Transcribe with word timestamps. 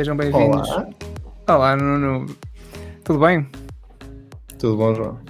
Sejam 0.00 0.16
bem-vindos. 0.16 0.66
Olá. 0.70 0.88
Olá, 1.46 1.76
Nuno. 1.76 2.24
Tudo 3.04 3.18
bem? 3.18 3.46
Tudo 4.58 4.78
bom, 4.78 4.94
João? 4.94 5.20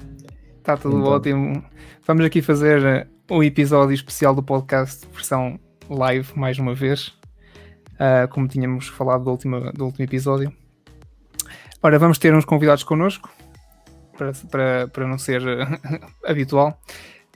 Está 0.58 0.76
tudo 0.76 0.96
Então. 1.00 1.10
ótimo. 1.12 1.64
Vamos 2.06 2.24
aqui 2.24 2.40
fazer 2.40 3.08
um 3.28 3.42
episódio 3.42 3.92
especial 3.92 4.32
do 4.32 4.44
podcast, 4.44 5.04
versão 5.12 5.58
live, 5.88 6.38
mais 6.38 6.56
uma 6.60 6.72
vez, 6.72 7.12
ah, 7.98 8.28
como 8.28 8.46
tínhamos 8.46 8.86
falado 8.86 9.24
do 9.24 9.32
último, 9.32 9.72
do 9.72 9.86
último 9.86 10.04
episódio. 10.04 10.52
Ora, 11.82 11.98
vamos 11.98 12.18
ter 12.18 12.32
uns 12.32 12.44
convidados 12.44 12.84
connosco, 12.84 13.28
para, 14.16 14.30
para, 14.52 14.86
para 14.86 15.04
não 15.04 15.18
ser 15.18 15.42
eh, 15.48 15.66
habitual. 16.24 16.80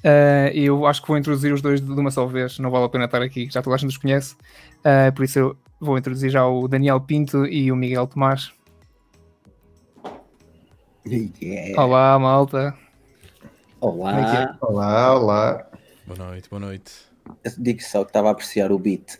Ah, 0.04 0.52
eu 0.54 0.86
acho 0.86 1.02
que 1.02 1.08
vou 1.08 1.18
introduzir 1.18 1.52
os 1.52 1.60
dois 1.60 1.80
de 1.80 1.90
uma 1.90 2.12
só 2.12 2.26
vez, 2.26 2.60
não 2.60 2.70
vale 2.70 2.84
a 2.84 2.88
pena 2.88 3.06
estar 3.06 3.22
aqui, 3.22 3.48
já 3.50 3.60
toda 3.60 3.74
a 3.74 3.78
gente 3.80 3.90
os 3.90 3.96
conhece. 3.98 4.36
Ah, 4.84 5.10
por 5.10 5.24
isso 5.24 5.40
eu 5.40 5.63
vou 5.84 5.98
introduzir 5.98 6.30
já 6.30 6.46
o 6.46 6.66
Daniel 6.66 7.00
Pinto 7.00 7.46
e 7.46 7.70
o 7.70 7.76
Miguel 7.76 8.06
Tomás. 8.06 8.52
Yeah. 11.06 11.80
Olá, 11.80 12.18
malta. 12.18 12.74
Olá. 13.80 14.18
É 14.18 14.44
é? 14.44 14.56
Olá, 14.62 15.18
olá. 15.18 15.70
Boa 16.06 16.30
noite, 16.30 16.48
boa 16.48 16.60
noite. 16.60 16.92
Eu 17.44 17.52
digo 17.58 17.82
só 17.82 18.02
que 18.02 18.10
estava 18.10 18.28
a 18.28 18.32
apreciar 18.32 18.72
o 18.72 18.78
beat 18.78 19.18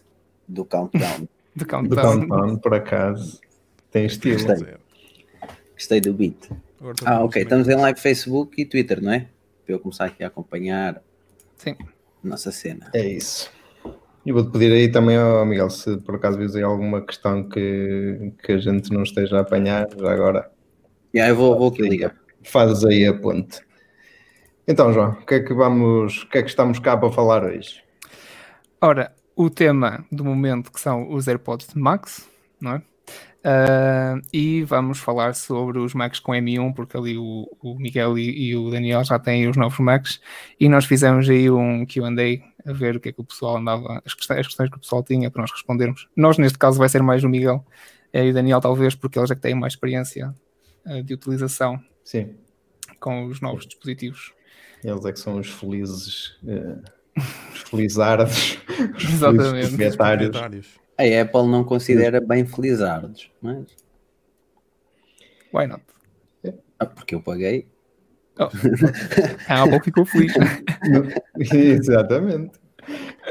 do 0.49 0.65
Countdown. 0.65 1.29
Do 1.55 1.65
Do 1.65 1.67
Countdown. 1.67 2.27
Countdown, 2.27 2.57
por 2.57 2.75
acaso. 2.75 3.41
Tem 3.93 4.07
estilo. 4.07 4.43
Gostei. 4.43 4.75
Gostei 5.75 6.01
do 6.01 6.13
beat. 6.13 6.51
Ah, 7.05 7.23
ok. 7.23 7.43
os 7.43 7.47
Estamos 7.47 7.69
em 7.69 7.77
live 7.77 8.01
Facebook 8.01 8.61
e 8.61 8.65
Twitter, 8.65 9.01
não 9.01 9.13
é? 9.13 9.29
Para 9.65 9.75
eu 9.75 9.79
começar 9.79 10.07
aqui 10.07 10.25
a 10.25 10.27
acompanhar 10.27 11.01
Sim. 11.57 11.77
a 11.81 12.27
nossa 12.27 12.51
cena. 12.51 12.91
É 12.93 13.07
isso. 13.07 13.53
E 14.25 14.33
vou-te 14.33 14.51
pedir 14.51 14.73
aí 14.73 14.91
também, 14.91 15.19
ó, 15.19 15.45
Miguel, 15.45 15.69
se 15.71 15.99
por 15.99 16.15
acaso 16.17 16.39
vês 16.39 16.57
aí 16.57 16.63
alguma 16.63 17.03
questão 17.05 17.49
que, 17.49 18.33
que 18.43 18.53
a 18.53 18.59
gente 18.59 18.91
não 18.93 19.03
esteja 19.03 19.39
a 19.39 19.41
apanhar, 19.41 19.87
já 19.97 20.13
agora 20.13 20.51
Yeah, 21.15 21.31
eu 21.33 21.37
vou, 21.37 21.57
vou 21.57 21.69
aqui 21.69 21.81
ligar. 21.83 22.13
fazes 22.43 22.85
aí 22.85 23.07
a 23.07 23.15
ponte. 23.15 23.61
Então, 24.67 24.93
João, 24.93 25.11
o 25.13 25.27
que 25.27 25.35
é 25.35 25.41
que 25.41 25.55
vamos, 25.55 26.23
o 26.25 26.29
que 26.29 26.39
é 26.39 26.43
que 26.43 26.49
estamos 26.49 26.81
cá 26.81 26.97
para 26.97 27.13
falar 27.13 27.45
hoje? 27.45 27.85
Ora, 28.81 29.15
o 29.37 29.49
tema 29.49 30.05
do 30.11 30.25
momento 30.25 30.73
que 30.73 30.81
são 30.81 31.13
os 31.13 31.29
AirPods 31.29 31.73
Max, 31.75 32.29
não 32.61 32.73
é? 32.73 32.83
Ah, 33.45 34.19
e 34.33 34.63
vamos 34.65 34.99
falar 34.99 35.35
sobre 35.35 35.79
os 35.79 35.93
Macs 35.95 36.19
com 36.19 36.33
M1, 36.33 36.75
porque 36.75 36.97
ali 36.97 37.19
o, 37.19 37.47
o 37.63 37.79
Miguel 37.79 38.19
e, 38.19 38.49
e 38.49 38.57
o 38.57 38.71
Daniel 38.71 39.05
já 39.05 39.19
têm 39.19 39.47
os 39.47 39.57
novos 39.57 39.79
Macs, 39.79 40.21
e 40.59 40.69
nós 40.69 40.87
fizemos 40.87 41.29
aí 41.29 41.51
um 41.51 41.85
QA 41.87 42.11
a 42.67 42.73
ver 42.73 42.97
o 42.97 43.01
que 43.01 43.11
é 43.11 43.13
que 43.13 43.21
o 43.21 43.25
pessoal 43.25 43.57
andava, 43.57 44.03
as 44.05 44.15
questões, 44.15 44.41
as 44.41 44.47
questões 44.47 44.71
que 44.71 44.77
o 44.77 44.81
pessoal 44.81 45.03
tinha 45.03 45.31
para 45.31 45.43
nós 45.43 45.51
respondermos. 45.51 46.09
Nós, 46.17 46.39
neste 46.39 46.59
caso, 46.59 46.79
vai 46.79 46.89
ser 46.89 47.03
mais 47.03 47.23
o 47.23 47.29
Miguel 47.29 47.65
eh, 48.13 48.27
e 48.27 48.31
o 48.31 48.35
Daniel, 48.35 48.61
talvez, 48.61 48.95
porque 48.95 49.19
eles 49.19 49.31
é 49.31 49.35
que 49.35 49.41
têm 49.41 49.55
mais 49.55 49.75
experiência 49.75 50.35
ah, 50.85 51.01
de 51.03 51.15
utilização 51.15 51.83
Sim, 52.03 52.35
com 52.99 53.27
os 53.27 53.41
novos 53.41 53.67
dispositivos. 53.67 54.33
eles 54.83 55.05
é 55.05 55.13
que 55.13 55.21
são 55.21 55.37
os 55.37 55.49
felizes, 55.49 56.37
eh, 56.47 56.79
os 57.53 57.61
felizardos, 57.63 58.59
os 58.97 59.05
Exatamente. 59.15 59.69
proprietários. 59.69 60.31
Proprietários. 60.31 60.85
A 60.97 61.23
Apple 61.23 61.49
não 61.49 61.65
considera 61.65 62.21
bem 62.21 62.47
felizardos, 62.47 63.31
mas. 63.43 63.67
Why 65.53 65.67
not? 65.67 65.83
Ah, 66.79 66.87
porque 66.87 67.15
eu 67.15 67.21
paguei. 67.21 67.67
Oh. 68.39 68.49
A 69.49 69.63
Apple 69.63 69.81
ficou 69.85 70.05
feliz. 70.05 70.33
Exatamente. 71.53 72.59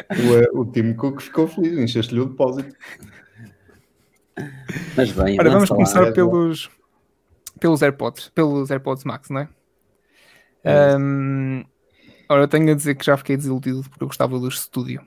O, 0.09 0.35
eh, 0.37 0.49
o 0.53 0.65
Tim 0.65 0.93
Cook 0.93 1.21
ficou 1.21 1.47
feliz, 1.47 1.77
encheste-lhe 1.77 2.21
o 2.21 2.25
depósito. 2.25 2.75
Mas 4.95 5.11
bem, 5.11 5.39
Ora, 5.39 5.49
vamos 5.51 5.69
lá. 5.69 5.75
começar 5.75 6.07
é 6.07 6.11
pelos, 6.11 6.69
pelos 7.59 7.81
AirPods, 7.81 8.29
pelos 8.29 8.71
AirPods 8.71 9.03
Max, 9.03 9.29
não 9.29 9.41
é? 9.41 9.49
É. 10.63 10.93
Ahm, 10.93 11.63
ora, 12.29 12.43
eu 12.43 12.47
tenho 12.47 12.71
a 12.71 12.73
dizer 12.73 12.95
que 12.95 13.05
já 13.05 13.17
fiquei 13.17 13.35
desiludido 13.37 13.83
porque 13.89 14.03
eu 14.03 14.07
gostava 14.07 14.39
dos 14.39 14.61
Studio. 14.61 15.05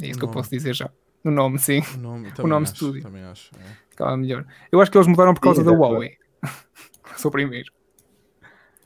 É 0.00 0.08
isso 0.08 0.18
que 0.18 0.24
eu 0.24 0.30
posso 0.30 0.50
dizer 0.50 0.74
já. 0.74 0.90
No 1.22 1.30
nome, 1.30 1.58
sim, 1.58 1.82
O 1.94 1.98
nome, 1.98 2.30
também 2.32 2.50
nome 2.50 2.64
acho, 2.64 2.72
estúdio. 2.72 3.02
Também 3.02 3.22
acho. 3.24 3.50
é. 3.58 3.64
ficava 3.90 4.16
melhor. 4.16 4.46
Eu 4.70 4.80
acho 4.80 4.90
que 4.90 4.96
eles 4.96 5.08
mudaram 5.08 5.34
por 5.34 5.40
causa 5.40 5.60
Sim, 5.60 5.66
da 5.66 5.72
Huawei. 5.72 6.16
Sou 7.16 7.28
o 7.28 7.32
primeiro. 7.32 7.72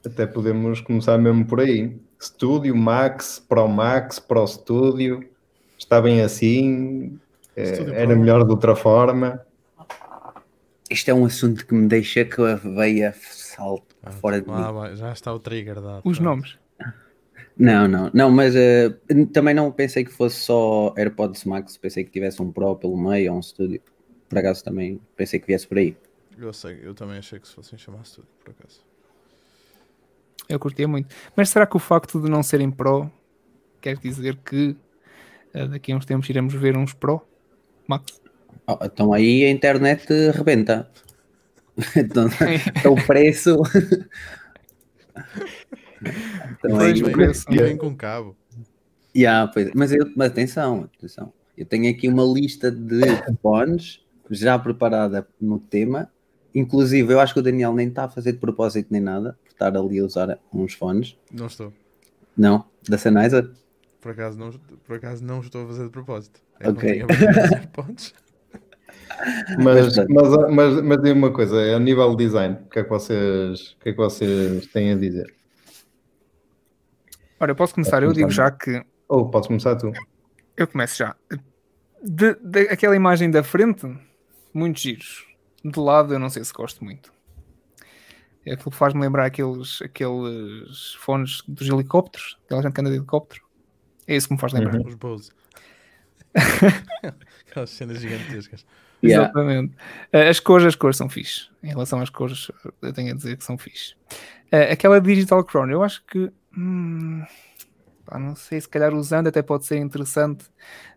Até 0.05 0.27
podemos 0.27 0.81
começar 0.81 1.19
mesmo 1.19 1.47
por 1.47 1.61
aí. 1.61 1.97
Studio, 2.21 2.75
Max, 2.77 3.45
Pro 3.49 3.69
Max, 3.69 4.19
Pro 4.19 4.47
Studio. 4.47 5.29
Está 5.79 6.01
bem 6.01 6.23
assim. 6.23 7.19
Studio 7.57 7.95
era 7.95 8.09
Pro. 8.09 8.19
melhor 8.19 8.45
de 8.45 8.51
outra 8.51 8.75
forma. 8.77 9.45
Isto 10.91 11.11
é 11.11 11.15
um 11.15 11.25
assunto 11.25 11.67
que 11.67 11.75
me 11.75 11.87
deixa 11.87 12.25
com 12.25 12.43
a 12.45 12.55
veia 12.57 13.15
salto 13.21 13.95
Ah, 14.03 14.11
fora 14.11 14.41
de 14.41 14.49
lá 14.49 14.91
mim. 14.91 14.97
já 14.97 15.13
está 15.13 15.33
o 15.33 15.39
trigger 15.39 15.81
dado. 15.81 16.01
Os 16.05 16.19
pronto. 16.19 16.23
nomes. 16.23 16.59
Não, 17.57 17.87
não, 17.87 18.11
não, 18.15 18.31
mas 18.31 18.57
eh, 18.57 18.89
também 19.35 19.53
não 19.55 19.71
pensei 19.71 20.03
que 20.03 20.11
fosse 20.11 20.37
só 20.37 20.95
AirPods 20.97 21.45
Max, 21.45 21.77
pensei 21.77 22.05
que 22.05 22.11
tivesse 22.11 22.41
um 22.41 22.51
Pro 22.51 22.75
pelo 22.77 22.97
meio 22.97 23.33
ou 23.33 23.39
um 23.39 23.43
Studio. 23.43 23.81
Por 24.29 24.39
acaso 24.39 24.65
também 24.65 24.99
pensei 25.15 25.39
que 25.39 25.47
viesse 25.47 25.67
por 25.69 25.77
aí. 25.77 25.95
Eu 26.39 26.53
sei, 26.55 26.81
eu 26.83 26.95
também 26.95 27.19
achei 27.19 27.39
que 27.39 27.47
se 27.47 27.55
fossem 27.55 27.79
chamar 27.79 28.01
estúdio, 28.03 28.31
por 28.43 28.53
acaso. 28.53 28.81
Eu 30.51 30.59
curtia 30.59 30.89
muito. 30.89 31.15
Mas 31.37 31.49
será 31.49 31.65
que 31.65 31.77
o 31.77 31.79
facto 31.79 32.21
de 32.21 32.29
não 32.29 32.43
serem 32.43 32.71
Pro 32.71 33.11
quer 33.81 33.97
dizer 33.97 34.37
que 34.45 34.77
eh, 35.55 35.69
daqui 35.69 35.93
a 35.93 35.97
uns 35.97 36.05
tempos 36.05 36.29
iremos 36.29 36.53
ver 36.55 36.77
uns 36.77 36.93
Pro 36.93 37.23
Max? 37.87 38.21
Oh, 38.67 38.77
então 38.83 39.13
aí 39.13 39.45
a 39.45 39.51
internet 39.51 40.07
rebenta. 40.33 40.91
então, 41.97 42.29
então 42.77 42.93
o 42.99 43.07
preço. 43.07 43.63
então 45.15 46.77
Pois, 46.77 46.95
aí, 46.95 47.03
o 47.03 47.07
Vem, 47.07 47.15
preço. 47.15 47.45
vem 47.49 47.77
com 47.77 47.95
cabo. 47.95 48.37
Yeah, 49.17 49.51
pois, 49.53 49.71
mas, 49.75 49.93
eu, 49.93 50.11
mas 50.17 50.33
atenção, 50.33 50.89
atenção. 50.97 51.33
Eu 51.57 51.65
tenho 51.65 51.89
aqui 51.91 52.09
uma 52.09 52.25
lista 52.25 52.71
de 52.73 53.01
fones 53.41 54.05
já 54.31 54.59
preparada 54.59 55.27
no 55.41 55.59
tema. 55.61 56.11
Inclusive, 56.55 57.13
eu 57.13 57.21
acho 57.21 57.35
que 57.35 57.41
o 57.41 57.43
Daniel 57.43 57.73
nem 57.73 57.89
está 57.89 58.05
a 58.05 58.09
fazer 58.09 58.33
de 58.33 58.39
propósito 58.39 58.89
nem 58.91 59.01
nada, 59.01 59.39
estar 59.67 59.77
ali 59.77 59.99
a 60.01 60.05
usar 60.05 60.39
uns 60.53 60.73
fones. 60.75 61.17
Não 61.31 61.47
estou. 61.47 61.73
Não, 62.37 62.65
da 62.89 62.97
Sennheiser. 62.97 63.51
Por 64.01 64.13
acaso 64.13 64.39
não, 64.39 64.51
por 64.51 64.97
acaso 64.97 65.23
não 65.23 65.41
estou 65.41 65.65
a 65.65 65.67
fazer 65.69 65.85
de 65.85 65.91
propósito. 65.91 66.41
É 66.59 66.69
Ok. 66.71 67.03
Mas, 69.63 69.97
Mas- 70.09 70.51
mas, 70.51 70.83
mas, 70.83 71.03
diga 71.03 71.13
uma 71.15 71.31
coisa, 71.33 71.77
a 71.77 71.79
nível 71.79 72.15
de 72.17 72.25
design, 72.25 72.57
o 72.65 72.71
que 72.71 72.79
é 72.79 72.85
que 72.85 72.89
vocês, 72.89 73.73
o 73.73 73.79
que 73.81 73.89
é 73.91 73.93
que 73.93 73.99
vocês 73.99 74.67
têm 74.69 74.93
a 74.93 74.97
dizer? 74.97 75.35
Ora, 77.39 77.51
eu 77.51 77.57
posso 77.57 77.75
começar. 77.75 78.03
Eu 78.03 78.13
digo 78.15 78.31
já 78.31 78.51
que 78.51 78.83
Ou 79.09 79.29
podes 79.31 79.49
começar 79.49 79.77
tu. 79.77 79.93
Eu 80.57 80.67
começo 80.67 80.97
já. 80.97 81.15
De, 82.03 82.35
de- 82.37 82.69
aquela 82.71 82.97
imagem 82.97 83.31
da 83.31 83.43
frente, 83.43 83.87
muitos 84.55 84.81
giros. 84.81 85.27
De 85.63 85.79
lado, 85.79 86.15
eu 86.15 86.19
não 86.19 86.31
sei 86.31 86.43
se 86.43 86.53
gosto 86.53 86.83
muito. 86.83 87.13
É 88.47 88.55
aquilo 88.55 88.71
que 88.71 88.77
faz-me 88.77 89.01
lembrar 89.01 89.27
aqueles, 89.27 89.83
aqueles 89.83 90.95
fones 90.99 91.43
dos 91.47 91.69
helicópteros, 91.69 92.39
aquela 92.47 92.63
gente 92.63 92.73
que 92.73 92.81
anda 92.81 92.91
de 92.91 92.97
helicóptero. 92.97 93.43
É 94.07 94.17
isso 94.17 94.29
que 94.29 94.35
me 94.35 94.41
faz 94.41 94.53
lembrar. 94.53 94.77
Uhum. 94.81 94.87
Os 94.87 94.95
Bose. 94.95 95.31
Aquelas 97.49 97.71
cenas 97.71 98.01
gigantescas. 98.01 98.65
Yeah. 99.03 99.25
Exatamente. 99.31 99.75
Eh, 100.13 100.29
As 100.29 100.41
cores, 100.41 100.67
as 100.67 100.75
cores 100.75 100.97
são 100.97 101.09
fixe. 101.09 101.49
Em 101.63 101.69
relação 101.69 102.01
às 102.01 102.11
cores, 102.11 102.51
eu 102.83 102.93
tenho 102.93 103.13
a 103.13 103.17
dizer 103.17 103.37
que 103.37 103.45
são 103.45 103.57
fixe. 103.59 103.95
Eh, 104.53 104.73
Aquela 104.73 105.01
Digital 105.01 105.43
Crown, 105.45 105.71
eu 105.71 105.83
acho 105.83 106.05
que. 106.07 106.31
hum, 106.57 107.23
não 108.13 108.35
sei, 108.35 108.61
se 108.61 108.69
calhar 108.69 108.93
usando 108.93 109.29
até 109.29 109.41
pode 109.43 109.65
ser 109.65 109.79
interessante, 109.79 110.45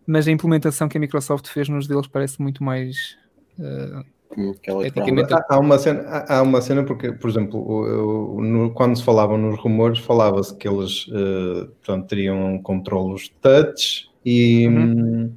mas 0.06 0.26
a 0.26 0.30
implementação 0.32 0.88
que 0.88 0.96
a 0.98 1.00
Microsoft 1.00 1.46
fez 1.48 1.68
nos 1.68 1.86
deles 1.86 2.06
parece 2.06 2.40
muito 2.42 2.62
mais. 2.62 3.16
eh, 3.58 4.04
Hum, 4.36 4.52
É 4.66 5.34
Há, 5.34 5.44
há 5.54 5.58
uma 5.58 5.78
cena, 5.78 6.24
há- 6.28 6.42
uma 6.42 6.60
cena 6.60 6.84
porque, 6.84 7.12
por 7.12 7.30
exemplo, 7.30 7.60
o- 7.60 8.36
o- 8.36 8.42
no- 8.42 8.72
quando 8.72 8.96
se 8.96 9.04
falavam 9.04 9.38
nos 9.38 9.58
rumores, 9.60 9.98
falava-se 10.00 10.56
que 10.56 10.68
eles 10.68 11.06
eh, 11.12 11.66
portanto, 11.84 12.08
teriam 12.08 12.58
controlos 12.62 13.28
touch 13.40 14.08
e, 14.24 14.66
Uhum. 14.68 15.32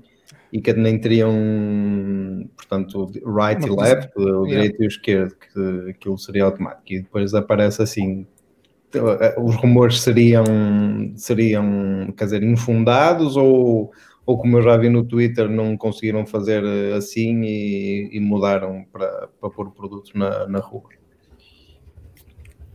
e 0.52 0.62
que 0.62 0.74
nem 0.74 1.00
teriam, 1.00 1.32
portanto, 2.56 3.06
right 3.26 3.62
Uma 3.64 3.68
e 3.74 3.76
coisa- 3.76 3.96
left, 3.96 4.12
o 4.18 4.22
yeah. 4.46 4.48
direito 4.50 4.84
e 4.84 4.86
o 4.86 4.88
esquerdo, 4.88 5.36
que 5.36 5.90
aquilo 5.92 6.18
seria 6.18 6.46
automático. 6.46 6.84
E 6.94 7.02
depois 7.02 7.34
aparece 7.34 7.82
assim. 7.82 8.26
eh, 8.94 9.36
Os 9.38 9.56
rumores 9.58 10.00
seriam, 10.02 10.46
seriam, 11.16 12.12
quer 12.18 12.24
dizer, 12.24 12.42
infundados 12.44 13.36
ou, 13.36 13.92
ou 14.28 14.38
como 14.38 14.58
eu 14.58 14.62
já 14.62 14.76
vi 14.76 14.90
no 14.90 15.06
Twitter, 15.06 15.50
não 15.50 15.78
conseguiram 15.78 16.26
fazer 16.26 16.62
eh, 16.62 16.94
assim 16.98 17.42
e, 17.44 18.10
e 18.12 18.20
mudaram 18.20 18.84
para, 18.92 19.30
para 19.40 19.50
pôr 19.50 19.72
produtos 19.72 20.14
na, 20.14 20.46
na 20.48 20.60
rua. 20.60 20.90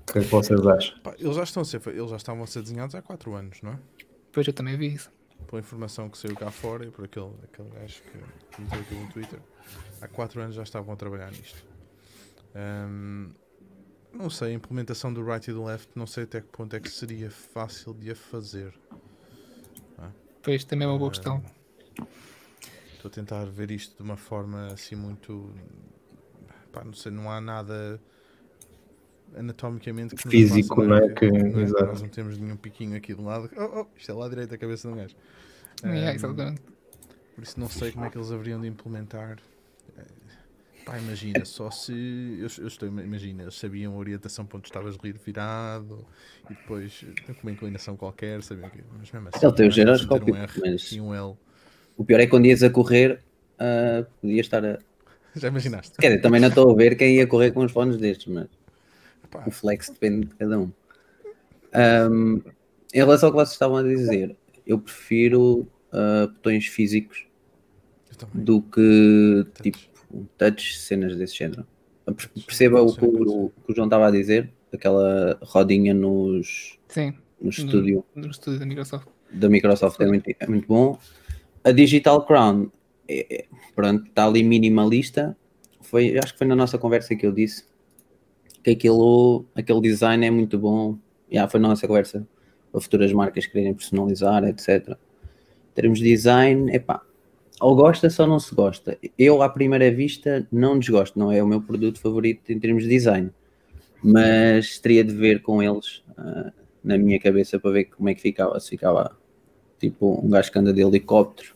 O 0.09 0.13
que 0.13 0.19
é 0.19 0.23
que 0.23 0.29
vocês 0.29 0.67
acham? 0.67 0.99
Eles, 1.19 1.37
já 1.37 1.43
estão 1.43 1.61
a 1.61 1.65
ser, 1.67 1.81
eles 1.89 2.09
já 2.09 2.17
estavam 2.17 2.43
a 2.43 2.47
ser 2.47 2.63
desenhados 2.63 2.95
há 2.95 3.03
4 3.03 3.35
anos, 3.35 3.61
não 3.61 3.73
é? 3.73 3.79
Depois 4.27 4.47
eu 4.47 4.55
também 4.55 4.79
vi 4.79 4.95
isso. 4.95 5.13
pela 5.47 5.61
informação 5.61 6.09
que 6.09 6.17
saiu 6.17 6.35
cá 6.35 6.51
fora 6.51 6.87
e 6.87 6.91
por 6.91 7.05
aquele, 7.05 7.33
aquele 7.45 7.69
gajo 7.69 8.03
que 8.51 8.63
meteu 8.63 8.81
aqui 8.81 8.95
no 8.95 9.13
Twitter, 9.13 9.39
há 10.01 10.09
4 10.09 10.41
anos 10.41 10.55
já 10.55 10.63
estavam 10.63 10.95
a 10.95 10.97
trabalhar 10.97 11.31
nisto. 11.33 11.63
Ahm, 12.55 13.31
não 14.11 14.31
sei, 14.31 14.53
a 14.53 14.55
implementação 14.55 15.13
do 15.13 15.23
right 15.23 15.51
e 15.51 15.53
do 15.53 15.65
left, 15.65 15.91
não 15.95 16.07
sei 16.07 16.25
até 16.25 16.41
que 16.41 16.49
ponto 16.49 16.75
é 16.75 16.81
que 16.81 16.89
seria 16.89 17.31
fácil 17.31 17.93
de 17.93 18.11
a 18.11 18.17
fazer. 18.17 18.73
Pois 20.43 20.65
também 20.65 20.87
é 20.87 20.91
uma 20.91 20.99
boa 20.99 21.11
questão. 21.11 21.43
Estou 22.95 23.09
a 23.09 23.13
tentar 23.13 23.45
ver 23.47 23.71
isto 23.71 23.97
de 23.97 24.03
uma 24.03 24.17
forma 24.17 24.67
assim 24.73 24.95
muito. 24.97 25.53
Pá, 26.73 26.85
não 26.85 26.93
sei, 26.95 27.13
não 27.13 27.31
há 27.31 27.41
nada 27.41 28.01
anatomicamente 29.37 30.15
que 30.15 30.29
Físico, 30.29 30.83
não 30.85 30.97
é? 30.97 31.01
ver 31.09 31.15
Que- 31.15 31.31
não 31.31 31.61
é? 31.61 31.63
exato. 31.63 31.87
Nós 31.87 32.03
não 32.03 32.09
temos 32.09 32.39
nenhum 32.39 32.57
piquinho 32.57 32.97
aqui 32.97 33.15
do 33.15 33.23
lado. 33.25 33.51
Oh, 33.57 33.81
oh, 33.83 33.87
isto 33.97 34.11
é 34.11 34.15
lá 34.15 34.27
à 34.27 34.29
direita 34.29 34.55
a 34.55 34.59
cabeça 34.59 34.89
de 34.89 34.95
um 34.95 34.97
gajo. 34.97 35.17
É, 35.83 35.89
Ahm, 35.89 36.15
exatamente. 36.15 36.63
por 37.35 37.43
isso 37.43 37.59
não 37.61 37.69
sei 37.69 37.93
como 37.93 38.05
é 38.07 38.11
que 38.11 38.17
eles 38.19 38.31
haveriam 38.31 38.61
de 38.61 38.69
implementar. 38.69 39.39
Pá, 40.85 40.99
imagina, 40.99 41.45
só 41.45 41.71
se. 41.71 41.93
Eu, 42.41 42.49
eu 42.59 42.67
estou, 42.67 42.89
imagina, 42.89 43.43
eles 43.45 43.55
sabiam 43.55 43.95
a 43.95 43.97
orientação 43.97 44.45
para 44.45 44.59
onde 44.59 44.67
estavas 44.67 44.97
rir 44.97 45.17
virado 45.25 46.05
e 46.51 46.55
depois 46.55 47.05
eh, 47.29 47.33
com 47.35 47.43
uma 47.45 47.53
inclinação 47.53 47.97
qualquer, 47.97 48.43
sabiam 48.43 48.69
que. 48.69 48.83
Mas 48.99 49.11
mesmo 49.13 49.29
assim. 49.29 49.47
Ele 49.47 49.55
tem 49.55 49.67
o 49.67 49.69
não 49.69 49.69
é 49.69 49.71
giroscópio, 49.71 50.35
um 50.35 50.37
R 50.37 50.53
mas- 50.61 50.93
e 50.93 51.01
um 51.01 51.15
L. 51.15 51.37
O 51.97 52.05
pior 52.05 52.19
é 52.21 52.25
que 52.25 52.31
quando 52.31 52.47
ias 52.47 52.63
a 52.65 52.71
correr, 52.71 53.21
ah, 53.59 54.05
podia 54.21 54.41
estar 54.41 54.65
a. 54.65 54.79
Já 55.37 55.49
imaginaste? 55.49 55.97
Quer 55.99 56.09
dizer, 56.09 56.21
também 56.21 56.41
não 56.41 56.49
estou 56.49 56.71
a 56.71 56.75
ver 56.75 56.97
quem 56.97 57.17
ia 57.17 57.27
correr 57.27 57.53
com 57.53 57.65
os 57.65 57.71
fones 57.71 57.97
destes, 57.97 58.27
mas 58.27 58.49
Pá, 59.31 59.45
o 59.47 59.51
flex 59.51 59.89
depende 59.89 60.27
de 60.27 60.35
cada 60.35 60.59
um. 60.59 60.73
Ahm, 61.73 62.41
em 62.93 62.99
relação 62.99 63.29
ao 63.29 63.33
que 63.33 63.39
vocês 63.39 63.53
estavam 63.53 63.77
a 63.77 63.83
dizer, 63.83 64.37
eu 64.67 64.79
prefiro 64.79 65.67
ah, 65.93 66.27
botões 66.27 66.67
físicos 66.67 67.27
do 68.35 68.61
que 68.63 69.47
tipo 69.63 69.79
touch, 70.39 70.79
cenas 70.79 71.17
desse 71.17 71.37
género. 71.37 71.67
Per- 72.05 72.31
Perceba 72.47 72.83
o 72.83 72.95
que 72.95 73.05
o, 73.05 73.45
o 73.47 73.51
que 73.65 73.73
o 73.73 73.75
João 73.75 73.87
estava 73.87 74.09
a 74.09 74.11
dizer, 74.11 74.51
aquela 74.73 75.39
rodinha 75.43 75.95
nos, 75.95 76.79
Sim, 76.89 77.15
no 77.41 77.51
estúdio 77.51 78.05
no 78.15 78.29
estúdio 78.31 78.59
da 78.61 78.67
Microsoft. 78.67 79.09
da 79.31 79.49
Microsoft 79.49 80.01
é 80.01 80.07
muito, 80.07 80.31
é 80.39 80.47
muito 80.47 80.67
bom. 80.67 80.99
A 81.65 81.71
Digital 81.71 82.25
Crown, 82.27 82.71
é, 83.09 83.35
é- 83.43 83.45
pronto, 83.75 84.07
está 84.07 84.27
ali 84.27 84.43
minimalista. 84.43 85.37
Foi, 85.81 86.19
acho 86.19 86.33
que 86.33 86.39
foi 86.39 86.47
na 86.47 86.57
nossa 86.57 86.77
conversa 86.79 87.15
que 87.15 87.27
eu 87.27 87.33
disse 87.33 87.65
que 88.65 88.71
aquilo, 88.71 89.45
aquele 89.55 89.81
design 89.81 90.25
é 90.27 90.31
muito 90.31 90.59
bom. 90.59 90.99
Já 91.31 91.49
foi 91.49 91.61
na 91.61 91.69
nossa 91.69 91.87
conversa 91.87 92.27
para 92.71 92.81
futuras 92.81 93.13
marcas 93.13 93.47
quererem 93.47 93.75
personalizar, 93.75 94.45
etc. 94.45 94.89
Em 94.91 95.75
termos 95.75 95.99
de 95.99 96.05
design, 96.05 96.75
epá, 96.75 97.03
ou 97.63 97.77
gosta-se 97.77 98.21
ou 98.21 98.27
não 98.27 98.41
se 98.41 98.53
gosta. 98.55 98.99
Eu, 99.17 99.41
à 99.41 99.49
primeira 99.49 99.89
vista, 99.91 100.47
não 100.51 100.79
desgosto, 100.79 101.17
não 101.17 101.31
é 101.31 101.41
o 101.41 101.47
meu 101.47 101.61
produto 101.61 102.01
favorito 102.01 102.51
em 102.51 102.59
termos 102.59 102.83
de 102.83 102.89
design, 102.89 103.31
mas 104.03 104.81
teria 104.81 105.05
de 105.05 105.15
ver 105.15 105.41
com 105.43 105.63
eles 105.63 106.03
ah, 106.19 106.53
na 106.83 106.99
minha 106.99 107.21
cabeça 107.21 107.61
para 107.61 107.71
ver 107.71 107.85
como 107.85 108.09
é 108.09 108.15
que 108.15 108.21
ficava. 108.21 108.59
Se 108.59 108.71
ficava 108.71 109.17
tipo 109.79 110.21
um 110.25 110.29
gajo 110.29 110.51
que 110.51 110.59
anda 110.59 110.73
de 110.73 110.83
helicóptero 110.83 111.55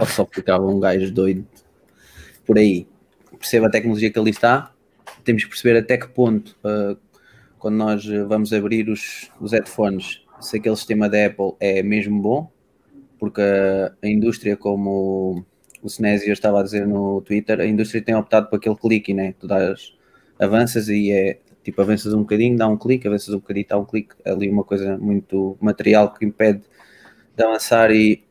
ou 0.00 0.06
só 0.06 0.24
ficava 0.24 0.66
um 0.66 0.80
gajo 0.80 1.12
doido 1.12 1.46
por 2.46 2.56
aí. 2.56 2.86
Perceba 3.38 3.66
a 3.66 3.70
tecnologia 3.70 4.10
que 4.10 4.18
ali 4.18 4.30
está, 4.30 4.72
temos 5.24 5.44
que 5.44 5.50
perceber 5.50 5.78
até 5.78 5.98
que 5.98 6.08
ponto, 6.08 6.56
ah, 6.64 6.96
quando 7.58 7.76
nós 7.76 8.06
vamos 8.26 8.50
abrir 8.54 8.88
os, 8.88 9.30
os 9.38 9.52
headphones, 9.52 10.24
se 10.40 10.56
aquele 10.56 10.76
sistema 10.76 11.06
da 11.06 11.26
Apple 11.26 11.52
é 11.60 11.82
mesmo 11.82 12.18
bom, 12.22 12.50
porque 13.18 13.40
a, 13.40 14.08
indústria, 14.08 14.56
como 14.56 15.44
o 15.82 15.88
Sinésio 15.88 16.32
estava 16.32 16.60
a 16.60 16.62
dizer 16.62 16.86
no 16.86 17.20
Twitter, 17.22 17.60
a 17.60 17.66
indústria 17.66 18.02
tem 18.02 18.14
optado 18.14 18.48
por 18.48 18.56
aquele 18.56 18.76
clique, 18.76 19.14
né? 19.14 19.34
Tu 19.38 19.46
dás, 19.46 19.94
avanças 20.38 20.88
e 20.88 21.10
é 21.10 21.38
tipo, 21.62 21.82
avanças 21.82 22.14
um 22.14 22.20
bocadinho, 22.20 22.56
dá 22.56 22.66
um 22.66 22.76
clique, 22.76 23.06
avanças 23.06 23.34
um 23.34 23.38
bocadinho, 23.38 23.66
dá 23.68 23.78
um 23.78 23.84
clique, 23.84 24.14
ali 24.24 24.48
uma 24.48 24.64
coisa 24.64 24.96
muito 24.96 25.56
material 25.60 26.14
que 26.14 26.24
impede 26.24 26.62
de 27.36 27.44
avançar 27.44 27.90
e, 27.90 28.24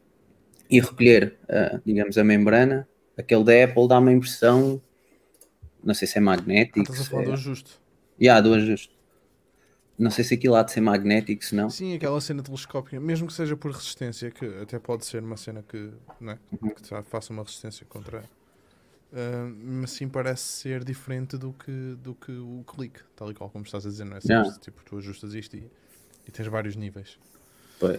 e 0.69 0.79
recolher, 0.79 1.37
ah, 1.47 1.79
digamos, 1.85 2.17
a 2.17 2.23
membrana. 2.23 2.87
Aquele 3.15 3.43
da 3.43 3.63
Apple 3.63 3.87
dá 3.87 3.99
uma 3.99 4.11
impressão, 4.11 4.81
não 5.83 5.93
sei 5.93 6.07
se 6.07 6.17
é 6.17 6.21
Ah, 6.21 6.23
magnético, 6.23 6.81
estás 6.81 7.01
a 7.01 7.03
falar 7.05 7.23
do 7.25 7.31
é... 7.31 7.33
ajuste. 7.33 7.79
Yeah, 8.19 8.41
do 8.41 8.53
ajuste. 8.53 8.96
Não 9.97 10.11
sei 10.11 10.23
se 10.23 10.35
aquilo 10.35 10.55
há 10.55 10.63
de 10.63 10.71
ser 10.71 10.81
magnético, 10.81 11.43
se 11.43 11.55
não. 11.55 11.69
Sim, 11.69 11.95
aquela 11.95 12.21
cena 12.21 12.43
telescópica, 12.43 12.99
mesmo 12.99 13.25
que 13.25 13.33
seja 13.33 13.57
por 13.57 13.71
resistência, 13.71 14.29
que 14.29 14.45
até 14.61 14.77
pode 14.77 15.05
ser 15.05 15.23
uma 15.23 15.37
cena 15.37 15.63
que, 15.67 15.91
não 16.19 16.33
é? 16.33 16.39
Uhum. 16.61 16.69
que 16.69 16.87
já 16.87 17.01
faça 17.01 17.33
uma 17.33 17.41
resistência 17.41 17.85
contra. 17.89 18.23
ah, 19.11 19.51
mas 19.63 19.91
sim 19.91 20.07
parece 20.07 20.43
ser 20.43 20.83
diferente 20.83 21.35
do 21.35 21.51
que, 21.53 21.95
do 22.03 22.13
que 22.13 22.31
o 22.31 22.63
clique, 22.67 22.99
tal 23.15 23.31
e 23.31 23.33
qual 23.33 23.49
como 23.49 23.65
estás 23.65 23.85
a 23.85 23.89
dizer, 23.89 24.05
não 24.05 24.17
é? 24.17 24.19
Yeah. 24.23 24.51
Tipo, 24.59 24.83
tu 24.85 24.97
ajustas 24.97 25.33
isto 25.33 25.55
e, 25.57 25.63
e 26.27 26.31
tens 26.31 26.47
vários 26.47 26.75
níveis. 26.75 27.17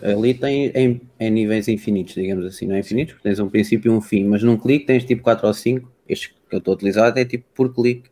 Ali 0.03 0.35
tem 0.35 0.67
em, 0.75 1.01
em 1.21 1.31
níveis 1.31 1.69
infinitos, 1.69 2.15
digamos 2.15 2.45
assim, 2.45 2.67
não 2.67 2.75
é 2.75 2.81
infinitos, 2.81 3.15
porque 3.15 3.29
tens 3.29 3.39
um 3.39 3.49
princípio 3.49 3.93
e 3.93 3.95
um 3.95 4.01
fim, 4.01 4.25
mas 4.25 4.43
num 4.43 4.57
clique 4.57 4.87
tens 4.87 5.05
tipo 5.05 5.23
4 5.23 5.47
ou 5.47 5.55
5. 5.55 5.93
Este 6.09 6.31
que 6.31 6.55
eu 6.55 6.59
estou 6.59 6.73
a 6.73 6.75
utilizar 6.75 7.09
até 7.09 7.25
tipo 7.25 7.45
por 7.55 7.73
clique. 7.73 8.11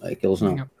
Aqueles 0.00 0.40
não. 0.40 0.54
O 0.54 0.79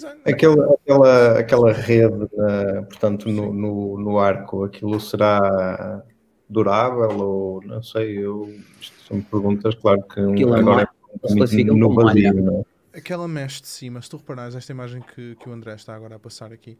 design. 0.00 0.20
Aquela, 0.24 0.74
aquela, 0.74 1.38
aquela 1.38 1.72
rede, 1.72 2.28
na- 2.34 2.82
portanto, 2.82 3.28
no, 3.28 3.52
no, 3.52 3.98
no 3.98 4.18
arco, 4.18 4.64
aquilo 4.64 5.00
será 5.00 6.02
durável 6.48 7.16
ou 7.18 7.62
não 7.62 7.82
sei, 7.82 8.18
eu 8.18 8.48
isto 8.80 9.04
são 9.06 9.20
perguntas, 9.22 9.74
claro 9.76 10.02
que 10.02 10.20
um- 10.20 10.32
Aquilo 10.32 10.54
é 10.56 10.60
agora 10.60 10.82
é 10.82 10.86
muito 11.28 11.38
classificam 11.38 11.76
no 11.76 11.94
vazio, 11.94 12.42
não 12.42 12.60
é? 12.60 12.98
Aquela 12.98 13.28
mesh 13.28 13.60
de 13.60 13.68
cima, 13.68 14.02
se 14.02 14.10
tu 14.10 14.16
reparares 14.16 14.54
esta 14.56 14.72
imagem 14.72 15.00
que, 15.14 15.36
que 15.36 15.48
o 15.48 15.52
André 15.52 15.74
está 15.74 15.94
agora 15.94 16.16
a 16.16 16.18
passar 16.18 16.52
aqui, 16.52 16.76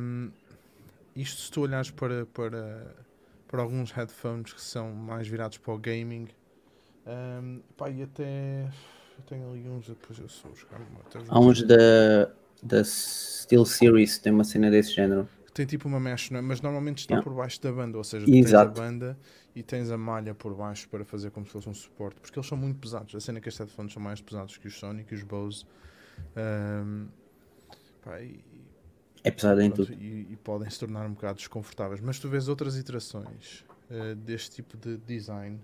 hum, 0.00 0.30
isto 1.16 1.40
se 1.40 1.50
tu 1.50 1.62
olhares 1.62 1.90
para, 1.90 2.26
para, 2.26 2.94
para 3.48 3.60
alguns 3.62 3.90
headphones 3.90 4.52
que 4.52 4.60
são 4.60 4.92
mais 4.92 5.26
virados 5.26 5.58
para 5.58 5.74
o 5.74 5.78
gaming, 5.78 6.28
hum, 7.06 7.60
pá, 7.76 7.90
e 7.90 8.02
até 8.04 8.68
eu 9.20 9.26
tenho 9.26 9.50
ali 9.50 9.68
uns, 9.68 9.86
depois 9.88 10.18
eu 10.18 10.28
sou 10.28 10.54
jogar 10.54 10.80
Há 11.28 11.38
uns 11.40 11.62
da, 11.62 12.30
da 12.62 12.84
Steel 12.84 13.64
Series 13.64 14.18
tem 14.18 14.32
uma 14.32 14.44
cena 14.44 14.70
desse 14.70 14.92
género. 14.94 15.28
que 15.46 15.52
tem 15.52 15.66
tipo 15.66 15.88
uma 15.88 15.98
mesh, 16.00 16.30
é? 16.32 16.40
mas 16.40 16.60
normalmente 16.60 16.98
está 16.98 17.14
Yeah. 17.14 17.24
por 17.28 17.34
baixo 17.36 17.60
da 17.60 17.72
banda, 17.72 17.98
ou 17.98 18.04
seja, 18.04 18.24
tu 18.26 18.32
Exato. 18.32 18.72
tens 18.72 18.78
a 18.78 18.82
banda 18.82 19.18
e 19.54 19.62
tens 19.62 19.90
a 19.90 19.98
malha 19.98 20.34
por 20.34 20.54
baixo 20.54 20.88
para 20.88 21.04
fazer 21.04 21.30
como 21.30 21.44
se 21.46 21.52
fosse 21.52 21.68
um 21.68 21.74
suporte, 21.74 22.20
porque 22.20 22.38
eles 22.38 22.48
são 22.48 22.56
muito 22.56 22.78
pesados. 22.78 23.14
A 23.14 23.20
cena 23.20 23.40
que 23.40 23.48
estes 23.48 23.58
headphones 23.60 23.92
são 23.92 24.02
mais 24.02 24.20
pesados 24.20 24.56
que 24.56 24.68
os 24.68 24.78
Sony, 24.78 25.04
que 25.04 25.14
os 25.14 25.22
Bose. 25.22 25.64
hum, 26.36 27.08
pá, 28.02 28.20
e- 28.20 28.40
É 29.24 29.30
pesado 29.30 29.60
em 29.60 29.70
tudo. 29.70 29.92
E, 29.92 30.28
e 30.32 30.36
podem 30.36 30.70
se 30.70 30.78
tornar 30.78 31.04
um 31.06 31.12
bocado 31.12 31.38
desconfortáveis. 31.38 32.00
Mas 32.00 32.18
tu 32.18 32.28
vês 32.28 32.48
outras 32.48 32.76
iterações 32.78 33.64
eh, 33.90 34.14
deste 34.14 34.56
tipo 34.56 34.76
de 34.78 34.96
design. 34.98 35.58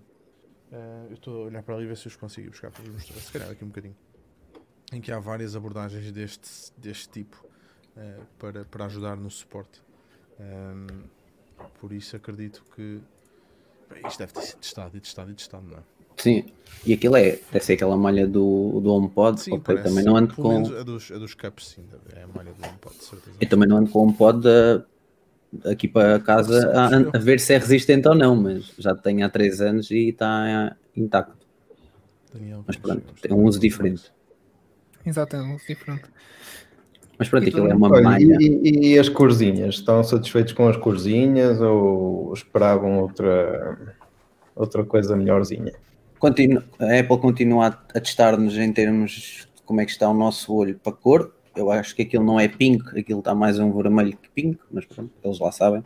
Eh, 0.71 1.05
eu 1.09 1.13
estou 1.13 1.43
a 1.43 1.45
olhar 1.45 1.63
para 1.63 1.75
ali 1.75 1.85
e 1.85 1.87
ver 1.87 1.97
se 1.97 2.07
os 2.07 2.15
consigo 2.15 2.49
buscar 2.49 2.71
para 2.71 2.83
vos 2.83 2.93
mostrar. 2.93 3.19
Se 3.19 3.31
calhar 3.31 3.49
aqui 3.51 3.63
um 3.63 3.67
bocadinho. 3.67 3.95
Em 4.91 5.01
que 5.01 5.11
há 5.11 5.19
várias 5.19 5.55
abordagens 5.55 6.11
deste, 6.11 6.71
deste 6.77 7.09
tipo 7.09 7.43
eh, 7.95 8.19
para, 8.39 8.65
para 8.65 8.85
ajudar 8.85 9.15
no 9.17 9.29
suporte. 9.29 9.81
Ehm, 10.39 10.87
por 11.79 11.91
isso 11.91 12.15
acredito 12.15 12.63
que 12.75 13.01
bem, 13.89 14.07
isto 14.07 14.19
deve 14.19 14.33
ter 14.33 14.41
sido 14.41 14.59
testado 14.59 14.97
e 14.97 14.99
testado 15.01 15.31
e 15.31 15.33
testado, 15.33 15.67
não 15.67 15.77
é? 15.77 15.81
Sim. 16.17 16.45
E 16.85 16.93
aquilo 16.93 17.15
é, 17.15 17.39
deve 17.51 17.59
ser 17.63 17.73
aquela 17.73 17.95
malha 17.95 18.27
do, 18.27 18.79
do 18.81 18.89
HomePod. 18.91 19.39
Sim, 19.39 19.53
ok, 19.53 19.63
parece. 19.75 19.89
também 19.89 20.03
não 20.03 20.15
ando 20.15 20.35
com. 20.35 20.65
a 20.75 20.83
dos, 20.83 21.11
a 21.11 21.17
dos 21.17 21.33
cups, 21.35 21.67
sim. 21.67 21.85
É 22.15 22.23
a 22.23 22.27
malha 22.27 22.53
do 22.53 22.65
HomePod, 22.65 22.95
certeza. 22.95 23.37
Eu 23.39 23.49
também 23.49 23.67
não 23.69 23.77
ando 23.77 23.91
com 23.91 24.05
um 24.07 24.11
pod 24.13 24.41
da- 24.41 24.83
aqui 25.65 25.87
para 25.87 26.19
casa 26.19 26.71
a, 26.73 27.17
a 27.17 27.19
ver 27.19 27.39
se 27.39 27.53
é 27.53 27.57
resistente 27.57 28.07
ou 28.07 28.15
não, 28.15 28.35
mas 28.35 28.71
já 28.77 28.93
tenho 28.95 29.25
há 29.25 29.29
3 29.29 29.61
anos 29.61 29.89
e 29.91 30.09
está 30.09 30.75
intacto. 30.95 31.45
Daniel, 32.33 32.63
Mas 32.67 32.75
pronto, 32.75 33.03
tem 33.21 33.33
um 33.35 33.43
uso 33.43 33.59
diferente. 33.59 34.11
Exato, 35.05 35.35
é 35.35 35.41
um 35.41 35.55
uso 35.55 35.65
diferente. 35.67 36.03
Mas 37.17 37.29
pronto, 37.29 37.45
E 37.45 37.49
aquilo 37.49 37.67
é 37.67 37.73
uma 37.73 37.89
Olha, 37.89 38.03
malha. 38.03 38.37
e, 38.39 38.91
e 38.93 38.99
as 38.99 39.09
corzinhas? 39.09 39.75
Estão 39.75 40.03
satisfeitos 40.03 40.53
com 40.53 40.67
as 40.67 40.77
corzinhas 40.77 41.59
ou 41.59 42.31
esperavam 42.33 42.99
outra, 42.99 43.77
outra 44.55 44.85
coisa 44.85 45.15
melhorzinha? 45.15 45.73
Continu- 46.19 46.63
a 46.79 46.99
Apple 46.99 47.17
continua 47.19 47.67
a, 47.67 47.69
a 47.69 48.01
testar-nos 48.01 48.55
em 48.57 48.71
termos 48.71 49.11
de 49.11 49.47
como 49.65 49.81
é 49.81 49.85
que 49.85 49.91
está 49.91 50.07
o 50.09 50.13
nosso 50.13 50.53
olho 50.53 50.77
para 50.77 50.91
cor. 50.93 51.33
Eu 51.57 51.71
acho 51.71 51.95
que 51.95 52.03
aquilo 52.03 52.23
não 52.23 52.39
é 52.39 52.47
pink, 52.47 52.97
aquilo 52.97 53.19
está 53.19 53.33
mais 53.33 53.59
um 53.59 53.71
vermelho 53.75 54.15
que 54.15 54.29
pink, 54.29 54.59
mas 54.71 54.85
pronto, 54.85 55.11
eles 55.23 55.39
lá 55.39 55.51
sabem. 55.51 55.83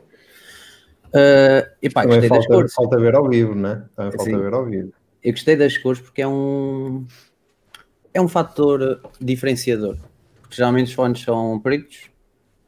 Ah, 1.13 1.67
e 1.81 1.89
pá, 1.89 2.01
Também 2.03 2.19
gostei 2.19 2.29
das 2.29 2.45
falta, 2.45 2.53
cores. 2.53 2.73
falta 2.73 2.99
ver 2.99 3.15
ao 3.15 3.29
vivo, 3.29 3.55
né? 3.55 3.85
Também 3.95 4.11
falta 4.11 4.31
Sim. 4.31 4.37
ver 4.37 4.53
ao 4.53 4.65
vivo. 4.65 4.93
Eu 5.23 5.31
gostei 5.31 5.55
das 5.55 5.77
cores 5.77 6.01
porque 6.01 6.21
é 6.21 6.27
um 6.27 7.05
é 8.13 8.21
um 8.21 8.27
fator 8.27 9.01
diferenciador. 9.19 9.97
Porque 10.41 10.55
geralmente 10.55 10.87
os 10.87 10.93
fones 10.93 11.21
são 11.21 11.59
pretos, 11.59 12.09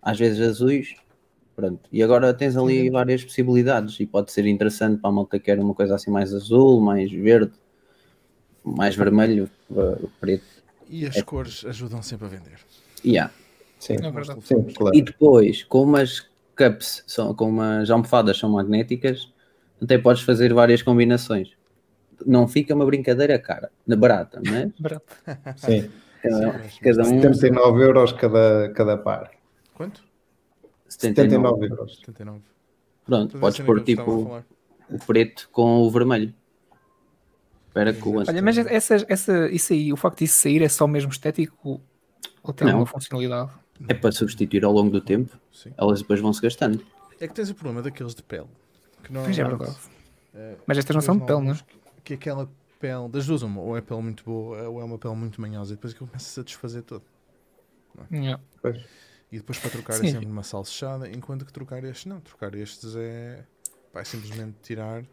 às 0.02 0.18
vezes 0.18 0.40
azuis, 0.40 0.96
Pronto. 1.56 1.88
E 1.92 2.02
agora 2.02 2.34
tens 2.34 2.58
ali 2.58 2.90
várias 2.90 3.24
possibilidades 3.24 4.00
e 4.00 4.08
pode 4.08 4.32
ser 4.32 4.48
interessante 4.48 5.00
para 5.00 5.10
a 5.12 5.14
malta 5.14 5.38
que 5.38 5.46
quer 5.46 5.60
uma 5.60 5.76
coisa 5.76 5.94
assim 5.96 6.10
mais 6.10 6.34
azul, 6.34 6.82
mais 6.82 7.12
verde, 7.12 7.54
mais 8.64 8.96
vermelho, 8.96 9.50
uh, 9.70 10.10
preto. 10.20 10.46
E 10.90 11.06
É. 11.06 11.10
as 11.10 11.22
cores 11.22 11.64
ajudam 11.66 12.02
sempre 12.02 12.26
a 12.26 12.30
vender. 12.30 12.60
Yeah. 13.06 13.32
Sim, 13.80 13.96
É 13.96 14.42
sim, 14.42 14.64
claro. 14.74 14.96
E 14.96 15.02
depois, 15.02 15.64
como 15.64 15.98
as 15.98 16.26
cups, 16.56 17.04
são, 17.06 17.34
como 17.36 17.62
as 17.62 17.90
almofadas 17.90 18.38
são 18.38 18.50
magnéticas, 18.50 19.32
até 19.82 19.98
podes 19.98 20.22
fazer 20.24 20.54
várias 20.54 20.82
combinações. 20.82 21.52
Não 22.26 22.48
fica 22.48 22.74
uma 22.74 22.86
brincadeira 22.86 23.38
cara, 23.38 23.70
barata, 23.98 24.42
mas 24.46 24.72
Barato. 24.80 25.14
Sim. 25.58 25.90
cada, 26.22 26.54
mas- 26.54 26.80
cada 26.80 27.02
um 27.02 27.20
79 27.20 27.84
euros 27.84 28.14
cada, 28.14 28.72
cada 28.74 28.98
par. 28.98 29.32
Quanto? 29.74 30.04
79. 30.88 31.68
79 31.68 31.74
euros. 31.74 31.96
79. 31.98 32.42
Pronto, 33.06 33.38
podes 33.40 33.56
essa 33.60 33.66
pôr 33.66 33.82
tipo 33.84 34.42
o 34.90 35.00
preto 35.06 35.50
com 35.52 35.82
o 35.82 35.92
vermelho. 35.92 36.34
Espera 37.68 37.92
que 37.92 38.08
o 38.08 38.18
Olha, 38.20 38.42
mas 38.42 38.58
essa, 38.58 39.06
essa, 39.10 39.50
isso 39.50 39.74
aí, 39.74 39.92
o 39.92 39.98
facto 39.98 40.20
disso 40.20 40.40
sair 40.40 40.62
é 40.62 40.70
só 40.70 40.88
mesmo 40.88 41.12
estético 41.12 41.82
ou 42.44 42.54
tem 42.54 42.66
Não. 42.68 42.74
alguma 42.74 42.86
funcionalidade? 42.86 43.52
é 43.88 43.94
para 43.94 44.12
substituir 44.12 44.64
ao 44.64 44.72
longo 44.72 44.92
do 44.92 45.02
tempo, 45.02 45.36
Sim. 45.52 45.74
elas 45.78 46.02
depois 46.02 46.20
vão 46.20 46.32
se 46.32 46.42
gastando. 46.42 46.86
É 47.20 47.28
que 47.28 47.34
tens 47.34 47.50
o 47.50 47.56
problema 47.56 47.82
daqueles 47.82 48.14
de 48.14 48.22
pele. 48.22 48.48
Que 49.04 49.12
Pois 49.12 49.38
é 49.38 49.42
normalmente, 49.44 49.60
verdade. 49.60 49.78
eh, 50.36 50.56
Mas 50.68 50.78
estas 50.78 50.96
não 50.96 51.02
são 51.02 51.18
de 51.18 51.26
pele, 51.26 51.42
não 51.42 51.54
é? 51.54 51.60
Que 52.04 52.14
aquela 52.14 52.50
pele, 52.80 53.10
das 53.10 53.26
duas, 53.26 53.42
uma, 53.42 53.62
ou 53.62 53.76
é 53.78 53.82
pele 53.82 54.02
muito 54.02 54.24
boa 54.24 54.62
ou 54.70 54.80
é 54.80 54.84
uma 54.84 54.98
pele 54.98 55.16
muito 55.16 55.42
manhosa 55.42 55.74
e 55.74 55.76
depois 55.76 55.94
aquilo 55.94 56.08
começa-se 56.08 56.40
a 56.40 56.44
desfazer 56.44 56.84
todo. 56.84 57.04
Yeah. 58.12 58.42
Pois. 58.62 58.84
E 59.32 59.38
depois 59.38 59.58
para 59.58 59.70
trocar 59.72 59.94
Sim. 59.94 60.08
é 60.08 60.12
sempre 60.12 60.26
uma 60.28 60.44
salsichada, 60.44 61.10
enquanto 61.10 61.46
que 61.46 61.52
trocar 61.54 61.84
estes 61.84 62.06
não. 62.06 62.20
Trocar 62.22 62.54
estes 62.56 62.96
é, 62.96 63.44
é 63.96 64.04
simplesmente 64.04 64.58
tirar 64.62 65.04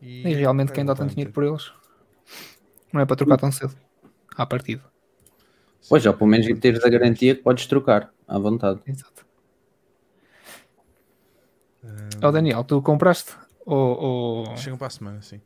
e, 0.00 0.26
E 0.28 0.34
realmente 0.34 0.70
é 0.70 0.74
quem 0.74 0.84
dá 0.84 0.94
tanto 0.94 1.10
dinheiro 1.10 1.32
por 1.32 1.44
eles 1.44 1.72
não 2.92 3.00
é 3.00 3.06
para 3.06 3.16
trocar 3.16 3.38
tão 3.38 3.50
cedo. 3.50 3.74
À 4.36 4.44
partida. 4.46 4.82
Pois, 5.88 6.04
ou 6.06 6.14
pelo 6.14 6.30
menos 6.30 6.46
teres 6.60 6.84
a 6.84 6.88
garantia 6.88 7.34
que 7.34 7.42
podes 7.42 7.66
trocar 7.66 8.12
à 8.26 8.38
vontade. 8.38 8.80
Exato. 8.86 9.26
Ah, 11.84 11.88
Ó 12.28 12.30
Daniel, 12.30 12.64
tu 12.64 12.80
compraste? 12.82 13.32
Ou, 13.66 13.98
ou... 14.00 14.56
Chegam 14.56 14.78
para 14.78 14.86
a 14.88 14.90
semana, 14.90 15.22
sim. 15.22 15.40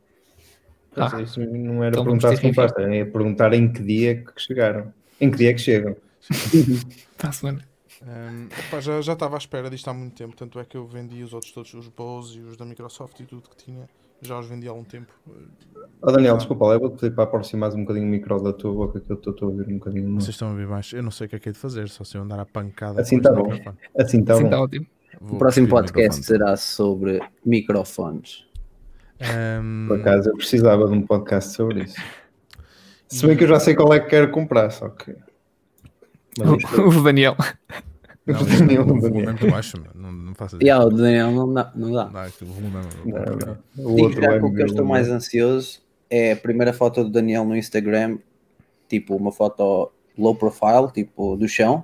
Mas 0.95 1.13
Ah. 1.13 1.21
isso 1.21 1.39
não 1.39 1.83
era 1.83 1.89
Então 1.93 2.03
perguntar 2.03 2.35
se 2.35 2.41
compraste, 2.41 2.81
era 2.81 3.05
perguntar 3.05 3.53
em 3.53 3.71
que 3.71 3.83
dia 3.83 4.23
que 4.23 4.41
chegaram. 4.41 4.93
Em 5.19 5.29
que 5.31 5.37
dia 5.37 5.53
que 5.53 5.59
chegam. 5.59 5.95
Para 7.17 7.29
a 7.29 7.31
semana? 7.31 7.67
Um, 8.01 8.47
pá, 8.69 8.79
já, 8.79 9.01
já 9.01 9.13
estava 9.13 9.35
à 9.35 9.39
espera 9.39 9.69
disto 9.71 9.87
há 9.89 9.93
muito 9.93 10.15
tempo, 10.15 10.35
tanto 10.35 10.59
é 10.59 10.65
que 10.65 10.77
eu 10.77 10.85
vendi 10.85 11.23
os 11.23 11.33
outros 11.33 11.51
todos, 11.51 11.73
os 11.73 11.87
Bose 11.87 12.37
e 12.37 12.41
os 12.43 12.55
da 12.55 12.63
Microsoft 12.65 13.19
e 13.19 13.23
tudo 13.25 13.49
que 13.49 13.55
tinha, 13.65 13.89
já 14.21 14.39
os 14.39 14.47
vendi 14.47 14.67
há 14.67 14.71
algum 14.71 14.83
tempo. 14.83 15.11
Ó 16.01 16.11
Daniel, 16.11 16.37
desculpa 16.37 16.67
lá, 16.67 16.73
eu 16.73 16.79
vou-te 16.79 16.99
pedir 16.99 17.13
para 17.15 17.23
aproximar 17.23 17.73
um 17.73 17.81
bocadinho 17.81 18.05
o 18.05 18.09
micro 18.09 18.41
da 18.41 18.53
tua 18.53 18.73
boca 18.73 18.99
que 18.99 19.11
eu 19.11 19.15
estou 19.15 19.35
a 19.41 19.45
ouvir 19.45 19.67
um 19.73 19.77
bocadinho. 19.77 20.13
Vocês 20.15 20.29
estão 20.29 20.51
a 20.51 20.53
ver 20.53 20.67
baixo, 20.67 20.95
eu 20.95 21.03
não 21.03 21.11
sei 21.11 21.27
o 21.27 21.29
que 21.29 21.35
é 21.35 21.39
que 21.39 21.49
é 21.49 21.51
de 21.51 21.57
fazer, 21.57 21.89
só 21.89 22.03
se 22.03 22.17
eu 22.17 22.21
andar 22.21 22.39
a 22.39 22.45
pancada 22.45 23.01
Assim 23.01 23.19
tá 23.19 23.31
do 23.31 23.43
bom. 23.43 23.51
Assim 23.97 24.19
está 24.19 24.35
Sim, 24.35 24.41
bom. 24.41 24.47
está 24.47 24.61
ótimo. 24.61 24.87
Vou 25.19 25.35
O 25.35 25.39
próximo 25.39 25.67
podcast 25.67 26.23
será 26.23 26.55
sobre 26.55 27.19
microfones. 27.45 28.45
Um, 29.19 29.85
Por 29.87 29.99
acaso 29.99 30.29
eu 30.29 30.35
precisava 30.35 30.85
de 30.85 30.93
um 30.93 31.01
podcast 31.01 31.53
sobre 31.53 31.85
isso. 31.85 31.99
Se 33.07 33.25
bem 33.25 33.35
que 33.35 33.43
eu 33.45 33.47
já 33.47 33.59
sei 33.59 33.73
qual 33.73 33.91
é 33.93 33.99
que 33.99 34.09
quero 34.09 34.29
comprar, 34.31 34.69
só 34.69 34.89
que. 34.89 35.15
Mas 36.37 36.49
O, 36.77 36.99
o 36.99 37.03
Daniel. 37.03 37.35
Não, 38.27 38.41
o 38.41 38.45
Daniel, 38.45 38.81
o 38.81 38.91
o 38.93 38.99
volume 39.01 39.21
é 39.21 39.25
muito 39.25 39.47
baixo, 39.49 39.77
não, 39.95 40.11
não 40.11 40.35
faças 40.35 40.59
E 40.61 40.69
ah, 40.69 40.79
o 40.79 40.89
Daniel 40.89 41.31
não 41.31 41.53
dá. 41.53 41.71
Não 41.75 41.91
dá. 41.91 42.05
Não, 42.09 42.25
isto, 42.27 42.43
o 42.45 42.47
volume 42.47 42.75
é 42.77 43.11
Não, 43.11 43.55
não. 43.75 43.91
O 43.91 44.01
outro 44.01 44.21
já 44.21 44.33
é 44.33 44.39
que 44.39 44.45
o 44.45 44.53
que 44.53 44.61
eu 44.61 44.65
estou 44.65 44.85
mais 44.85 45.09
ansioso 45.09 45.79
é 46.09 46.33
a 46.33 46.35
primeira 46.37 46.73
foto 46.73 47.03
do 47.03 47.09
Daniel 47.09 47.45
no 47.45 47.55
Instagram, 47.55 48.17
tipo 48.87 49.15
uma 49.15 49.31
foto 49.31 49.91
low 50.17 50.35
profile, 50.35 50.91
tipo 50.93 51.35
do 51.35 51.47
chão, 51.47 51.83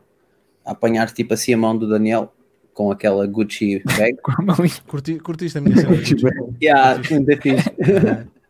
a 0.66 0.72
apanhar 0.72 1.12
tipo 1.12 1.34
assim 1.34 1.54
a 1.54 1.58
mão 1.58 1.78
do 1.78 1.88
Daniel 1.88 2.32
com 2.74 2.90
aquela 2.92 3.26
Gucci 3.28 3.84
bag. 3.98 4.18
Curti, 4.88 5.20
curtiste 5.20 5.58
a 5.58 5.62
minha 5.62 5.76
cena 5.76 5.96
Gucci? 5.96 6.16
yeah, 6.62 7.00
ainda 7.12 7.38
fiz. 7.38 7.64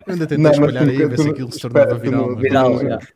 Ainda 0.08 0.28
tentei 0.28 0.38
Não, 0.38 0.52
espalhar 0.52 0.88
aí, 0.88 0.98
ver 1.06 1.18
se 1.20 1.30
aquilo 1.30 1.52
se 1.52 1.60
tornava 1.60 1.96
viral. 1.98 2.28
não- 2.30 2.36
Viral, 2.38 2.70
não- 2.74 2.82
yeah. 2.82 3.08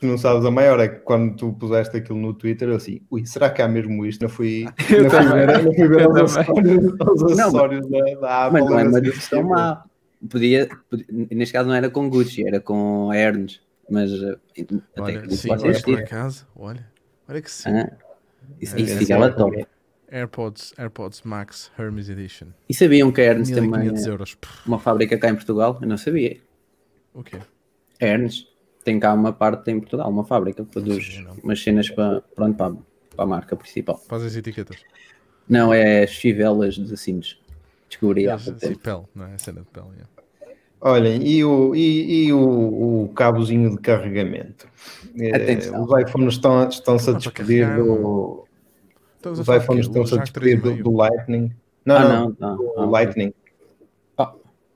Tu 0.00 0.06
não 0.06 0.16
sabes 0.16 0.44
a 0.46 0.50
maior, 0.50 0.80
é 0.80 0.88
que 0.88 1.00
quando 1.00 1.36
tu 1.36 1.52
puseste 1.52 1.96
aquilo 1.96 2.18
no 2.18 2.32
Twitter, 2.32 2.68
eu 2.68 2.76
assim, 2.76 3.00
ui, 3.10 3.26
será 3.26 3.50
que 3.50 3.60
há 3.60 3.68
mesmo 3.68 4.04
isto? 4.06 4.22
Não 4.22 4.28
fui, 4.30 4.64
Eu 4.90 5.02
não 5.04 5.10
fui 5.10 5.18
também. 5.20 5.46
ver, 5.46 5.62
não 5.62 5.74
fui 5.74 5.88
ver 5.88 6.08
os 6.08 6.16
acessórios, 6.36 6.84
os 6.94 7.36
Não, 7.36 7.44
acessórios 7.46 7.90
da, 7.90 7.98
da 8.20 8.46
Apple. 8.46 8.60
Mas 8.60 8.70
não 8.70 8.78
é 8.78 8.80
era 8.80 8.88
uma 8.90 9.00
decisão 9.00 9.38
tipo, 9.40 9.48
má. 9.50 9.84
Podia, 10.30 10.68
podia- 10.88 11.06
neste 11.10 11.52
caso 11.52 11.68
não 11.68 11.74
era 11.74 11.90
com 11.90 12.08
Gucci, 12.08 12.46
era 12.46 12.60
com 12.60 13.10
a 13.10 13.16
Ernst. 13.16 13.60
Mas 13.90 14.10
até 14.12 14.66
Olha, 15.02 15.14
acredito 15.18 15.36
sim, 15.36 15.42
que 15.42 15.48
pode 15.48 15.62
olha, 15.62 15.70
existir. 15.72 15.92
por 15.96 15.98
acaso, 16.04 16.46
olha, 16.56 16.86
olha 17.28 17.42
que 17.42 17.50
sim. 17.50 17.68
Ah, 17.70 17.92
isso, 18.58 18.76
É, 18.76 18.80
isso 18.80 18.94
é, 18.94 18.96
ficava 18.96 19.26
é, 19.26 19.30
top. 19.30 19.66
AirPods, 20.10 20.72
AirPods 20.78 21.22
Max 21.22 21.70
Hermes 21.78 22.08
Edition. 22.08 22.46
E 22.68 22.72
sabiam 22.74 23.12
que 23.12 23.20
a 23.20 23.24
Ernst 23.24 23.52
também 23.52 23.80
1500 23.80 24.06
é 24.06 24.10
euros. 24.10 24.34
Pff, 24.34 24.66
uma 24.66 24.78
fábrica 24.78 25.18
cá 25.18 25.28
em 25.28 25.34
Portugal? 25.34 25.78
Eu 25.82 25.88
não 25.88 25.98
sabia. 25.98 26.40
O 27.12 27.22
quê? 27.22 27.38
A 28.00 28.06
Ernst 28.06 28.46
tem 28.84 29.00
cá 29.00 29.12
uma 29.14 29.32
parte 29.32 29.70
em 29.70 29.80
Portugal, 29.80 30.08
uma 30.10 30.24
fábrica 30.24 30.64
que 30.64 30.70
produz 30.70 31.04
Sim, 31.14 31.22
não. 31.24 31.32
umas 31.42 31.62
cenas 31.62 31.88
para, 31.90 32.20
pronto, 32.34 32.56
para, 32.56 32.74
para 33.16 33.24
a 33.24 33.26
marca 33.26 33.56
principal. 33.56 33.96
Faz 34.08 34.22
as 34.22 34.36
etiquetas. 34.36 34.76
Não, 35.48 35.72
é 35.74 36.04
as 36.04 36.14
fivelas 36.14 36.74
de 36.74 36.96
cintos. 36.96 37.40
Descobri 37.88 38.28
há 38.28 38.36
pouco 38.38 38.58
sim, 38.60 38.68
tempo. 38.68 38.78
pele, 38.80 39.02
não 39.14 39.26
é? 39.26 39.34
A 39.34 39.38
cena 39.38 39.60
de 39.60 39.66
pele. 39.68 39.86
yeah. 39.94 40.08
Olhem, 40.80 41.26
e 41.26 41.42
o, 41.44 41.74
e, 41.74 42.26
e 42.26 42.32
o, 42.32 43.04
o 43.04 43.08
cabozinho 43.14 43.70
de 43.70 43.78
carregamento? 43.78 44.68
Eh, 45.18 45.34
Atenção. 45.34 45.82
Os 45.84 46.00
iPhones 46.02 46.34
estão, 46.34 46.68
estão-se 46.68 47.08
a 47.08 47.12
Ah, 47.12 47.14
para 47.20 47.30
despedir 47.30 47.76
do. 47.76 48.44
A 49.24 49.28
Os 49.30 49.38
iPhones 49.40 49.86
estão-se 49.86 50.14
a 50.14 50.18
Jack 50.18 50.32
despedir 50.32 50.60
do, 50.60 50.70
3,5? 50.72 50.82
do 50.82 50.92
Lightning. 50.92 51.52
Não, 51.86 51.96
Ah, 51.96 52.00
não, 52.08 52.36
não, 52.38 52.56
não. 52.56 52.56
do 52.56 52.80
Ah, 52.82 52.84
Lightning. 52.86 53.32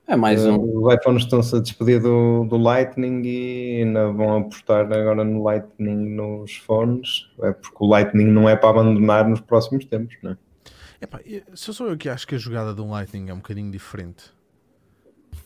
É 0.09 0.15
mais 0.15 0.43
Eh, 0.43 0.49
um. 0.51 0.83
Os 0.85 0.93
iPhones 0.95 1.23
estão-se 1.23 1.55
a 1.55 1.59
despedir 1.59 2.01
do, 2.01 2.43
do 2.45 2.57
Lightning 2.57 3.21
e 3.23 3.83
ainda 3.83 4.11
vão 4.11 4.37
apostar 4.39 4.91
agora 4.91 5.23
no 5.23 5.43
Lightning 5.43 6.15
nos 6.15 6.55
fones. 6.57 7.29
É 7.43 7.51
porque 7.53 7.77
o 7.79 7.87
Lightning 7.87 8.25
não 8.25 8.49
é 8.49 8.55
para 8.55 8.69
abandonar 8.71 9.29
nos 9.29 9.39
próximos 9.39 9.85
tempos, 9.85 10.15
não 10.23 10.31
é? 10.31 10.37
Epá, 11.01 11.19
e- 11.25 11.43
só 11.53 11.71
sou 11.71 11.87
eu 11.89 11.95
que 11.97 12.09
acho 12.09 12.27
que 12.27 12.33
a 12.33 12.37
jogada 12.39 12.73
do 12.73 12.85
Lightning 12.87 13.29
é 13.29 13.33
um 13.33 13.37
bocadinho 13.37 13.71
diferente. 13.71 14.33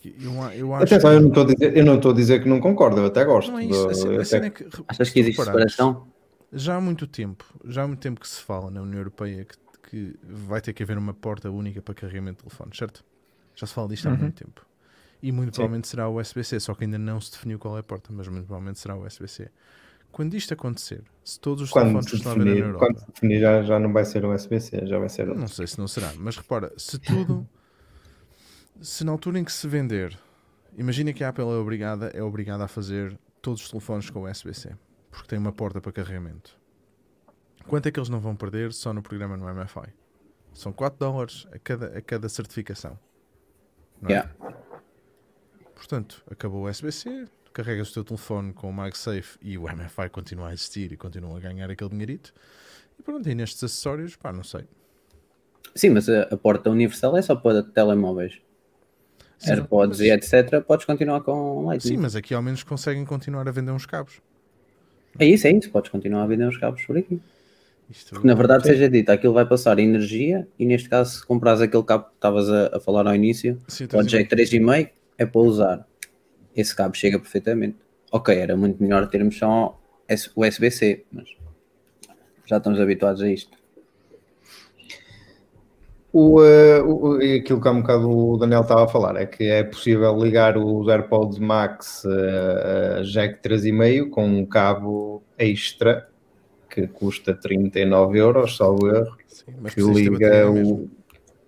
Eu, 0.05 0.33
eu 0.53 0.73
acho 0.73 0.83
Atenção, 0.85 1.11
que... 1.11 1.15
eu 1.17 1.21
não 1.21 1.27
estou 1.29 1.43
a 1.43 1.47
dizer, 1.47 1.77
eu 1.77 1.85
não 1.85 1.95
estou 1.95 2.11
a 2.11 2.15
dizer 2.15 2.41
que 2.43 2.49
não 2.49 2.59
concordo, 2.59 2.99
eu 3.01 3.05
até 3.05 3.23
gosto. 3.25 3.51
Não 3.51 3.59
é 3.59 3.65
isso. 3.65 3.83
do- 3.83 3.89
A 3.89 3.93
cena, 3.93 4.13
eu 4.13 4.19
a 4.19 4.23
até- 4.23 4.47
é 4.47 4.49
que, 4.49 4.65
Achas 4.87 5.07
se 5.09 5.13
que 5.13 5.19
existe 5.19 5.41
separação? 5.43 6.07
Já 6.51 6.75
há 6.75 6.81
muito 6.81 7.05
tempo, 7.07 7.45
já 7.65 7.83
há 7.83 7.87
muito 7.87 7.99
tempo 7.99 8.19
que 8.21 8.27
se 8.27 8.41
fala 8.41 8.69
na 8.71 8.81
União 8.81 8.97
Europeia 8.99 9.45
que, 9.45 9.57
que 9.89 10.15
vai 10.23 10.61
ter 10.61 10.71
que 10.73 10.83
haver 10.83 10.97
uma 10.97 11.13
porta 11.13 11.49
única 11.51 11.81
para 11.81 11.93
carregamento 11.95 12.37
de 12.43 12.49
telefones, 12.49 12.77
certo? 12.77 13.03
Já 13.55 13.67
se 13.67 13.73
fala 13.73 13.87
disto 13.87 14.07
há 14.07 14.11
Uhum. 14.11 14.17
muito 14.17 14.43
tempo. 14.43 14.65
E 15.21 15.31
muito 15.31 15.53
provavelmente 15.53 15.87
será 15.87 16.07
o 16.09 16.19
USB-C, 16.19 16.59
só 16.59 16.73
que 16.73 16.83
ainda 16.83 16.97
não 16.97 17.19
se 17.21 17.31
definiu 17.31 17.57
qual 17.57 17.77
é 17.77 17.79
a 17.79 17.83
porta, 17.83 18.11
mas 18.11 18.27
muito 18.27 18.45
provavelmente 18.45 18.79
será 18.79 18.95
o 18.95 19.05
USB-C. 19.05 19.49
Quando 20.11 20.33
isto 20.35 20.53
acontecer, 20.53 21.01
se 21.23 21.39
todos 21.39 21.63
os 21.63 21.69
quando 21.71 21.85
telefones 21.85 22.09
que 22.11 22.15
estão 22.17 22.31
a 22.33 22.35
vender 22.35 22.59
na 22.59 22.65
Europa, 22.67 22.85
quando 22.85 22.99
se 22.99 23.07
definir 23.07 23.39
já, 23.39 23.63
já 23.63 23.79
não 23.79 23.91
vai 23.93 24.05
ser 24.05 24.25
o 24.25 24.33
USB-C, 24.33 24.85
já 24.85 24.99
vai 24.99 25.09
ser. 25.09 25.27
não 25.27 25.47
sei 25.47 25.65
se 25.65 25.79
não 25.79 25.87
será, 25.87 26.11
mas 26.17 26.35
repara, 26.37 26.71
se 26.77 26.99
tudo, 26.99 27.47
se 28.81 29.03
na 29.03 29.11
altura 29.11 29.39
em 29.39 29.43
que 29.43 29.51
se 29.51 29.67
vender, 29.67 30.17
imagina 30.77 31.13
que 31.13 31.23
a 31.23 31.29
Apple 31.29 31.43
é 31.45 31.47
obrigada, 31.55 32.07
é 32.13 32.21
obrigada 32.21 32.65
a 32.65 32.67
fazer 32.67 33.17
todos 33.41 33.63
os 33.63 33.69
telefones 33.69 34.09
com 34.09 34.29
USB-C, 34.29 34.75
porque 35.09 35.27
tem 35.27 35.39
uma 35.39 35.51
porta 35.51 35.79
para 35.81 35.91
carregamento. 35.91 36.57
Quanto 37.67 37.87
é 37.87 37.91
que 37.91 37.99
eles 37.99 38.09
não 38.09 38.19
vão 38.19 38.35
perder 38.35 38.73
só 38.73 38.93
no 38.93 39.01
programa 39.01 39.37
no 39.37 39.45
MFI? 39.47 39.93
São 40.53 40.71
4 40.73 40.99
dólares 40.99 41.47
a 41.51 41.57
cada, 41.57 41.97
a 41.97 42.01
cada 42.01 42.27
certificação. 42.29 42.99
É? 44.05 44.11
Yeah. 44.11 44.31
Portanto, 45.75 46.23
acabou 46.29 46.63
o 46.65 46.69
USB-C, 46.69 47.25
carregas 47.53 47.89
o 47.91 47.93
teu 47.93 48.03
telefone 48.03 48.53
com 48.53 48.69
o 48.69 48.73
MagSafe 48.73 49.37
e 49.41 49.57
o 49.57 49.63
MFI 49.63 50.09
continua 50.11 50.49
a 50.49 50.53
existir 50.53 50.91
e 50.91 50.97
continua 50.97 51.37
a 51.37 51.39
ganhar 51.39 51.69
aquele 51.69 51.89
dinheirito. 51.89 52.33
E 52.97 53.03
pronto, 53.03 53.27
e 53.29 53.35
nestes 53.35 53.63
acessórios, 53.63 54.15
pá, 54.15 54.31
não 54.31 54.43
sei. 54.43 54.65
Sim, 55.75 55.89
mas 55.89 56.07
a, 56.07 56.23
a 56.23 56.37
porta 56.37 56.69
universal 56.69 57.17
é 57.17 57.21
só 57.21 57.35
para 57.35 57.63
telemóveis. 57.63 58.39
Sim, 59.39 59.51
AirPods 59.51 59.99
mas- 59.99 60.07
e 60.07 60.11
etc. 60.11 60.61
Podes 60.65 60.85
continuar 60.85 61.21
com 61.21 61.65
Lightning. 61.65 61.95
Sim, 61.95 61.97
mas 61.97 62.15
aqui 62.15 62.33
ao 62.33 62.41
menos 62.41 62.63
conseguem 62.63 63.03
continuar 63.03 63.47
a 63.47 63.51
vender 63.51 63.71
uns 63.71 63.85
cabos. 63.85 64.21
É 65.19 65.25
isso, 65.25 65.47
é 65.47 65.51
isso. 65.51 65.69
Podes 65.69 65.91
continuar 65.91 66.23
a 66.23 66.27
vender 66.27 66.47
os 66.47 66.57
cabos 66.57 66.83
por 66.85 66.97
aqui. 66.97 67.21
Isto, 67.89 68.11
Porque 68.15 68.27
na 68.27 68.33
verdade, 68.33 68.63
seja 68.63 68.89
dito, 68.89 69.11
aquilo 69.11 69.33
vai 69.33 69.45
passar 69.45 69.77
energia 69.79 70.47
e 70.57 70.65
neste 70.65 70.89
caso, 70.89 71.15
se 71.19 71.25
compras 71.25 71.61
aquele 71.61 71.83
cabo 71.83 72.05
que 72.05 72.11
estavas 72.15 72.49
a, 72.49 72.77
a 72.77 72.79
falar 72.79 73.05
ao 73.07 73.13
início, 73.15 73.59
Sim, 73.67 73.85
o 73.85 73.87
J3,5 73.87 74.89
é 75.17 75.25
para 75.25 75.41
usar. 75.41 75.87
Esse 76.55 76.75
cabo 76.75 76.95
chega 76.95 77.19
perfeitamente. 77.19 77.77
Ok, 78.11 78.35
era 78.35 78.55
muito 78.55 78.81
melhor 78.81 79.07
termos 79.09 79.37
só 79.37 79.79
USB-C, 80.35 81.03
mas 81.11 81.27
já 82.45 82.57
estamos 82.57 82.79
habituados 82.79 83.21
a 83.21 83.29
isto. 83.29 83.57
O, 86.11 86.43
eh, 86.43 86.79
o- 86.83 87.19
e 87.19 87.39
aquilo 87.39 87.59
que 87.59 87.67
há 87.67 87.71
um 87.71 87.81
bocado 87.81 88.07
o 88.09 88.37
Daniel 88.37 88.61
estava 88.61 88.83
a 88.83 88.87
falar 88.87 89.15
é 89.15 89.25
que 89.25 89.45
é 89.45 89.63
possível 89.63 90.15
ligar 90.19 90.55
os 90.57 90.87
AirPods 90.87 91.39
Max 91.39 92.05
eh, 92.05 92.97
a 92.99 93.01
jack 93.01 93.41
3,5 93.41 94.11
com 94.11 94.23
um 94.27 94.45
cabo 94.45 95.23
extra 95.39 96.07
que 96.73 96.87
custa 96.87 97.35
39 97.35 98.17
euros, 98.17 98.57
salvo 98.57 98.87
erro, 98.87 99.15
Sim, 99.27 99.53
mas 99.61 99.75
que 99.75 99.81
liga 99.81 100.49
o 100.49 100.89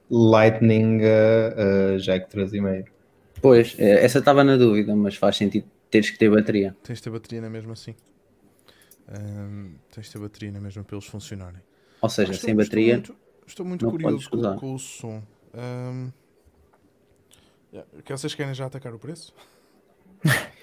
Lightning 0.09 0.99
a, 1.03 1.93
a 1.93 1.97
jack 1.97 2.29
3,5. 2.29 2.85
Pois, 3.41 3.75
eh, 3.79 4.05
essa 4.05 4.19
estava 4.19 4.43
na 4.43 4.55
dúvida, 4.55 4.95
mas 4.95 5.15
faz 5.15 5.37
sentido 5.37 5.65
teres 5.89 6.11
que 6.11 6.19
ter 6.19 6.29
bateria. 6.29 6.75
Tens 6.83 6.99
de 6.99 7.03
ter 7.03 7.09
bateria 7.09 7.41
na 7.41 7.49
mesma 7.49 7.73
assim. 7.73 7.95
Ahm, 9.07 9.73
tens 9.91 10.05
de 10.07 10.13
ter 10.13 10.19
bateria 10.19 10.51
na 10.51 10.59
mesma 10.61 10.83
para 10.83 10.95
eles 10.95 11.07
funcionarem. 11.07 11.61
Ou 12.01 12.09
seja, 12.09 12.31
Estou- 12.33 12.45
sem 12.47 12.55
bateria. 12.55 12.97
Estou 12.97 13.15
muito, 13.15 13.47
estou 13.47 13.65
muito 13.65 13.85
não 13.85 13.91
curioso 13.91 14.29
podes 14.29 14.45
com, 14.47 14.59
com 14.59 14.73
o 14.75 14.79
som. 14.79 15.23
Ahm, 15.55 16.09
yeah, 17.73 17.89
que 18.03 18.11
vocês 18.11 18.35
querem 18.35 18.53
já 18.53 18.67
atacar 18.67 18.93
o 18.93 18.99
preço? 18.99 19.33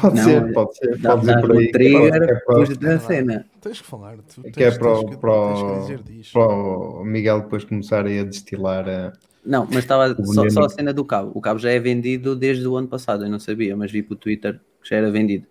Pode 0.00 0.16
Não, 0.16 0.24
ser, 0.24 0.52
pode 0.52 0.76
ser, 0.76 0.98
Dá, 0.98 1.10
pode 1.16 1.26
ser 1.26 1.40
por 1.40 1.52
aí. 1.52 1.58
que 1.58 1.68
é 1.68 1.72
trigger, 1.72 2.44
para- 2.44 2.62
é 2.62 2.66
da 2.74 2.98
cena. 3.00 3.46
tens 3.60 3.80
que 3.80 3.86
falar. 3.86 4.16
Tu 4.18 4.42
tens, 4.42 4.54
que 4.54 4.62
é 4.64 4.70
para 4.70 4.92
o- 4.92 5.00
tens 5.04 5.10
que- 5.10 5.16
para 5.20 5.32
o- 5.32 5.86
tens 6.06 6.32
para 6.32 6.48
o 6.48 7.04
Miguel 7.04 7.40
depois 7.42 7.64
começar 7.64 8.06
a 8.06 8.22
destilar 8.24 8.88
a. 8.88 9.12
Não, 9.44 9.66
mas 9.66 9.78
estava 9.78 10.14
O 10.18 10.24
só, 10.26 10.48
só 10.50 10.62
a 10.64 10.68
cena 10.68 10.92
do 10.92 11.04
cabo. 11.04 11.32
O 11.34 11.40
cabo 11.40 11.58
já 11.58 11.70
é 11.70 11.78
vendido 11.80 12.36
desde 12.36 12.66
o 12.68 12.76
ano 12.76 12.86
passado, 12.86 13.24
eu 13.24 13.30
não 13.30 13.40
sabia, 13.40 13.76
mas 13.76 13.90
vi 13.90 14.02
pelo 14.02 14.14
Twitter 14.16 14.60
que 14.80 14.88
já 14.88 14.96
era 14.96 15.10
vendido 15.10 15.46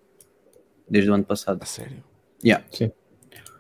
desde 0.90 1.12
o 1.12 1.14
ano 1.14 1.24
passado. 1.26 1.60
A 1.62 1.66
sério? 1.66 1.98
Yeah. 2.44 2.64
Sim. 2.72 2.92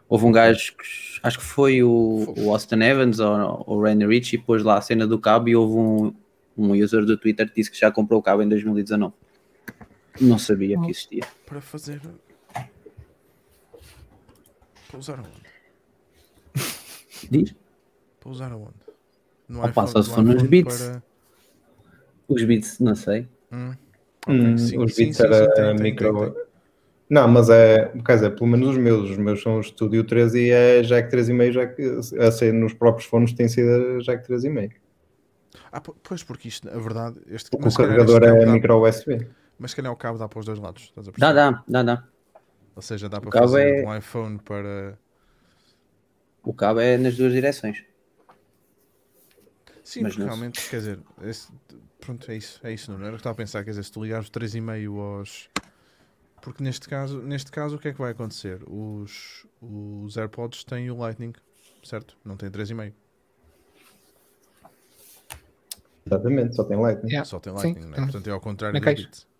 Houve 0.07 0.25
um 0.25 0.31
gajo 0.31 0.73
que 0.77 0.83
acho 1.23 1.37
que 1.37 1.43
foi 1.45 1.83
o, 1.83 2.33
o 2.37 2.49
Austin 2.51 2.81
Evans 2.81 3.19
ou 3.19 3.63
o 3.67 3.81
Randy 3.81 4.05
Ritchie, 4.05 4.37
pôs 4.37 4.63
lá 4.63 4.77
a 4.77 4.81
cena 4.81 5.05
do 5.05 5.19
cabo 5.19 5.47
e 5.49 5.55
houve 5.55 5.73
um, 5.77 6.13
um 6.57 6.73
user 6.81 7.05
do 7.05 7.17
Twitter 7.17 7.47
que 7.49 7.55
disse 7.55 7.69
que 7.71 7.77
já 7.79 7.91
comprou 7.91 8.19
o 8.19 8.23
cabo 8.23 8.41
em 8.41 8.49
2019. 8.49 9.13
Não 10.19 10.37
sabia 10.37 10.77
que 10.79 10.89
existia. 10.91 11.23
Para 11.45 11.61
fazer. 11.61 12.01
Para 14.89 14.99
usar 14.99 15.19
aonde? 15.19 15.41
Diz? 17.29 17.55
Para 18.19 18.29
usar 18.29 18.51
aonde? 18.51 18.73
No 19.47 19.63
Opa, 19.63 19.87
só 19.87 20.01
se 20.01 20.09
for 20.09 20.23
nos 20.23 20.43
beats. 20.43 20.77
para- 20.81 21.03
Os 22.27 22.43
bits, 22.43 22.79
não 22.79 22.95
sei. 22.95 23.27
Hum, 23.51 23.73
Hum, 24.27 24.53
ok, 24.53 24.57
sim, 24.57 24.77
os 24.77 24.95
bits 24.95 25.17
sim, 25.17 25.23
era 25.23 25.45
sim, 25.45 25.51
tem, 25.53 25.75
tem, 25.75 25.83
micro. 25.83 26.19
tem, 26.25 26.31
tem. 26.33 26.43
Não, 27.09 27.27
mas 27.27 27.49
é, 27.49 27.91
quer 28.05 28.15
dizer, 28.15 28.35
pelo 28.35 28.47
menos 28.47 28.69
os 28.69 28.77
meus, 28.77 29.09
os 29.09 29.17
meus 29.17 29.41
são 29.41 29.59
o 29.59 29.63
Studio 29.63 30.03
3 30.05 30.33
e 30.35 30.49
é 30.49 30.81
Jack 30.81 31.09
3,5, 31.11 31.51
Jack, 31.51 31.81
a 32.19 32.31
ser 32.31 32.53
nos 32.53 32.73
próprios 32.73 33.05
fones 33.09 33.33
tem 33.33 33.49
sido 33.49 33.97
a 33.97 33.99
Jack 33.99 34.25
3,5. 34.25 34.71
Ah, 35.71 35.81
po- 35.81 35.95
pois, 36.01 36.23
porque 36.23 36.47
isto, 36.47 36.69
a 36.69 36.77
verdade, 36.79 37.19
este 37.27 37.49
o 37.53 37.57
calhar 37.59 37.75
carregador 37.75 38.23
é 38.23 38.45
dá- 38.45 38.51
micro 38.53 38.87
USB. 38.87 39.27
Mas 39.61 39.71
se 39.71 39.75
calhar 39.77 39.93
o 39.93 39.95
cabo 39.95 40.17
dá 40.17 40.27
para 40.27 40.39
os 40.39 40.45
dois 40.45 40.57
lados. 40.57 40.85
Estás 40.85 41.07
a 41.07 41.11
Dá, 41.11 41.31
perceber? 41.31 41.35
dá, 41.35 41.63
dá, 41.67 41.83
dá. 41.95 42.07
Ou 42.75 42.81
seja, 42.81 43.07
dá 43.07 43.21
para 43.21 43.31
fazer 43.31 43.83
é- 43.83 43.85
um 43.87 43.95
iPhone 43.95 44.39
para. 44.39 44.97
O 46.43 46.51
cabo 46.51 46.79
é 46.79 46.97
nas 46.97 47.15
duas 47.15 47.31
direções. 47.31 47.85
Sim, 49.83 50.01
Mas 50.01 50.17
não 50.17 50.25
realmente, 50.25 50.67
quer 50.67 50.77
dizer, 50.77 50.99
esse- 51.21 51.51
pronto, 51.99 52.31
é 52.31 52.37
isso, 52.37 52.59
é 52.63 52.73
isso, 52.73 52.91
não 52.91 52.97
era 52.99 53.09
o 53.09 53.11
que 53.11 53.17
estava 53.19 53.33
a 53.33 53.37
pensar, 53.37 53.63
quer 53.63 53.69
dizer, 53.71 53.83
se 53.83 53.91
tu 53.91 54.01
ligares 54.03 54.27
o 54.29 54.31
3,5 54.31 54.99
aos. 54.99 55.47
Porque 56.41 56.63
neste 56.63 56.87
caso, 56.89 57.21
neste 57.21 57.51
caso, 57.51 57.75
o 57.75 57.79
que 57.79 57.89
é 57.89 57.93
que 57.93 57.99
vai 57.99 58.11
acontecer? 58.11 58.63
Os, 58.67 59.45
os 59.61 60.17
AirPods 60.17 60.63
têm 60.63 60.89
o 60.89 60.97
Lightning, 60.97 61.33
certo? 61.83 62.17
Não 62.25 62.35
têm 62.35 62.49
3,5, 62.49 62.95
Exatamente, 66.07 66.55
só 66.55 66.63
tem 66.63 66.77
Lightning. 66.77 67.09
Yeah. 67.09 67.25
só 67.25 67.39
tem 67.39 67.55
Sim, 67.57 67.59
Lightning, 67.67 67.85
não 67.85 67.91
é? 67.91 67.95
tem. 67.97 68.03
Portanto, 68.05 68.27
é 68.27 68.31
ao 68.31 68.41
contrário 68.41 68.81
caixa. 68.81 69.03
Beats. 69.03 69.30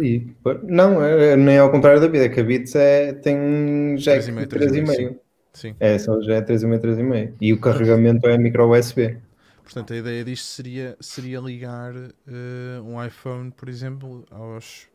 E, 0.00 0.26
não, 0.64 1.02
é, 1.02 1.36
nem 1.36 1.58
ao 1.58 1.70
contrário 1.70 2.00
da 2.00 2.06
vida, 2.06 2.24
é 2.26 2.28
que 2.28 2.40
a 2.40 2.44
Beats 2.44 2.74
é, 2.76 3.12
tem 3.14 3.96
Jack 3.96 4.24
3,5, 4.24 4.46
3,5. 4.46 5.18
Sim. 5.52 5.74
É, 5.80 5.98
só 5.98 6.20
já 6.22 6.36
é 6.36 6.42
3,5, 6.42 6.80
3,5. 6.80 7.34
E 7.40 7.52
o 7.52 7.60
carregamento 7.60 8.26
é 8.28 8.38
micro 8.38 8.70
USB. 8.70 9.18
Portanto, 9.64 9.92
a 9.92 9.96
ideia 9.96 10.24
disto 10.24 10.46
seria, 10.46 10.96
seria 11.00 11.38
ligar 11.40 11.94
eh, 11.94 12.80
um 12.82 13.04
iPhone, 13.04 13.52
por 13.52 13.68
exemplo, 13.68 14.24
aos, 14.30 14.88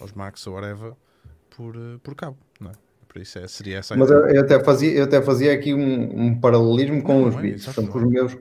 aos 0.00 0.12
Max 0.12 0.44
ou 0.46 0.54
whatever, 0.54 0.92
por, 1.50 1.76
eh, 1.76 1.98
por 2.02 2.14
cabo, 2.16 2.36
não 2.60 2.70
é? 2.70 2.74
Por 3.08 3.22
isso 3.22 3.38
é, 3.38 3.46
seria 3.48 3.78
essa 3.78 3.94
a 3.94 3.96
Mas 3.96 4.10
ideia. 4.10 4.20
eu, 4.24 4.26
eu 4.36 4.40
até 4.42 4.62
fazia, 4.64 4.92
eu 4.92 5.04
até 5.04 5.22
fazia 5.22 5.52
aqui 5.52 5.72
um, 5.74 6.26
um 6.26 6.40
paralelismo 6.40 7.02
com 7.02 7.20
Não, 7.20 7.28
os 7.28 7.34
não 7.34 7.40
é, 7.40 7.42
bits. 7.42 7.62
exato, 7.62 7.82
Portanto, 7.82 7.96
os 7.96 8.04
meus, 8.10 8.36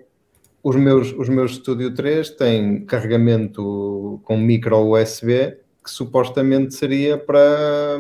os 0.63 0.75
meus, 0.75 1.13
os 1.13 1.29
meus 1.29 1.55
Studio 1.55 1.93
3 1.93 2.31
têm 2.31 2.85
carregamento 2.85 4.19
com 4.23 4.37
micro 4.37 4.77
USB 4.91 5.57
que 5.85 5.91
supostamente 5.91 6.73
seria 6.73 7.15
para, 7.17 7.97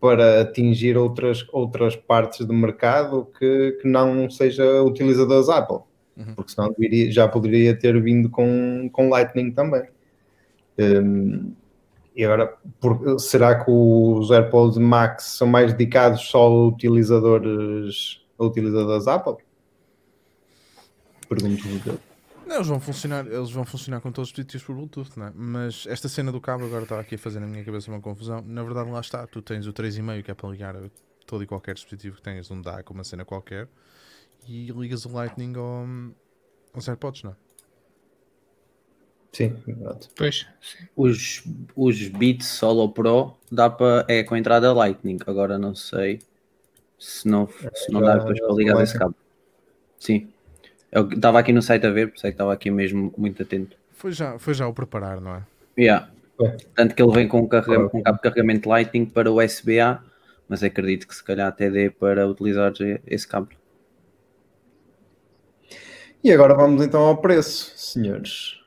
para 0.00 0.40
atingir 0.40 0.96
outras, 0.96 1.44
outras 1.52 1.96
partes 1.96 2.46
do 2.46 2.54
mercado 2.54 3.28
que, 3.38 3.72
que 3.82 3.88
não 3.88 4.30
seja 4.30 4.82
utilizadores 4.82 5.48
Apple. 5.48 5.80
Uhum. 6.16 6.34
Porque 6.36 6.52
senão 6.52 6.72
viria- 6.78 7.10
já 7.10 7.26
poderia 7.28 7.76
ter 7.78 8.00
vindo 8.00 8.30
com, 8.30 8.88
com 8.92 9.08
Lightning 9.10 9.50
também. 9.50 9.82
Hum, 10.78 11.52
e 12.14 12.24
agora, 12.24 12.54
por- 12.80 13.18
será 13.18 13.62
que 13.62 13.70
os 13.70 14.30
AirPods 14.30 14.78
Max 14.78 15.24
são 15.36 15.46
mais 15.48 15.72
dedicados 15.74 16.22
só 16.22 16.46
a 16.46 16.66
utilizadores, 16.68 18.22
a 18.38 18.44
utilizadores 18.44 19.06
Apple? 19.08 19.44
Pergunto-vos. 21.28 21.98
Não, 22.46 22.56
eles 22.56 22.68
vão 22.68 22.78
funcionar, 22.78 23.26
eles 23.26 23.50
vão 23.50 23.64
funcionar 23.64 24.00
com 24.00 24.12
todos 24.12 24.30
os 24.30 24.32
dispositivos 24.32 24.64
por 24.64 24.76
Bluetooth, 24.76 25.18
não 25.18 25.26
é? 25.26 25.32
Mas 25.34 25.84
esta 25.88 26.08
cena 26.08 26.30
do 26.30 26.40
cabo 26.40 26.64
agora 26.64 26.84
estava 26.84 27.00
aqui 27.00 27.16
a 27.16 27.18
fazer 27.18 27.40
na 27.40 27.46
minha 27.46 27.64
cabeça 27.64 27.90
uma 27.90 28.00
confusão. 28.00 28.40
Na 28.46 28.62
verdade, 28.62 28.88
lá 28.88 29.00
está, 29.00 29.26
tu 29.26 29.42
tens 29.42 29.66
o 29.66 29.72
3,5 29.72 30.22
que 30.22 30.30
é 30.30 30.34
para 30.34 30.48
ligar 30.48 30.76
a 30.76 30.88
todo 31.26 31.42
e 31.42 31.46
qualquer 31.46 31.74
dispositivo 31.74 32.16
que 32.16 32.22
tenhas, 32.22 32.48
um 32.50 32.62
DAC, 32.62 32.88
uma 32.92 33.02
cena 33.02 33.24
qualquer, 33.24 33.68
e 34.46 34.68
ligas 34.70 35.04
o 35.04 35.12
Lightning 35.12 35.56
ao, 35.56 35.84
aos 36.72 36.88
AirPods, 36.88 37.24
não 37.24 37.32
é? 37.32 37.36
Sim, 39.32 39.54
exato. 39.66 40.08
Pois, 40.16 40.46
sim. 40.62 40.86
Os, 40.94 41.42
os 41.74 42.08
Beats 42.08 42.46
Solo 42.46 42.90
Pro 42.90 43.36
dá 43.50 43.68
para 43.68 44.06
é 44.08 44.22
com 44.22 44.34
a 44.34 44.38
entrada 44.38 44.72
Lightning. 44.72 45.18
Agora 45.26 45.58
não 45.58 45.74
sei 45.74 46.20
se 46.98 47.28
não, 47.28 47.46
se 47.74 47.92
não 47.92 48.00
dá 48.00 48.16
depois 48.16 48.40
para 48.40 48.54
ligar 48.54 48.82
esse 48.82 48.98
cabo. 48.98 49.14
Sim. 49.98 50.32
Eu 50.90 51.08
estava 51.08 51.38
aqui 51.38 51.52
no 51.52 51.62
site 51.62 51.86
a 51.86 51.90
ver, 51.90 52.08
por 52.08 52.16
isso 52.16 52.26
é 52.26 52.30
que 52.30 52.34
estava 52.34 52.52
aqui 52.52 52.70
mesmo 52.70 53.12
muito 53.16 53.42
atento. 53.42 53.76
Foi 53.92 54.12
já, 54.12 54.38
foi 54.38 54.54
já 54.54 54.66
o 54.66 54.72
preparar, 54.72 55.20
não 55.20 55.36
é? 55.36 55.42
Yeah. 55.78 56.08
É. 56.40 56.56
Tanto 56.74 56.94
que 56.94 57.02
ele 57.02 57.12
vem 57.12 57.28
com 57.28 57.40
um, 57.40 57.48
com 57.48 57.98
um 57.98 58.02
cabo 58.02 58.16
de 58.16 58.22
carregamento 58.22 58.68
Lightning 58.68 59.06
para 59.06 59.30
USB-A, 59.30 60.02
mas 60.48 60.62
acredito 60.62 61.08
que 61.08 61.14
se 61.14 61.24
calhar 61.24 61.48
até 61.48 61.70
dê 61.70 61.90
para 61.90 62.26
utilizar 62.26 62.72
esse 63.06 63.26
cabo. 63.26 63.48
E 66.22 66.32
agora 66.32 66.54
vamos 66.54 66.84
então 66.84 67.02
ao 67.02 67.16
preço, 67.16 67.72
senhores. 67.76 68.60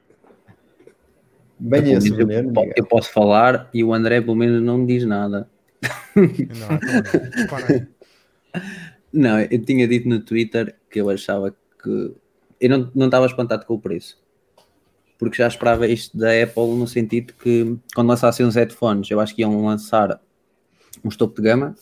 Bem 1.60 1.92
esse 1.92 2.10
eu, 2.10 2.28
eu 2.76 2.86
posso 2.86 3.12
falar 3.12 3.70
e 3.74 3.84
o 3.84 3.94
André 3.94 4.22
pelo 4.22 4.36
menos 4.36 4.62
não 4.62 4.78
me 4.80 4.88
diz 4.88 5.06
nada. 5.06 5.50
Então, 6.16 6.80
repara 7.34 7.66
aí. 7.70 7.88
Não, 9.12 9.40
eu 9.40 9.64
tinha 9.64 9.88
dito 9.88 10.08
no 10.08 10.20
Twitter 10.20 10.76
que 10.90 11.00
eu 11.00 11.10
achava 11.10 11.56
que. 11.82 12.16
Eu 12.60 12.70
não, 12.70 12.92
não 12.94 13.06
estava 13.06 13.26
espantado 13.26 13.66
com 13.66 13.76
o 13.76 13.80
preço. 13.80 14.18
Porque 15.18 15.38
já 15.38 15.48
esperava 15.48 15.88
isto 15.88 16.18
da 16.18 16.30
Apple 16.32 16.76
no 16.76 16.88
sentido 16.88 17.34
que 17.34 17.78
quando 17.94 18.08
lançassem 18.08 18.46
os 18.46 18.56
headphones, 18.56 19.10
eu 19.12 19.20
acho 19.20 19.36
que 19.36 19.42
iam 19.42 19.66
lançar 19.66 20.22
um 21.04 21.10
topo 21.10 21.36
de 21.36 21.42
gama 21.42 21.76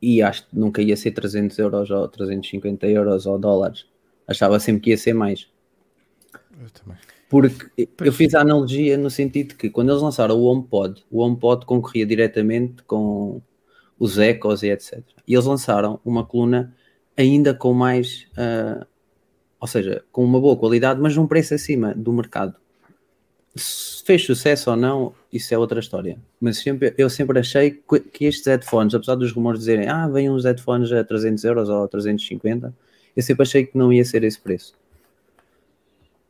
e 0.00 0.22
acho 0.22 0.46
que 0.48 0.58
nunca 0.58 0.80
ia 0.80 0.96
ser 0.96 1.10
300 1.10 1.58
euros 1.58 1.90
ou 1.90 2.08
350 2.08 2.86
euros 2.86 3.26
ou 3.26 3.38
dólares. 3.38 3.86
Achava 4.26 4.58
sempre 4.60 4.82
que 4.82 4.90
ia 4.90 4.96
ser 4.96 5.12
mais. 5.12 5.48
Eu 6.60 6.70
também. 6.70 6.98
Porque 7.28 7.88
eu 8.00 8.12
fiz 8.12 8.34
a 8.34 8.40
analogia 8.40 8.98
no 8.98 9.08
sentido 9.08 9.54
que 9.54 9.70
quando 9.70 9.90
eles 9.90 10.02
lançaram 10.02 10.36
o 10.36 10.44
HomePod, 10.44 11.04
o 11.10 11.20
HomePod 11.20 11.64
concorria 11.64 12.04
diretamente 12.04 12.82
com 12.82 13.40
os 13.98 14.18
Ecos 14.18 14.62
e 14.64 14.70
etc. 14.70 15.00
E 15.28 15.34
eles 15.34 15.44
lançaram 15.44 16.00
uma 16.04 16.24
coluna 16.24 16.74
ainda 17.20 17.54
com 17.54 17.72
mais, 17.72 18.26
ah, 18.36 18.86
ou 19.60 19.68
seja, 19.68 20.02
com 20.10 20.24
uma 20.24 20.40
boa 20.40 20.56
qualidade, 20.56 21.00
mas 21.00 21.14
num 21.14 21.26
preço 21.26 21.54
acima 21.54 21.94
do 21.94 22.12
mercado. 22.12 22.54
Se 23.54 24.02
fez 24.04 24.24
sucesso 24.24 24.70
ou 24.70 24.76
não, 24.76 25.12
isso 25.32 25.52
é 25.52 25.58
outra 25.58 25.80
história. 25.80 26.18
Mas 26.40 26.58
sempre, 26.58 26.94
eu 26.96 27.10
sempre 27.10 27.38
achei 27.38 27.72
que, 27.72 28.00
que 28.00 28.24
estes 28.24 28.46
headphones, 28.46 28.94
apesar 28.94 29.16
dos 29.16 29.32
rumores 29.32 29.60
dizerem 29.60 29.88
ah, 29.88 30.08
vêm 30.08 30.30
uns 30.30 30.44
headphones 30.44 30.90
a 30.92 31.04
300 31.04 31.44
euros 31.44 31.68
ou 31.68 31.84
a 31.84 31.88
350, 31.88 32.74
eu 33.14 33.22
sempre 33.22 33.42
achei 33.42 33.66
que 33.66 33.76
não 33.76 33.92
ia 33.92 34.04
ser 34.04 34.24
esse 34.24 34.40
preço. 34.40 34.74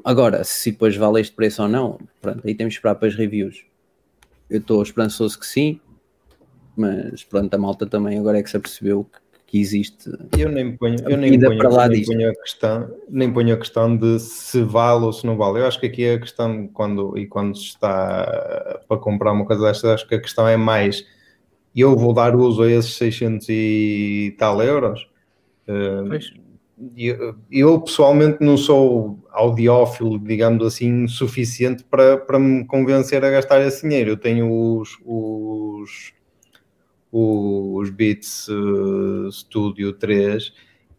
Agora, 0.03 0.43
se 0.45 0.73
depois 0.73 0.97
vale 0.97 1.21
este 1.21 1.35
preço 1.35 1.63
ou 1.63 1.69
não, 1.69 1.99
pronto, 2.23 2.41
aí 2.45 2.55
temos 2.55 2.75
que 2.75 2.79
esperar 2.79 2.95
para 2.95 3.09
as 3.09 3.15
reviews. 3.15 3.65
Eu 4.49 4.59
estou 4.59 4.83
esperançoso 4.83 5.39
que 5.39 5.47
sim, 5.47 5.79
mas 6.75 7.23
pronto, 7.23 7.53
a 7.53 7.59
malta 7.59 7.87
também 7.87 8.19
agora 8.19 8.39
é 8.39 8.43
que 8.43 8.49
se 8.49 8.57
apercebeu 8.57 9.05
que, 9.05 9.19
que 9.51 9.61
existe. 9.61 10.09
Eu 10.39 10.49
nem 10.49 10.77
ponho, 10.77 10.97
eu 11.09 11.17
nem 11.17 11.39
ponho, 11.39 11.59
para 11.59 11.69
lá 11.69 11.89
nem 11.89 12.05
ponho 12.05 12.31
a 12.31 12.35
questão, 12.35 12.95
nem 13.09 13.33
ponho 13.33 13.55
a 13.55 13.59
questão 13.59 13.97
de 13.97 14.21
se 14.21 14.63
vale 14.63 15.05
ou 15.05 15.13
se 15.13 15.27
não 15.27 15.37
vale. 15.37 15.59
Eu 15.59 15.67
acho 15.67 15.81
que 15.81 15.87
aqui 15.87 16.09
a 16.09 16.21
questão, 16.21 16.69
quando, 16.69 17.19
e 17.19 17.27
quando 17.27 17.57
se 17.57 17.65
está 17.65 18.81
para 18.87 18.97
comprar 18.97 19.33
uma 19.33 19.45
coisa 19.45 19.67
destas, 19.67 19.91
acho 19.91 20.09
que 20.09 20.15
a 20.15 20.21
questão 20.21 20.47
é 20.47 20.57
mais 20.57 21.05
eu 21.75 21.97
vou 21.97 22.13
dar 22.13 22.35
uso 22.37 22.63
a 22.63 22.71
esses 22.71 22.95
600 22.95 23.49
e 23.49 24.35
tal 24.39 24.63
euros. 24.63 25.09
Eh, 25.67 26.05
Pois. 26.07 26.33
eu, 26.97 27.35
eu, 27.51 27.81
pessoalmente 27.81 28.39
não 28.41 28.57
sou 28.57 29.19
audiófilo, 29.31 30.19
digamos 30.19 30.65
assim, 30.67 31.07
suficiente 31.07 31.85
para, 31.85 32.17
para 32.19 32.39
me 32.39 32.65
convencer 32.67 33.25
a 33.25 33.31
gastar 33.31 33.61
esse 33.63 33.83
dinheiro. 33.83 34.11
Eu 34.11 34.17
tenho 34.17 34.51
os, 34.51 34.97
os, 35.05 36.13
os 37.13 37.91
Beats 37.91 38.49
eh, 38.49 39.31
Studio 39.33 39.93
3 39.93 40.53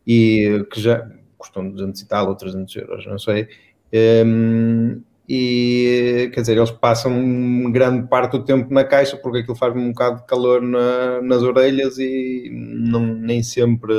e 0.05 0.65
que 0.71 0.79
já 0.81 1.09
custam 1.37 1.69
200 1.69 2.01
e 2.01 2.07
tal 2.07 2.27
ou 2.29 2.35
300 2.35 2.75
euros, 2.75 3.05
não 3.05 3.17
sei. 3.19 3.47
Ehm, 3.91 5.01
e 5.27 6.29
quer 6.33 6.41
dizer, 6.41 6.57
eles 6.57 6.71
passam 6.71 7.71
grande 7.71 8.07
parte 8.07 8.33
do 8.33 8.43
tempo 8.43 8.73
na 8.73 8.83
caixa 8.83 9.15
porque 9.17 9.39
aquilo 9.39 9.55
faz-me 9.55 9.81
um 9.81 9.89
bocado 9.91 10.17
de 10.21 10.25
calor 10.25 10.61
na- 10.61 11.21
nas 11.21 11.41
orelhas 11.41 11.97
e 11.99 12.49
não, 12.51 13.05
nem, 13.05 13.41
sempre, 13.41 13.93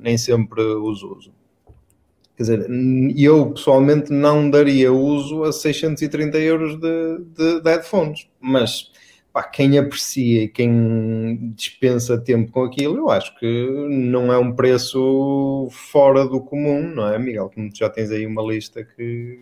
nem 0.00 0.18
sempre 0.18 0.60
os 0.62 1.02
uso. 1.02 1.32
Quer 2.36 2.42
dizer, 2.44 2.66
eu 3.16 3.50
pessoalmente 3.50 4.12
não 4.12 4.48
daria 4.48 4.92
uso 4.92 5.42
a 5.42 5.52
630 5.52 6.38
euros 6.38 6.78
de, 6.78 7.18
de, 7.36 7.60
de 7.60 7.68
headphones, 7.70 8.28
mas 8.40 8.92
pá, 9.38 9.44
quem 9.44 9.78
aprecia 9.78 10.42
e 10.42 10.48
quem 10.48 11.52
dispensa 11.54 12.18
tempo 12.18 12.50
com 12.50 12.64
aquilo, 12.64 12.96
eu 12.96 13.10
acho 13.10 13.38
que 13.38 13.86
não 13.88 14.32
é 14.32 14.38
um 14.38 14.52
preço 14.52 15.68
fora 15.70 16.26
do 16.26 16.40
comum, 16.40 16.82
não 16.82 17.06
é, 17.06 17.18
Miguel? 17.20 17.48
Como 17.54 17.70
tu 17.70 17.78
já 17.78 17.88
tens 17.88 18.10
aí 18.10 18.26
uma 18.26 18.42
lista 18.42 18.82
que 18.82 19.38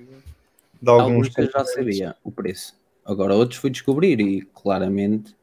de 0.83 0.91
alguns 0.91 1.29
Alguns 1.29 1.39
eu 1.39 1.51
já 1.51 1.65
sabia 1.65 2.17
o 2.23 2.31
preço. 2.31 2.75
Agora 3.07 3.35
outros 3.35 3.59
fui 3.59 3.71
descobrir 3.71 4.21
e 4.21 4.43
claramente 4.43 5.35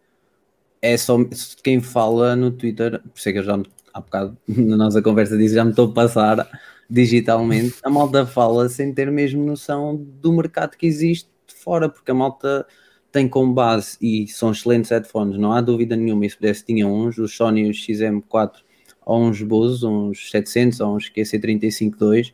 é 0.79 0.95
só 0.97 1.17
quem 1.63 1.81
fala 1.81 2.35
no 2.35 2.51
Twitter, 2.51 3.01
por 3.01 3.17
isso 3.17 3.29
é 3.29 3.31
que 3.31 3.39
eu 3.39 3.43
já 3.43 3.59
há 3.91 4.01
bocado 4.01 4.37
na 4.47 4.77
nossa 4.77 5.01
conversa 5.01 5.35
disse 5.35 5.55
já 5.55 5.63
me 5.63 5.71
estou 5.71 5.89
a 5.89 5.93
passar 5.93 6.47
digitalmente, 6.87 7.77
a 7.81 7.89
malta 7.89 8.23
fala 8.23 8.69
sem 8.69 8.93
ter 8.93 9.09
mesmo 9.09 9.43
noção 9.43 9.95
do 9.95 10.31
mercado 10.31 10.77
que 10.77 10.85
existe 10.85 11.27
de 11.47 11.55
fora, 11.55 11.89
porque 11.89 12.11
a 12.11 12.13
malta 12.13 12.67
tem 13.13 13.29
como 13.29 13.53
base 13.53 13.97
e 14.01 14.27
são 14.27 14.51
excelentes 14.51 14.91
headphones, 14.91 15.37
não 15.39 15.53
há 15.53 15.61
dúvida 15.61 15.95
nenhuma, 15.95 16.25
e 16.25 16.31
se 16.31 16.35
pudesse 16.37 16.65
tinha 16.65 16.87
uns, 16.87 17.17
os 17.19 17.35
Sony 17.37 17.69
os 17.69 17.77
XM4 17.77 18.63
ou 19.05 19.21
uns 19.23 19.41
Bose, 19.41 19.85
uns 19.85 20.31
700 20.31 20.79
ou 20.81 20.95
uns 20.97 21.09
QC35-2 21.09 22.33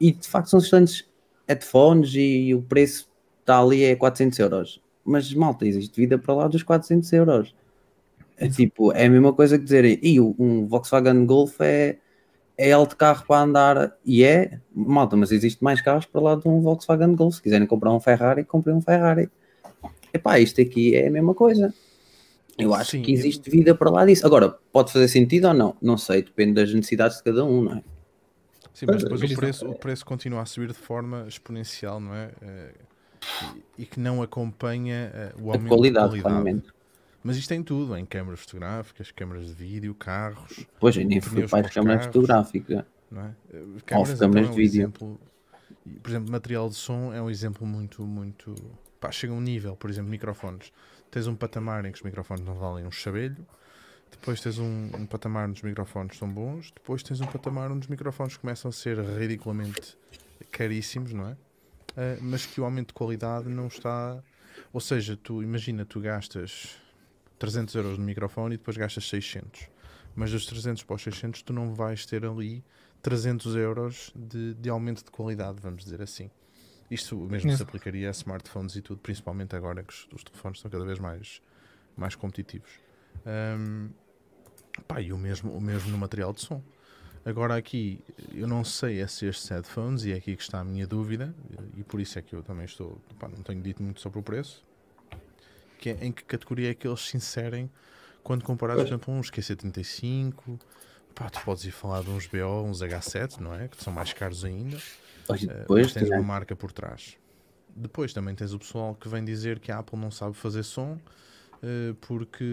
e 0.00 0.12
de 0.12 0.28
facto 0.28 0.48
são 0.50 0.60
excelentes 0.60 1.04
headphones 1.48 2.12
e 2.14 2.54
o 2.54 2.62
preço 2.62 3.08
está 3.40 3.60
ali 3.60 3.84
é 3.84 3.94
400 3.96 4.38
euros. 4.38 4.82
Mas 5.04 5.32
malta, 5.34 5.66
existe 5.66 5.96
vida 6.00 6.18
para 6.18 6.34
lá 6.34 6.48
dos 6.48 6.62
400 6.64 7.12
euros. 7.12 7.54
É 8.36 8.48
tipo, 8.48 8.92
é 8.92 9.06
a 9.06 9.10
mesma 9.10 9.32
coisa 9.32 9.58
que 9.58 9.64
dizerem, 9.64 9.98
e 10.02 10.20
o- 10.20 10.34
um 10.38 10.66
Volkswagen 10.66 11.24
Golf 11.26 11.60
é, 11.60 11.98
é 12.58 12.72
alto 12.72 12.96
carro 12.96 13.24
para 13.26 13.42
andar, 13.42 13.96
e 14.04 14.24
é, 14.24 14.60
malta, 14.74 15.16
mas 15.16 15.32
existe 15.32 15.62
mais 15.64 15.80
carros 15.82 16.06
para 16.06 16.20
lá 16.20 16.36
de 16.36 16.48
um 16.48 16.60
Volkswagen 16.60 17.14
Golf. 17.16 17.36
Se 17.36 17.42
quiserem 17.42 17.66
comprar 17.66 17.92
um 17.94 18.00
Ferrari, 18.00 18.44
comprem 18.44 18.76
um 18.76 18.82
Ferrari. 18.82 19.30
Epá, 20.12 20.38
isto 20.38 20.60
aqui 20.60 20.94
é 20.94 21.08
a 21.08 21.10
mesma 21.10 21.34
coisa. 21.34 21.72
Eu 22.58 22.72
acho 22.74 22.92
Sim, 22.92 23.02
que 23.02 23.12
eu- 23.12 23.18
existe 23.18 23.50
vida 23.50 23.74
para 23.74 23.90
lá 23.90 24.06
disso. 24.06 24.26
Agora, 24.26 24.50
pode 24.72 24.92
fazer 24.92 25.08
sentido 25.08 25.48
ou 25.48 25.54
não? 25.54 25.76
Não 25.80 25.98
sei, 25.98 26.22
depende 26.22 26.54
das 26.54 26.72
necessidades 26.72 27.18
de 27.18 27.22
cada 27.24 27.44
um, 27.44 27.62
não 27.62 27.72
é? 27.74 27.82
Sim, 28.72 28.86
mas 28.86 29.02
Pois, 29.02 29.02
depois 29.04 29.22
o 29.22 29.36
preço, 29.36 29.70
o 29.70 29.74
preço 29.74 30.04
continua 30.04 30.42
a 30.42 30.46
subir 30.46 30.68
de 30.68 30.74
forma 30.74 31.24
exponencial, 31.28 32.00
não 32.00 32.14
é? 32.14 32.30
Eh, 32.42 32.74
E, 33.78 33.84
que 33.84 34.00
não 34.00 34.22
acompanha 34.22 35.10
eh, 35.14 35.34
o 35.38 35.50
A 35.50 35.54
aumento 35.54 35.76
qualidade, 35.76 36.16
de 36.16 36.22
qualidade. 36.22 36.62
Mas 37.22 37.36
isto 37.36 37.48
tem 37.48 37.62
tudo, 37.62 37.96
em 37.96 38.06
câmaras 38.06 38.40
fotográficas, 38.40 39.10
câmaras 39.10 39.46
de 39.48 39.54
vídeo, 39.54 39.94
carros, 39.94 40.66
Pois, 40.78 40.96
eu 40.96 41.04
nem 41.04 41.20
fui 41.20 41.46
para 41.48 41.60
as 41.60 41.66
os 41.68 41.74
câmaras 41.74 42.06
fotográficas. 42.06 42.84
não 43.10 43.22
é? 43.22 43.34
Eh, 43.52 43.64
Câmaras, 43.84 43.84
câmaras 43.86 44.20
então, 44.20 44.30
é 44.30 44.42
de 44.42 44.48
um 44.50 44.54
vídeo. 44.54 44.82
exemplo, 44.82 45.20
por 46.02 46.10
exemplo, 46.10 46.30
material 46.32 46.68
de 46.68 46.74
som 46.76 47.12
é 47.12 47.20
um 47.20 47.30
exemplo 47.30 47.66
muito, 47.66 48.02
muito... 48.02 48.54
Pá, 49.00 49.10
chega 49.10 49.32
um 49.32 49.40
nível, 49.40 49.76
por 49.76 49.90
exemplo, 49.90 50.10
microfones. 50.10 50.72
Tens 51.10 51.26
um 51.26 51.34
patamar 51.34 51.84
em 51.84 51.92
que 51.92 51.98
os 51.98 52.02
microfones 52.02 52.44
não 52.44 52.54
valem 52.54 52.86
um 52.86 52.90
chabelho, 52.90 53.46
depois 54.10 54.40
tens 54.40 54.58
um, 54.58 54.90
um 54.94 55.06
patamar 55.06 55.48
onde 55.48 55.58
os 55.58 55.62
microfones 55.62 56.16
são 56.16 56.28
bons, 56.28 56.72
depois 56.72 57.02
tens 57.02 57.20
um 57.20 57.26
patamar 57.26 57.70
onde 57.70 57.80
os 57.80 57.88
microfones 57.88 58.36
começam 58.36 58.68
a 58.68 58.72
ser 58.72 58.98
ridiculamente 58.98 59.96
caríssimos, 60.50 61.12
não 61.12 61.28
é? 61.28 61.36
Ah, 61.96 62.18
mas 62.20 62.44
que 62.44 62.60
o 62.60 62.64
aumento 62.64 62.88
de 62.88 62.94
qualidade 62.94 63.48
não 63.48 63.66
está. 63.66 64.22
Ou 64.72 64.80
seja, 64.80 65.16
tu 65.16 65.42
imagina, 65.42 65.84
tu 65.84 66.00
gastas 66.00 66.76
300 67.38 67.74
euros 67.74 67.98
no 67.98 68.04
microfone 68.04 68.54
e 68.54 68.58
depois 68.58 68.76
gastas 68.76 69.08
600, 69.08 69.68
mas 70.14 70.30
dos 70.30 70.46
300 70.46 70.82
para 70.82 70.96
os 70.96 71.02
600 71.02 71.42
tu 71.42 71.52
não 71.52 71.74
vais 71.74 72.06
ter 72.06 72.24
ali 72.24 72.64
300 73.02 73.54
euros 73.56 74.12
de, 74.14 74.54
de 74.54 74.68
aumento 74.68 75.04
de 75.04 75.10
qualidade, 75.10 75.58
vamos 75.60 75.84
dizer 75.84 76.02
assim. 76.02 76.30
Isto 76.90 77.16
mesmo 77.16 77.56
se 77.56 77.62
aplicaria 77.62 78.08
a 78.08 78.12
smartphones 78.12 78.76
e 78.76 78.82
tudo, 78.82 79.00
principalmente 79.00 79.56
agora 79.56 79.82
que 79.82 79.92
os, 79.92 80.08
os 80.12 80.22
telefones 80.22 80.58
estão 80.58 80.70
cada 80.70 80.84
vez 80.84 80.98
mais, 80.98 81.42
mais 81.96 82.14
competitivos. 82.14 82.70
Ahm, 83.24 83.90
pá, 84.86 85.00
e 85.00 85.12
o 85.12 85.18
mesmo, 85.18 85.52
o 85.52 85.60
mesmo 85.60 85.90
no 85.90 85.98
material 85.98 86.32
de 86.32 86.42
som. 86.42 86.62
Agora 87.24 87.56
aqui, 87.56 88.00
eu 88.32 88.46
não 88.46 88.62
sei 88.62 89.00
é 89.00 89.06
se 89.08 89.26
estes 89.26 89.48
headphones, 89.48 90.04
e 90.04 90.12
é 90.12 90.16
aqui 90.16 90.36
que 90.36 90.42
está 90.42 90.60
a 90.60 90.64
minha 90.64 90.86
dúvida, 90.86 91.34
e 91.76 91.82
por 91.82 92.00
isso 92.00 92.16
é 92.20 92.22
que 92.22 92.32
eu 92.32 92.42
também 92.42 92.64
estou, 92.64 93.00
pá, 93.18 93.28
não 93.28 93.42
tenho 93.42 93.60
dito 93.60 93.82
muito 93.82 94.00
sobre 94.00 94.20
o 94.20 94.22
preço, 94.22 94.64
que 95.80 95.90
é 95.90 96.04
em 96.04 96.12
que 96.12 96.22
categoria 96.22 96.70
é 96.70 96.74
que 96.74 96.86
eles 96.86 97.00
se 97.00 97.16
inserem 97.16 97.68
quando 98.22 98.44
comparados, 98.44 98.84
por 98.84 98.88
exemplo, 98.88 99.12
uns 99.12 99.28
QC35, 99.28 100.60
pá, 101.16 101.28
tu 101.28 101.40
podes 101.44 101.64
ir 101.64 101.72
falar 101.72 102.02
de 102.02 102.10
uns 102.10 102.28
BO, 102.28 102.62
uns 102.64 102.80
H7, 102.80 103.38
não 103.38 103.52
é? 103.52 103.66
Que 103.66 103.82
são 103.82 103.92
mais 103.92 104.12
caros 104.12 104.44
ainda, 104.44 104.78
Pois, 105.26 105.42
eh, 105.42 105.46
depois 105.46 105.86
mas 105.86 105.92
tens 105.94 106.10
uma 106.10 106.22
marca 106.22 106.54
por 106.56 106.72
trás. 106.72 107.16
Depois 107.74 108.12
também 108.12 108.34
tens 108.34 108.52
o 108.54 108.58
pessoal 108.58 108.94
que 108.94 109.08
vem 109.08 109.24
dizer 109.24 109.58
que 109.58 109.70
a 109.70 109.78
Apple 109.78 109.98
não 109.98 110.10
sabe 110.10 110.34
fazer 110.34 110.62
som 110.62 110.98
eh, 111.62 111.94
porque 112.00 112.44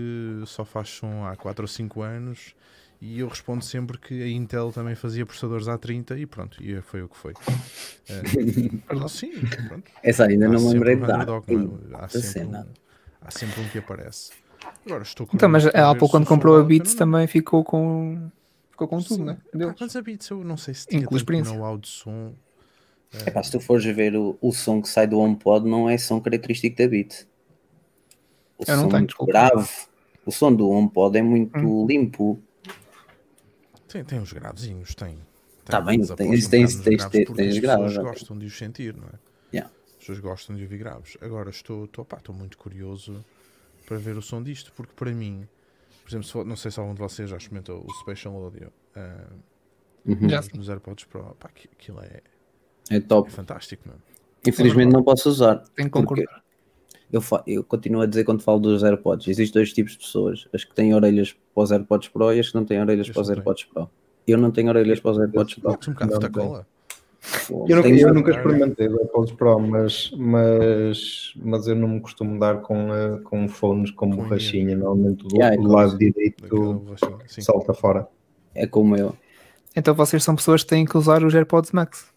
só 0.45 0.65
faz 0.65 0.89
som 0.89 1.25
há 1.25 1.35
4 1.35 1.63
ou 1.63 1.67
5 1.67 2.01
anos 2.01 2.55
e 3.01 3.19
eu 3.19 3.27
respondo 3.27 3.63
sempre 3.63 3.97
que 3.97 4.23
a 4.23 4.27
Intel 4.29 4.71
também 4.71 4.95
fazia 4.95 5.25
processadores 5.25 5.67
há 5.67 5.77
30 5.77 6.17
e 6.17 6.25
pronto, 6.25 6.63
e 6.63 6.79
foi 6.81 7.01
o 7.01 7.09
que 7.09 7.17
foi. 7.17 7.33
Eh, 8.09 9.07
sim, 9.07 9.31
pronto. 9.67 9.89
Essa 10.03 10.25
ainda 10.25 10.45
Há 10.45 10.49
não 10.49 10.55
me 10.55 10.59
sempre 10.59 10.73
lembrei 10.73 10.95
um 10.95 11.01
de 11.01 11.87
dar. 11.87 12.01
é? 12.01 12.03
há, 12.03 12.07
sempre 12.09 12.27
cena. 12.27 12.59
um, 12.61 12.73
há 13.21 13.31
sempre 13.31 13.61
um 13.61 13.69
que 13.69 13.77
aparece. 13.77 14.31
Agora 14.85 15.03
estou 15.03 15.27
Então, 15.33 15.47
mas 15.47 15.65
a 15.67 15.91
Apple 15.91 16.09
quando 16.09 16.25
comprou 16.25 16.57
a 16.59 16.63
Beats 16.63 16.95
também 16.95 17.25
ficou 17.27 17.63
com 17.63 18.29
ficou 18.71 18.87
com 18.87 19.01
tudo, 19.01 19.15
Sim. 19.15 19.23
né? 19.23 19.37
Deles. 19.53 19.75
mas 19.79 19.95
a 19.95 20.01
Beats 20.01 20.29
eu 20.29 20.43
não 20.43 20.57
sei 20.57 20.73
se 20.73 20.87
tinha 20.87 21.07
experiência. 21.11 21.53
know-how 21.53 21.77
de 21.77 21.87
som. 21.87 22.33
Epá, 23.27 23.43
se 23.43 23.51
tu 23.51 23.59
fores 23.59 23.85
ver 23.85 24.15
o, 24.15 24.37
o 24.41 24.51
som 24.51 24.81
que 24.81 24.89
sai 24.89 25.05
do 25.07 25.19
HomePod, 25.19 25.67
não 25.69 25.87
é 25.89 25.97
som 25.97 26.19
característico 26.19 26.77
da 26.77 26.87
Beat. 26.87 27.27
O 28.57 28.63
Eu 28.67 28.75
não 28.77 28.83
som 28.83 28.89
tenho, 28.89 28.99
muito 28.99 29.09
desculpa. 29.09 29.31
grave. 29.31 29.69
O 30.25 30.31
som 30.31 30.53
do 30.53 30.69
HomePod 30.69 31.17
é 31.17 31.21
muito 31.21 31.57
Hum. 31.57 31.85
limpo. 31.85 32.41
Tem, 33.87 34.03
tem 34.03 34.19
uns 34.19 34.33
gravezinhos, 34.33 34.95
tem. 34.95 35.17
Tá 35.65 35.79
bem, 35.79 36.01
tem- 36.01 36.03
um 36.03 36.15
tens- 36.15 36.15
bocado 36.15 36.31
nos 36.31 36.47
tens- 36.49 36.75
graves 36.75 37.11
tens- 37.11 37.25
porque 37.25 37.41
tens 37.43 37.53
as 37.55 37.59
graves, 37.59 37.83
pessoas 37.85 37.97
ok. 38.05 38.11
gostam 38.19 38.37
de 38.39 38.45
os 38.47 38.57
sentir, 38.57 38.95
não 38.95 39.07
é? 39.07 39.11
Yeah. 39.53 39.71
As 39.91 39.95
pessoas 39.97 40.19
gostam 40.19 40.55
de 40.55 40.63
ouvir 40.63 40.77
graves. 40.77 41.17
Agora 41.21 41.49
estou, 41.49 41.85
estou, 41.85 42.03
pá, 42.03 42.17
estou 42.17 42.33
muito 42.35 42.57
curioso 42.57 43.23
para 43.85 43.97
ver 43.97 44.17
o 44.17 44.21
som 44.21 44.41
disto, 44.41 44.73
porque 44.75 44.91
para 44.95 45.11
mim, 45.11 45.47
por 46.03 46.09
exemplo, 46.09 46.27
se, 46.27 46.43
não 46.43 46.55
sei 46.55 46.71
se 46.71 46.79
algum 46.79 46.93
de 46.93 46.99
vocês 46.99 47.29
já 47.29 47.37
experimentou 47.37 47.85
o 47.87 47.93
Spatial 47.93 48.35
Audio 48.43 48.71
ah, 48.95 49.27
Uhum. 50.05 50.27
Nos- 50.55 50.67
AirPods 50.69 51.05
Pro, 51.05 51.33
pá, 51.39 51.47
aqui- 51.47 51.69
aquilo 51.71 52.01
é, 52.01 52.19
É 52.89 52.97
é 52.97 52.99
top. 52.99 53.31
fantástico, 53.31 53.83
não 53.85 53.93
é? 53.93 54.49
Infelizmente 54.49 54.91
não 54.91 55.03
posso 55.03 55.29
usar. 55.29 55.63
Tenho 55.75 55.87
que 55.89 55.93
concordar. 55.93 56.43
eu, 57.11 57.21
eu 57.47 57.63
continuo 57.63 58.01
a 58.01 58.05
dizer 58.05 58.23
quando 58.25 58.41
falo 58.41 58.59
dos 58.59 58.83
AirPods. 58.83 59.27
Existem 59.27 59.53
dois 59.61 59.71
tipos 59.71 59.93
de 59.93 59.99
pessoas. 59.99 60.47
As 60.53 60.63
que 60.65 60.73
têm 60.75 60.93
orelhas 60.93 61.33
para 61.53 61.63
os 61.63 61.71
AirPods 61.71 62.09
Pro 62.09 62.33
e 62.33 62.39
as 62.39 62.49
que 62.49 62.55
não 62.55 62.65
têm 62.65 62.81
orelhas 62.81 63.07
Eu 63.07 63.13
para 63.13 63.21
os. 63.23 63.29
AirPods 63.29 63.63
Pro. 63.65 63.89
Eu 64.27 64.37
não 64.37 64.51
tenho 64.51 64.69
orelhas 64.69 64.99
para 64.99 65.11
os 65.11 65.19
AirPods 65.19 65.55
Pro. 65.55 65.71
Um 65.71 65.93
bocado 65.93 66.19
de 66.19 66.29
cola. 66.29 66.67
Eu, 67.49 67.77
nunca- 67.77 67.87
eu 67.89 68.13
nunca 68.13 68.31
experimentei 68.31 68.87
o 68.89 68.97
AirPods 68.99 69.31
Pro, 69.33 69.57
mas, 69.59 70.11
mas, 70.17 71.33
mas 71.37 71.67
eu 71.67 71.75
não 71.75 71.87
me 71.87 72.01
costumo 72.01 72.37
dar 72.37 72.59
com, 72.61 72.93
eh, 72.93 73.19
com 73.23 73.47
fones 73.47 73.91
com 73.91 74.09
Com 74.09 74.15
borrachinha. 74.17 74.75
Normalmente 74.75 75.25
do, 75.25 75.35
Yeah, 75.37 75.55
do 75.55 75.69
é 75.71 75.73
lado 75.73 75.87
como- 75.91 75.99
direito 75.99 76.95
salta 77.27 77.73
fora. 77.73 78.07
É 78.53 78.67
como 78.67 78.97
eu. 78.97 79.15
Então 79.73 79.93
vocês 79.95 80.21
são 80.23 80.35
pessoas 80.35 80.63
que 80.63 80.69
têm 80.69 80.85
que 80.85 80.97
usar 80.97 81.23
os 81.23 81.33
AirPods 81.33 81.71
Max. 81.71 82.12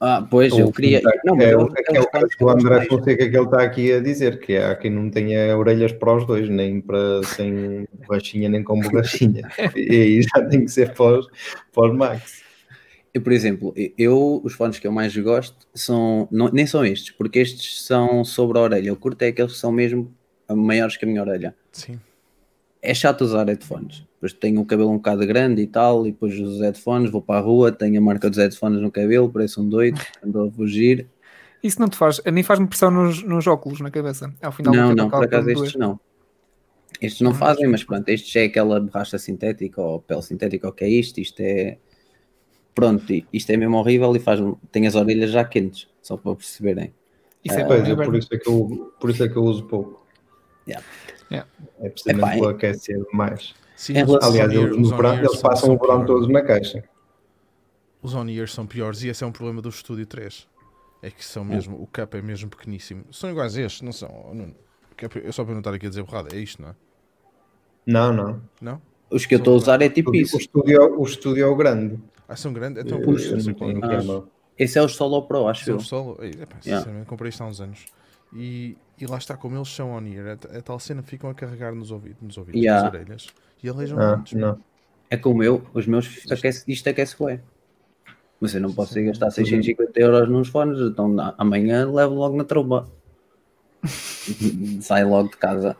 Ah, 0.00 0.24
pois, 0.30 0.56
eu 0.56 0.70
queria. 0.70 1.00
Não, 1.24 1.34
mas 1.34 1.46
é, 1.46 1.54
eu- 1.54 1.58
o- 1.58 1.62
eu- 1.62 1.72
aquele 1.72 1.98
eu- 1.98 2.08
caso 2.08 2.28
que 2.28 2.44
o 2.44 2.48
André 2.48 2.84
Fonseca 2.86 3.28
que 3.28 3.36
ele 3.36 3.44
está 3.44 3.62
aqui 3.62 3.92
a 3.92 4.00
dizer, 4.00 4.38
que 4.38 4.56
há 4.56 4.76
quem 4.76 4.90
não 4.92 5.10
tenha 5.10 5.56
orelhas 5.56 5.90
para 5.92 6.16
os 6.16 6.24
dois, 6.26 6.48
nem 6.48 6.80
para 6.80 7.22
sem 7.24 7.86
borrachinha 8.06 8.48
nem 8.48 8.62
com 8.62 8.78
borrachinha. 8.80 9.42
E 9.76 9.90
aí 9.90 10.22
já 10.22 10.44
tem 10.46 10.64
que 10.64 10.70
ser 10.70 10.94
para 10.94 11.18
os, 11.18 11.26
para 11.72 11.90
os 11.90 11.96
Max. 11.96 12.42
Eu, 13.12 13.22
por 13.22 13.32
exemplo, 13.32 13.74
eu, 13.96 14.40
os 14.44 14.52
fones 14.52 14.78
que 14.78 14.86
eu 14.86 14.92
mais 14.92 15.16
gosto 15.16 15.66
são, 15.74 16.28
não- 16.30 16.50
nem 16.52 16.66
são 16.66 16.84
estes, 16.84 17.10
porque 17.10 17.40
estes 17.40 17.84
são 17.84 18.24
sobre 18.24 18.58
a 18.58 18.62
orelha. 18.62 18.88
Eu 18.90 18.96
curto 18.96 19.22
é 19.22 19.28
aqueles 19.28 19.52
que 19.54 19.58
são 19.58 19.72
mesmo 19.72 20.14
maiores 20.48 20.96
que 20.96 21.04
a 21.04 21.08
minha 21.08 21.22
orelha. 21.22 21.54
Sim. 21.72 21.98
É 22.80 22.94
chato 22.94 23.22
usar 23.22 23.48
headphones. 23.48 24.04
Depois 24.18 24.32
tenho 24.32 24.60
o 24.60 24.66
cabelo 24.66 24.90
um 24.90 24.96
bocado 24.96 25.24
grande 25.24 25.62
e 25.62 25.66
tal, 25.68 26.04
e 26.04 26.10
depois 26.10 26.38
os 26.40 26.60
headphones, 26.60 27.08
vou 27.08 27.22
para 27.22 27.38
a 27.38 27.42
rua, 27.42 27.70
tenho 27.70 27.98
a 27.98 28.00
marca 28.00 28.28
dos 28.28 28.36
headphones 28.36 28.82
no 28.82 28.90
cabelo, 28.90 29.30
parece 29.30 29.60
um 29.60 29.68
doido, 29.68 30.00
ando 30.24 30.42
a 30.42 30.50
fugir. 30.50 31.08
Isso 31.62 31.80
não 31.80 31.88
te 31.88 31.96
faz, 31.96 32.20
mim 32.32 32.42
faz-me 32.42 32.66
pressão 32.66 32.90
nos, 32.90 33.22
nos 33.22 33.46
óculos 33.46 33.80
na 33.80 33.90
cabeça. 33.92 34.32
Ao 34.42 34.50
final 34.50 34.74
Não, 34.74 34.94
não, 34.94 35.08
por 35.08 35.24
acaso 35.24 35.48
estes 35.50 35.72
doer. 35.72 35.78
não. 35.78 36.00
Estes 37.00 37.20
não 37.20 37.32
fazem, 37.32 37.68
mas 37.68 37.84
pronto, 37.84 38.08
estes 38.08 38.34
é 38.34 38.44
aquela 38.44 38.80
borracha 38.80 39.18
sintética 39.18 39.80
ou 39.80 40.00
pele 40.00 40.22
sintética, 40.22 40.68
o 40.68 40.72
que 40.72 40.84
é 40.84 40.88
isto? 40.88 41.20
Isto 41.20 41.40
é. 41.40 41.78
Pronto, 42.74 43.04
isto 43.32 43.50
é 43.50 43.56
mesmo 43.56 43.76
horrível 43.76 44.14
e 44.16 44.18
faz 44.18 44.40
tem 44.72 44.86
as 44.86 44.96
orelhas 44.96 45.30
já 45.30 45.44
quentes, 45.44 45.88
só 46.02 46.16
para 46.16 46.34
perceberem. 46.34 46.92
Isso 47.44 47.56
é 47.56 47.62
bom, 47.62 47.68
Pois, 47.68 47.88
é 47.88 47.92
é, 47.92 47.94
por, 47.94 48.16
isso 48.16 48.28
é 48.32 48.38
que 48.38 48.48
eu, 48.48 48.92
por 49.00 49.10
isso 49.10 49.24
é 49.24 49.28
que 49.28 49.36
eu 49.36 49.42
uso 49.42 49.64
pouco. 49.64 50.04
Yeah. 50.66 50.84
Yeah. 51.30 51.48
É 51.80 51.88
precisamente 51.88 52.36
Epá, 52.36 52.38
para 52.38 52.50
aquecer 52.50 53.06
mais. 53.12 53.54
Sim, 53.78 53.92
Em 53.92 54.04
relação- 54.04 54.28
Aliás, 54.30 54.52
eles, 54.52 54.76
no 54.76 54.96
verão, 54.96 55.14
eles 55.14 55.36
passam 55.40 55.72
o 55.72 55.78
verão 55.78 56.04
todos 56.04 56.28
na 56.28 56.42
caixa. 56.42 56.82
Os 58.02 58.12
on-ears 58.12 58.52
são 58.52 58.66
piores 58.66 59.02
e 59.04 59.08
esse 59.08 59.22
é 59.22 59.26
um 59.26 59.30
problema 59.30 59.62
do 59.62 59.68
Estúdio 59.68 60.04
3. 60.04 60.48
É 61.00 61.12
que 61.12 61.24
são 61.24 61.44
mesmo, 61.44 61.80
o 61.80 61.86
cap 61.86 62.16
é 62.16 62.20
mesmo 62.20 62.50
pequeníssimo. 62.50 63.04
São 63.12 63.30
iguais 63.30 63.56
a 63.56 63.62
estes, 63.62 63.82
não 63.82 63.92
são? 63.92 64.08
Oh, 64.32 64.34
é 64.34 65.08
Eu 65.24 65.32
só 65.32 65.44
para 65.44 65.52
não 65.52 65.60
estar 65.60 65.72
aqui 65.72 65.86
a 65.86 65.88
dizer 65.88 66.02
borrada, 66.02 66.34
é 66.34 66.40
isto, 66.40 66.60
não 66.60 66.70
é? 66.70 66.74
Não, 67.86 68.12
não. 68.12 68.42
Não? 68.60 68.82
Os 69.10 69.24
que 69.24 69.34
eu 69.36 69.38
estou 69.38 69.54
a 69.54 69.56
usar 69.56 69.80
é 69.80 69.88
tipo 69.88 70.10
O, 70.10 70.14
isso. 70.16 70.36
o 70.36 70.40
estúdio, 70.40 70.98
o 71.00 71.04
estúdio 71.04 71.44
é 71.44 71.46
o 71.46 71.54
grande. 71.54 71.98
Ah, 72.28 72.34
são 72.34 72.52
grandes? 72.52 72.84
Então, 72.84 72.98
Eu- 72.98 73.04
pois, 73.04 73.24
eu 73.26 73.36
eu 73.36 73.40
sei 73.40 73.52
não 73.52 73.58
qual 73.58 73.70
é 73.70 73.72
tenho 73.74 73.84
o 73.84 73.86
aqui 73.86 73.94
que 73.96 74.00
a 74.00 74.04
é. 74.04 74.06
mão. 74.12 74.28
Esse 74.58 74.76
é 74.78 74.82
o 74.82 74.88
Solo 74.88 75.22
Pro, 75.22 75.46
acho 75.46 75.64
São 75.64 75.74
eu. 75.74 75.80
solo. 75.80 76.18
Ei, 76.20 76.30
epá, 76.30 76.56
Yeah. 76.64 76.78
sinceramente, 76.80 77.06
comprei 77.06 77.28
isto 77.28 77.42
há 77.42 77.46
uns 77.46 77.60
anos. 77.60 77.84
E, 78.34 78.76
e 79.00 79.06
lá 79.06 79.16
está, 79.16 79.36
como 79.36 79.56
eles 79.56 79.68
são 79.68 79.92
on-ear, 79.92 80.36
a, 80.52 80.58
a 80.58 80.62
tal 80.62 80.78
cena 80.80 81.00
ficam 81.02 81.30
a 81.30 81.34
carregar 81.34 81.72
nos 81.74 81.90
ouvidos, 81.92 82.20
nos 82.20 82.36
ouvidos 82.36 82.60
Yeah. 82.60 82.82
nas 82.82 82.92
orelhas. 82.92 83.26
E 83.62 83.68
alejam 83.68 83.98
Ah, 83.98 84.22
não. 84.32 84.58
É 85.10 85.16
como 85.16 85.42
eu, 85.42 85.66
os 85.72 85.86
meus 85.86 86.24
aquece, 86.30 86.64
isto 86.68 86.88
aquece 86.88 87.16
bem. 87.18 87.40
Mas 88.40 88.54
eu 88.54 88.60
não 88.60 88.72
posso 88.72 88.98
ir 88.98 89.06
gastar 89.06 89.30
650 89.30 89.98
euros 90.00 90.28
nos 90.28 90.48
fones, 90.48 90.78
então 90.80 91.16
amanhã 91.36 91.90
levo 91.90 92.14
logo 92.14 92.36
na 92.36 92.44
tromba. 92.44 92.88
Sai 94.80 95.04
logo 95.04 95.30
de 95.30 95.36
casa. 95.36 95.76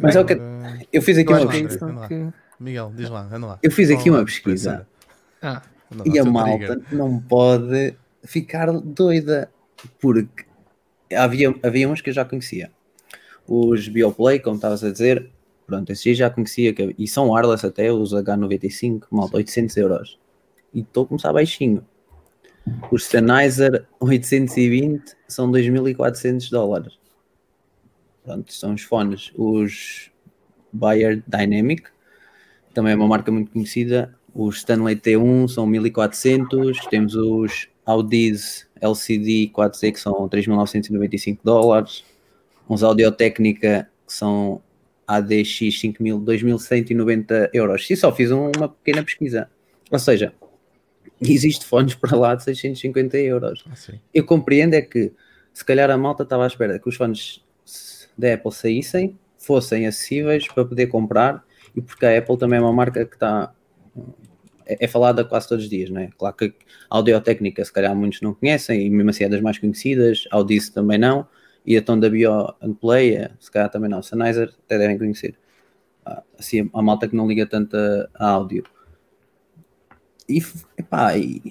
Mas 0.00 0.16
é 0.16 0.20
o 0.20 0.24
que 0.24 0.38
eu 0.92 1.02
fiz 1.02 1.18
aqui 1.18 1.32
uma 1.32 1.54
é 1.54 2.08
que... 2.08 2.32
Miguel, 2.58 2.92
diz 2.94 3.10
lá, 3.10 3.28
anda 3.30 3.46
lá. 3.46 3.58
Eu 3.62 3.70
fiz 3.70 3.90
aqui 3.90 4.08
uma 4.08 4.20
lá, 4.20 4.24
pesquisa. 4.24 4.86
Ah, 5.42 5.62
E 6.04 6.18
a 6.18 6.24
malta 6.24 6.80
não 6.90 7.20
pode 7.20 7.94
ficar 8.24 8.72
doida, 8.72 9.50
porque 10.00 10.46
havia, 11.14 11.54
havia 11.62 11.88
uns 11.88 12.00
que 12.00 12.10
eu 12.10 12.14
já 12.14 12.24
conhecia. 12.24 12.70
Os 13.48 13.88
Bioplay, 13.88 14.40
como 14.40 14.56
estavas 14.56 14.82
a 14.82 14.90
dizer, 14.90 15.30
pronto, 15.66 15.90
esses 15.90 16.16
já 16.16 16.30
conhecia, 16.30 16.72
que, 16.72 16.94
e 16.98 17.06
são 17.06 17.30
wireless 17.30 17.66
até, 17.66 17.92
os 17.92 18.12
H95, 18.12 19.04
malta, 19.10 19.36
800 19.36 19.76
euros. 19.76 20.18
E 20.74 20.80
estou 20.80 21.04
a 21.04 21.06
começar 21.06 21.32
baixinho. 21.32 21.84
Os 22.90 23.04
Sennheiser 23.04 23.86
820 24.00 25.16
são 25.28 25.50
2.400 25.50 26.50
dólares. 26.50 26.98
Pronto, 28.24 28.52
são 28.52 28.74
os 28.74 28.82
fones. 28.82 29.30
Os 29.36 30.10
Bayer 30.72 31.22
Dynamic, 31.26 31.84
também 32.74 32.92
é 32.92 32.96
uma 32.96 33.08
marca 33.08 33.32
muito 33.32 33.50
conhecida. 33.52 34.14
Os 34.34 34.58
Stanley 34.58 34.96
T1 34.96 35.48
são 35.48 35.66
1400, 35.66 36.78
temos 36.90 37.14
os 37.14 37.68
Audis 37.86 38.68
LCD 38.78 39.50
4Z 39.54 39.92
que 39.92 40.00
são 40.00 40.28
3.995 40.28 41.38
dólares, 41.42 42.04
uns 42.68 42.82
Audio-Técnica 42.82 43.88
que 44.06 44.12
são 44.12 44.62
ADX 45.06 45.78
5000, 45.80 46.20
2.190 46.20 47.50
euros. 47.52 47.88
E 47.90 47.96
só 47.96 48.12
fiz 48.12 48.30
uma 48.30 48.68
pequena 48.68 49.02
pesquisa. 49.02 49.48
Ou 49.90 49.98
seja, 49.98 50.32
existe 51.20 51.64
fones 51.64 51.94
para 51.94 52.16
lá 52.16 52.34
de 52.34 52.42
650 52.44 53.16
euros. 53.18 53.64
Ah. 53.68 53.94
Eu 54.12 54.24
compreendo 54.24 54.74
é 54.74 54.82
que 54.82 55.12
se 55.52 55.64
calhar 55.64 55.90
a 55.90 55.96
malta 55.96 56.22
estava 56.22 56.44
à 56.44 56.46
espera 56.46 56.78
que 56.78 56.88
os 56.88 56.96
fones 56.96 57.42
da 58.16 58.34
Apple 58.34 58.52
saíssem, 58.52 59.18
fossem 59.38 59.86
acessíveis 59.86 60.46
para 60.48 60.64
poder 60.64 60.86
comprar 60.88 61.44
e 61.74 61.80
porque 61.80 62.04
a 62.04 62.18
Apple 62.18 62.36
também 62.36 62.58
é 62.58 62.62
uma 62.62 62.72
marca 62.72 63.04
que 63.04 63.14
está 63.14 63.52
é, 64.66 64.84
é 64.84 64.88
falada 64.88 65.24
quase 65.24 65.48
todos 65.48 65.64
os 65.64 65.70
dias, 65.70 65.90
não 65.90 66.00
é? 66.00 66.10
Claro 66.18 66.34
que 66.34 66.46
a 66.90 66.96
Audio-Técnica 66.96 67.64
se 67.64 67.72
calhar 67.72 67.94
muitos 67.94 68.20
não 68.20 68.34
conhecem 68.34 68.84
e 68.86 68.90
mesmo 68.90 69.10
assim 69.10 69.24
é 69.24 69.28
das 69.28 69.40
mais 69.40 69.58
conhecidas, 69.58 70.24
Audice 70.30 70.72
também 70.72 70.98
não 70.98 71.26
e 71.66 71.76
a 71.76 71.82
Tom 71.82 71.98
da 71.98 72.08
Bio 72.08 72.54
and 72.62 72.74
Play 72.74 73.16
é, 73.16 73.30
se 73.40 73.50
calhar 73.50 73.68
também 73.68 73.90
não, 73.90 74.02
Sennheiser 74.02 74.54
até 74.64 74.78
devem 74.78 74.96
conhecer. 74.96 75.36
Ah, 76.04 76.22
Assim, 76.38 76.70
a 76.72 76.82
malta 76.82 77.08
que 77.08 77.16
não 77.16 77.26
liga 77.26 77.44
tanto 77.46 77.76
a, 77.76 78.08
a 78.14 78.28
áudio. 78.30 78.64
E, 80.28 80.40
epá, 80.78 81.16
e, 81.18 81.42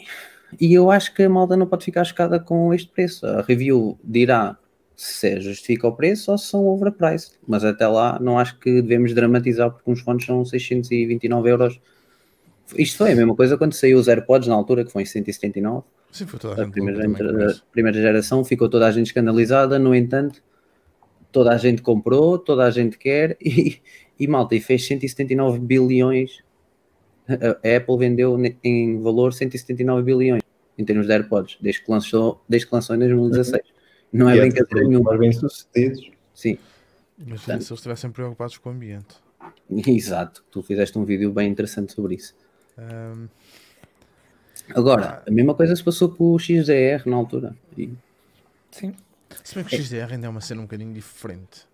e 0.60 0.73
eu 0.73 0.89
acho 0.89 1.13
que 1.13 1.23
a 1.23 1.30
malta 1.30 1.58
não 1.58 1.67
pode 1.67 1.84
ficar 1.84 2.04
chocada 2.06 2.39
com 2.39 2.73
este 2.73 2.89
preço. 2.89 3.25
A 3.28 3.41
review 3.41 3.99
dirá 4.04 4.58
se 4.95 5.41
justifica 5.41 5.88
o 5.88 5.91
preço 5.91 6.32
ou 6.32 6.38
se 6.38 6.47
são 6.47 6.65
overpriced. 6.65 7.34
Mas 7.45 7.65
até 7.65 7.86
lá 7.86 8.17
não 8.19 8.39
acho 8.39 8.58
que 8.60 8.82
devemos 8.82 9.13
dramatizar 9.13 9.71
porque 9.71 9.91
uns 9.91 9.99
fones 9.99 10.25
são 10.25 10.45
629 10.45 11.49
euros. 11.49 11.82
Isto 12.78 12.97
foi 12.99 13.12
a 13.12 13.15
mesma 13.15 13.36
coisa 13.36 13.58
quando 13.58 13.73
saiu 13.73 13.99
os 13.99 14.08
AirPods 14.08 14.47
na 14.47 14.56
altura, 14.56 14.86
que 14.86 14.91
foi 14.91 15.04
em 15.04 15.06
179. 15.06 15.84
Sim, 16.15 16.28
foi 16.28 16.39
toda 16.39 16.54
a 16.54 16.62
A 16.62 16.63
gente 16.63 16.71
primeira, 16.71 17.06
louca 17.06 17.28
também 17.28 17.56
primeira 17.73 18.01
geração 18.01 18.45
ficou 18.45 18.69
toda 18.69 18.88
a 18.88 18.91
gente 18.91 19.08
escandalizada, 19.08 19.78
no 19.78 19.93
entanto, 19.93 20.41
toda 21.30 21.51
a 21.51 21.58
gente 21.58 21.82
comprou, 21.82 22.39
toda 22.39 22.63
a 22.63 22.71
gente 22.71 22.97
quer 22.97 23.36
e, 23.43 23.82
e 24.17 24.25
malta, 24.25 24.56
e 24.56 24.62
fez 24.62 24.88
179 24.88 25.60
bilhões. 25.60 26.41
A 27.28 27.75
Apple 27.78 27.97
vendeu 27.97 28.38
em 28.63 29.01
valor 29.01 29.34
179 29.34 30.04
bilhões 30.04 30.41
em 30.78 30.86
termos 30.86 31.06
de 31.06 31.12
AirPods, 31.12 31.58
desde 31.60 31.84
que 31.84 31.91
lançou, 31.91 32.41
desde 32.47 32.67
que 32.67 32.73
lançou 32.73 32.95
em 32.95 32.99
2016. 32.99 33.62
Não 34.13 34.30
é 34.30 34.38
E 34.38 34.39
brincadeira 34.39 34.67
todos 34.69 34.88
nenhuma. 34.88 35.17
bem 35.17 35.34
sucedidos. 35.34 36.12
Sim, 36.34 36.58
Imagina 37.17 37.62
se 37.62 37.71
eles 37.71 37.71
estivessem 37.71 38.10
preocupados 38.12 38.58
com 38.58 38.69
o 38.69 38.71
ambiente. 38.71 39.15
exato. 39.88 40.43
Tu 40.49 40.62
fizeste 40.62 40.97
um 40.97 41.04
vídeo 41.04 41.32
bem 41.32 41.49
interessante 41.49 41.93
sobre 41.93 42.15
isso. 42.15 42.36
Ahm, 42.78 43.28
Agora, 44.73 45.23
a 45.28 45.32
mesma 45.32 45.54
coisa 45.54 45.75
se 45.75 45.84
passou 45.84 46.10
com 46.10 46.34
o 46.34 46.39
XDR 46.39 47.04
na 47.06 47.15
altura. 47.15 47.56
E 47.78 47.93
sim. 48.71 48.93
se 49.43 49.56
bem 49.56 49.63
que 49.63 49.75
o 49.75 49.80
XDR 49.84 50.13
ainda 50.13 50.28
é 50.28 50.30
uma 50.30 50.41
cena 50.41 50.62
um 50.62 50.65
bocadinho 50.65 50.93
diferente. 50.93 51.67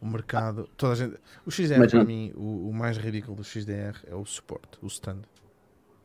O 0.00 0.06
mercado, 0.06 0.68
toda 0.76 0.92
a 0.92 0.96
gente. 0.96 1.16
O 1.46 1.50
XDR, 1.50 1.78
Mas 1.78 1.90
para 1.90 2.00
não- 2.00 2.06
mim, 2.06 2.32
o, 2.34 2.68
o 2.68 2.72
mais 2.74 2.96
ridículo 2.96 3.36
do 3.36 3.44
XDR 3.44 3.96
é 4.06 4.14
o 4.14 4.24
suporte, 4.24 4.78
o 4.82 4.86
stand. 4.88 5.22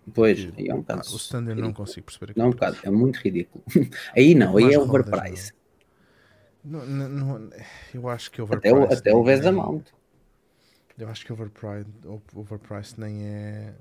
depois, 0.05 0.39
aí 0.57 0.67
é 0.69 0.73
um 0.73 0.77
Ah, 0.77 0.81
bocado. 0.81 1.01
o 1.13 1.15
stand 1.17 1.45
eu 1.49 1.55
não 1.55 1.73
consigo 1.73 2.05
perceber 2.05 2.33
Não, 2.35 2.47
um 2.47 2.51
bocado, 2.51 2.77
é 2.83 2.89
muito 2.89 3.17
ridículo. 3.17 3.63
Aí 4.15 4.33
não, 4.35 4.55
aí 4.57 4.65
é 4.73 4.77
rodas, 4.77 4.89
overprice. 4.89 5.51
Não, 6.63 6.85
não, 6.85 7.09
não- 7.09 7.49
eu 7.93 8.07
acho 8.09 8.29
que 8.31 8.39
Até 8.41 8.71
o, 8.71 8.75
overpriced. 8.77 8.99
até 8.99 9.11
o 9.13 9.15
nem- 9.17 9.25
Vesa 9.25 9.51
nem- 9.51 9.61
Mount. 9.61 9.85
Eu 10.97 11.09
acho 11.09 11.25
que 11.25 11.31
overpriced, 11.33 11.91
overpriced 12.35 12.99
nem 12.99 13.23
é. 13.25 13.73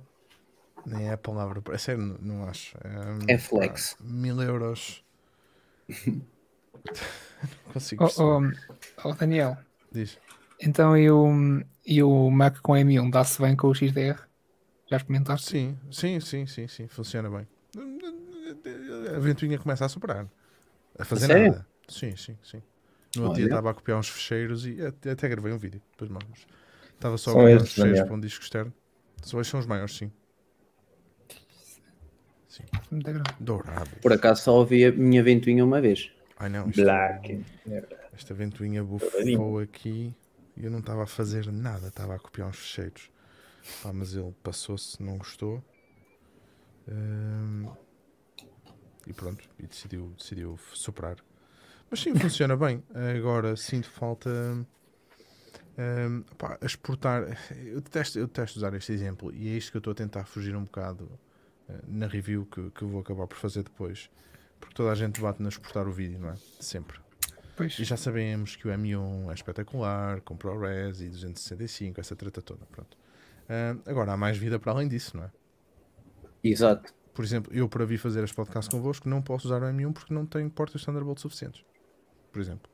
Nem 0.87 1.09
é 1.09 1.12
a 1.12 1.18
palavra. 1.18 1.62
É 1.72 1.79
sério, 1.79 2.03
não, 2.03 2.18
não 2.38 2.49
acho. 2.49 2.77
É, 2.79 3.35
É 3.35 3.38
flex. 3.38 3.94
pá, 3.94 4.05
Mil 4.05 4.40
euros. 4.42 5.05
não 7.66 7.72
consigo 7.72 8.05
Oh, 8.05 8.11
oh, 8.18 8.40
oh, 9.05 9.14
Daniel, 9.14 9.57
Diz. 9.92 10.18
então 10.61 10.96
e 10.96 11.11
o, 11.11 11.27
e 11.87 12.03
o 12.03 12.31
Mac 12.31 12.59
com 12.61 12.72
M1 12.77 13.11
dá-se 13.11 13.40
bem 13.40 13.57
com 13.57 13.68
o 13.68 13.75
XDR? 13.75 14.18
Já 14.90 14.96
experimentaste? 14.99 15.51
Sim, 15.51 15.79
sim, 15.90 16.20
sim, 16.20 16.46
sim, 16.46 16.68
sim, 16.68 16.88
funciona 16.88 17.31
bem. 17.31 17.46
A 19.14 19.18
ventoinha 19.18 19.59
começa 19.59 19.85
a 19.85 19.88
superar. 19.88 20.27
A 20.99 21.05
fazer 21.05 21.27
sério? 21.27 21.53
nada. 21.53 21.66
Sim, 21.88 22.16
sim, 22.16 22.37
sim. 22.42 22.62
No 23.14 23.25
outro 23.25 23.37
dia 23.37 23.46
estava 23.46 23.70
a 23.70 23.75
copiar 23.75 23.99
uns 23.99 24.09
fecheiros 24.09 24.66
e 24.66 24.81
até, 24.85 25.11
até 25.12 25.29
gravei 25.29 25.53
um 25.53 25.59
vídeo. 25.59 25.83
Depois 25.92 26.11
mando-vos. 26.11 26.46
Estava 26.94 27.18
só 27.18 27.31
a 27.33 27.35
copiar 27.35 27.62
uns 27.62 27.72
fecheiros 27.72 28.03
para 28.03 28.14
um 28.14 28.20
disco 28.20 28.42
externo. 28.42 28.72
Só 29.22 29.40
estes 29.40 29.51
são 29.51 29.61
os 29.61 29.66
maiores, 29.66 29.96
sim. 29.96 30.12
Sim. 32.57 32.64
Dourado. 33.38 33.90
Por 34.01 34.12
acaso 34.12 34.42
só 34.45 34.55
ouvi 34.55 34.85
a 34.87 34.92
minha 34.92 35.23
ventoinha 35.23 35.62
uma 35.64 35.81
vez. 35.81 36.11
Ai 36.38 36.49
não, 36.49 36.69
isto- 36.71 36.83
Black. 36.83 37.45
esta 38.14 38.33
ventoinha 38.33 38.83
bufou 38.83 39.59
aqui 39.59 40.14
e 40.57 40.64
eu 40.64 40.71
não 40.71 40.79
estava 40.79 41.03
a 41.03 41.07
fazer 41.07 41.53
nada. 41.53 41.88
Estava 41.88 42.14
a 42.14 42.19
copiar 42.19 42.49
uns 42.49 42.57
fecheiros. 42.59 43.11
Pá, 43.83 43.92
mas 43.92 44.14
ele 44.14 44.35
passou-se, 44.42 45.03
não 45.03 45.19
gostou. 45.19 45.62
Hum, 46.88 47.69
e 49.07 49.12
pronto, 49.12 49.45
e 49.59 49.66
decidiu, 49.66 50.14
decidiu 50.16 50.59
superar. 50.73 51.16
Mas 51.90 52.01
sim, 52.01 52.14
funciona 52.14 52.57
bem. 52.57 52.83
Agora 53.19 53.55
sinto 53.57 53.90
falta 53.90 54.31
hum, 55.79 56.25
pá, 56.38 56.59
exportar. 56.62 57.37
Eu 57.55 57.81
detesto, 57.83 58.19
eu 58.19 58.27
detesto 58.27 58.59
usar 58.59 58.73
este 58.75 58.92
exemplo 58.92 59.31
e 59.35 59.49
é 59.49 59.53
isto 59.59 59.73
que 59.73 59.77
eu 59.77 59.81
estou 59.81 59.90
a 59.90 59.95
tentar 59.95 60.25
fugir 60.25 60.57
um 60.57 60.64
bocado 60.64 61.11
na 61.87 62.07
review 62.07 62.46
que, 62.46 62.70
que 62.70 62.83
eu 62.83 62.88
vou 62.88 63.00
acabar 63.00 63.26
por 63.26 63.37
fazer 63.37 63.62
depois. 63.62 64.11
Porque 64.61 64.74
toda 64.74 64.90
a 64.90 64.94
gente 64.94 65.20
bate 65.20 65.42
na 65.42 65.48
exportar 65.48 65.87
o 65.87 65.92
vídeo, 65.92 66.18
não 66.18 66.31
é? 66.31 66.37
Sempre. 66.61 66.98
Pois. 67.57 67.79
E 67.79 67.85
já 67.85 67.96
sabemos 67.96 68.57
que 68.57 68.68
o 68.68 68.70
M1 68.70 69.31
é 69.31 69.35
espetacular, 69.35 70.20
com 70.20 70.37
ProRes 70.37 71.00
e 71.00 71.09
265, 71.09 72.00
essa 72.00 72.14
treta 72.14 72.42
toda. 72.42 72.64
Pronto. 72.66 72.96
Ah, 73.48 73.76
agora, 73.87 74.12
há 74.12 74.16
mais 74.16 74.37
vida 74.37 74.59
para 74.59 74.72
além 74.72 74.88
disso, 74.88 75.16
não 75.16 75.24
é? 75.24 75.31
Exato. 76.44 76.94
Por 77.14 77.24
exemplo, 77.24 77.52
eu 77.55 77.66
para 77.68 77.85
vir 77.87 77.96
fazer 77.96 78.22
este 78.22 78.37
podcast 78.37 78.70
convosco 78.70 79.09
não 79.09 79.22
posso 79.22 79.46
usar 79.46 79.62
o 79.62 79.66
M1 79.66 79.92
porque 79.94 80.12
não 80.12 80.26
tenho 80.26 80.50
portas 80.50 80.85
Thunderbolt 80.85 81.18
suficientes. 81.18 81.64
Por 82.31 82.40
exemplo. 82.40 82.70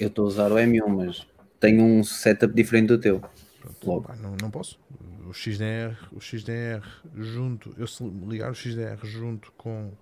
Eu 0.00 0.08
estou 0.08 0.24
a 0.24 0.28
usar 0.28 0.50
o 0.50 0.56
M1, 0.56 0.88
mas 0.88 1.26
tenho 1.60 1.84
um 1.84 2.02
setup 2.02 2.52
diferente 2.52 2.88
do 2.88 2.98
teu. 2.98 3.22
Pronto, 3.62 3.86
Logo. 3.86 4.02
pá, 4.08 4.16
não, 4.16 4.36
não 4.40 4.50
posso. 4.50 4.78
O 5.28 5.32
XDR, 5.32 5.96
o 6.12 6.20
XDR 6.20 6.84
junto, 7.14 7.72
eu 7.78 7.86
se 7.86 8.02
ligar 8.04 8.50
o 8.50 8.54
XDR 8.54 9.04
junto 9.04 9.52
com 9.52 9.92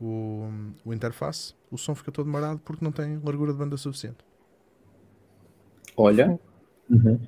o, 0.00 0.48
o 0.84 0.92
interface, 0.92 1.54
o 1.70 1.78
som 1.78 1.94
fica 1.94 2.10
todo 2.10 2.28
marado 2.28 2.60
porque 2.64 2.84
não 2.84 2.90
tem 2.92 3.20
largura 3.24 3.52
de 3.52 3.58
banda 3.58 3.76
suficiente. 3.76 4.18
Olha, 5.96 6.38
Uhum. 6.90 7.20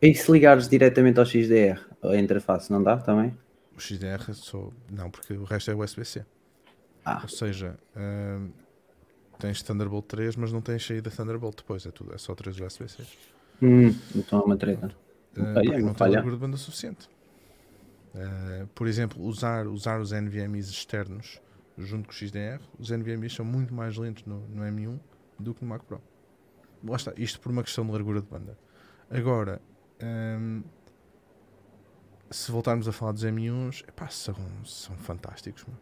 e 0.00 0.14
se 0.14 0.30
ligares 0.30 0.68
diretamente 0.68 1.18
ao 1.18 1.26
XDR, 1.26 1.80
a 2.02 2.16
interface, 2.16 2.70
não 2.70 2.82
dá 2.82 2.96
também? 2.96 3.36
O 3.76 3.80
XDR 3.80 4.32
só. 4.34 4.70
Não, 4.90 5.10
porque 5.10 5.32
o 5.34 5.44
resto 5.44 5.70
é 5.70 5.74
USB-C. 5.74 6.24
Ah. 7.04 7.20
Ou 7.22 7.28
seja, 7.28 7.76
hum, 7.96 8.50
tens 9.38 9.62
Thunderbolt 9.62 10.06
3, 10.06 10.36
mas 10.36 10.52
não 10.52 10.60
tens 10.60 10.86
saída 10.86 11.10
Thunderbolt 11.10 11.56
depois. 11.56 11.84
É, 11.86 11.90
tudo, 11.90 12.14
é 12.14 12.18
só 12.18 12.34
3 12.34 12.60
USB-C. 12.60 13.02
Hum, 13.62 13.94
então 14.14 14.40
é 14.40 14.44
uma 14.44 14.56
treta. 14.56 14.94
Uh, 15.36 15.54
Olha, 15.56 15.62
porque 15.62 15.78
não 15.78 15.86
não 15.86 15.94
tem 15.94 15.94
falha. 15.94 16.12
largura 16.14 16.34
de 16.34 16.40
banda 16.40 16.56
suficiente. 16.56 17.08
Uh, 18.14 18.66
por 18.74 18.86
exemplo, 18.86 19.22
usar, 19.24 19.66
usar 19.66 20.00
os 20.00 20.12
NVMEs 20.12 20.68
externos 20.68 21.40
junto 21.78 22.06
com 22.08 22.12
o 22.12 22.14
XDR, 22.14 22.60
os 22.78 22.90
NVMEs 22.90 23.34
são 23.34 23.44
muito 23.44 23.72
mais 23.72 23.96
lentos 23.96 24.24
no, 24.26 24.40
no 24.48 24.62
M1 24.62 25.00
do 25.38 25.54
que 25.54 25.62
no 25.64 25.70
Mac 25.70 25.82
Pro. 25.84 26.02
Lá 26.84 26.96
está, 26.96 27.12
isto 27.16 27.40
por 27.40 27.50
uma 27.50 27.62
questão 27.62 27.86
de 27.86 27.92
largura 27.92 28.20
de 28.20 28.26
banda. 28.26 28.58
Agora, 29.10 29.60
hum, 30.02 30.62
se 32.30 32.50
voltarmos 32.50 32.88
a 32.88 32.92
falar 32.92 33.12
dos 33.12 33.24
M1s, 33.24 33.84
epá, 33.88 34.08
são, 34.08 34.34
são 34.64 34.96
fantásticos. 34.96 35.64
meu. 35.66 35.76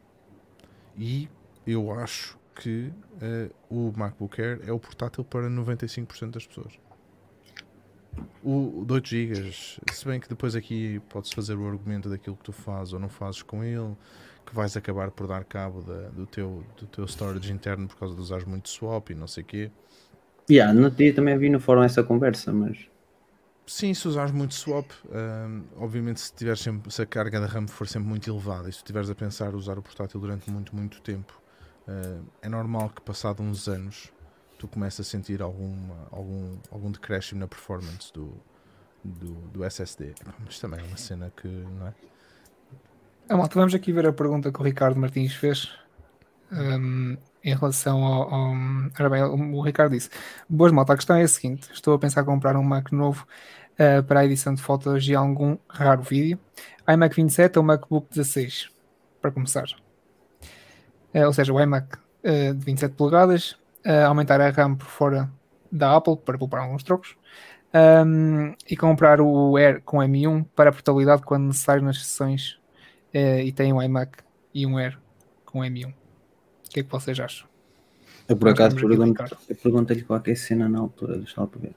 E 0.96 1.28
eu 1.66 1.92
acho 1.92 2.38
que 2.54 2.92
uh, 3.22 3.54
o 3.68 3.92
MacBook 3.96 4.40
Air 4.40 4.60
é 4.66 4.72
o 4.72 4.78
portátil 4.78 5.24
para 5.24 5.48
95% 5.48 6.30
das 6.30 6.46
pessoas. 6.46 6.78
O, 8.42 8.80
o 8.82 8.84
de 8.86 8.92
8 8.94 9.08
GB, 9.08 9.52
se 9.92 10.04
bem 10.06 10.18
que 10.18 10.28
depois 10.28 10.56
aqui 10.56 11.00
podes 11.08 11.30
fazer 11.30 11.56
o 11.56 11.66
argumento 11.68 12.08
daquilo 12.08 12.36
que 12.36 12.44
tu 12.44 12.52
fazes 12.52 12.92
ou 12.94 12.98
não 13.00 13.08
fazes 13.08 13.42
com 13.42 13.62
ele, 13.62 13.96
que 14.46 14.54
vais 14.54 14.76
acabar 14.76 15.10
por 15.10 15.26
dar 15.26 15.44
cabo 15.44 15.82
da- 15.82 16.08
do, 16.10 16.26
teu, 16.26 16.64
do 16.76 16.86
teu 16.86 17.04
storage 17.06 17.52
interno 17.52 17.86
por 17.86 17.96
causa 17.96 18.14
de 18.14 18.20
usares 18.20 18.44
muito 18.44 18.68
swap 18.70 19.10
e 19.10 19.14
não 19.14 19.26
sei 19.26 19.42
o 19.42 19.46
quê. 19.46 19.70
Yeah, 20.50 20.72
no 20.74 20.90
dia 20.90 21.14
também 21.14 21.38
vi 21.38 21.48
no 21.48 21.58
fórum 21.60 21.82
essa 21.82 22.02
conversa, 22.04 22.52
mas 22.52 22.76
Sim, 23.66 23.94
se 23.94 24.08
usares 24.08 24.32
muito 24.32 24.54
swap, 24.54 24.90
hum, 25.06 25.64
obviamente 25.76 26.20
se, 26.20 26.32
tiveres 26.34 26.60
sempre, 26.60 26.90
se 26.92 27.02
a 27.02 27.06
carga 27.06 27.40
da 27.40 27.46
RAM 27.46 27.68
for 27.68 27.86
sempre 27.86 28.08
muito 28.08 28.28
elevada 28.28 28.68
e 28.68 28.72
se 28.72 28.78
estiveres 28.78 29.08
a 29.08 29.14
pensar 29.14 29.54
usar 29.54 29.78
o 29.78 29.82
portátil 29.82 30.18
durante 30.20 30.50
muito, 30.50 30.74
muito 30.74 31.00
tempo, 31.00 31.40
hum, 31.86 32.26
é 32.42 32.48
normal 32.48 32.90
que 32.90 33.00
passado 33.00 33.42
uns 33.42 33.68
anos 33.68 34.12
tu 34.60 34.68
comeces 34.68 35.00
a 35.00 35.04
sentir 35.04 35.40
alguma, 35.40 36.06
algum, 36.12 36.58
algum 36.70 36.90
decréscimo 36.92 37.40
na 37.40 37.48
performance 37.48 38.12
do, 38.12 38.30
do, 39.02 39.32
do 39.48 39.64
SSD. 39.64 40.12
Mas 40.44 40.58
também 40.58 40.80
é 40.80 40.82
uma 40.82 40.98
cena 40.98 41.32
que, 41.34 41.48
não 41.48 41.86
é? 41.88 41.94
Ah, 43.26 43.36
malta, 43.38 43.54
vamos 43.54 43.74
aqui 43.74 43.90
ver 43.90 44.06
a 44.06 44.12
pergunta 44.12 44.52
que 44.52 44.60
o 44.60 44.62
Ricardo 44.62 45.00
Martins 45.00 45.32
fez 45.34 45.72
hum, 46.52 47.16
em 47.42 47.54
relação 47.54 48.04
ao, 48.04 48.34
ao- 48.34 48.54
Ora 48.98 49.08
bem, 49.08 49.22
o, 49.22 49.62
Ricardo 49.62 49.92
disse: 49.92 50.10
Boas, 50.46 50.72
malta, 50.72 50.92
a 50.92 50.96
questão 50.96 51.16
é 51.16 51.22
a 51.22 51.28
seguinte: 51.28 51.70
estou 51.72 51.94
a 51.94 51.98
pensar 51.98 52.20
em 52.20 52.26
comprar 52.26 52.54
um 52.54 52.62
Mac 52.62 52.92
novo 52.92 53.26
ah, 53.78 54.02
para 54.02 54.20
a 54.20 54.24
edição 54.26 54.54
de 54.54 54.60
fotos 54.60 55.08
e 55.08 55.14
algum 55.14 55.56
raro 55.70 56.02
vídeo. 56.02 56.38
iMac 56.86 57.16
27 57.16 57.58
ou 57.58 57.64
MacBook 57.64 58.08
16, 58.10 58.68
para 59.22 59.30
começar. 59.30 59.64
Ah, 61.14 61.26
ou 61.26 61.32
seja, 61.32 61.50
o 61.50 61.58
iMac 61.60 61.96
ah, 62.24 62.52
de 62.52 62.64
27 62.64 62.94
polegadas, 62.94 63.56
ah, 63.84 64.06
aumentar 64.06 64.40
a 64.40 64.50
RAM 64.50 64.74
por 64.76 64.86
fora 64.86 65.30
da 65.70 65.96
Apple 65.96 66.16
para 66.16 66.38
poupar 66.38 66.62
alguns 66.62 66.82
trocos. 66.82 67.16
hum, 68.04 68.54
e 68.68 68.76
comprar 68.76 69.20
o 69.20 69.56
Air 69.56 69.80
com 69.84 69.98
M1 69.98 70.44
para 70.56 70.72
portabilidade 70.72 71.22
quando 71.22 71.46
necessário 71.46 71.82
nas 71.82 71.98
sessões 71.98 72.58
eh, 73.14 73.44
e 73.44 73.52
tem 73.52 73.72
um 73.72 73.80
iMac 73.80 74.18
e 74.52 74.66
um 74.66 74.76
Air 74.76 74.98
com 75.44 75.60
M1. 75.60 75.88
O 75.90 75.94
que 76.70 76.80
é 76.80 76.82
que 76.82 76.90
vocês 76.90 77.18
acham? 77.18 77.48
eu 78.28 78.36
por 78.36 78.48
acaso 78.48 78.76
o 78.76 78.80
pergunto- 78.80 80.06
qualquer 80.06 80.36
cena 80.36 80.68
na 80.68 80.78
altura, 80.78 81.16
deixa 81.16 81.40
lá 81.40 81.46
para 81.48 81.60
ver. 81.60 81.74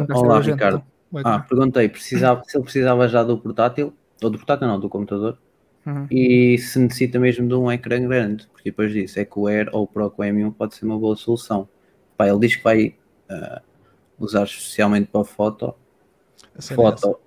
Conversa 0.00 0.24
olá, 0.24 0.40
gente, 0.42 0.54
Ricardo. 0.54 0.84
então. 1.12 1.22
Ah, 1.24 1.38
perguntei 1.40 1.88
precisava, 1.88 2.42
se 2.46 2.56
ele 2.56 2.64
precisava 2.64 3.08
já 3.08 3.22
do 3.22 3.38
portátil, 3.38 3.94
ou 4.22 4.30
do 4.30 4.38
portátil 4.38 4.66
não, 4.66 4.78
do 4.80 4.88
computador, 4.88 5.38
Uhum. 5.86 6.06
e 6.10 6.56
se 6.56 6.78
necessita 6.78 7.18
mesmo 7.18 7.46
de 7.46 7.54
um 7.54 7.70
ecrã 7.70 8.00
grande, 8.08 8.46
porque 8.46 8.70
depois 8.70 8.90
disse 8.90 9.20
é 9.20 9.24
que 9.24 9.38
o 9.38 9.46
Air 9.46 9.68
ou 9.70 9.82
o 9.82 9.86
Pro 9.86 10.10
com 10.10 10.22
o 10.22 10.24
M1 10.24 10.54
pode 10.54 10.74
ser 10.74 10.86
uma 10.86 10.98
boa 10.98 11.14
solução. 11.14 11.68
Pá, 12.16 12.26
ele 12.26 12.38
diz 12.38 12.56
que 12.56 12.64
vai 12.64 12.94
ah, 13.28 13.60
usar 14.18 14.44
especialmente 14.44 15.08
para 15.08 15.24
foto, 15.24 15.74
é 16.54 16.58
essa. 16.58 16.74
foto 16.74 17.18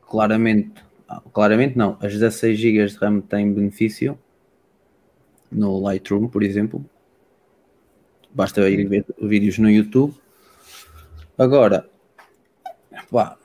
claramente, 0.00 0.72
ah, 1.08 1.20
claramente 1.32 1.76
não, 1.76 1.98
as 2.00 2.12
16 2.12 2.58
GB 2.58 2.86
de 2.86 2.96
RAM 2.96 3.20
têm 3.20 3.52
benefício 3.52 4.18
no 5.50 5.78
Lightroom, 5.80 6.28
por 6.28 6.42
exemplo. 6.42 6.84
Basta 8.30 8.68
ir 8.68 8.86
ver 8.86 9.04
vídeos 9.20 9.58
no 9.58 9.70
YouTube. 9.70 10.14
Agora, 11.38 11.88
pá, 13.10 13.38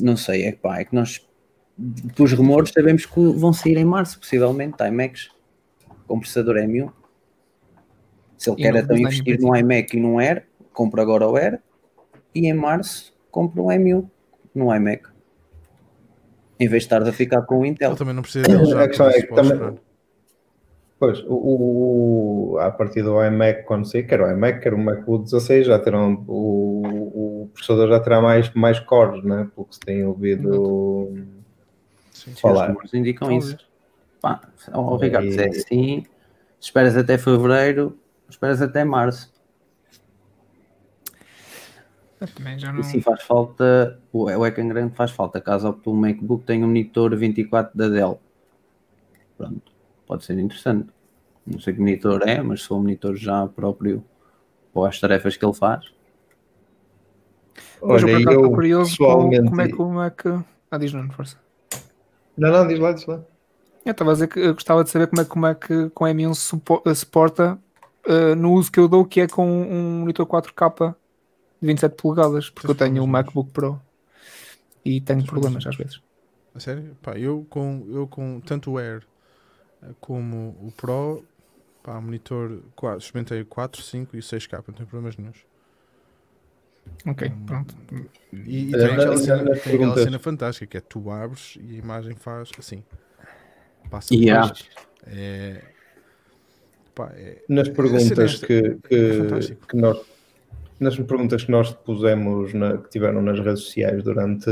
não 0.00 0.16
sei, 0.16 0.44
é, 0.44 0.52
pá, 0.52 0.78
é 0.80 0.84
que 0.84 0.94
nós, 0.94 1.26
pelos 2.14 2.32
rumores, 2.32 2.72
sabemos 2.72 3.06
que 3.06 3.20
vão 3.32 3.52
sair 3.52 3.76
em 3.76 3.84
março, 3.84 4.18
possivelmente, 4.18 4.82
iMacs 4.82 5.30
com 6.06 6.18
processador 6.18 6.56
M1. 6.56 6.90
Se 8.36 8.50
ele 8.50 8.60
E 8.60 8.62
quer 8.62 8.76
então 8.76 8.96
investir 8.96 9.40
num 9.40 9.54
iMac 9.54 9.96
e 9.96 10.00
num 10.00 10.18
Air, 10.18 10.46
compra 10.72 11.02
agora 11.02 11.28
o 11.28 11.36
Air 11.36 11.60
e 12.34 12.46
em 12.46 12.54
março 12.54 13.12
compra 13.30 13.62
um 13.62 13.66
M1 13.66 14.08
no 14.54 14.74
iMac. 14.74 15.08
Em 16.58 16.66
vez 16.66 16.82
de 16.82 16.86
estar 16.86 17.02
a 17.02 17.12
ficar 17.12 17.42
com 17.42 17.60
o 17.60 17.66
Intel. 17.66 17.90
Ele 17.90 17.98
também 17.98 18.14
não 18.14 18.22
precisa 18.22 18.46
dele 18.48 18.64
já. 18.64 18.82
A 18.82 18.88
questão 18.88 19.08
é 19.08 19.22
que 19.22 19.34
também-. 19.34 19.78
Pois, 20.98 21.20
o, 21.28 22.54
o, 22.54 22.58
a 22.58 22.72
partir 22.72 23.02
do 23.02 23.24
iMac, 23.24 23.62
quando 23.62 23.88
sair, 23.88 24.02
quer 24.02 24.20
o 24.20 24.28
iMac, 24.28 24.60
quer 24.60 24.74
o 24.74 24.78
MacBook 24.78 25.24
16, 25.24 25.66
já 25.66 25.78
terão, 25.78 26.24
o, 26.26 27.44
o 27.44 27.50
processador 27.54 27.88
já 27.88 28.00
terá 28.00 28.20
mais, 28.20 28.52
mais 28.52 28.80
cores, 28.80 29.22
né? 29.22 29.48
Pelo 29.54 29.66
que 29.66 29.76
se 29.76 29.80
tem 29.80 30.04
ouvido 30.04 31.28
sim. 32.28 32.34
Os 32.34 32.40
falar. 32.40 32.68
rumores 32.68 32.94
indicam 32.94 33.28
Talvez. 33.28 33.54
isso. 33.54 33.68
Pá, 34.20 34.40
ó, 34.72 34.96
Ricardo, 34.96 35.30
se 35.30 35.40
é 35.40 35.48
assim, 35.48 36.04
esperas 36.60 36.96
até 36.96 37.16
fevereiro, 37.16 37.98
esperas 38.28 38.60
até 38.60 38.84
março. 38.84 39.32
Eu 42.20 42.26
Também 42.26 42.58
já 42.58 42.72
não. 42.72 42.80
E 42.80 42.84
sim, 42.84 43.00
faz 43.00 43.22
falta, 43.22 44.00
o, 44.12 44.24
o 44.24 44.46
ecrã 44.46 44.66
grande 44.66 44.94
faz 44.94 45.12
falta. 45.12 45.40
Caso 45.40 45.68
opte 45.68 45.88
um 45.88 45.94
MacBook, 45.94 46.44
tem 46.44 46.64
um 46.64 46.66
monitor 46.66 47.14
24 47.16 47.76
da 47.76 47.88
Dell. 47.88 48.20
Pronto, 49.36 49.72
pode 50.06 50.24
ser 50.24 50.38
interessante. 50.38 50.88
Não 51.46 51.60
sei 51.60 51.74
que 51.74 51.80
monitor 51.80 52.28
é, 52.28 52.42
mas 52.42 52.62
se 52.62 52.68
for 52.68 52.76
um 52.76 52.80
monitor 52.80 53.14
já 53.14 53.46
próprio 53.46 54.04
para 54.74 54.88
as 54.88 55.00
tarefas 55.00 55.36
que 55.36 55.44
ele 55.44 55.54
faz. 55.54 55.92
Mas 57.80 58.02
eu 58.02 58.08
por 58.08 58.20
acaso 58.20 58.40
eu 58.40 58.50
curioso 58.50 58.90
pessoalmente... 58.90 59.48
como 59.48 59.60
é 59.60 59.68
que 59.68 59.82
o 59.82 59.88
Mac. 59.88 60.26
Ah, 60.70 60.78
diz 60.78 60.92
não, 60.92 61.08
força. 61.10 61.38
Não, 62.38 62.50
não, 62.50 62.66
diz 62.66 62.78
lá, 62.78 62.92
diz 62.92 63.06
lá. 63.06 63.20
Eu 63.84 63.92
estava 63.92 64.10
a 64.10 64.14
dizer 64.14 64.28
que 64.28 64.38
eu 64.38 64.54
gostava 64.54 64.84
de 64.84 64.90
saber 64.90 65.06
como 65.06 65.20
é 65.20 65.24
que 65.24 65.34
o 65.34 65.38
Mac 65.38 65.64
com 65.94 66.06
M1 66.06 66.34
supo- 66.34 66.82
eh, 66.86 66.94
suporta 66.94 67.58
eh, 68.06 68.34
no 68.34 68.52
uso 68.52 68.70
que 68.70 68.78
eu 68.78 68.88
dou, 68.88 69.04
que 69.04 69.20
é 69.20 69.28
com 69.28 69.46
um 69.48 70.00
monitor 70.00 70.26
4K 70.26 70.94
de 71.60 71.66
27 71.66 71.96
polegadas, 71.96 72.50
porque 72.50 72.70
eu 72.70 72.74
tenho 72.74 73.02
um 73.02 73.06
MacBook 73.06 73.50
Pro 73.50 73.80
e 74.84 75.00
tenho 75.00 75.20
Tens 75.20 75.30
problemas 75.30 75.66
às 75.66 75.76
vezes. 75.76 76.00
A 76.54 76.60
sério? 76.60 76.96
Pá, 77.02 77.16
eu 77.18 77.46
com, 77.48 77.86
eu 77.90 78.06
com 78.06 78.40
tanto 78.40 78.72
o 78.72 78.78
Air 78.78 79.02
eh, 79.82 79.86
como 80.00 80.56
o 80.62 80.72
Pro, 80.76 81.24
pá, 81.82 82.00
monitor, 82.00 82.60
quatro, 82.76 83.00
experimentei 83.04 83.42
o 83.42 83.46
4, 83.46 83.82
5 83.82 84.16
e 84.16 84.18
o 84.18 84.22
6K, 84.22 84.62
não 84.68 84.74
tenho 84.74 84.88
problemas 84.88 85.16
nenhums. 85.16 85.47
Ok, 87.06 87.30
pronto. 87.46 87.74
E, 88.32 88.70
e 88.70 88.74
Eh, 88.74 88.78
tem, 88.78 88.86
aquela 88.86 89.06
nas- 89.12 89.20
cena, 89.20 89.44
tem 89.56 89.74
aquela 89.74 89.98
cena 90.02 90.18
fantástica 90.18 90.66
que 90.66 90.76
é 90.76 90.80
tu 90.80 91.10
abres 91.10 91.58
e 91.60 91.74
a 91.76 91.78
imagem 91.78 92.14
faz 92.14 92.50
assim. 92.58 92.82
Passa 93.90 94.14
Yeah. 94.14 94.52
é, 95.06 95.62
pá, 96.94 97.10
é- 97.16 97.42
Nas 97.48 97.68
a 97.68 97.72
perguntas 97.72 98.36
que, 98.44 98.52
é 98.52 98.76
que, 98.88 99.76
nós 99.76 99.98
nas 100.80 100.96
perguntas 100.96 101.42
que 101.44 101.50
nós 101.50 101.72
pusemos 101.72 102.52
na- 102.54 102.76
que 102.78 102.88
tiveram 102.90 103.20
nas 103.22 103.38
redes 103.40 103.62
sociais 103.64 104.02
durante, 104.04 104.46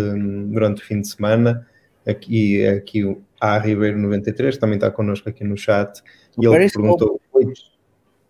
durante 0.48 0.82
o 0.82 0.84
fim 0.84 1.00
de 1.00 1.08
semana, 1.08 1.66
aqui, 2.06 2.66
aqui 2.66 3.04
o 3.04 3.22
A 3.40 3.58
Ribeiro 3.58 3.98
93 3.98 4.56
também 4.58 4.76
está 4.76 4.90
connosco 4.90 5.28
aqui 5.28 5.44
no 5.44 5.56
chat 5.56 6.02
e 6.40 6.46
ele 6.46 6.68
perguntou 6.70 7.20
8, 7.32 7.52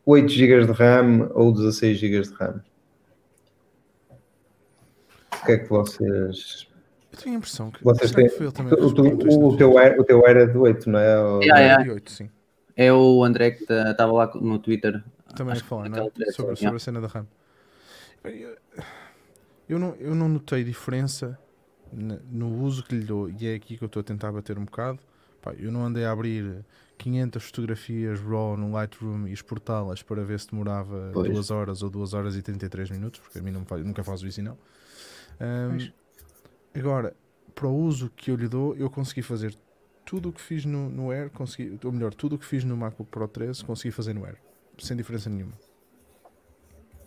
8 0.05 0.29
GB 0.29 0.67
de 0.67 0.73
RAM 0.73 1.31
ou 1.33 1.53
16 1.53 1.97
GB 1.99 2.21
de 2.23 2.35
RAM? 2.35 2.63
O 5.43 5.47
que 5.47 5.53
é 5.53 5.59
que 5.59 5.69
vocês. 5.69 6.67
eu 7.13 7.19
tenho 7.19 7.35
a 7.37 7.39
impressão 7.39 7.71
que, 7.71 7.83
Vocês 7.85 8.11
que 8.11 8.17
têm- 8.17 8.51
também 8.53 8.75
que 8.75 8.81
O, 8.85 8.93
tu- 8.95 9.03
o 9.03 9.07
no 9.07 9.57
teu, 9.57 9.71
Twitter? 9.71 9.77
era, 9.93 10.01
o 10.01 10.05
teu 10.05 10.27
era 10.27 10.47
de 10.47 10.59
8, 10.59 10.91
não 10.91 10.99
é? 10.99 11.19
Ou- 11.21 11.43
Yeah, 11.43 11.61
yeah. 11.61 11.85
De 11.85 11.91
oito, 11.91 12.11
sim. 12.11 12.31
É 12.77 12.93
o 12.93 13.25
André 13.25 13.53
que 13.53 13.65
estava 13.73 14.13
lá 14.13 14.31
no 14.35 14.59
Twitter. 14.59 15.03
Também 15.35 15.51
a 15.51 15.55
Acho 15.55 15.63
que 15.63 15.69
falar, 15.69 15.89
não 15.89 15.99
é? 15.99 16.33
Sobre, 16.33 16.57
sobre 16.57 16.77
a 16.77 16.79
cena 16.79 17.01
da 17.01 17.07
RAM. 17.07 17.27
Eu, 19.69 19.79
não, 19.79 19.95
eu 19.99 20.15
não 20.15 20.29
notei 20.29 20.63
diferença 20.65 21.39
no 21.93 22.63
uso 22.63 22.83
que 22.85 22.95
lhe 22.95 23.05
dou, 23.05 23.29
e 23.31 23.47
é 23.47 23.55
aqui 23.55 23.77
que 23.77 23.83
eu 23.85 23.87
estou 23.87 24.01
a 24.01 24.05
tentar 24.05 24.33
bater 24.33 24.59
um 24.59 24.65
bocado. 24.65 24.99
Pá, 25.41 25.53
eu 25.59 25.71
não 25.71 25.85
andei 25.85 26.05
a 26.05 26.11
abrir 26.11 26.65
500 26.99 27.43
fotografias 27.45 28.21
RAW 28.21 28.57
no 28.57 28.73
Lightroom 28.73 29.27
e 29.29 29.33
exportá-las 29.33 30.03
para 30.03 30.23
ver 30.25 30.41
se 30.41 30.51
demorava 30.51 31.11
Pois. 31.13 31.33
2 31.33 31.51
horas 31.51 31.83
ou 31.83 31.91
2 31.91 32.15
horas 32.15 32.37
e 32.37 32.43
33 32.43 32.91
minutos, 32.91 33.21
porque 33.21 33.39
a 33.39 33.43
mim 33.43 33.53
faz- 33.67 33.85
nunca 33.85 34.03
faço 34.03 34.27
isso, 34.27 34.43
não. 34.43 34.57
Pois. 35.39 35.93
agora, 36.75 37.15
para 37.55 37.69
o 37.69 37.77
uso 37.77 38.11
que 38.15 38.31
eu 38.31 38.37
lhe 38.37 38.49
dou, 38.49 38.75
eu 38.77 38.91
consegui 38.91 39.23
fazer 39.23 39.57
tudo 40.05 40.29
o 40.29 40.33
que 40.33 40.41
fiz 40.41 40.65
no, 40.65 40.89
no 40.89 41.11
Air, 41.11 41.31
consegui, 41.31 41.79
ou 41.85 41.93
melhor, 41.93 42.15
tudo 42.15 42.37
o 42.37 42.39
que 42.39 42.47
fiz 42.47 42.65
no 42.65 42.77
MacBook 42.77 43.11
Pro 43.11 43.27
13, 43.27 43.65
consegui 43.65 43.91
fazer 43.91 44.15
no 44.15 44.25
Air, 44.25 44.37
sem 44.79 44.97
diferença 44.97 45.29
nenhuma. 45.29 45.53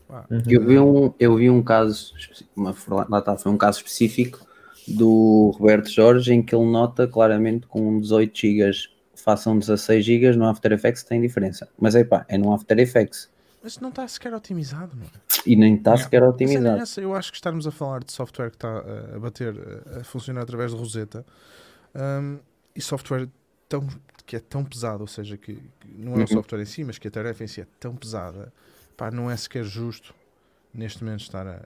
Uhum. 0.09 0.41
Eu 0.47 0.65
vi 0.65 0.79
um, 0.79 1.13
eu 1.19 1.35
vi 1.35 1.49
um 1.49 1.61
caso, 1.61 2.13
uma, 2.55 2.75
lá 3.09 3.19
está, 3.19 3.37
foi 3.37 3.51
um 3.51 3.57
caso 3.57 3.77
específico 3.77 4.45
do 4.87 5.51
Roberto 5.55 5.89
Jorge 5.89 6.33
em 6.33 6.41
que 6.41 6.55
ele 6.55 6.65
nota 6.65 7.07
claramente 7.07 7.67
com 7.67 7.99
18 7.99 8.35
GB 8.35 8.71
façam 9.15 9.57
16 9.57 10.03
GB 10.03 10.35
no 10.35 10.45
After 10.45 10.71
Effects 10.71 11.03
tem 11.03 11.21
diferença. 11.21 11.69
Mas 11.79 11.95
é 11.95 12.03
pá, 12.03 12.25
é 12.27 12.37
no 12.37 12.53
After 12.53 12.77
Effects 12.79 13.29
Mas 13.61 13.77
não 13.79 13.89
está 13.89 14.07
sequer 14.07 14.33
otimizado, 14.33 14.95
não 14.95 15.05
é? 15.05 15.09
e 15.45 15.55
nem 15.55 15.75
está 15.75 15.95
sequer 15.97 16.21
cena 16.21 16.25
é 16.25 16.29
otimizado. 16.29 16.81
essa, 16.81 17.01
eu 17.01 17.13
acho 17.15 17.31
que 17.31 17.37
estarmos 17.37 17.67
a 17.67 17.71
falar 17.71 18.03
de 18.03 18.11
software 18.11 18.49
que 18.49 18.55
está 18.57 18.69
a, 18.69 19.15
a 19.15 19.19
bater, 19.19 19.53
a, 19.95 19.99
a 19.99 20.03
funcionar 20.03 20.41
através 20.41 20.71
de 20.71 20.77
Rosetta 20.77 21.25
hum, 21.95 22.39
e 22.75 22.81
software 22.81 23.27
tão, 23.67 23.85
que 24.25 24.35
é 24.35 24.39
tão 24.39 24.63
pesado, 24.63 25.01
ou 25.01 25.07
seja, 25.07 25.37
que, 25.37 25.55
que 25.79 25.87
não 25.97 26.13
é 26.19 26.23
o 26.23 26.25
Uhum. 26.25 26.27
software 26.27 26.61
em 26.61 26.65
si, 26.65 26.83
mas 26.83 26.97
que 26.97 27.07
a 27.07 27.11
tarefa 27.11 27.43
em 27.43 27.47
si 27.47 27.61
é 27.61 27.67
tão 27.79 27.95
pesada, 27.95 28.51
pá, 28.95 29.11
não 29.11 29.29
é 29.29 29.35
sequer 29.37 29.63
justo 29.63 30.13
neste 30.73 31.03
momento 31.03 31.21
estar 31.21 31.45
a. 31.47 31.61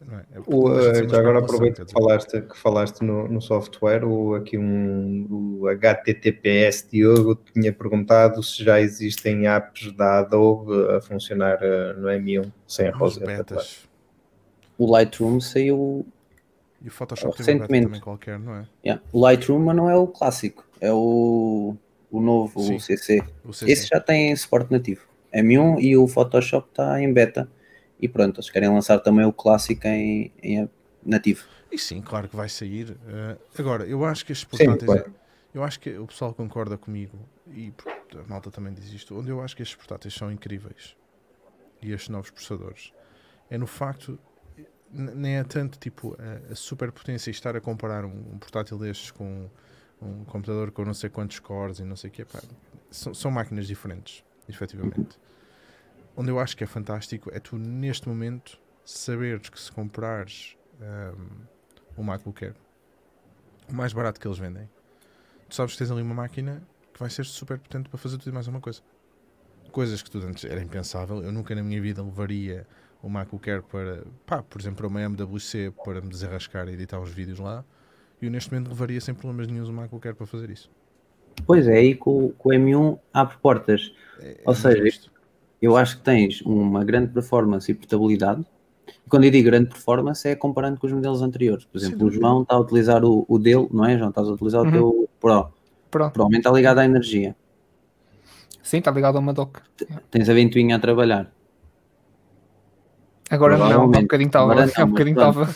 é? 0.00 0.38
É- 0.38 0.40
O, 0.46 0.78
eh, 0.78 1.08
já 1.08 1.18
agora 1.18 1.38
aproveito 1.38 1.84
que 1.84 1.92
falaste, 1.92 2.40
que 2.42 2.56
falaste 2.58 3.00
no, 3.02 3.28
no 3.28 3.40
software, 3.40 4.04
o, 4.04 4.34
aqui 4.34 4.58
um 4.58 5.26
o 5.60 5.68
HTTPS 5.68 6.88
Diogo 6.90 7.34
tinha 7.52 7.72
perguntado 7.72 8.42
se 8.42 8.62
já 8.62 8.80
existem 8.80 9.46
apps 9.48 9.92
da 9.92 10.18
Adobe 10.20 10.72
a 10.96 11.00
funcionar 11.00 11.58
eh, 11.62 11.94
no 11.94 12.08
M1 12.08 12.52
sem 12.66 12.88
a 12.88 12.92
Os 12.92 12.98
Rosetta. 12.98 13.56
O 14.78 14.90
Lightroom 14.90 15.40
saiu. 15.40 16.06
E 16.82 16.88
o 16.88 16.90
Photoshop 16.90 17.38
Recentemente. 17.38 17.86
também 17.86 18.00
qualquer, 18.00 18.38
não 18.38 18.54
é? 18.54 18.66
yeah, 18.84 19.02
O 19.12 19.20
Lightroom 19.20 19.58
mas 19.60 19.74
não 19.76 19.88
é 19.88 19.96
o 19.96 20.06
clássico, 20.06 20.62
é 20.78 20.92
o, 20.92 21.74
o 22.10 22.20
novo 22.20 22.60
Sim. 22.60 22.76
o 22.76 22.80
CC. 22.80 23.22
O 23.44 23.52
CC. 23.52 23.72
Esse 23.72 23.88
já 23.88 23.98
tem 23.98 24.36
suporte 24.36 24.70
nativo. 24.70 25.00
M1 25.34 25.80
e 25.80 25.96
o 25.96 26.06
Photoshop 26.06 26.68
está 26.68 27.00
em 27.00 27.12
beta. 27.12 27.48
E 27.98 28.08
pronto, 28.08 28.38
eles 28.38 28.50
querem 28.50 28.68
lançar 28.68 28.98
também 29.00 29.24
o 29.24 29.32
clássico 29.32 29.86
em, 29.86 30.32
em 30.42 30.68
nativo. 31.04 31.44
E 31.70 31.78
sim, 31.78 32.02
claro 32.02 32.28
que 32.28 32.36
vai 32.36 32.48
sair. 32.48 32.96
Eh, 33.06 33.36
agora, 33.58 33.86
eu 33.86 34.04
acho 34.04 34.24
que 34.24 34.32
estes 34.32 34.48
Sim, 34.56 34.66
portáteis. 34.66 34.84
claro. 34.84 35.14
Eu 35.54 35.64
acho 35.64 35.80
que 35.80 35.96
o 35.96 36.06
pessoal 36.06 36.34
concorda 36.34 36.76
comigo, 36.76 37.18
e 37.46 37.72
a 38.14 38.28
malta 38.28 38.50
também 38.50 38.74
diz 38.74 38.92
isto, 38.92 39.18
onde 39.18 39.30
eu 39.30 39.40
acho 39.40 39.56
que 39.56 39.62
estes 39.62 39.74
portáteis 39.74 40.12
são 40.12 40.30
incríveis 40.30 40.94
e 41.80 41.92
estes 41.92 42.10
novos 42.10 42.30
processadores 42.30 42.92
é 43.50 43.56
no 43.56 43.66
facto, 43.66 44.18
nem 44.92 45.36
é 45.36 45.44
tanto 45.44 45.78
tipo 45.78 46.16
a, 46.18 46.52
a 46.52 46.54
superpotência 46.54 47.30
e 47.30 47.32
estar 47.32 47.56
a 47.56 47.60
comparar 47.60 48.04
um, 48.04 48.32
um 48.32 48.38
portátil 48.38 48.78
destes 48.78 49.10
com 49.10 49.48
um 50.02 50.24
computador 50.24 50.70
com 50.70 50.84
não 50.84 50.94
sei 50.94 51.08
quantos 51.08 51.38
cores 51.38 51.78
e 51.78 51.84
não 51.84 51.96
sei 51.96 52.10
o 52.10 52.12
que, 52.12 52.26
são, 52.90 53.14
são 53.14 53.30
máquinas 53.30 53.66
diferentes, 53.66 54.22
efetivamente. 54.48 55.18
Onde 56.16 56.30
eu 56.30 56.38
acho 56.40 56.56
que 56.56 56.64
é 56.64 56.66
fantástico 56.66 57.30
é 57.32 57.38
tu, 57.38 57.58
neste 57.58 58.08
momento, 58.08 58.58
saberes 58.84 59.48
que 59.48 59.60
se 59.60 59.70
comprares 59.70 60.56
um, 60.80 62.00
um 62.00 62.02
MacBook 62.02 62.52
o 63.68 63.74
mais 63.74 63.92
barato 63.92 64.20
que 64.20 64.26
eles 64.26 64.38
vendem, 64.38 64.68
tu 65.48 65.54
sabes 65.54 65.72
que 65.72 65.78
tens 65.78 65.90
ali 65.90 66.02
uma 66.02 66.14
máquina 66.14 66.62
que 66.92 67.00
vai 67.00 67.10
ser 67.10 67.24
super 67.24 67.58
potente 67.58 67.88
para 67.88 67.98
fazer 67.98 68.16
tudo 68.16 68.30
e 68.30 68.32
mais 68.32 68.46
uma 68.46 68.60
coisa. 68.60 68.80
Coisas 69.72 70.00
que 70.02 70.10
tu 70.10 70.18
antes 70.18 70.44
era 70.44 70.62
impensável. 70.62 71.22
Eu 71.22 71.32
nunca 71.32 71.54
na 71.54 71.62
minha 71.62 71.80
vida 71.80 72.02
levaria 72.02 72.66
o 73.02 73.08
MacBook 73.08 73.50
Air 73.50 73.62
para, 73.62 74.04
pá, 74.24 74.42
por 74.42 74.60
exemplo, 74.60 74.78
para 74.78 74.86
uma 74.86 75.02
MWC 75.02 75.72
para 75.84 76.00
me 76.00 76.08
desenrascar 76.08 76.68
e 76.68 76.72
editar 76.72 76.98
uns 76.98 77.10
vídeos 77.10 77.38
lá. 77.38 77.64
E 78.22 78.24
eu 78.24 78.30
neste 78.30 78.50
momento 78.50 78.68
levaria 78.68 79.00
sem 79.00 79.14
problemas 79.14 79.46
nenhum 79.48 79.68
o 79.68 79.72
MacBook 79.72 80.06
Air 80.06 80.16
para 80.16 80.26
fazer 80.26 80.48
isso. 80.48 80.70
Pois 81.46 81.68
é, 81.68 81.74
aí 81.74 81.94
com, 81.94 82.30
com 82.32 82.48
o 82.48 82.52
M1 82.52 82.98
abre 83.12 83.36
portas. 83.38 83.92
É- 84.20 84.40
Ou 84.46 84.52
é 84.52 84.56
seja. 84.56 85.10
Eu 85.60 85.76
acho 85.76 85.98
que 85.98 86.02
tens 86.04 86.40
uma 86.42 86.84
grande 86.84 87.12
performance 87.12 87.70
e 87.70 87.74
portabilidade. 87.74 88.44
E 89.04 89.08
quando 89.08 89.24
eu 89.24 89.30
digo 89.30 89.46
grande 89.46 89.68
performance 89.70 90.28
é 90.28 90.34
comparando 90.36 90.78
com 90.78 90.86
os 90.86 90.92
modelos 90.92 91.22
anteriores. 91.22 91.64
Por 91.64 91.78
exemplo, 91.78 91.96
o 91.96 91.98
dúvida. 92.00 92.20
João 92.20 92.42
está 92.42 92.54
a 92.54 92.58
utilizar 92.60 93.04
o, 93.04 93.24
o 93.28 93.38
dele, 93.38 93.68
não 93.72 93.84
é, 93.84 93.96
João? 93.96 94.10
Estás 94.10 94.28
a 94.28 94.32
utilizar 94.32 94.62
Uhum. 94.62 94.68
o 94.68 94.72
teu 94.72 95.08
Pro. 95.20 95.50
Pronto. 95.90 96.12
Provavelmente 96.12 96.40
está 96.40 96.50
ligado 96.52 96.78
à 96.78 96.84
energia. 96.84 97.34
Sim, 98.62 98.78
está 98.78 98.90
ligado 98.90 99.16
a 99.16 99.20
uma 99.20 99.32
dock. 99.32 99.60
Tens 100.10 100.28
a 100.28 100.34
ventoinha 100.34 100.76
a 100.76 100.78
trabalhar. 100.78 101.32
Agora 103.30 103.56
não, 103.56 103.64
há 103.64 103.68
Provavelmente. 103.68 104.02
bocadinho 104.02 104.26
estava. 104.28 104.52
Há 104.52 104.66
não, 104.80 104.88
bocadinho 104.88 105.14
estava. 105.16 105.48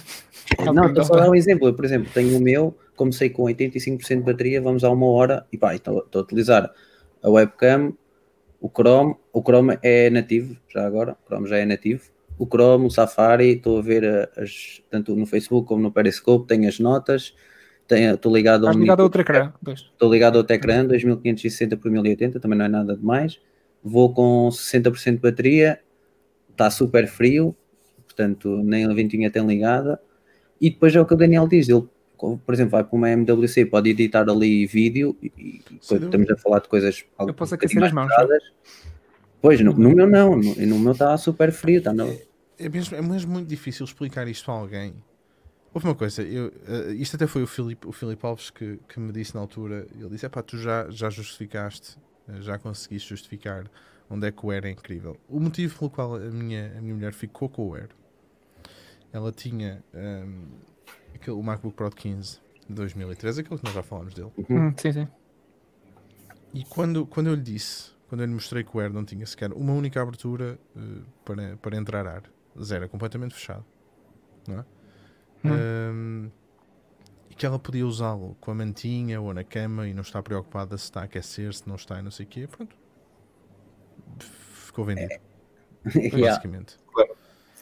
Não, 0.73 0.87
estou 0.89 1.05
só 1.05 1.15
a 1.15 1.21
dar 1.21 1.31
um 1.31 1.35
exemplo. 1.35 1.69
Eu, 1.69 1.75
por 1.75 1.85
exemplo, 1.85 2.11
tenho 2.13 2.37
o 2.37 2.41
meu, 2.41 2.77
comecei 2.97 3.31
com 3.31 3.45
85% 3.45 4.17
de 4.17 4.23
bateria, 4.23 4.61
vamos 4.61 4.83
a 4.83 4.91
uma 4.91 5.07
hora 5.07 5.47
e 5.53 5.59
pá, 5.59 5.75
estou 5.75 6.05
a 6.15 6.19
utilizar 6.19 6.71
a 7.23 7.31
webcam, 7.31 7.93
o 8.61 8.69
Chrome, 8.69 9.15
o 9.33 9.41
Chrome 9.43 9.79
é 9.83 10.11
nativo, 10.11 10.57
já 10.69 10.87
agora, 10.87 11.17
o 11.25 11.27
Chrome 11.27 11.49
já 11.49 11.57
é 11.59 11.65
nativo. 11.65 12.03
O 12.39 12.47
Chrome, 12.47 12.87
o 12.87 12.91
Safari, 12.91 13.53
estou 13.53 13.79
a 13.79 13.83
ver 13.83 14.03
eh, 14.05 14.29
as, 14.37 14.83
tanto 14.91 15.15
no 15.17 15.27
Facebook 15.27 15.67
como 15.69 15.83
no 15.83 15.93
Periscope, 15.93 16.47
tenho 16.47 16.69
as 16.69 16.79
notas, 16.79 17.35
tenho- 17.87 18.15
estou 18.15 18.35
ligado 18.35 18.67
a 18.67 18.71
um 18.71 18.81
ligado 18.81 19.01
a 19.01 19.03
outro 19.05 19.21
ecrã. 19.21 19.53
Estou 19.93 20.11
ligado 20.13 20.35
ao 20.37 20.39
outro 20.41 20.55
ecrã, 20.57 20.87
2560 20.87 21.77
por 21.77 21.91
1080, 21.91 22.39
também 22.41 22.59
não 22.59 22.65
é 22.65 22.69
nada 22.69 22.97
demais. 22.97 23.39
Vou 23.83 24.13
com 24.15 24.49
60% 24.51 25.13
de 25.17 25.19
bateria, 25.23 25.81
está 26.51 26.71
super 26.71 27.07
frio, 27.07 27.55
portanto 28.07 28.63
nem 28.63 28.85
a 28.85 28.93
ventinha 28.95 29.31
tem 29.31 29.47
ligada. 29.47 30.01
E 30.61 30.69
depois 30.71 30.95
é 30.95 31.01
o 31.01 31.07
que 31.07 31.15
o 31.15 31.17
Daniel 31.17 31.49
diz, 31.49 31.69
ele, 31.69 31.87
por 32.21 32.55
exemplo, 32.55 32.73
vai 32.73 32.85
para 32.85 32.97
uma 32.97 33.11
MWC, 33.11 33.67
pode 33.67 33.91
editar 33.91 34.29
ali 34.29 34.67
vídeo 34.67 35.17
e, 35.23 35.63
dúvida. 35.71 36.07
estamos 36.07 36.31
a 36.31 36.37
falar 36.37 36.59
de 36.61 36.69
coisas 36.69 37.05
Eu 37.19 37.35
posso 37.35 37.55
um 37.55 37.57
aquecer 37.57 37.83
as 37.83 37.93
mais 37.93 37.93
mãos. 37.93 38.09
pesadas. 38.09 38.43
Pois, 39.41 39.61
no, 39.61 39.73
no 39.73 39.91
meu 39.95 40.07
não, 40.07 40.37
no, 40.37 40.55
no 40.55 40.79
meu 40.79 40.93
está 40.93 41.17
super 41.17 41.51
frio, 41.51 41.79
está 41.79 41.93
no, 41.93 42.07
É 42.59 42.69
mesmo, 42.69 42.97
é 42.97 43.03
mesmo 43.03 43.33
muito 43.33 43.49
difícil 43.49 43.85
explicar 43.85 44.29
isto 44.29 44.51
a 44.51 44.55
alguém. 44.55 44.95
Houve 45.73 45.87
uma 45.87 45.95
coisa, 45.95 46.23
eu, 46.23 46.53
eh, 46.67 46.93
isto 46.95 47.17
até 47.17 47.27
foi 47.27 47.43
o 47.43 47.47
Filipe, 47.47 47.87
o 47.87 47.93
Filipe 47.93 48.27
Alves 48.27 48.51
que, 48.51 48.79
que 48.89 48.99
me 48.99 49.13
disse 49.13 49.35
na 49.35 49.41
altura. 49.41 49.87
Ele 49.99 50.11
disse: 50.11 50.27
Epá, 50.27 50.43
tu 50.43 50.59
já, 50.59 50.91
já 50.91 51.09
justificaste, 51.09 51.97
eh, 52.29 52.43
já 52.43 52.59
conseguiste 52.59 53.09
justificar 53.09 53.65
onde 54.11 54.27
é 54.27 54.33
que 54.33 54.45
o 54.45 54.51
Air 54.51 54.67
é 54.67 54.71
incrível. 54.71 55.17
O 55.29 55.39
motivo 55.39 55.79
pelo 55.79 55.91
qual 55.91 56.17
a 56.17 56.19
minha, 56.19 56.73
a 56.77 56.81
minha 56.81 56.95
mulher 56.95 57.13
ficou 57.13 57.49
com 57.49 57.69
o 57.69 57.75
Air, 57.77 57.91
ela 59.13 59.31
tinha 59.31 59.83
ehm, 59.95 60.45
aquele, 61.21 61.37
o 61.37 61.43
MacBook 61.43 61.77
Pro 61.77 61.91
de 61.91 61.97
15 61.97 62.41
de 62.69 62.75
2013, 62.75 63.41
aquele 63.41 63.59
que 63.59 63.65
nós 63.65 63.75
já 63.75 63.83
falamos 63.83 64.15
dele. 64.15 64.33
Hum, 64.49 64.73
sim, 64.77 64.93
sim. 64.93 65.09
E 66.53 66.65
quando, 66.65 67.07
quando 67.07 67.29
eu 67.29 67.35
lhe 67.35 67.43
disse, 67.43 67.93
quando 68.09 68.23
eu 68.23 68.27
lhe 68.27 68.35
mostrei 68.35 68.65
que 68.65 68.77
o 68.77 68.81
Air 68.81 68.93
não 68.93 69.05
tinha 69.05 69.25
sequer 69.27 69.53
uma 69.53 69.73
única 69.73 70.03
abertura 70.03 70.59
eh, 70.77 71.03
para, 71.25 71.57
para 71.59 71.77
entrar 71.77 72.07
ar, 72.07 72.23
zero, 72.61 72.85
é 72.85 72.89
completamente 72.89 73.35
fechado, 73.35 73.65
não 74.49 74.59
é? 74.59 74.65
Hum. 75.45 75.51
Ahm, 75.53 76.31
e 77.31 77.35
que 77.35 77.47
ela 77.47 77.59
podia 77.59 77.87
usá-lo 77.87 78.37
com 78.41 78.51
a 78.51 78.55
mantinha 78.55 79.21
ou 79.21 79.33
na 79.33 79.45
cama 79.45 79.87
e 79.87 79.95
não 79.95 80.03
está 80.03 80.23
preocupada 80.23 80.77
se 80.77 80.85
está 80.85 81.03
a 81.03 81.05
aquecer, 81.05 81.55
se 81.55 81.69
não 81.69 81.77
está 81.77 81.99
e 82.01 82.03
não 82.03 82.11
sei 82.11 82.27
o 82.27 82.29
quê, 82.29 82.49
pronto. 82.49 82.77
Ficou 84.19 84.85
vendido, 84.85 85.15
Yeah. 85.95 86.29
basicamente. 86.29 86.79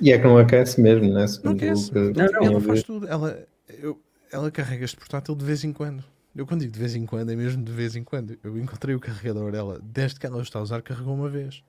E 0.01 0.13
é 0.13 0.19
que 0.19 0.25
não 0.25 0.39
aquece 0.39 0.81
mesmo, 0.81 1.13
né? 1.13 1.21
Não 1.21 1.29
Segundo 1.29 1.57
aquece. 1.57 1.91
o 1.91 2.13
que 2.13 2.19
Não, 2.19 2.27
não, 2.27 2.45
ela 2.45 2.61
faz 2.61 2.83
tudo. 2.83 3.09
Ela, 3.09 3.47
eu, 3.81 4.01
ela 4.33 4.51
carrega 4.51 4.85
este 4.85 4.97
portátil 4.97 5.35
de 5.35 5.45
vez 5.45 5.65
em 5.65 5.73
quando. 5.73 6.05
Eu 6.37 6.47
quando 6.47 6.61
digo 6.61 6.73
de 6.73 6.79
vez 6.79 6.95
em 6.95 7.05
quando, 7.05 7.31
é 7.31 7.37
mesmo 7.37 7.65
de 7.65 7.73
vez 7.73 7.97
em 7.97 8.05
quando. 8.05 8.39
Eu 8.45 8.57
encontrei 8.59 8.95
o 8.95 9.01
carregador 9.01 9.51
dela, 9.51 9.81
desde 9.83 10.21
que 10.21 10.27
ela 10.27 10.37
o 10.37 10.43
está 10.43 10.61
a 10.61 10.63
usar, 10.63 10.83
carregou 10.83 11.15
uma 11.15 11.29
vez. 11.29 11.65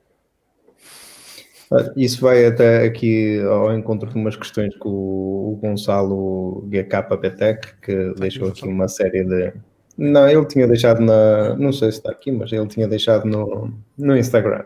Ah, 1.71 1.91
Isso 1.95 2.21
vai 2.21 2.45
até 2.45 2.83
aqui 2.83 3.39
ao 3.41 3.75
encontro 3.75 4.09
de 4.09 4.15
umas 4.15 4.35
questões 4.35 4.73
que 4.75 4.87
o, 4.87 5.57
Gonçalo 5.61 6.67
GKPTEC, 6.69 7.81
que 7.81 8.13
deixou 8.19 8.49
aqui 8.49 8.67
uma 8.67 8.87
série 8.87 9.23
de. 9.23 9.53
Não, 9.97 10.29
ele 10.29 10.45
tinha 10.45 10.67
deixado 10.67 11.01
na. 11.01 11.55
Não 11.55 11.73
sei 11.73 11.91
se 11.91 11.97
está 11.97 12.11
aqui, 12.11 12.31
mas 12.31 12.51
ele 12.51 12.67
tinha 12.67 12.87
deixado 12.87 13.25
no, 13.25 13.73
no 13.97 14.17
Instagram. 14.17 14.65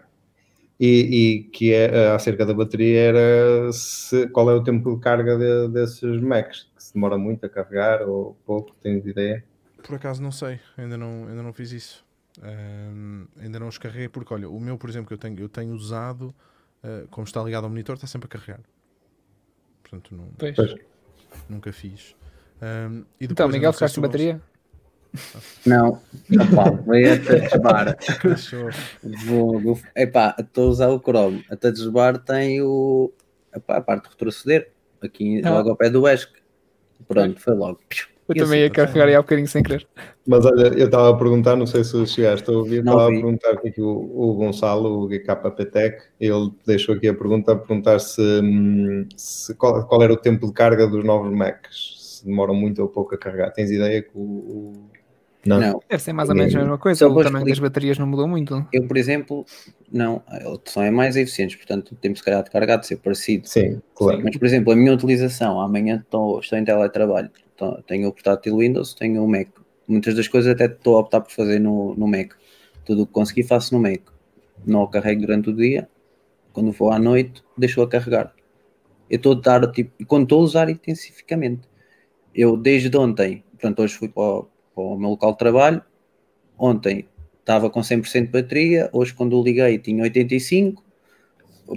E, 0.83 0.89
e 1.39 1.43
que 1.45 1.73
é 1.73 2.09
acerca 2.11 2.45
da 2.45 2.53
bateria 2.53 2.99
era 3.01 3.71
se, 3.71 4.27
qual 4.29 4.49
é 4.51 4.53
o 4.55 4.63
tempo 4.63 4.95
de 4.95 5.01
carga 5.01 5.37
de- 5.37 5.69
desses 5.69 6.21
Macs, 6.21 6.69
que 6.75 6.83
se 6.83 6.93
demora 6.93 7.17
muito 7.17 7.45
a 7.45 7.49
carregar 7.49 8.01
ou 8.09 8.35
pouco, 8.45 8.75
tens 8.81 9.05
ideia? 9.05 9.43
Por 9.81 9.95
acaso 9.95 10.21
não 10.21 10.31
sei, 10.31 10.59
ainda 10.77 10.97
não, 10.97 11.27
ainda 11.27 11.43
não 11.43 11.53
fiz 11.53 11.71
isso. 11.71 12.05
Ahm, 12.41 13.25
ainda 13.39 13.59
não 13.59 13.67
os 13.67 13.77
carreguei, 13.77 14.09
porque 14.09 14.33
olha, 14.33 14.49
o 14.49 14.59
meu, 14.59 14.77
por 14.77 14.89
exemplo, 14.89 15.07
que 15.07 15.13
eu 15.13 15.17
tenho, 15.17 15.39
eu 15.39 15.49
tenho 15.49 15.73
usado, 15.73 16.33
ah, 16.83 17.05
como 17.11 17.25
está 17.25 17.43
ligado 17.43 17.65
ao 17.65 17.69
monitor, 17.69 17.95
está 17.95 18.07
sempre 18.07 18.27
a 18.27 18.29
carregar. 18.29 18.61
Portanto, 19.81 20.15
não, 20.15 20.29
Pois. 20.37 20.57
Nunca 21.49 21.71
fiz. 21.71 22.15
Ahm, 22.61 23.03
e 23.19 23.27
Então, 23.29 23.45
depois, 23.45 23.55
eu 23.55 23.61
Miguel, 23.61 23.73
ficaste 23.73 23.95
tu 23.95 24.01
bateria? 24.01 24.41
Não, 25.65 25.99
opá, 26.51 26.71
veio 26.87 27.13
a 27.13 27.17
touch 27.17 27.57
bar. 27.59 27.97
Vou, 29.25 29.79
epá, 29.95 30.35
estou 30.39 30.65
a 30.67 30.69
usar 30.69 30.89
o 30.89 30.99
Chrome. 30.99 31.43
A 31.49 31.55
touch 31.55 31.89
bar 31.89 32.17
tem 32.17 32.61
o, 32.61 33.11
epá, 33.55 33.77
a 33.77 33.81
parte 33.81 34.03
de 34.05 34.09
retroceder, 34.09 34.71
aqui 35.01 35.41
Ah. 35.43 35.51
logo 35.51 35.69
ao 35.69 35.75
pé 35.75 35.89
do 35.89 36.07
ESC. 36.07 36.29
Pronto, 37.07 37.39
foi 37.39 37.53
logo. 37.55 37.79
Eu 38.29 38.35
E 38.35 38.39
também 38.39 38.59
assim, 38.59 38.63
ia 38.63 38.69
carregar 38.69 39.07
aí 39.09 39.15
há 39.15 39.21
bocadinho 39.21 39.47
sem 39.47 39.61
querer. 39.61 39.85
Mas 40.25 40.45
olha, 40.45 40.67
eu 40.79 40.85
estava 40.85 41.09
a 41.09 41.17
perguntar, 41.17 41.57
não 41.57 41.65
sei 41.67 41.83
se 41.83 42.07
chegaste 42.07 42.49
a 42.49 42.53
ouvir, 42.53 42.79
estava 42.79 43.03
a 43.05 43.09
perguntar 43.09 43.51
aqui 43.51 43.81
o, 43.81 43.87
o 43.89 44.33
Gonçalo, 44.35 45.03
o 45.03 45.07
GKPTEC, 45.09 46.01
ele 46.21 46.49
deixou 46.65 46.95
aqui 46.95 47.09
a 47.09 47.13
pergunta 47.13 47.51
a 47.51 47.55
perguntar 47.57 47.99
se, 47.99 48.21
hum, 48.41 49.05
se- 49.17 49.53
qual, 49.55 49.85
qual 49.85 50.01
era 50.01 50.13
o 50.13 50.17
tempo 50.17 50.47
de 50.47 50.53
carga 50.53 50.87
dos 50.87 51.03
novos 51.03 51.33
Macs, 51.35 52.19
se 52.21 52.25
demoram 52.25 52.55
muito 52.55 52.81
ou 52.81 52.87
pouco 52.87 53.13
a 53.13 53.17
carregar. 53.17 53.51
Tens 53.51 53.69
ideia 53.69 54.01
que 54.01 54.11
o. 54.15 54.21
o- 54.21 54.92
Não. 55.45 55.59
Não, 55.59 55.81
Deve 55.89 56.01
ser 56.01 56.13
mais 56.13 56.29
ou 56.29 56.35
menos 56.35 56.55
a 56.55 56.59
mesma 56.59 56.77
coisa. 56.77 56.99
Só 56.99 57.11
O 57.11 57.21
tamanho 57.23 57.45
das 57.45 57.59
baterias 57.59 57.97
não 57.97 58.07
mudou 58.07 58.27
muito. 58.27 58.65
eu, 58.71 58.87
por 58.87 58.95
exemplo, 58.97 59.45
não, 59.91 60.23
eles 60.31 60.59
são 60.65 60.81
é 60.83 60.89
mais 60.89 61.15
eficientes, 61.17 61.55
portanto, 61.57 61.91
o 61.91 61.95
tempo 61.95 62.17
se 62.17 62.23
calhar 62.23 62.41
de 62.43 62.49
carregar 62.49 62.77
de 62.77 62.87
ser 62.87 62.97
parecido. 62.97 63.47
Sim, 63.47 63.81
claro. 63.93 64.21
Mas, 64.23 64.37
por 64.37 64.45
exemplo, 64.45 64.71
a 64.71 64.75
minha 64.75 64.93
utilização, 64.93 65.59
amanhã 65.59 65.97
estou, 66.03 66.39
estou 66.39 66.57
em 66.57 66.63
teletrabalho, 66.63 67.29
Tô- 67.57 67.81
tenho 67.83 68.07
o 68.07 68.13
portátil 68.13 68.57
Windows, 68.57 68.93
tenho 68.93 69.23
o 69.23 69.27
Mac. 69.27 69.49
Muitas 69.87 70.15
das 70.15 70.27
coisas 70.27 70.51
até 70.51 70.65
estou 70.65 70.95
a 70.95 71.01
optar 71.01 71.21
por 71.21 71.31
fazer 71.31 71.59
no, 71.59 71.93
no 71.95 72.07
Mac. 72.07 72.33
Tudo 72.85 73.03
o 73.03 73.05
que 73.05 73.11
consegui 73.13 73.43
faço 73.43 73.75
no 73.75 73.81
Mac. 73.81 74.01
Não 74.65 74.81
o 74.83 74.87
carrego 74.87 75.21
durante 75.21 75.49
o 75.49 75.53
dia, 75.55 75.87
quando 76.53 76.71
vou 76.71 76.89
à 76.91 76.97
noite, 76.97 77.43
deixo-o 77.57 77.83
a 77.83 77.87
carregar. 77.87 78.33
Eu 79.09 79.17
estou 79.17 79.33
a 79.33 79.35
dar, 79.35 79.71
tipo, 79.71 79.91
e 79.99 80.05
quando 80.05 80.23
estou 80.23 80.39
a 80.39 80.43
usar 80.43 80.69
intensificamente. 80.69 81.67
Eu, 82.33 82.57
desde 82.57 82.95
ontem, 82.97 83.43
portanto, 83.51 83.81
hoje 83.81 83.93
fui 83.95 84.07
para 84.09 84.23
o, 84.23 84.47
para 84.73 84.83
o 84.83 84.97
meu 84.97 85.11
local 85.11 85.31
de 85.33 85.37
trabalho, 85.37 85.81
ontem 86.57 87.07
estava 87.39 87.69
com 87.69 87.81
100% 87.81 88.25
de 88.25 88.31
bateria, 88.31 88.89
hoje 88.93 89.13
quando 89.13 89.39
o 89.39 89.43
liguei 89.43 89.77
tinha 89.77 90.03
85%, 90.03 90.75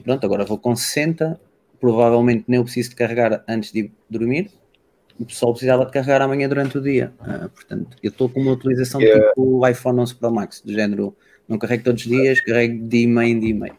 pronto, 0.05 0.25
agora 0.25 0.45
vou 0.45 0.59
com 0.59 0.73
60%, 0.73 1.39
provavelmente 1.81 2.45
nem 2.49 2.59
eu 2.59 2.65
preciso 2.65 2.91
de 2.91 2.97
carregar 2.97 3.45
antes 3.49 3.73
de 3.73 3.81
ir 3.81 3.93
dormir, 4.09 4.51
o 5.19 5.25
pessoal 5.25 5.53
precisava 5.53 5.85
de 5.85 5.93
carregar 5.93 6.23
amanhã 6.23 6.49
durante 6.49 6.79
o 6.79 6.81
dia. 6.81 7.13
Ah, 7.21 7.49
portanto, 7.53 7.97
eu 8.03 8.11
estou 8.11 8.29
com 8.29 8.41
uma 8.41 8.53
utilização 8.53 9.01
Yeah. 9.01 9.29
tipo 9.29 9.43
o 9.43 9.67
iPhone 9.67 10.01
11 10.01 10.15
Pro 10.15 10.31
Max, 10.31 10.61
do 10.61 10.73
género, 10.73 11.17
não 11.49 11.59
carrego 11.59 11.85
todos 11.85 12.03
os 12.05 12.09
dias, 12.09 12.41
carrego 12.41 12.87
de 12.87 12.99
e-mail 12.99 13.37
em 13.37 13.41
dia 13.41 13.51
e 13.51 13.55
meio. 13.55 13.79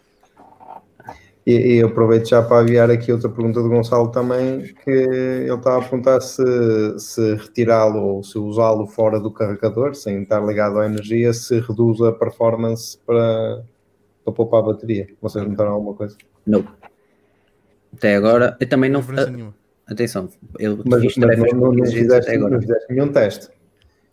E, 1.47 1.77
e 1.77 1.81
aproveito 1.81 2.27
já 2.27 2.43
para 2.43 2.59
aviar 2.59 2.91
aqui 2.91 3.09
outra 3.09 3.29
pergunta 3.29 3.63
do 3.63 3.69
Gonçalo 3.69 4.11
também, 4.11 4.63
que 4.83 4.91
ele 4.91 5.53
estava 5.53 5.77
a 5.77 5.81
perguntar 5.81 6.19
se, 6.19 6.43
se 6.99 7.35
retirá-lo 7.35 7.99
ou 7.99 8.21
se 8.21 8.37
usá-lo 8.37 8.85
fora 8.85 9.17
do 9.17 9.31
carregador, 9.31 9.95
sem 9.95 10.23
estar 10.23 10.45
ligado 10.45 10.77
à 10.77 10.85
energia, 10.85 11.31
se 11.31 11.57
reduz 11.61 12.01
a 12.01 12.11
performance 12.11 12.97
para, 13.05 13.63
para 14.25 14.33
poupar 14.33 14.59
a 14.59 14.63
bateria. 14.63 15.07
Vocês 15.21 15.47
notaram 15.47 15.71
alguma 15.71 15.93
coisa? 15.93 16.17
Não. 16.45 16.67
Até 17.93 18.17
agora, 18.17 18.57
eu 18.59 18.67
também 18.67 18.89
não. 18.89 18.99
diferença 18.99 19.31
nenhuma. 19.31 19.55
Atenção, 19.85 20.29
eu 20.59 20.83
Mas, 20.85 21.01
fiz 21.01 21.15
mas 21.15 21.27
tarefas 21.29 21.53
não, 21.53 21.71
não, 21.71 21.85
fizeste, 21.85 22.29
até 22.29 22.35
agora. 22.35 22.55
não 22.55 22.59
fizeste 22.61 22.93
nenhum 22.93 23.07
teste. 23.07 23.49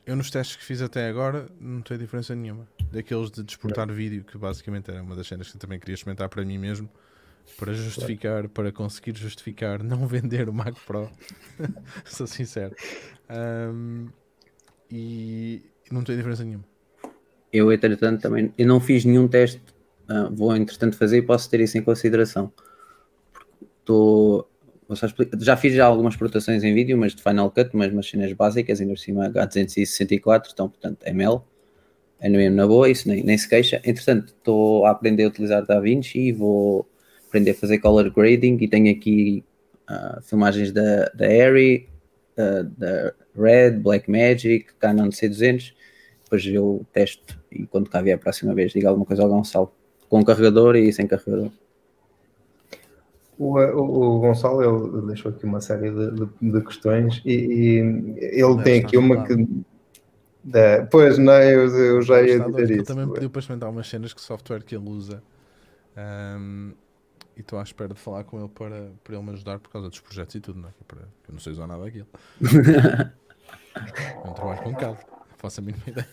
Eu 0.06 0.14
nos 0.14 0.30
testes 0.30 0.54
que 0.54 0.64
fiz 0.64 0.80
até 0.80 1.08
agora 1.08 1.46
não 1.60 1.80
tem 1.80 1.98
diferença 1.98 2.32
nenhuma. 2.32 2.68
Daqueles 2.92 3.28
de 3.32 3.42
desportar 3.42 3.90
vídeo, 3.90 4.22
que 4.22 4.38
basicamente 4.38 4.88
era 4.88 5.02
uma 5.02 5.16
das 5.16 5.26
cenas 5.26 5.50
que 5.50 5.56
eu 5.56 5.60
também 5.60 5.80
queria 5.80 5.94
experimentar 5.94 6.28
para 6.28 6.44
mim 6.44 6.58
mesmo, 6.58 6.88
para 7.58 7.72
justificar, 7.72 8.48
para 8.48 8.72
conseguir 8.72 9.16
justificar 9.16 9.82
não 9.82 10.06
vender 10.08 10.48
o 10.48 10.52
Mac 10.52 10.74
Pro. 10.86 11.10
Sou 12.04 12.26
sincero. 12.26 12.74
Ahm, 13.28 14.08
e 14.90 15.62
não 15.90 16.02
tem 16.02 16.16
diferença 16.16 16.44
nenhuma. 16.44 16.64
Eu, 17.52 17.72
entretanto, 17.72 18.20
também 18.22 18.52
eu 18.58 18.66
não 18.66 18.80
fiz 18.80 19.04
nenhum 19.04 19.28
teste. 19.28 19.62
ah, 20.08 20.28
vou, 20.32 20.54
entretanto, 20.56 20.96
fazer 20.96 21.18
e 21.18 21.22
posso 21.22 21.48
ter 21.48 21.60
isso 21.60 21.78
em 21.78 21.82
consideração. 21.82 22.52
Explicar- 24.90 25.38
Já 25.40 25.56
fiz 25.56 25.74
já 25.74 25.86
algumas 25.86 26.14
exportações 26.14 26.62
em 26.62 26.74
vídeo, 26.74 26.96
mas 26.98 27.14
de 27.14 27.22
Final 27.22 27.50
Cut, 27.50 27.70
mas 27.74 27.92
umas 27.92 28.08
cenas 28.08 28.32
básicas, 28.32 28.80
ainda 28.80 28.92
por 28.92 28.98
cima 28.98 29.28
H264, 29.30 30.50
então, 30.52 30.68
portanto, 30.68 31.02
ML. 31.06 31.40
É 32.20 32.28
mesmo 32.28 32.56
na 32.56 32.66
boa, 32.66 32.88
isso 32.88 33.08
nem, 33.08 33.22
nem 33.24 33.36
se 33.36 33.48
queixa. 33.48 33.80
Entretanto, 33.84 34.28
estou 34.28 34.86
a 34.86 34.90
aprender 34.90 35.24
a 35.24 35.28
utilizar 35.28 35.64
DaVinci 35.66 36.18
e 36.18 36.32
vou 36.32 36.88
aprender 37.34 37.50
a 37.50 37.54
fazer 37.54 37.78
color 37.78 38.10
grading 38.10 38.56
e 38.60 38.68
tenho 38.68 38.90
aqui 38.96 39.42
ah, 39.88 40.20
filmagens 40.22 40.70
da, 40.70 41.06
da 41.14 41.26
Arri, 41.26 41.88
ah, 42.38 42.62
da 42.78 43.12
Red, 43.36 43.72
Blackmagic, 43.80 44.66
Canon 44.78 45.10
C200 45.10 45.74
depois 46.22 46.46
eu 46.46 46.86
testo 46.92 47.38
e 47.50 47.66
quando 47.66 47.90
cá 47.90 48.00
vier 48.00 48.16
a 48.16 48.18
próxima 48.18 48.54
vez 48.54 48.72
digo 48.72 48.88
alguma 48.88 49.04
coisa 49.04 49.22
ao 49.22 49.28
Gonçalo 49.28 49.72
com 50.08 50.24
carregador 50.24 50.76
e 50.76 50.92
sem 50.92 51.06
carregador. 51.06 51.50
O, 53.36 53.58
o, 53.58 54.16
o 54.16 54.20
Gonçalo 54.20 54.62
ele 54.62 55.06
deixou 55.08 55.32
aqui 55.32 55.44
uma 55.44 55.60
série 55.60 55.90
de, 55.90 56.10
de- 56.12 56.52
de 56.52 56.64
questões 56.64 57.20
e, 57.24 57.32
e 57.32 58.40
ele 58.40 58.62
tem 58.62 58.80
aqui 58.80 58.96
uma 58.96 59.26
que. 59.26 59.34
É, 60.52 60.82
pois 60.82 61.18
não, 61.18 61.42
eu, 61.42 61.66
eu 61.68 62.02
já 62.02 62.22
ia 62.22 62.38
dizer 62.38 62.70
ele 62.70 62.74
isso. 62.74 62.84
também 62.84 63.08
pediu 63.08 63.28
para 63.30 63.40
experimentar 63.40 63.70
umas 63.70 63.88
cenas 63.88 64.12
que 64.12 64.20
software 64.20 64.62
que 64.62 64.76
ele 64.76 64.88
usa. 64.88 65.22
Ahm, 65.96 66.72
e 67.36 67.40
estou 67.40 67.58
à 67.58 67.62
espera 67.62 67.92
de 67.94 68.00
falar 68.00 68.24
com 68.24 68.38
ele 68.38 68.48
para, 68.48 68.90
para 69.02 69.14
ele 69.14 69.24
me 69.24 69.30
ajudar 69.32 69.58
por 69.58 69.70
causa 69.70 69.88
dos 69.88 70.00
projetos 70.00 70.34
e 70.34 70.40
tudo, 70.40 70.60
não 70.60 70.68
é? 70.68 70.72
Que 70.72 70.78
é 70.82 70.84
para- 70.86 71.08
Eu 71.28 71.32
não 71.32 71.38
sei 71.40 71.52
usar 71.52 71.66
nada 71.66 71.82
daquilo. 71.84 72.06
É 72.40 72.40
um 74.28 74.32
trabalho 74.32 74.62
com 74.62 74.74
cabo. 74.74 74.98
Não 75.30 75.36
faço 75.38 75.60
a 75.60 75.62
mínima 75.64 75.84
ideia. 75.86 76.08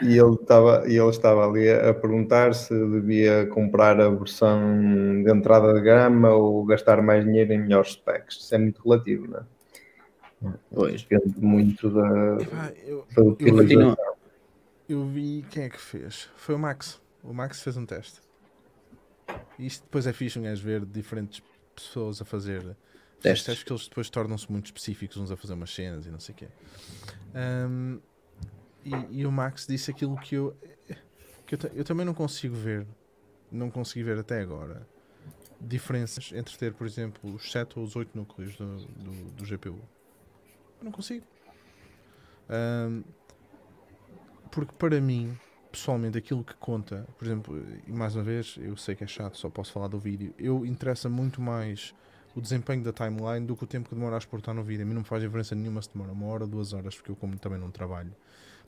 E 0.00 0.16
ele 0.16 0.34
estava, 0.34 0.84
e 0.88 0.96
ele 0.96 1.08
estava 1.10 1.46
ali 1.46 1.68
a, 1.68 1.92
perguntar 1.92 2.54
se 2.54 2.72
devia 2.72 3.46
comprar 3.48 4.00
a 4.00 4.08
versão 4.08 4.60
de 5.22 5.30
entrada 5.30 5.74
de 5.74 5.80
gama 5.80 6.30
ou 6.30 6.64
gastar 6.64 7.02
mais 7.02 7.24
dinheiro 7.24 7.52
em 7.52 7.58
melhores 7.58 7.92
specs. 7.92 8.36
Isso 8.36 8.54
é 8.54 8.58
muito 8.58 8.80
relativo, 8.82 9.26
não 9.28 9.38
é? 9.40 10.52
Pois. 10.72 11.02
Depende 11.02 11.40
muito 11.40 11.90
da, 11.90 12.40
Epá, 12.42 12.72
eu, 12.86 13.04
da 13.14 13.22
utilização. 13.22 13.58
Continua. 13.58 13.96
eu 14.88 15.04
vi 15.04 15.44
quem 15.50 15.64
é 15.64 15.68
que 15.68 15.80
fez. 15.80 16.28
Foi 16.36 16.54
o 16.54 16.58
Max. 16.58 17.00
O 17.24 17.34
Max 17.34 17.60
fez 17.60 17.76
um 17.76 17.84
teste. 17.84 18.20
E 19.58 19.66
isto 19.66 19.82
depois 19.82 20.06
é 20.06 20.12
fixe 20.12 20.38
um 20.38 20.42
gajo 20.42 20.62
ver 20.62 20.84
diferentes 20.84 21.42
pessoas 21.74 22.20
a 22.20 22.24
fazer 22.24 22.76
Testes. 23.20 23.46
testes 23.46 23.64
que 23.64 23.72
eles 23.72 23.88
depois 23.88 24.08
tornam-se 24.08 24.50
muito 24.50 24.66
específicos, 24.66 25.16
uns 25.16 25.30
a 25.30 25.36
fazer 25.36 25.54
umas 25.54 25.74
cenas 25.74 26.06
e 26.06 26.10
não 26.10 26.20
sei 26.20 26.34
o 26.34 26.38
quê. 26.38 26.48
Ahm, 27.34 27.98
e, 28.84 29.20
e 29.20 29.26
o 29.26 29.32
Max 29.32 29.66
disse 29.66 29.90
aquilo 29.90 30.16
que 30.18 30.36
eu 30.36 30.56
que 31.46 31.54
eu, 31.54 31.58
eu 31.74 31.84
também 31.84 32.04
não 32.04 32.12
consigo 32.12 32.54
ver, 32.54 32.86
não 33.50 33.70
consegui 33.70 34.02
ver 34.02 34.18
até 34.18 34.40
agora 34.40 34.86
diferenças 35.60 36.30
entre 36.32 36.56
ter, 36.56 36.72
por 36.72 36.86
exemplo, 36.86 37.34
os 37.34 37.50
7 37.50 37.78
ou 37.78 37.84
os 37.84 37.96
8 37.96 38.16
núcleos 38.16 38.56
do, 38.56 38.76
do, 38.76 39.30
do 39.32 39.44
GPU. 39.44 39.80
Eu 40.78 40.84
não 40.84 40.92
consigo. 40.92 41.26
Ahm, 42.48 43.02
porque 44.50 44.72
para 44.78 45.00
mim, 45.00 45.36
pessoalmente, 45.70 46.18
aquilo 46.18 46.42
que 46.42 46.54
conta, 46.54 47.06
por 47.18 47.24
exemplo, 47.24 47.62
e 47.86 47.92
mais 47.92 48.14
uma 48.14 48.24
vez, 48.24 48.56
eu 48.60 48.76
sei 48.76 48.94
que 48.94 49.04
é 49.04 49.06
chato, 49.06 49.36
só 49.36 49.48
posso 49.48 49.72
falar 49.72 49.88
do 49.88 49.98
vídeo, 49.98 50.34
eu 50.38 50.64
interessa 50.64 51.08
muito 51.08 51.40
mais 51.40 51.94
o 52.34 52.40
desempenho 52.40 52.82
da 52.82 52.92
timeline 52.92 53.46
do 53.46 53.56
que 53.56 53.64
o 53.64 53.66
tempo 53.66 53.88
que 53.88 53.94
demora 53.94 54.16
a 54.16 54.18
exportar 54.18 54.54
no 54.54 54.62
vídeo. 54.62 54.84
A 54.84 54.86
mim 54.86 54.94
não 54.94 55.00
me 55.00 55.06
faz 55.06 55.22
diferença 55.22 55.54
nenhuma 55.54 55.82
se 55.82 55.90
demora 55.92 56.12
uma 56.12 56.26
hora, 56.26 56.46
duas 56.46 56.72
horas, 56.72 56.94
porque 56.94 57.10
eu 57.10 57.16
como 57.16 57.36
também 57.38 57.58
não 57.58 57.70
trabalho, 57.70 58.14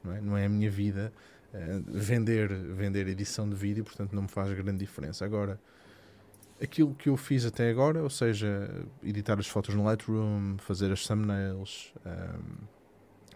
não 0.02 0.12
é, 0.12 0.20
não 0.20 0.36
é 0.36 0.46
a 0.46 0.48
minha 0.48 0.70
vida 0.70 1.12
eh, 1.52 1.80
vender, 1.86 2.48
vender 2.48 3.08
edição 3.08 3.48
de 3.48 3.54
vídeo, 3.54 3.84
portanto 3.84 4.12
não 4.12 4.22
me 4.22 4.28
faz 4.28 4.52
grande 4.52 4.78
diferença. 4.78 5.24
Agora, 5.24 5.60
aquilo 6.62 6.94
que 6.94 7.08
eu 7.08 7.16
fiz 7.16 7.44
até 7.44 7.70
agora, 7.70 8.02
ou 8.02 8.10
seja, 8.10 8.70
editar 9.02 9.38
as 9.38 9.46
fotos 9.46 9.74
no 9.74 9.84
Lightroom, 9.84 10.58
fazer 10.58 10.92
as 10.92 11.06
thumbnails, 11.06 11.92
um, 12.04 12.64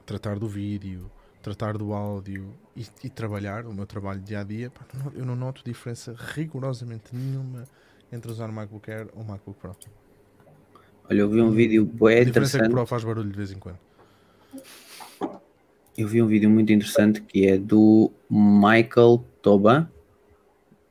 tratar 0.05 0.39
do 0.39 0.47
vídeo, 0.47 1.11
tratar 1.45 1.77
do 1.77 1.93
áudio 1.93 2.55
e, 2.75 2.87
e, 3.05 3.11
trabalhar 3.11 3.67
o 3.67 3.75
meu 3.75 3.85
trabalho 3.85 4.19
dia 4.19 4.41
a 4.41 4.43
dia, 4.43 4.71
pá, 4.71 4.81
eu 5.15 5.27
não 5.27 5.37
noto 5.37 5.63
diferença 5.63 6.17
rigorosamente 6.35 7.15
nenhuma 7.15 7.65
entre 8.11 8.33
usar 8.33 8.49
o 8.49 8.53
MacBook 8.53 8.91
Air 8.91 9.09
ou 9.15 9.23
o 9.23 9.25
MacBook 9.27 9.61
Pro. 9.61 9.77
Olha, 11.11 11.21
eu 11.21 11.29
vi 11.29 11.43
um 11.43 11.51
vídeo 11.51 11.85
bué 11.85 12.21
A 12.21 12.25
diferença 12.25 12.57
é 12.57 12.61
que 12.61 12.67
interessante. 12.67 12.71
o 12.71 12.75
Pro 12.75 12.87
faz 12.87 13.05
barulho 13.05 13.31
de 13.31 13.37
vez 13.37 13.53
em 13.53 13.59
quando. 13.59 13.79
Eu 15.99 16.09
vi 16.09 16.23
um 16.23 16.27
vídeo 16.27 16.49
muito 16.49 16.73
interessante 16.73 17.21
que 17.21 17.47
é 17.47 17.59
do 17.59 18.11
Michael 18.31 19.23
Toba. 19.43 19.93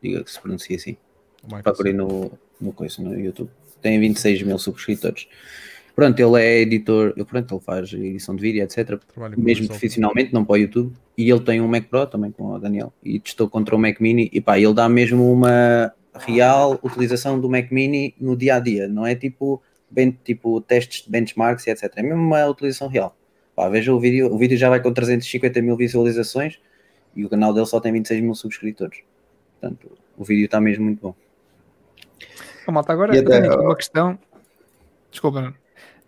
Diga 0.04 0.24
que 0.24 0.32
se 0.32 0.40
pronuncia 0.40 0.76
assim. 0.76 0.96
Michael, 1.44 1.64
Procurei 1.64 1.94
no, 1.94 2.32
no, 2.62 2.72
coisa, 2.72 3.02
no 3.02 3.20
YouTube. 3.20 3.50
Tem 3.82 4.00
26 4.00 4.44
mil 4.44 4.60
subscritores. 4.60 5.28
Pronto, 5.96 6.20
ele 6.20 6.42
é 6.42 6.62
editor, 6.62 7.14
pronto, 7.26 7.54
ele 7.54 7.62
faz 7.62 7.94
edição 7.94 8.36
de 8.36 8.42
vídeo, 8.42 8.64
etc. 8.64 9.00
Mesmo 9.38 9.68
profissionalmente, 9.68 10.34
não 10.34 10.44
para 10.44 10.54
o 10.54 10.58
YouTube. 10.58 10.94
E 11.16 11.30
ele 11.30 11.40
tem 11.42 11.62
um 11.62 11.68
Mac 11.68 11.84
Pro 11.86 12.08
também 12.08 12.32
com 12.32 12.46
o 12.48 12.58
Daniel. 12.60 12.92
E 13.04 13.20
testou 13.20 13.48
contra 13.48 13.76
o 13.76 13.80
Mac 13.80 14.00
Mini. 14.00 14.28
E 14.34 14.42
pá, 14.42 14.58
ele 14.58 14.74
dá 14.74 14.90
mesmo 14.90 15.32
uma 15.32 15.94
real 16.16 16.80
utilização 16.84 17.40
do 17.40 17.48
Mac 17.48 17.70
Mini 17.72 18.16
no 18.20 18.36
dia 18.36 18.56
a 18.56 18.60
dia. 18.60 18.88
Não 18.88 19.06
é 19.06 19.14
tipo, 19.14 19.62
ben, 19.92 20.18
tipo 20.24 20.60
testes 20.62 21.04
de 21.04 21.12
benchmarks 21.12 21.68
e 21.68 21.70
etc. 21.70 21.92
É 21.96 22.02
mesmo 22.02 22.22
uma 22.24 22.44
utilização 22.48 22.88
real. 22.88 23.16
Pá, 23.56 23.70
veja 23.70 23.94
o 23.94 24.00
vídeo. 24.00 24.34
O 24.34 24.38
vídeo 24.38 24.58
já 24.58 24.70
vai 24.70 24.82
com 24.82 24.92
350 24.92 25.62
mil 25.62 25.78
visualizações 25.78 26.60
e 27.16 27.24
o 27.24 27.30
canal 27.30 27.54
dele 27.54 27.68
só 27.68 27.80
tem 27.80 27.92
26 27.94 28.20
mil 28.24 28.34
subscritores. 28.34 29.02
Portanto, 29.62 29.92
o 30.18 30.24
vídeo 30.24 30.46
está 30.46 30.60
mesmo 30.60 30.86
muito 30.86 31.00
bom. 31.00 31.16
Ô, 32.68 32.72
malta, 32.72 32.92
agora 32.92 33.14
E 33.14 33.20
eu 33.20 33.24
até- 33.28 33.42
tenho 33.42 33.54
aqui 33.54 33.64
uma 33.64 33.76
questão. 33.76 34.18
Desculpa. 35.12 35.54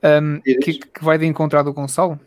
Um, 0.05 0.39
Diz. 0.41 0.57
que, 0.63 0.73
que 0.73 1.03
vai 1.03 1.17
de 1.17 1.25
encontrar 1.25 1.63
do 1.63 1.73
Gonçalo, 1.73 2.19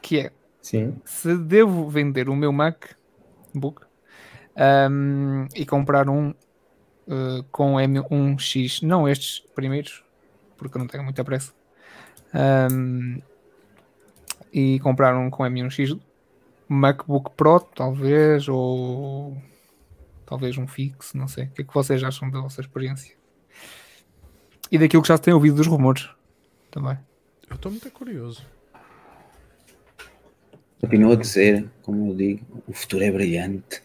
que 0.00 0.20
é 0.20 0.32
Sim. 0.60 0.94
se 1.04 1.36
devo 1.36 1.88
vender 1.88 2.28
o 2.28 2.36
meu 2.36 2.52
MacBook 2.52 3.82
um, 4.88 5.48
e 5.52 5.66
comprar 5.66 6.08
um 6.08 6.30
uh, 6.30 7.42
com 7.50 7.74
M1X, 7.74 8.82
não 8.82 9.08
estes 9.08 9.40
primeiros, 9.52 10.04
porque 10.56 10.76
eu 10.76 10.78
não 10.78 10.86
tenho 10.86 11.02
muita 11.02 11.24
pressa, 11.24 11.52
um, 12.70 13.20
e 14.52 14.78
comprar 14.78 15.16
um 15.16 15.28
com 15.28 15.42
M1X, 15.42 15.98
MacBook 16.68 17.32
Pro, 17.36 17.58
talvez, 17.58 18.48
ou 18.48 19.36
talvez 20.24 20.56
um 20.56 20.68
fixo, 20.68 21.18
não 21.18 21.26
sei. 21.26 21.46
O 21.46 21.50
que 21.50 21.62
é 21.62 21.64
que 21.64 21.74
vocês 21.74 22.04
acham 22.04 22.30
da 22.30 22.40
vossa 22.40 22.60
experiência? 22.60 23.16
E 24.70 24.78
daquilo 24.78 25.02
que 25.02 25.08
já 25.08 25.16
se 25.16 25.22
tem 25.24 25.34
ouvido 25.34 25.56
dos 25.56 25.66
rumores 25.66 26.08
também. 26.72 26.98
Eu 27.48 27.54
estou 27.56 27.70
muito 27.70 27.88
curioso. 27.92 28.44
Continuo 30.80 31.12
a 31.12 31.16
dizer, 31.16 31.70
como 31.82 32.10
eu 32.10 32.16
digo, 32.16 32.44
o 32.66 32.72
futuro 32.72 33.04
é 33.04 33.10
brilhante. 33.12 33.82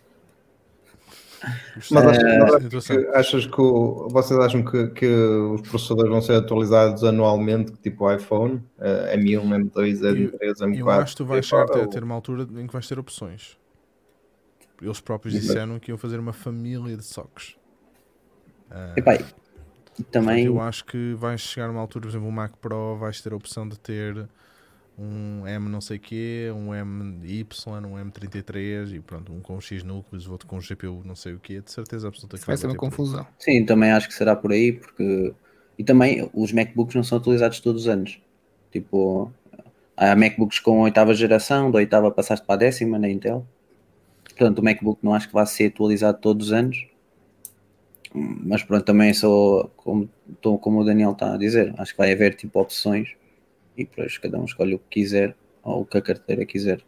Mas 1.91 1.91
achas, 2.07 2.23
da 2.23 2.45
achas 2.57 2.87
que, 2.87 3.07
achas 3.13 3.45
que 3.45 3.61
o- 3.61 4.07
vocês 4.09 4.39
acham 4.39 4.65
que, 4.65 4.87
que 4.87 5.05
os 5.05 5.61
processadores 5.61 6.09
vão 6.09 6.21
ser 6.21 6.33
atualizados 6.33 7.03
anualmente, 7.03 7.73
tipo 7.73 8.11
iPhone? 8.11 8.63
Eh, 8.79 9.15
M1, 9.17 9.43
M2, 9.69 10.01
M3, 10.01 10.61
M4? 10.61 10.77
Eu 10.79 10.89
acho 10.89 11.11
que 11.11 11.17
tu 11.17 11.25
vais 11.25 11.45
chegar 11.45 11.61
agora, 11.63 11.79
a 11.81 11.83
ou- 11.83 11.89
ter 11.89 12.03
uma 12.03 12.15
altura 12.15 12.43
em 12.59 12.65
que 12.65 12.73
vais 12.73 12.87
ter 12.87 12.97
opções. 12.97 13.55
Eles 14.81 14.99
próprios 14.99 15.35
disseram 15.39 15.79
que 15.79 15.91
iam 15.91 15.97
fazer 15.97 16.19
uma 16.19 16.33
família 16.33 16.97
de 16.97 17.03
soques. 17.03 17.55
Ah, 18.71 18.93
Epá, 18.97 19.13
e 19.99 20.03
também, 20.03 20.45
eu 20.45 20.61
acho 20.61 20.85
que 20.85 21.13
vais 21.15 21.41
chegar 21.41 21.67
a 21.67 21.71
uma 21.71 21.81
altura, 21.81 22.03
por 22.03 22.09
exemplo, 22.09 22.27
o 22.27 22.31
Mac 22.31 22.53
Pro 22.57 22.97
vais 22.97 23.21
ter 23.21 23.33
a 23.33 23.35
opção 23.35 23.67
de 23.67 23.77
ter 23.79 24.27
um 24.97 25.47
M 25.47 25.69
não 25.69 25.79
sei 25.79 25.99
quê, 25.99 26.51
um 26.53 26.73
MY, 26.73 27.45
um 27.85 28.11
M33 28.11 28.95
e 28.95 28.99
pronto, 28.99 29.31
um 29.31 29.39
com 29.39 29.59
X 29.61 29.83
núcleos, 29.83 30.27
outro 30.27 30.47
com 30.47 30.59
GPU 30.59 31.03
não 31.05 31.15
sei 31.15 31.33
o 31.33 31.39
quê, 31.39 31.61
de 31.61 31.71
certeza 31.71 32.07
absoluta 32.07 32.37
que 32.37 32.45
vai 32.45 32.57
ser 32.57 32.67
uma 32.67 32.75
por 32.75 32.75
confusão. 32.75 33.27
sim, 33.37 33.65
também 33.65 33.91
acho 33.91 34.07
que 34.07 34.13
será 34.13 34.35
por 34.35 34.51
aí, 34.51 34.73
porque. 34.73 35.33
E 35.77 35.83
também 35.83 36.27
os 36.33 36.51
MacBooks 36.51 36.95
não 36.95 37.03
são 37.03 37.19
atualizados 37.19 37.59
todos 37.59 37.83
os 37.83 37.87
anos. 37.87 38.19
Tipo, 38.71 39.31
há 39.95 40.15
MacBooks 40.15 40.59
com 40.59 40.81
oitava 40.81 41.13
geração, 41.13 41.69
da 41.69 41.77
oitava 41.77 42.09
passaste 42.11 42.45
para 42.45 42.55
a 42.55 42.57
décima 42.57 42.97
na 42.97 43.07
Intel. 43.07 43.45
Portanto, 44.37 44.59
o 44.59 44.63
MacBook 44.63 44.99
não 45.03 45.13
acho 45.13 45.27
que 45.27 45.33
vai 45.33 45.45
ser 45.45 45.67
atualizado 45.67 46.19
todos 46.19 46.47
os 46.47 46.53
anos. 46.53 46.87
Mas 48.13 48.63
pronto, 48.63 48.85
também 48.85 49.13
sou 49.13 49.71
como, 49.77 50.09
como 50.61 50.81
o 50.81 50.85
Daniel 50.85 51.11
está 51.11 51.33
a 51.33 51.37
dizer. 51.37 51.73
Acho 51.77 51.91
que 51.91 51.97
vai 51.97 52.11
haver 52.11 52.35
tipo 52.35 52.59
opções 52.59 53.09
e 53.75 53.83
depois 53.83 54.17
cada 54.17 54.39
um 54.39 54.45
escolhe 54.45 54.75
o 54.75 54.79
que 54.79 55.01
quiser 55.01 55.35
ou 55.63 55.81
o 55.81 55.85
que 55.85 55.97
a 55.97 56.01
carteira 56.01 56.45
quiser. 56.45 56.81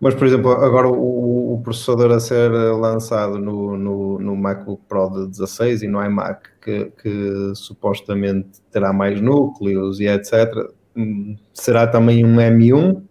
Mas, 0.00 0.14
por 0.14 0.26
exemplo, 0.26 0.50
agora 0.52 0.88
o, 0.88 1.54
o 1.54 1.60
processador 1.62 2.12
a 2.12 2.20
ser 2.20 2.50
lançado 2.50 3.38
no, 3.38 3.76
no, 3.76 4.18
no 4.18 4.36
MacBook 4.36 4.82
Pro 4.88 5.08
de 5.10 5.26
16 5.30 5.82
e 5.82 5.88
no 5.88 6.04
iMac, 6.04 6.48
que, 6.62 6.92
que 7.02 7.52
supostamente 7.54 8.60
terá 8.70 8.92
mais 8.92 9.20
núcleos 9.20 9.98
e 9.98 10.06
etc., 10.06 10.70
hum, 10.96 11.36
será 11.52 11.86
também 11.86 12.24
um 12.24 12.36
M1 12.36 13.02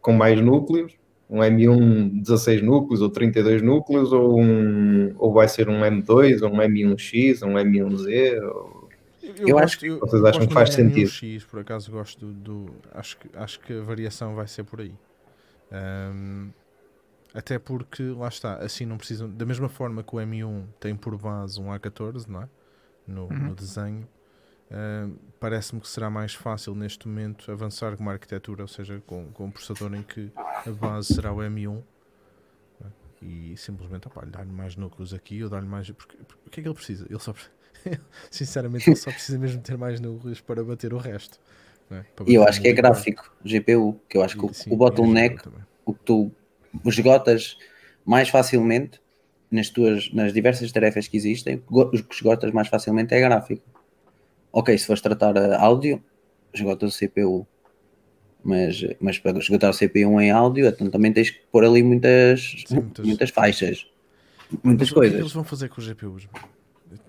com 0.00 0.12
mais 0.12 0.40
núcleos? 0.40 0.99
Um 1.30 1.38
M1 1.38 2.22
16 2.22 2.60
núcleos 2.62 3.00
ou 3.00 3.08
32 3.08 3.62
núcleos? 3.62 4.12
Ou, 4.12 4.40
um, 4.40 5.14
ou 5.16 5.32
vai 5.32 5.46
ser 5.48 5.68
um 5.68 5.80
M2, 5.84 6.42
ou 6.42 6.50
um 6.52 6.56
M1X, 6.60 7.42
um 7.46 7.52
M1Z? 7.54 8.42
Ou... 8.42 8.88
Eu 9.22 9.58
acho 9.58 9.76
gosto- 9.76 9.86
eu- 9.86 9.98
Vocês 10.00 10.20
eu 10.22 10.26
acham 10.26 10.46
que 10.46 10.52
faz 10.52 10.70
do 10.70 10.74
sentido? 10.74 11.08
M1X, 11.08 11.44
por 11.46 11.60
acaso 11.60 11.90
gosto 11.92 12.26
do, 12.26 12.32
do- 12.66 12.74
acho, 12.92 13.16
que, 13.18 13.28
acho 13.34 13.60
que 13.60 13.72
a 13.72 13.80
variação 13.82 14.34
vai 14.34 14.48
ser 14.48 14.64
por 14.64 14.80
aí. 14.80 14.92
Ahm, 15.70 16.48
até 17.32 17.58
porque, 17.58 18.02
lá 18.02 18.26
está, 18.28 18.54
assim 18.56 18.84
não 18.84 18.96
precisam, 18.98 19.30
da 19.30 19.46
mesma 19.46 19.68
forma 19.68 20.02
que 20.02 20.14
o 20.16 20.18
M1 20.18 20.64
tem 20.80 20.96
por 20.96 21.16
base 21.16 21.60
um 21.60 21.66
A14, 21.72 22.26
não 22.28 22.42
é? 22.42 22.48
No, 23.06 23.24
Uhum. 23.26 23.38
no 23.48 23.54
desenho, 23.54 24.06
ahm, 24.70 25.14
parece-me 25.38 25.80
que 25.80 25.88
será 25.88 26.08
mais 26.08 26.34
fácil 26.34 26.74
neste 26.74 27.08
momento 27.08 27.50
avançar 27.50 27.96
com 27.96 28.02
uma 28.02 28.12
arquitetura, 28.12 28.62
ou 28.62 28.68
seja, 28.68 29.02
com, 29.06 29.30
com 29.32 29.46
um 29.46 29.50
processador 29.50 29.94
em 29.94 30.02
que 30.02 30.30
a 30.36 30.70
base 30.70 31.14
será 31.14 31.32
o 31.32 31.38
M1 31.38 31.64
não 31.64 31.82
é? 32.84 32.90
e 33.22 33.56
simplesmente 33.56 34.08
dar-lhe 34.26 34.52
mais 34.52 34.76
núcleos 34.76 35.12
aqui 35.12 35.42
ou 35.42 35.50
dar-lhe 35.50 35.66
mais. 35.66 35.90
Porque, 35.90 36.16
porque 36.16 36.42
o 36.46 36.50
que 36.50 36.60
é 36.60 36.62
que 36.62 36.68
ele 36.68 36.74
precisa? 36.74 37.06
Ele 37.08 37.18
só, 37.18 37.34
sinceramente, 38.30 38.88
ele 38.88 38.96
só 38.96 39.10
precisa 39.10 39.38
mesmo 39.38 39.60
ter 39.60 39.76
mais 39.76 40.00
núcleos 40.00 40.40
para 40.40 40.62
bater 40.62 40.94
o 40.94 40.98
resto. 40.98 41.40
é? 41.90 42.04
Para 42.14 42.30
E 42.30 42.34
eu 42.34 42.44
acho 42.44 42.60
que 42.60 42.68
é 42.68 42.72
o 42.72 42.76
gráfico, 42.76 43.32
GPU, 43.44 44.00
que 44.08 44.16
eu 44.16 44.22
acho 44.22 44.36
que 44.36 44.46
o, 44.46 44.54
sim, 44.54 44.70
o 44.70 44.74
e 44.74 44.76
bottleneck 44.76 45.42
também. 45.42 45.60
o 45.84 45.94
que 45.94 46.00
tu 46.04 46.32
esgotas 46.86 47.58
mais 48.04 48.28
facilmente 48.28 49.00
nas 49.50 49.68
tuas 49.68 50.12
nas 50.12 50.32
diversas 50.32 50.70
tarefas 50.70 51.08
que 51.08 51.16
existem, 51.16 51.62
o 51.68 51.90
que 51.90 52.14
esgotas 52.14 52.52
mais 52.52 52.68
facilmente 52.68 53.12
é 53.14 53.20
gráfico. 53.20 53.62
Ok, 54.52 54.76
se 54.76 54.86
fores 54.86 55.00
tratar 55.00 55.36
áudio, 55.54 56.02
esgotas 56.52 56.94
o 56.94 56.98
CPU. 56.98 57.46
Mas, 58.42 58.82
mas 59.00 59.18
para 59.18 59.38
esgotar 59.38 59.70
o 59.70 59.74
CPU 59.74 60.18
em 60.20 60.30
áudio, 60.30 60.66
então 60.66 60.88
também 60.90 61.12
tens 61.12 61.28
que 61.30 61.40
pôr 61.52 61.62
ali 61.64 61.82
muitas, 61.82 62.64
Sim, 62.66 62.76
muitas- 62.76 63.06
muitas, 63.06 63.30
faixas, 63.30 63.86
Mas 64.50 64.60
muitas 64.64 64.90
o 64.90 64.94
que 64.94 64.98
é 64.98 65.02
que 65.02 65.08
coisas. 65.08 65.20
eles 65.20 65.32
vão 65.32 65.44
fazer 65.44 65.68
com 65.68 65.78
os 65.78 65.86
GPUs? 65.86 66.26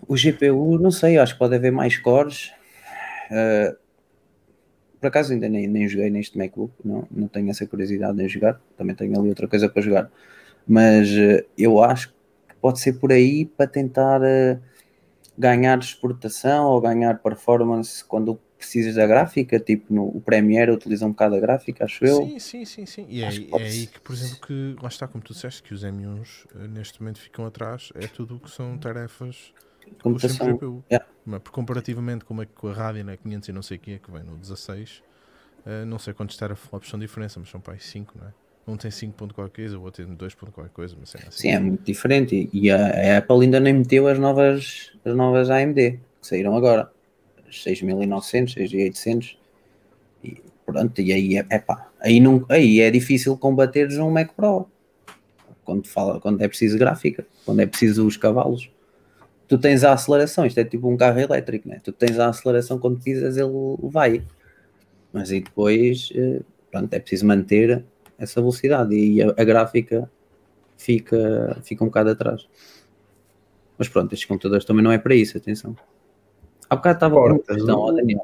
O 0.07 0.15
GPU, 0.15 0.77
não 0.77 0.91
sei, 0.91 1.17
acho 1.17 1.33
que 1.33 1.39
pode 1.39 1.55
haver 1.55 1.71
mais 1.71 1.97
cores. 1.97 2.51
Uh, 3.31 3.75
por 4.99 5.07
acaso 5.07 5.31
ainda 5.33 5.47
nem, 5.49 5.67
nem 5.67 5.87
joguei 5.87 6.09
neste 6.09 6.37
MacBook, 6.37 6.73
não, 6.83 7.07
não 7.09 7.27
tenho 7.27 7.49
essa 7.49 7.65
curiosidade 7.65 8.17
de 8.17 8.27
jogar. 8.27 8.61
Também 8.77 8.93
tenho 8.95 9.17
ali 9.17 9.29
outra 9.29 9.47
coisa 9.47 9.69
para 9.69 9.81
jogar. 9.81 10.11
Mas 10.67 11.09
uh, 11.09 11.43
eu 11.57 11.81
acho 11.81 12.09
que 12.09 12.15
pode 12.61 12.79
ser 12.81 12.93
por 12.93 13.11
aí 13.11 13.45
para 13.45 13.65
tentar 13.67 14.21
uh, 14.21 14.59
ganhar 15.41 15.79
exportação 15.79 16.67
ou 16.67 16.79
ganhar 16.79 17.17
performance 17.19 18.05
quando 18.05 18.39
precisas 18.57 18.93
da 18.93 19.07
gráfica. 19.07 19.59
Tipo, 19.59 19.91
no, 19.93 20.07
o 20.07 20.21
Premiere 20.21 20.71
utiliza 20.71 21.05
um 21.05 21.09
bocado 21.09 21.35
a 21.35 21.39
gráfica, 21.39 21.85
acho 21.85 22.05
eu. 22.05 22.17
Sim, 22.17 22.39
sim, 22.39 22.65
sim, 22.65 22.85
sim. 22.85 23.05
E 23.09 23.23
é, 23.23 23.27
é 23.27 23.63
aí 23.63 23.87
que, 23.87 23.99
por 23.99 24.13
exemplo, 24.13 24.37
que 24.45 24.75
lá 24.79 24.87
está, 24.87 25.07
como 25.07 25.23
tu 25.23 25.33
disseste, 25.33 25.63
que 25.63 25.73
os 25.73 25.83
M1s 25.83 26.45
eh, 26.55 26.67
neste 26.67 27.01
momento 27.01 27.19
ficam 27.19 27.45
atrás, 27.45 27.91
é 27.95 28.07
tudo 28.07 28.35
o 28.35 28.39
que 28.39 28.51
são 28.51 28.77
tarefas 28.77 29.51
por 29.97 30.03
Computação. 30.03 30.53
GPU. 30.55 30.83
Yeah. 30.91 31.09
Mas, 31.25 31.41
porque 31.41 31.55
comparativamente 31.55 32.23
com 32.23 32.39
a, 32.39 32.45
com 32.45 32.67
a 32.67 32.73
Radeon 32.73 33.09
a 33.09 33.17
500 33.17 33.49
e 33.49 33.51
não 33.51 33.63
sei 33.63 33.77
o 33.77 33.79
que 33.79 33.97
que 33.97 34.11
vem 34.11 34.23
no 34.23 34.37
16, 34.37 35.03
eh, 35.65 35.85
não 35.85 35.97
sei 35.97 36.13
quantos 36.13 36.37
teraflops 36.37 36.87
são 36.87 36.99
diferença, 36.99 37.39
mas 37.39 37.49
são 37.49 37.59
para 37.59 37.73
aí 37.73 37.79
5, 37.79 38.13
não 38.15 38.27
é? 38.27 38.33
Um 38.67 38.77
tem 38.77 38.91
5 38.91 39.13
ponto 39.13 39.33
qualquer 39.33 39.63
coisa, 39.63 39.77
o 39.77 39.83
outro 39.83 40.05
tem 40.05 40.15
2 40.15 40.35
ponto 40.35 40.51
qualquer 40.51 40.71
coisa, 40.71 40.95
mas 40.99 41.13
é 41.15 41.17
assim. 41.19 41.31
Sim, 41.31 41.49
é 41.49 41.59
muito 41.59 41.83
diferente. 41.83 42.49
E 42.53 42.69
a, 42.69 42.77
a 42.77 43.17
Apple 43.17 43.41
ainda 43.41 43.59
nem 43.59 43.73
meteu 43.73 44.07
as 44.07 44.19
novas, 44.19 44.91
as 45.03 45.15
novas 45.15 45.49
AMD, 45.49 45.99
que 46.21 46.27
saíram 46.27 46.55
agora. 46.55 46.91
As 47.47 47.63
6900, 47.63 48.53
6800. 48.53 49.37
E 50.23 50.41
pronto, 50.65 51.01
e 51.01 51.11
aí 51.11 51.37
é, 51.37 51.45
epá, 51.55 51.89
aí, 51.99 52.19
não, 52.19 52.45
aí 52.49 52.81
é 52.81 52.91
difícil 52.91 53.35
combateres 53.37 53.97
um 53.97 54.11
Mac 54.11 54.33
Pro. 54.33 54.69
Quando, 55.63 55.87
fala, 55.87 56.19
quando 56.19 56.41
é 56.41 56.47
preciso 56.47 56.77
gráfica, 56.77 57.25
quando 57.45 57.61
é 57.61 57.65
preciso 57.65 58.05
os 58.05 58.17
cavalos. 58.17 58.69
tu 59.47 59.57
tens 59.57 59.83
a 59.83 59.93
aceleração, 59.93 60.45
isto 60.45 60.59
é 60.59 60.63
tipo 60.63 60.89
um 60.89 60.97
carro 60.97 61.19
elétrico, 61.19 61.67
né? 61.67 61.79
tu 61.83 61.91
tens 61.91 62.19
a 62.19 62.29
aceleração 62.29 62.79
quando 62.79 63.01
pisas, 63.01 63.37
ele 63.37 63.49
vai. 63.83 64.23
Mas 65.13 65.31
aí 65.31 65.41
depois, 65.41 66.09
eh, 66.15 66.41
pronto, 66.71 66.93
é 66.93 66.99
preciso 66.99 67.25
manter 67.25 67.83
essa 68.21 68.39
velocidade 68.41 68.95
e 68.95 69.21
a, 69.21 69.29
a 69.37 69.43
gráfica 69.43 70.09
fica, 70.77 71.57
fica 71.63 71.83
um 71.83 71.87
bocado 71.87 72.09
atrás. 72.11 72.47
Mas 73.77 73.89
pronto, 73.89 74.13
estes 74.13 74.27
computadores 74.27 74.63
também 74.65 74.83
não 74.83 74.91
é 74.91 74.97
para 74.97 75.15
isso, 75.15 75.37
atenção. 75.37 75.75
Há 76.69 76.75
bocado 76.75 76.95
estava 76.97 77.15
com 77.15 77.21
uma 77.21 77.35
Portas, 77.35 77.55
questão, 77.57 77.75
não? 77.75 77.83
ó, 77.83 77.91
Daniel. 77.91 78.21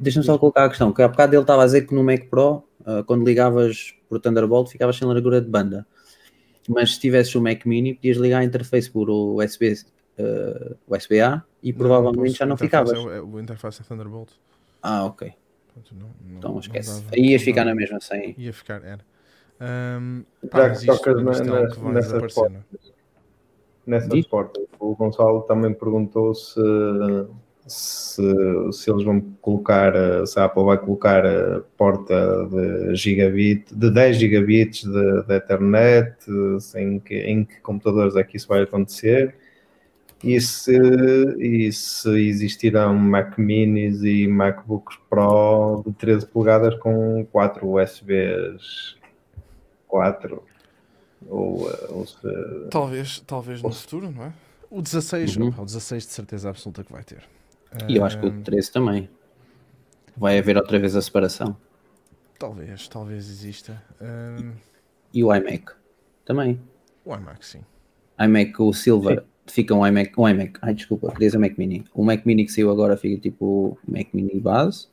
Deixa-me 0.00 0.24
só 0.24 0.38
colocar 0.38 0.64
a 0.64 0.68
questão, 0.68 0.92
que 0.92 1.02
há 1.02 1.08
bocado 1.08 1.34
ele 1.34 1.42
estava 1.42 1.62
a 1.62 1.66
dizer 1.66 1.82
que 1.86 1.94
no 1.94 2.02
Mac 2.04 2.24
Pro, 2.30 2.64
ah, 2.86 3.02
quando 3.06 3.24
ligavas 3.24 3.94
por 4.08 4.20
Thunderbolt, 4.20 4.68
ficavas 4.70 4.96
sem 4.96 5.06
largura 5.06 5.40
de 5.40 5.48
banda. 5.48 5.86
Mas 6.68 6.94
se 6.94 7.00
tivesses 7.00 7.34
o 7.34 7.42
Mac 7.42 7.66
Mini, 7.66 7.94
podias 7.94 8.16
ligar 8.16 8.38
a 8.40 8.44
interface 8.44 8.90
por 8.90 9.10
USB, 9.10 9.74
ah, 10.18 10.74
USB-A 10.88 11.42
e 11.62 11.72
provavelmente 11.72 12.16
posso- 12.30 12.36
já 12.36 12.46
não 12.46 12.54
o 12.54 12.56
interface 12.64 12.90
ficavas. 12.94 13.12
é- 13.12 13.16
é- 13.18 13.20
O 13.20 13.40
interface 13.40 13.82
é 13.82 13.84
Thunderbolt. 13.84 14.30
Ah, 14.82 15.04
ok. 15.04 15.32
Portanto, 15.74 15.94
não- 15.98 16.08
não- 16.30 16.38
Então 16.38 16.52
não 16.52 16.60
esquece. 16.60 17.02
dava- 17.02 17.14
Aí 17.16 17.30
ias 17.32 17.42
ficar 17.42 17.64
na 17.64 17.74
mesma 17.74 18.00
sem. 18.00 18.34
Ia 18.38 18.52
ficar, 18.52 18.76
era. 18.84 19.00
Já 19.60 20.48
pá, 20.50 20.62
que 20.62 20.68
mas 20.68 20.82
isto 20.82 20.86
tocas 20.96 21.20
é 21.20 21.22
na- 21.24 21.62
na- 21.62 21.68
que 21.68 21.80
nessas 21.82 22.38
é? 22.38 22.50
nessas 23.86 24.08
Diz? 24.10 24.26
portas. 24.26 24.64
O 24.78 24.94
Gonçalo 24.94 25.42
também 25.42 25.72
perguntou 25.74 26.34
se, 26.34 26.60
se, 27.66 28.22
se 28.72 28.90
eles 28.90 29.04
vão 29.04 29.20
colocar, 29.40 29.94
eh, 29.94 30.26
se 30.26 30.38
a 30.38 30.44
Apple 30.44 30.64
vai 30.64 30.78
colocar 30.78 31.24
a 31.26 31.60
porta 31.76 32.46
de 32.50 32.94
gigabit, 32.96 33.74
de 33.74 33.90
10 33.90 34.16
gigabits 34.16 34.84
de, 34.84 35.22
de 35.24 35.34
Ethernet, 35.34 36.14
eh, 36.28 36.60
se 36.60 36.80
em, 36.80 36.98
que, 37.00 37.14
em 37.14 37.44
que 37.44 37.60
computadores 37.60 38.16
é 38.16 38.24
que 38.24 38.36
isso 38.36 38.48
vai 38.48 38.62
acontecer. 38.62 39.34
E 40.24 40.40
se, 40.40 40.72
e 41.38 41.70
se 41.72 42.08
existirão 42.28 42.94
Mac 42.94 43.36
Minis 43.38 44.02
e 44.02 44.26
MacBooks 44.26 44.96
Pro 45.10 45.82
de 45.86 45.92
13 45.92 46.26
polegadas 46.26 46.74
com 46.76 47.26
4 47.30 47.66
USBs 47.68 48.96
4 49.86 50.42
ou, 51.28 51.70
eh, 51.70 51.86
ou 51.90 52.06
se 52.06 52.16
Talvez, 52.70 53.20
talvez 53.26 53.62
no 53.62 53.70
futuro, 53.72 54.10
não 54.10 54.24
é? 54.24 54.32
O 54.70 54.80
16, 54.82 55.36
Uhum. 55.36 55.48
o 55.58 55.64
16 55.64 56.06
de 56.06 56.12
certeza 56.12 56.48
absoluta 56.50 56.82
que 56.82 56.92
vai 56.92 57.04
ter. 57.04 57.22
E 57.88 57.96
eu 57.96 58.04
acho 58.04 58.18
que 58.18 58.26
o 58.26 58.30
Ahm, 58.30 58.42
13 58.42 58.72
também. 58.72 59.08
Vai 60.16 60.38
haver 60.38 60.56
outra 60.56 60.78
vez 60.78 60.94
a 60.96 61.02
separação. 61.02 61.56
Talvez, 62.38 62.88
talvez 62.88 63.28
exista. 63.28 63.82
Ahm, 64.00 64.52
E 65.12 65.22
o 65.22 65.32
iMac 65.34 65.66
também. 66.24 66.60
o 67.04 67.14
iMac, 67.14 67.46
sim. 67.46 67.60
iMac, 68.18 68.60
o 68.60 68.72
Silver, 68.72 69.24
fica 69.46 69.74
um 69.74 69.86
iMac, 69.86 70.12
um 70.18 70.28
iMac, 70.28 70.52
ai 70.62 70.74
desculpa, 70.74 71.10
queria 71.12 71.28
dizer 71.28 71.38
Mac 71.38 71.56
Mini. 71.58 71.84
O 71.94 72.04
Mac 72.04 72.24
Mini 72.24 72.44
que 72.44 72.52
saiu 72.52 72.70
agora 72.70 72.96
fica 72.96 73.20
tipo 73.20 73.78
Mac 73.86 74.06
Mini 74.12 74.40
base. 74.40 74.88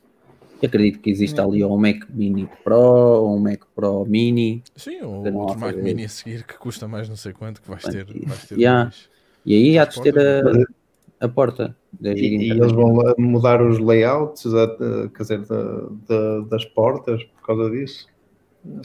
Eu 0.60 0.68
acredito 0.68 1.00
que 1.00 1.10
existe 1.10 1.40
ali 1.40 1.64
ou 1.64 1.74
um 1.74 1.80
Mac 1.80 2.04
Mini 2.10 2.48
Pro 2.62 2.76
ou 2.76 3.36
um 3.36 3.40
Mac 3.40 3.62
Pro 3.74 4.04
Mini. 4.04 4.62
Sim, 4.76 5.00
ou 5.02 5.14
outro 5.16 5.32
Mac 5.58 5.58
fazer 5.58 5.82
Mini 5.82 6.04
a 6.04 6.08
seguir 6.08 6.44
que 6.44 6.56
custa 6.56 6.86
mais 6.86 7.08
não 7.08 7.16
sei 7.16 7.32
quanto, 7.32 7.60
que 7.60 7.68
vais 7.68 7.82
ter. 7.82 8.06
Vais 8.26 8.44
ter 8.46 8.58
Yeah. 8.58 8.84
dois. 8.84 9.10
E 9.44 9.54
aí 9.56 9.78
há 9.78 9.84
de 9.84 10.00
ter 10.00 10.16
a, 10.18 11.24
a 11.24 11.28
porta 11.28 11.76
E, 12.00 12.08
e 12.10 12.50
eles 12.52 12.70
vão 12.70 12.96
mudar 13.18 13.60
os 13.60 13.78
layouts 13.80 14.44
da- 14.44 15.08
quer 15.08 15.22
dizer, 15.22 15.40
da- 15.46 15.88
da- 16.08 16.40
das 16.48 16.64
portas 16.64 17.24
por 17.24 17.42
causa 17.46 17.68
disso. 17.70 18.06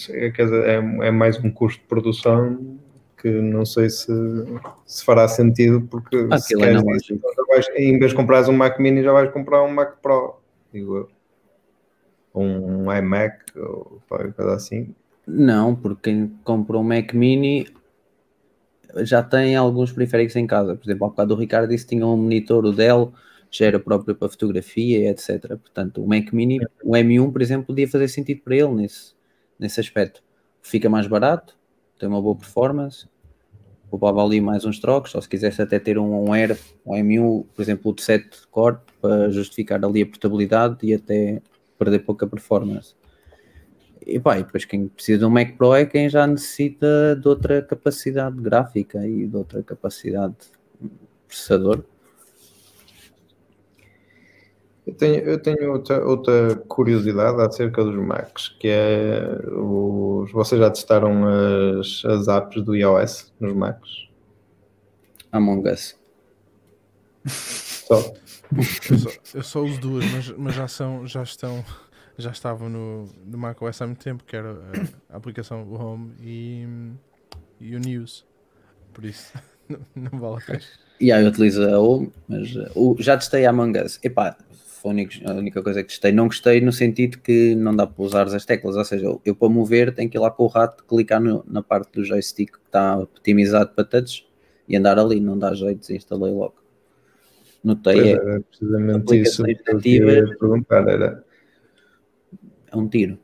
É, 0.10 0.32
quer 0.32 0.46
dizer, 0.46 0.66
é, 0.68 0.76
é 1.08 1.12
mais 1.12 1.38
um 1.44 1.52
custo 1.52 1.80
de 1.82 1.88
produção 1.88 2.80
que 3.18 3.30
não 3.30 3.66
sei 3.66 3.90
se, 3.90 4.12
se 4.86 5.04
fará 5.04 5.28
sentido, 5.28 5.82
porque 5.90 6.18
se 6.38 6.54
Aquilo 6.56 6.64
é 6.64 6.68
queres 6.68 6.84
na 6.84 6.96
isso, 6.96 7.20
vais- 7.48 7.70
em 7.76 7.98
vez 7.98 8.12
de 8.12 8.18
comprares 8.18 8.48
um 8.48 8.54
Mac 8.54 8.80
Mini, 8.80 9.04
já 9.04 9.12
vais 9.12 9.32
comprar 9.32 9.64
um 9.64 9.72
Mac 9.74 9.98
Pro, 10.02 10.36
digo 10.72 10.98
eu. 10.98 11.10
Ou 12.34 12.44
Um 12.44 12.94
iMac, 12.94 13.40
ou 13.58 14.02
qualquer 14.08 14.34
coisa 14.34 14.54
assim. 14.54 14.94
Não, 15.26 15.76
porque 15.76 16.12
quem 16.12 16.28
compra 16.44 16.78
um 16.78 16.84
Mac 16.84 17.14
Mini 17.14 17.68
já 18.98 19.22
tem 19.22 19.56
alguns 19.56 19.92
periféricos 19.92 20.36
em 20.36 20.48
casa. 20.48 20.76
Por 20.76 20.86
exemplo, 20.86 21.06
ao 21.06 21.10
bocado 21.10 21.34
o 21.34 21.38
Ricardo 21.38 21.70
disse 21.70 21.86
que 21.86 21.96
tinha 21.96 22.06
um 22.06 22.16
monitor, 22.16 22.66
o 22.66 22.72
Dell, 22.72 23.14
já 23.50 23.66
era 23.66 23.80
próprio 23.80 24.16
para 24.16 24.30
fotografia, 24.30 25.10
etc. 25.10 25.58
Portanto, 25.58 26.04
o 26.04 26.08
Mac 26.08 26.32
Mini, 26.32 26.60
o 26.84 26.92
M1, 26.96 27.32
por 27.32 27.42
exemplo, 27.42 27.68
podia 27.68 27.88
fazer 27.88 28.08
sentido 28.08 28.42
para 28.44 28.56
ele 28.56 28.70
nesse, 28.70 29.14
nesse 29.60 29.80
aspecto. 29.80 30.22
Fica 30.62 30.90
mais 30.90 31.08
barato, 31.08 31.57
tem 31.98 32.08
uma 32.08 32.22
boa 32.22 32.36
performance, 32.36 33.08
poupava 33.90 34.24
ali 34.24 34.42
mais 34.42 34.66
uns 34.66 34.80
trocos, 34.80 35.16
ou 35.16 35.22
se 35.22 35.30
quisesse 35.30 35.62
até 35.62 35.80
ter 35.80 35.98
um, 35.98 36.28
um 36.28 36.34
Air, 36.34 36.58
um 36.86 36.94
M1, 36.94 37.46
por 37.56 37.62
exemplo, 37.62 37.94
de 37.94 38.02
7 38.02 38.48
core, 38.52 38.78
para 39.02 39.30
justificar 39.30 39.84
ali 39.84 40.02
a 40.02 40.06
portabilidade 40.06 40.78
e 40.84 40.94
até 40.94 41.42
perder 41.78 42.00
pouca 42.00 42.28
performance. 42.28 42.96
E, 44.06 44.20
pá, 44.20 44.40
e 44.40 44.44
depois 44.44 44.64
quem 44.64 44.88
precisa 44.88 45.20
de 45.20 45.26
um 45.26 45.30
Mac 45.30 45.58
Pro 45.58 45.74
é 45.74 45.86
quem 45.86 46.10
já 46.10 46.26
necessita 46.26 47.16
de 47.22 47.28
outra 47.28 47.62
capacidade 47.62 48.40
gráfica 48.40 49.06
e 49.06 49.28
de 49.28 49.36
outra 49.36 49.62
capacidade 49.62 50.36
de 50.80 50.90
processador. 51.28 51.84
Eu 54.88 54.94
tenho, 54.94 55.16
eu 55.24 55.38
tenho 55.42 55.72
outra, 55.74 56.06
outra 56.06 56.56
curiosidade 56.68 57.42
acerca 57.42 57.84
dos 57.84 57.96
Macs, 57.96 58.48
que 58.48 58.70
é 58.70 59.38
os, 59.52 60.32
vocês 60.32 60.60
já 60.62 60.70
testaram 60.72 61.26
as, 61.80 62.06
as 62.06 62.28
apps 62.30 62.64
do 62.64 62.74
iOS 62.74 63.34
nos 63.38 63.54
Macs? 63.54 64.08
Among 65.32 65.70
Us. 65.70 65.98
Só. 67.26 68.14
Eu 68.90 68.98
só, 68.98 69.10
eu 69.34 69.44
só 69.44 69.62
uso 69.62 69.80
duas, 69.82 70.06
mas, 70.10 70.30
mas 70.38 70.56
já 70.56 70.68
são, 70.70 71.06
já 71.06 71.22
estão, 71.22 71.66
já 72.18 72.32
estavam 72.32 72.70
no, 72.70 73.10
no 73.26 73.38
macOS 73.38 73.82
há 73.82 73.86
muito 73.88 74.02
tempo, 74.02 74.24
que 74.24 74.38
era 74.38 74.52
a, 75.10 75.14
a 75.14 75.18
aplicação 75.18 75.64
o 75.64 75.76
Home 75.76 76.14
e, 76.22 76.66
e 77.60 77.76
o 77.76 77.80
News. 77.80 78.26
Por 78.94 79.04
isso, 79.04 79.34
não, 79.68 79.80
não 79.96 80.18
vale 80.20 80.38
a 80.38 80.46
pena. 80.46 80.62
E 81.00 81.12
aí 81.12 81.24
eu 81.24 81.30
utilizo 81.30 81.62
a 81.68 81.78
Home, 81.78 82.12
mas 82.28 82.56
uh, 82.56 82.72
o- 82.74 82.96
já 83.00 83.18
testei 83.18 83.46
a 83.46 83.50
Among 83.50 83.78
Us. 83.82 84.00
Epá, 84.02 84.38
foi 84.78 84.92
a 85.26 85.32
única, 85.34 85.62
coisa 85.64 85.82
que 85.84 85.90
testei. 85.90 86.12
Não 86.12 86.28
gostei 86.28 86.62
no 86.62 86.72
sentido 86.72 87.18
que 87.20 87.56
não 87.56 87.76
dá 87.76 87.86
para 87.88 88.04
usar 88.04 88.28
as 88.28 88.46
teclas. 88.46 88.76
Ou 88.76 88.86
seja, 88.86 89.06
eu, 89.06 89.22
eu 89.26 89.36
para 89.36 89.50
mover 89.50 89.94
tenho 89.94 90.10
que 90.10 90.18
ir 90.18 90.20
lá 90.22 90.32
com 90.32 90.44
o 90.44 90.48
rato, 90.48 90.84
clicar 90.86 91.20
no- 91.22 91.44
na 91.48 91.62
parte 91.62 91.92
do 91.94 92.04
joystick 92.04 92.52
que 92.52 92.60
está 92.66 92.98
otimizado 92.98 93.72
para 93.76 93.84
touch 93.84 94.26
e 94.68 94.76
andar 94.78 94.98
ali. 95.00 95.20
Não 95.20 95.38
dá 95.38 95.54
jeito, 95.54 95.80
desinstalei 95.80 96.32
logo. 96.32 96.56
Notei, 97.64 97.94
Pois 97.96 98.06
é, 98.06 98.12
era 98.12 98.42
precisamente 98.42 99.18
isso 99.18 99.44
que 99.44 99.52
eu 99.68 99.80
queria 99.80 100.38
perguntar. 100.38 100.88
Era. 100.88 101.24
é 102.72 102.78
um 102.78 102.88
tiro. 102.88 103.18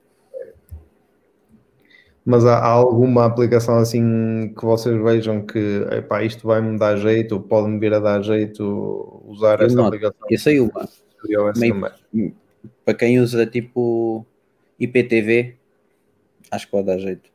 Mas 2.26 2.45
há, 2.45 2.58
há 2.58 2.68
alguma 2.68 3.26
aplicação 3.26 3.78
assim 3.78 4.54
que 4.58 4.64
vocês 4.64 5.01
vejam 5.01 5.45
que 5.45 5.60
epá, 5.91 6.24
isto 6.24 6.47
vai-me 6.47 6.78
dar 6.80 6.95
jeito, 6.95 7.34
ou 7.36 7.41
pode-me 7.41 7.78
vir 7.80 7.93
a 7.93 7.99
dar 7.99 8.22
jeito 8.22 9.22
usar 9.28 9.60
Eu 9.60 9.66
esta 9.68 9.76
noto. 9.78 9.88
aplicação 9.95 10.28
Eu 10.30 10.39
sei 10.39 10.60
uma. 10.60 10.88
iOS 11.30 11.59
meio- 11.59 11.74
também? 11.74 12.34
para 12.86 12.93
quem 12.93 13.19
usa 13.19 13.45
tipo 13.45 14.26
IPTV, 14.80 15.55
acho 16.51 16.65
que 16.65 16.71
pode 16.71 16.88
dar 16.88 16.97
jeito. 16.97 17.30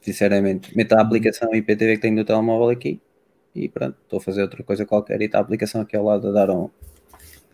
Sinceramente, 0.00 0.76
meta 0.76 0.96
a 0.96 1.02
aplicação 1.02 1.54
IPTV 1.54 1.96
que 1.96 2.02
tenho 2.02 2.16
no 2.16 2.24
telemóvel 2.24 2.70
aqui 2.70 3.00
e 3.54 3.68
pronto, 3.68 3.96
estou 4.02 4.18
a 4.18 4.22
fazer 4.22 4.42
outra 4.42 4.62
coisa 4.62 4.86
qualquer 4.86 5.20
e 5.20 5.24
está 5.24 5.38
a 5.38 5.40
aplicação 5.40 5.80
aqui 5.80 5.96
ao 5.96 6.04
lado 6.04 6.28
a 6.28 6.32
dar 6.32 6.50
um, 6.50 6.70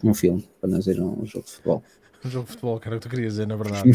um 0.05 0.15
filme 0.15 0.47
para 0.61 0.71
nós 0.71 0.87
ir 0.87 1.01
a 1.01 1.05
um 1.05 1.25
jogo 1.25 1.45
de 1.47 1.53
futebol. 1.53 1.83
Um 2.25 2.31
jogo 2.31 2.45
de 2.47 2.51
futebol, 2.53 2.81
que 2.81 2.89
era 2.89 2.97
o 2.97 3.01
que 3.01 3.09
tu 3.09 3.11
querias 3.11 3.33
dizer, 3.35 3.47
na 3.47 3.57
verdade. 3.57 3.89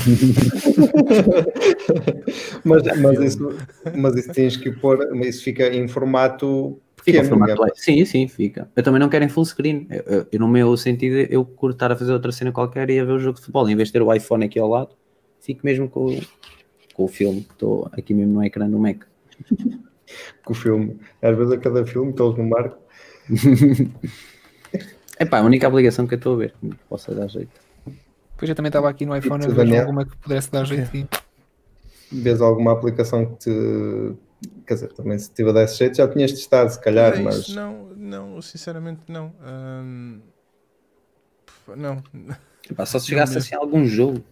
mas, 2.63 2.83
mas, 2.99 3.19
isso, 3.19 3.57
mas 3.95 4.15
isso 4.15 4.31
tens 4.33 4.57
que 4.57 4.71
pôr, 4.71 5.09
mas 5.13 5.27
isso 5.35 5.43
fica 5.43 5.67
em 5.67 5.87
formato 5.87 6.79
Fica 7.03 7.19
em 7.19 7.23
formato. 7.23 7.61
Sim, 7.75 8.05
sim, 8.05 8.27
fica. 8.27 8.69
Eu 8.75 8.83
também 8.83 8.99
não 8.99 9.09
quero 9.09 9.25
em 9.25 9.29
full 9.29 9.45
screen. 9.45 9.87
Eu, 9.89 10.03
eu- 10.05 10.27
eu, 10.31 10.39
no 10.39 10.47
meu 10.47 10.75
sentido, 10.77 11.15
eu 11.31 11.43
curto 11.43 11.75
estar 11.75 11.91
a 11.91 11.95
fazer 11.95 12.13
outra 12.13 12.31
cena 12.31 12.51
qualquer 12.51 12.89
e 12.89 12.99
a 12.99 13.05
ver 13.05 13.13
o 13.13 13.19
jogo 13.19 13.35
de 13.35 13.41
futebol. 13.41 13.67
Em 13.69 13.75
vez 13.75 13.87
de 13.89 13.93
ter 13.93 14.01
o 14.01 14.13
iPhone 14.13 14.45
aqui 14.45 14.59
ao 14.59 14.67
lado, 14.69 14.95
fico 15.39 15.61
mesmo 15.65 15.89
com, 15.89 16.05
o- 16.05 16.21
com 16.93 17.03
o 17.05 17.07
filme 17.07 17.39
estou 17.51 17.89
aqui 17.91 18.13
mesmo 18.13 18.33
no 18.33 18.43
ecrã 18.43 18.69
do 18.69 18.77
Mac. 18.79 19.03
com 20.45 20.53
o 20.53 20.55
filme. 20.55 20.99
Às 21.21 21.35
vezes 21.37 21.53
a 21.53 21.57
cada 21.57 21.85
filme 21.85 22.13
eles 22.17 22.37
não 22.37 22.45
marcam. 22.45 22.77
É 25.19 25.25
pá, 25.25 25.37
a 25.37 25.43
única 25.43 25.67
aplicação 25.67 26.07
que 26.07 26.15
eu 26.15 26.17
estou 26.17 26.33
a 26.33 26.37
ver 26.37 26.53
possa 26.89 27.13
dar 27.13 27.27
jeito. 27.27 27.51
Depois 28.31 28.49
eu 28.49 28.55
também 28.55 28.69
estava 28.69 28.89
aqui 28.89 29.05
no 29.05 29.15
iPhone 29.15 29.43
a 29.43 29.47
ver 29.47 29.75
alguma 29.79 30.03
que 30.03 30.17
pudesse 30.17 30.51
dar 30.51 30.63
jeito 30.65 30.89
Vês 32.11 32.41
alguma 32.41 32.71
aplicação 32.73 33.25
que 33.25 33.37
te. 33.37 34.13
Quer 34.65 34.73
dizer, 34.73 34.93
também 34.93 35.19
se 35.19 35.31
tiver 35.31 35.53
desse 35.53 35.77
jeito 35.77 35.97
já 35.97 36.07
tinhas 36.07 36.31
testado, 36.31 36.71
se 36.71 36.79
calhar, 36.79 37.13
É 37.13 37.21
mas. 37.21 37.49
não, 37.49 37.89
não, 37.95 38.41
sinceramente 38.41 39.01
não. 39.07 39.33
Ahm, 39.41 40.21
não. 41.75 42.03
Epá, 42.69 42.85
só 42.85 42.99
se 42.99 43.07
chegasse 43.07 43.37
assim 43.37 43.55
a 43.55 43.59
algum 43.59 43.85
jogo 43.85 44.23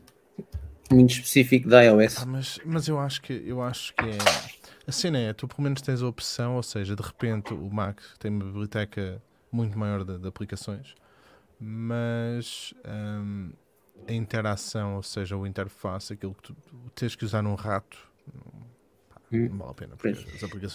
muito 0.92 1.12
específico 1.12 1.70
da 1.70 1.82
iOS. 1.84 2.18
Ah, 2.20 2.26
mas, 2.26 2.60
mas 2.66 2.88
eu 2.88 3.00
acho 3.00 3.22
que 3.22 3.34
eu 3.46 3.62
acho 3.62 3.94
que 3.94 4.06
é. 4.06 4.18
A 4.88 4.92
cena 4.92 5.20
é, 5.20 5.34
tu 5.34 5.48
pelo 5.48 5.62
menos 5.62 5.82
tens 5.82 6.02
a 6.02 6.08
opção, 6.08 6.56
ou 6.56 6.64
seja, 6.64 6.96
de 6.96 7.04
repente 7.04 7.54
o 7.54 7.70
Mac 7.70 8.00
tem 8.18 8.32
uma 8.32 8.44
biblioteca 8.44 9.22
muito 9.52 9.78
maior 9.78 10.04
de, 10.04 10.18
de 10.18 10.28
aplicações, 10.28 10.96
mas 11.60 12.74
hum, 12.88 13.52
a 14.08 14.14
interação, 14.14 14.96
ou 14.96 15.04
seja, 15.04 15.38
o 15.38 15.46
interface, 15.46 16.14
aquilo 16.14 16.34
que 16.34 16.42
tu, 16.42 16.58
tens 16.96 17.16
que 17.16 17.24
usar 17.24 17.44
num 17.44 17.54
rato, 17.54 17.98
Hum. 19.32 19.50
não 19.50 19.58
vale 19.60 19.72
a 19.72 19.74
pena, 19.74 19.96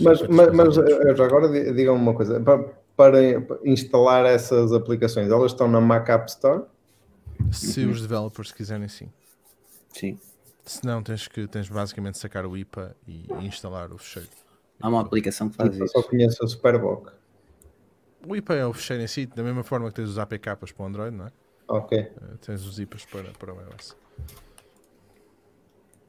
Mas, 0.01 0.23
mas, 0.29 0.53
mas 0.55 0.79
eh, 0.79 1.17
já 1.17 1.25
agora 1.25 1.49
di- 1.49 1.73
digam-me 1.73 2.01
uma 2.01 2.15
coisa: 2.15 2.41
para, 2.41 2.63
para 2.97 3.21
instalar 3.65 4.25
essas 4.27 4.73
aplicações, 4.73 5.29
elas 5.31 5.53
estão 5.53 5.69
na 5.69 5.81
Mac 5.81 6.09
App 6.09 6.31
Store? 6.31 6.65
se 7.51 7.85
os 7.85 8.01
developers 8.01 8.53
quiserem 8.53 8.89
sim. 8.89 9.11
Sim. 9.93 10.19
Se 10.65 10.85
não, 10.87 11.03
tens 11.03 11.29
que 11.29 11.47
tens 11.47 11.69
basicamente 11.69 12.17
sacar 12.19 12.47
o 12.47 12.57
IPA 12.57 12.97
e, 13.07 13.27
e 13.41 13.47
instalar 13.47 13.93
o 13.93 13.99
fecheiro. 13.99 14.29
Há 14.81 14.89
uma 14.89 15.01
aplicação 15.01 15.49
que 15.49 15.57
faz 15.57 15.79
Eu 15.79 15.87
só 15.89 16.01
isso. 16.01 16.09
conheço 16.09 16.45
a 16.45 16.47
Superboc. 16.47 17.11
O 18.27 18.35
IPA 18.35 18.55
é 18.55 18.67
o 18.67 18.73
fecheiro 18.73 19.03
em 19.03 19.07
si, 19.07 19.27
da 19.27 19.43
mesma 19.43 19.63
forma 19.63 19.89
que 19.89 19.95
tens 19.95 20.09
os 20.09 20.19
APKs 20.19 20.73
para 20.73 20.83
o 20.85 20.87
Android, 20.87 21.17
não 21.17 21.27
é? 21.27 21.33
Ok. 21.69 21.99
Eh, 21.99 22.11
Tens 22.41 22.65
os 22.65 22.79
IPAs 22.79 23.05
para, 23.07 23.25
para 23.39 23.53
o 23.53 23.61
iOS. 23.61 23.97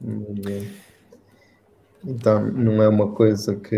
Muito 0.00 0.42
bem. 0.42 0.70
Então, 2.04 2.44
não 2.50 2.82
é 2.82 2.88
uma 2.88 3.12
coisa 3.12 3.56
que. 3.56 3.76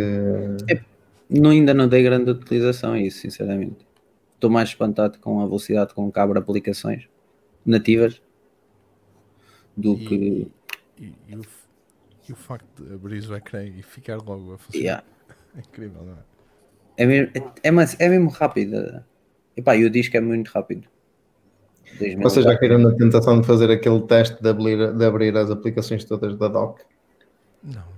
Não, 1.28 1.50
ainda 1.50 1.74
não 1.74 1.88
dei 1.88 2.02
grande 2.02 2.30
utilização 2.30 2.92
a 2.92 3.00
isso, 3.00 3.20
sinceramente. 3.20 3.86
Estou 4.34 4.50
mais 4.50 4.70
espantado 4.70 5.18
com 5.18 5.40
a 5.40 5.44
velocidade 5.44 5.94
com 5.94 6.10
que 6.10 6.18
abre 6.18 6.38
aplicações 6.38 7.08
nativas 7.64 8.22
do 9.76 9.94
E, 9.94 10.06
que. 10.06 10.52
e, 10.98 11.14
e 11.28 11.36
o, 11.36 11.42
e 12.28 12.32
o 12.32 12.36
facto 12.36 12.82
de 12.82 12.94
abrir 12.94 13.28
o 13.28 13.36
ecrã 13.36 13.64
e 13.64 13.82
ficar 13.82 14.16
logo 14.16 14.54
a 14.54 14.58
funcionar. 14.58 14.84
Yeah. 14.84 15.04
É 15.56 15.60
incrível, 15.68 16.02
não 16.04 16.12
é? 16.14 16.38
É, 16.96 17.06
mesmo, 17.06 17.30
é, 17.34 17.68
é, 17.68 18.06
é 18.06 18.08
mesmo 18.08 18.28
rápido. 18.30 19.04
Epá, 19.56 19.76
e 19.76 19.84
o 19.84 19.90
disco 19.90 20.16
é 20.16 20.20
muito 20.20 20.48
rápido. 20.48 20.88
2000 21.98 22.22
Vocês 22.22 22.44
já 22.44 22.56
caíram 22.56 22.78
na 22.78 22.92
tentação 22.92 23.40
de 23.40 23.46
fazer 23.46 23.70
aquele 23.70 24.02
teste 24.02 24.40
de 24.42 24.48
abrir, 24.48 24.92
de 24.92 25.04
abrir 25.04 25.36
as 25.36 25.50
aplicações 25.50 26.04
todas 26.04 26.36
da 26.36 26.48
Doc? 26.48 26.80
Não. 27.62 27.97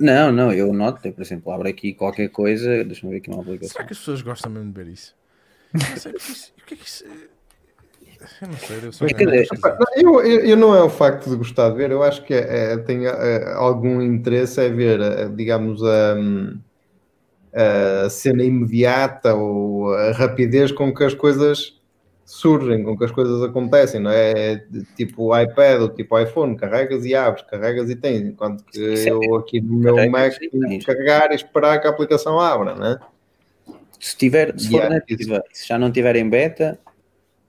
Não, 0.00 0.32
não, 0.32 0.50
eu 0.50 0.72
noto, 0.72 1.06
eu, 1.06 1.12
por 1.12 1.20
exemplo, 1.20 1.52
abro 1.52 1.68
aqui 1.68 1.92
qualquer 1.92 2.28
coisa, 2.30 2.82
deixa-me 2.84 3.12
ver 3.12 3.18
aqui 3.18 3.30
uma 3.30 3.42
aplicação. 3.42 3.72
Será 3.72 3.84
que 3.84 3.92
as 3.92 3.98
pessoas 3.98 4.22
gostam 4.22 4.50
mesmo 4.50 4.72
de 4.72 4.82
ver 4.82 4.90
isso? 4.90 5.14
O 6.62 6.64
que 6.66 6.74
é 6.74 6.76
que 6.76 6.86
isso. 6.86 7.04
Eu 8.40 8.48
não 8.48 8.56
sei, 8.58 8.78
eu 8.82 8.92
sou. 8.92 9.08
Eu, 9.96 10.20
eu, 10.24 10.40
eu 10.46 10.56
não 10.56 10.74
é 10.74 10.82
o 10.82 10.88
facto 10.90 11.28
de 11.28 11.36
gostar 11.36 11.70
de 11.70 11.76
ver, 11.76 11.90
eu 11.90 12.02
acho 12.02 12.24
que 12.24 12.32
é, 12.34 12.72
é- 12.72 12.76
tem 12.78 13.06
é, 13.06 13.52
algum 13.54 14.00
interesse 14.00 14.60
é 14.60 14.68
ver, 14.68 15.00
é, 15.00 15.28
digamos, 15.28 15.82
a, 15.82 16.16
a 17.52 18.10
cena 18.10 18.44
imediata 18.44 19.34
ou 19.34 19.92
a 19.94 20.12
rapidez 20.12 20.70
com 20.70 20.94
que 20.94 21.02
as 21.04 21.14
coisas 21.14 21.79
surgem, 22.30 22.84
com 22.84 22.96
que 22.96 23.04
as 23.04 23.10
coisas 23.10 23.42
acontecem, 23.42 24.00
não 24.00 24.10
é? 24.10 24.52
É 24.52 24.66
Tipo 24.96 25.24
o 25.24 25.38
iPad 25.38 25.80
ou 25.82 25.88
tipo 25.88 26.14
o 26.14 26.18
iPhone, 26.20 26.56
carregas 26.56 27.04
e 27.04 27.14
abres, 27.14 27.44
carregas 27.46 27.90
e 27.90 27.96
tens, 27.96 28.22
enquanto 28.22 28.64
que 28.64 28.78
Isso 28.94 29.08
é- 29.08 29.10
eu 29.12 29.34
aqui 29.36 29.60
no 29.60 29.74
meu 29.78 30.10
Mac 30.10 30.38
tenho 30.38 30.78
que 30.78 30.84
carregar 30.86 31.32
e 31.32 31.34
esperar 31.34 31.80
que 31.80 31.86
a 31.86 31.90
aplicação 31.90 32.38
abra, 32.38 32.74
não 32.74 32.86
é? 32.86 32.98
Se, 33.98 34.16
tiver, 34.16 34.58
se 34.58 34.68
for 34.70 34.76
Yeah, 34.76 34.94
nativa, 34.94 35.42
se 35.52 35.68
já 35.68 35.78
não 35.78 35.90
tiver 35.92 36.16
em 36.16 36.28
beta, 36.28 36.78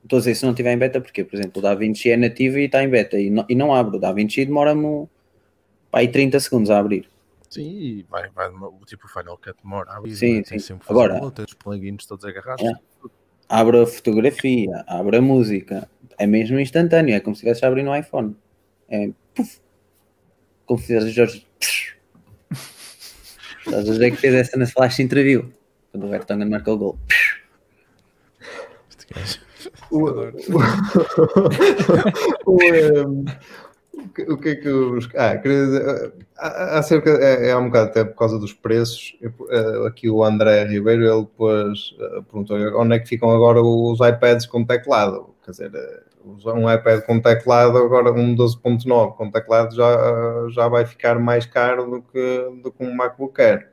estou 0.04 0.18
a 0.18 0.20
dizer, 0.20 0.36
se 0.36 0.46
não 0.46 0.54
tiver 0.54 0.74
em 0.74 0.78
beta, 0.78 1.00
porque, 1.00 1.24
por 1.24 1.36
exemplo, 1.38 1.60
o 1.60 1.62
DaVinci 1.62 2.10
é 2.12 2.18
nativo 2.18 2.58
e 2.58 2.66
está 2.66 2.84
em 2.84 2.90
beta 2.90 3.18
e 3.18 3.30
não, 3.30 3.46
e 3.48 3.56
não 3.56 3.74
abre. 3.74 3.98
O 3.98 4.00
DaVinci 4.00 4.44
demora-me 4.46 5.08
aí 5.94 6.08
30 6.10 6.40
segundos 6.40 6.70
a 6.70 6.78
abrir. 6.80 7.08
Sim, 7.50 7.70
e 7.70 8.06
vai, 8.10 8.30
vai 8.30 8.50
o 8.50 8.80
tipo 8.86 9.08
Final 9.08 9.38
Cut 9.38 9.56
demora. 9.64 9.92
a 9.92 9.98
abrir, 9.98 10.16
Sim? 10.16 10.42
Tem 10.42 10.58
sim. 10.58 10.68
sempre 10.68 10.86
fazer 10.88 11.00
Agora- 11.00 11.24
outras, 11.24 11.48
os 11.50 11.54
plugins 11.54 12.06
todos 12.06 12.26
agarrados. 12.26 12.66
É. 12.66 12.74
Abre 13.52 13.82
a 13.82 13.86
fotografia, 13.86 14.82
abre 14.88 15.18
a 15.18 15.22
música. 15.22 15.90
É 16.18 16.26
mesmo 16.26 16.58
instantâneo, 16.58 17.14
é 17.14 17.20
como 17.20 17.36
se 17.36 17.40
estivesse 17.42 17.66
a 17.66 17.68
abrir 17.68 17.84
no 17.84 17.94
iPhone. 17.94 18.34
É 18.88 19.10
puf, 19.36 19.60
como 20.66 20.80
se 20.80 20.88
fizesse 20.88 21.10
Jorge. 21.12 21.46
Estás 23.66 23.90
a 23.90 23.94
ver 23.94 24.12
que 24.12 24.18
fez 24.18 24.34
essa 24.36 24.58
na 24.58 24.66
flash 24.66 25.00
interview 25.00 25.52
quando 25.92 26.06
o 26.06 26.10
Vertonghen 26.10 26.48
marcou 26.50 26.76
o 26.76 26.78
gol. 26.78 27.00
Este 28.90 29.14
gajo. 29.14 29.40
O, 29.92 29.98
o, 32.46 32.56
um, 32.56 32.56
o 32.56 32.58
que- 32.58 33.32
o 34.30 34.38
que 34.38 34.50
é 34.50 34.56
que 34.56 34.68
os. 34.70 35.10
Ah, 35.16 35.38
queria 35.38 35.66
dizer, 35.66 35.82
uh, 35.82 36.14
há- 36.38 36.80
acerca, 36.80 37.10
é, 37.12 37.50
é 37.50 37.58
um 37.58 37.66
bocado 37.68 37.90
até 37.90 38.04
por 38.04 38.16
causa 38.16 38.38
dos 38.40 38.54
preços. 38.54 39.16
uh, 39.24 39.86
aqui 39.86 40.10
o 40.10 40.24
André 40.24 40.64
Ribeiro 40.66 41.04
ele 41.06 41.22
depois 41.22 41.96
uh, 42.00 42.24
perguntou 42.24 42.58
onde 42.82 42.96
é 42.96 43.00
que 43.00 43.08
ficam 43.08 43.30
agora 43.32 43.62
os 43.62 44.00
iPads 44.00 44.46
com 44.46 44.64
teclado. 44.66 45.34
Quer 45.44 45.52
dizer, 45.52 45.72
uh, 46.24 46.52
um 46.54 46.72
iPad 46.72 47.02
com 47.06 47.20
teclado, 47.20 47.78
agora 47.78 48.12
um 48.12 48.36
12.9 48.36 49.16
com 49.16 49.32
teclado 49.32 49.76
já, 49.76 49.86
uh, 50.46 50.50
já 50.52 50.68
vai 50.68 50.86
ficar 50.86 51.20
mais 51.20 51.46
caro 51.46 51.90
do 51.90 52.02
que, 52.02 52.62
do 52.64 52.72
que 52.72 52.84
um 52.84 52.94
MacBook 52.94 53.42
Air. 53.42 53.70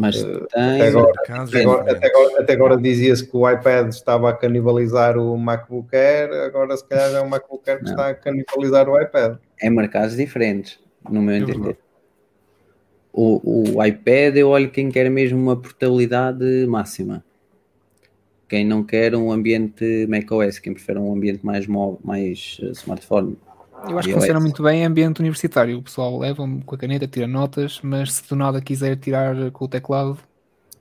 Mas 0.00 0.22
até 0.22 0.46
tem. 0.78 0.82
agora- 0.82 1.12
Até 1.26 1.60
agora, 1.62 1.90
até 1.92 2.06
agora- 2.06 2.40
até 2.40 2.52
agora 2.52 2.76
dizia-se 2.76 3.28
que 3.28 3.36
o 3.36 3.50
iPad 3.50 3.88
estava 3.88 4.30
a 4.30 4.32
canibalizar 4.32 5.18
o 5.18 5.36
MacBook 5.36 5.88
Air, 5.96 6.30
agora 6.46 6.76
se 6.76 6.84
calhar 6.86 7.14
é 7.14 7.20
o 7.20 7.28
MacBook 7.28 7.68
Air 7.68 7.78
que 7.80 7.84
Não. 7.86 7.90
está 7.90 8.08
a 8.10 8.14
canibalizar 8.14 8.88
o 8.88 9.00
iPad. 9.00 9.38
É 9.60 9.70
mercados 9.70 10.16
diferentes, 10.16 10.78
no 11.08 11.22
meu 11.22 11.34
É 11.34 11.38
entender. 11.38 11.54
verdade. 11.58 11.78
O, 13.12 13.74
o 13.76 13.84
iPad, 13.84 14.36
eu 14.36 14.48
olho 14.50 14.70
quem 14.70 14.90
quer 14.90 15.10
mesmo 15.10 15.38
uma 15.38 15.56
portabilidade 15.56 16.66
máxima. 16.68 17.24
Quem 18.48 18.64
não 18.64 18.82
quer 18.82 19.14
um 19.14 19.30
ambiente 19.30 20.06
macOS, 20.08 20.58
quem 20.58 20.72
prefere 20.72 20.98
um 20.98 21.12
ambiente 21.12 21.44
mais 21.44 21.66
móvel, 21.66 21.98
mais 22.02 22.58
eh, 22.62 22.70
smartphone. 22.70 23.36
Eu 23.88 23.98
acho 23.98 24.08
que 24.08 24.14
funciona 24.14 24.40
muito 24.40 24.62
bem 24.62 24.80
em 24.80 24.86
ambiente 24.86 25.20
universitário. 25.20 25.78
O 25.78 25.82
pessoal 25.82 26.18
leva 26.18 26.48
com 26.64 26.74
a 26.74 26.78
caneta, 26.78 27.06
tira 27.06 27.26
notas, 27.26 27.80
mas 27.82 28.14
se 28.14 28.28
do 28.28 28.36
nada 28.36 28.60
quiser 28.60 28.96
tirar 28.96 29.50
com 29.50 29.64
o 29.66 29.68
teclado, 29.68 30.18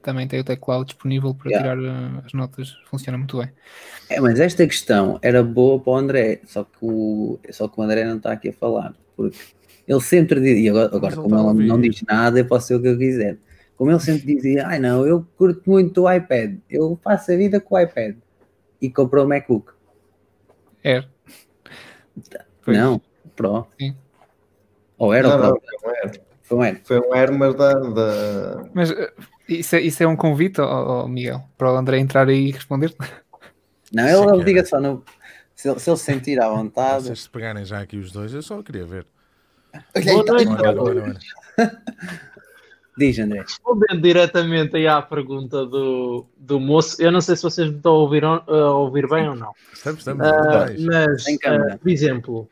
também 0.08 0.26
tem 0.26 0.40
o 0.40 0.44
teclado 0.44 0.86
disponível 0.86 1.36
para 1.36 1.52
Yeah. 1.52 1.76
tirar 1.76 1.78
uh, 1.78 2.24
as 2.26 2.32
notas. 2.32 2.78
Funciona 2.86 3.18
muito 3.18 3.38
bem. 3.38 3.52
É, 4.10 4.22
mas 4.22 4.40
esta 4.40 4.66
questão 4.66 5.20
era 5.22 5.44
boa 5.44 5.82
para 5.82 5.92
o 5.92 5.96
André, 5.98 6.40
só 6.46 6.64
que 6.64 6.78
o, 6.82 7.38
só 7.52 7.68
que 7.68 7.78
o 7.78 7.84
André 7.84 8.06
não 8.06 8.16
está 8.16 8.32
aqui 8.32 8.48
a 8.48 8.54
falar, 8.54 8.96
porque 9.18 9.38
ele 9.86 10.00
sempre 10.00 10.40
diz, 10.40 10.60
e 10.60 10.70
agora, 10.70 10.96
agora 10.96 11.14
ele 11.14 11.22
como 11.22 11.36
a 11.36 11.54
ele 11.54 11.68
não 11.68 11.82
diz 11.82 12.02
nada, 12.04 12.40
eu 12.40 12.46
posso 12.46 12.68
ser 12.68 12.76
o 12.76 12.82
que 12.82 12.88
eu 12.88 12.98
quiser. 12.98 13.38
Como 13.76 13.92
ele 13.92 14.00
sempre 14.00 14.34
dizia, 14.34 14.66
ai 14.66 14.80
não, 14.80 15.06
eu 15.06 15.28
curto 15.38 15.70
muito 15.70 16.04
o 16.04 16.12
iPad, 16.12 16.58
eu 16.70 16.98
faço 17.04 17.34
a 17.34 17.36
vida 17.36 17.60
com 17.60 17.76
o 17.76 17.80
iPad. 17.80 18.16
E 18.82 18.90
comprou 18.90 19.26
o 19.26 19.28
MacBook. 19.28 19.74
Air. 20.86 21.06
Pois. 22.64 22.78
Não, 22.78 23.02
Pro. 23.36 23.68
Sim. 23.78 23.94
Ou 24.98 25.14
era 25.14 25.28
não, 25.28 25.36
o 25.36 25.42
não, 25.42 25.52
Pro? 25.52 25.62
foi 25.68 25.78
um 25.90 25.92
Air. 25.92 26.22
Foi 26.44 26.58
um 26.58 26.62
Air. 26.62 26.82
Foi 26.84 27.00
um 27.00 27.14
Air, 27.14 27.32
mas 27.34 27.56
da. 27.56 27.74
da... 27.74 28.66
Mas 28.74 28.92
uh, 28.92 29.12
isso, 29.48 29.76
é, 29.76 29.82
isso 29.82 30.04
é 30.04 30.08
um 30.08 30.16
convite, 30.16 30.60
ó, 30.62 31.04
ó, 31.04 31.08
Miguel, 31.08 31.44
para 31.58 31.72
o 31.74 31.76
André 31.78 32.00
entrar 32.00 32.28
aí 32.28 32.48
e 32.48 32.52
responder? 32.52 32.94
Não, 33.92 34.04
Sim, 34.04 34.10
ele, 34.10 34.20
ele 34.22 34.26
cara. 34.32 34.44
diga 34.44 34.66
só 34.66 34.80
no. 34.80 35.04
Se 35.56 35.70
ele, 35.70 35.80
se 35.80 35.90
ele 35.90 35.98
se 35.98 36.04
sentir 36.04 36.40
à 36.40 36.50
vontade. 36.50 37.06
Vocês 37.06 37.22
se 37.22 37.30
pegarem 37.30 37.66
já 37.66 37.80
aqui 37.80 37.98
os 37.98 38.12
dois, 38.12 38.34
eu 38.34 38.42
só 38.42 38.62
queria 38.62 38.86
ver. 38.86 39.06
Boa 40.04 40.24
noite. 40.26 40.48
Olha, 40.50 40.70
olha, 40.70 40.82
olha, 40.82 41.04
olha. 41.04 41.20
Diz, 42.98 43.20
André. 43.20 43.42
Respondendo 43.42 44.02
diretamente 44.02 44.76
aí 44.76 44.88
à 44.88 45.02
pergunta 45.02 45.66
do, 45.66 46.26
do 46.36 46.60
moço, 46.60 47.00
eu 47.02 47.12
não 47.12 47.22
sei 47.22 47.36
se 47.36 47.44
vocês 47.44 47.70
me 47.70 47.78
estão 47.78 47.92
a 47.92 47.98
ouvir, 48.00 48.26
ou- 48.26 48.44
a 48.48 48.72
ouvir 48.76 49.08
bem 49.08 49.30
ou 49.30 49.36
não. 49.36 49.52
Estamos, 49.72 50.00
estamos. 50.00 50.26
Demais. 50.26 50.84
mas, 50.84 51.26
ah, 51.46 51.78
por 51.80 51.90
exemplo, 51.92 52.50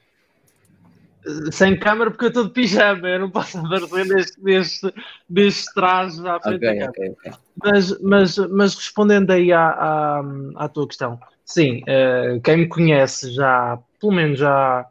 sem 1.52 1.78
câmara 1.78 2.12
porque 2.12 2.26
eu 2.26 2.30
estou 2.30 2.46
de 2.46 2.52
pijama, 2.52 3.08
eu 3.08 3.20
não 3.20 3.30
posso 3.30 3.58
aparecer 3.58 4.06
neste, 4.06 4.44
neste, 4.44 4.94
neste 5.30 5.74
traje 5.74 6.28
à 6.28 6.40
frente 6.40 6.62
da 6.62 6.72
Ok, 6.72 6.80
câmara. 6.80 6.90
ok, 6.90 7.10
ok. 7.10 7.32
Mas, 7.64 8.02
mas, 8.02 8.38
mas 8.50 8.76
respondendo 8.76 9.32
aí 9.32 9.52
à, 9.52 9.68
à, 9.68 10.24
à 10.58 10.68
tua 10.68 10.88
questão, 10.88 11.20
sim, 11.44 11.84
eh, 11.88 12.40
quem 12.44 12.58
me 12.58 12.68
conhece 12.68 13.32
já, 13.34 13.80
pelo 14.00 14.14
menos 14.14 14.40
já 14.40 14.86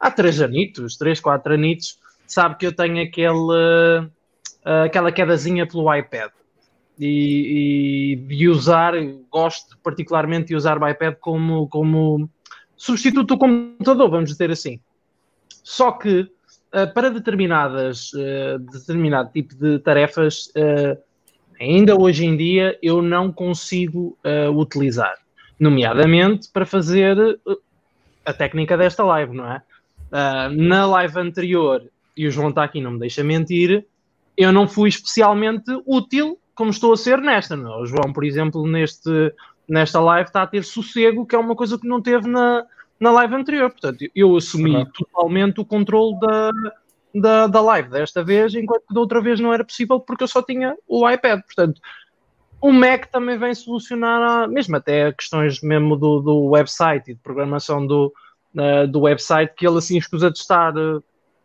há 0.00 0.10
três 0.10 0.40
anitos, 0.40 0.96
três, 0.96 1.20
quatro 1.20 1.54
anitos, 1.54 1.98
sabe 2.26 2.56
que 2.56 2.66
eu 2.66 2.74
tenho 2.74 3.02
aquele, 3.02 4.10
eh, 4.64 4.84
aquela 4.84 5.12
quedazinha 5.12 5.66
pelo 5.66 5.94
iPad. 5.94 6.30
E, 7.00 8.12
e 8.12 8.16
de 8.16 8.48
usar, 8.48 8.92
gosto 9.30 9.78
particularmente 9.84 10.48
de 10.48 10.56
usar 10.56 10.82
o 10.82 10.88
iPad 10.88 11.14
como, 11.20 11.68
como 11.68 12.28
substituto 12.76 13.36
do 13.36 13.38
computador, 13.38 14.10
vamos 14.10 14.30
dizer 14.30 14.50
assim. 14.50 14.80
Só 15.68 15.92
que 15.92 16.26
eh, 16.72 16.86
para 16.86 17.10
determinadas, 17.10 18.10
eh, 18.16 18.56
determinado 18.72 19.30
tipo 19.30 19.54
de 19.54 19.78
tarefas, 19.80 20.50
eh, 20.54 20.96
ainda 21.60 21.94
hoje 21.94 22.24
em 22.24 22.38
dia 22.38 22.78
eu 22.82 23.02
não 23.02 23.30
consigo 23.30 24.16
utilizar, 24.54 25.14
nomeadamente 25.60 26.48
para 26.50 26.64
fazer 26.64 27.38
a 28.24 28.32
técnica 28.32 28.78
desta 28.78 29.04
live, 29.04 29.36
não 29.36 29.52
é? 29.52 29.62
Na 30.56 30.86
live 30.86 31.20
anterior, 31.20 31.82
e 32.16 32.26
o 32.26 32.30
João 32.30 32.48
está 32.48 32.64
aqui, 32.64 32.80
não 32.80 32.92
me 32.92 33.00
deixa 33.00 33.22
mentir, 33.22 33.84
eu 34.38 34.50
não 34.50 34.66
fui 34.66 34.88
especialmente 34.88 35.70
útil 35.84 36.38
como 36.54 36.70
estou 36.70 36.94
a 36.94 36.96
ser 36.96 37.18
nesta. 37.18 37.56
Não? 37.56 37.82
O 37.82 37.86
João, 37.86 38.10
por 38.10 38.24
exemplo, 38.24 38.66
neste, 38.66 39.34
nesta 39.68 40.00
live 40.00 40.28
está 40.28 40.42
a 40.44 40.46
ter 40.46 40.64
sossego, 40.64 41.26
que 41.26 41.36
é 41.36 41.38
uma 41.38 41.54
coisa 41.54 41.78
que 41.78 41.86
não 41.86 42.00
teve 42.00 42.26
na, 42.26 42.64
na 43.00 43.10
live 43.12 43.34
anterior. 43.34 43.70
Portanto, 43.70 44.04
eu 44.14 44.36
assumi 44.36 44.86
totalmente 44.92 45.60
o 45.60 45.64
controle 45.64 46.18
da, 46.20 46.50
da, 47.14 47.46
da 47.46 47.60
live 47.60 47.90
desta 47.90 48.22
vez, 48.24 48.54
enquanto 48.54 48.86
que 48.86 48.94
da 48.94 49.00
outra 49.00 49.20
vez 49.20 49.40
não 49.40 49.52
era 49.52 49.64
possível 49.64 50.00
porque 50.00 50.24
eu 50.24 50.28
só 50.28 50.42
tinha 50.42 50.76
o 50.86 51.08
iPad. 51.08 51.40
Portanto, 51.42 51.80
o 52.60 52.72
Mac 52.72 53.06
também 53.06 53.38
vem 53.38 53.54
solucionar, 53.54 54.20
a- 54.20 54.48
mesmo 54.48 54.76
até 54.76 55.12
questões 55.12 55.60
mesmo 55.62 55.96
do, 55.96 56.20
do 56.20 56.44
website 56.46 57.10
e 57.10 57.14
de 57.14 57.20
programação 57.20 57.86
do, 57.86 58.12
eh, 58.56 58.86
do 58.86 59.00
website, 59.02 59.54
que 59.54 59.66
ele 59.66 59.78
assim 59.78 59.96
escusa 59.96 60.30
de 60.30 60.38
estar 60.38 60.76
eh, 60.76 60.98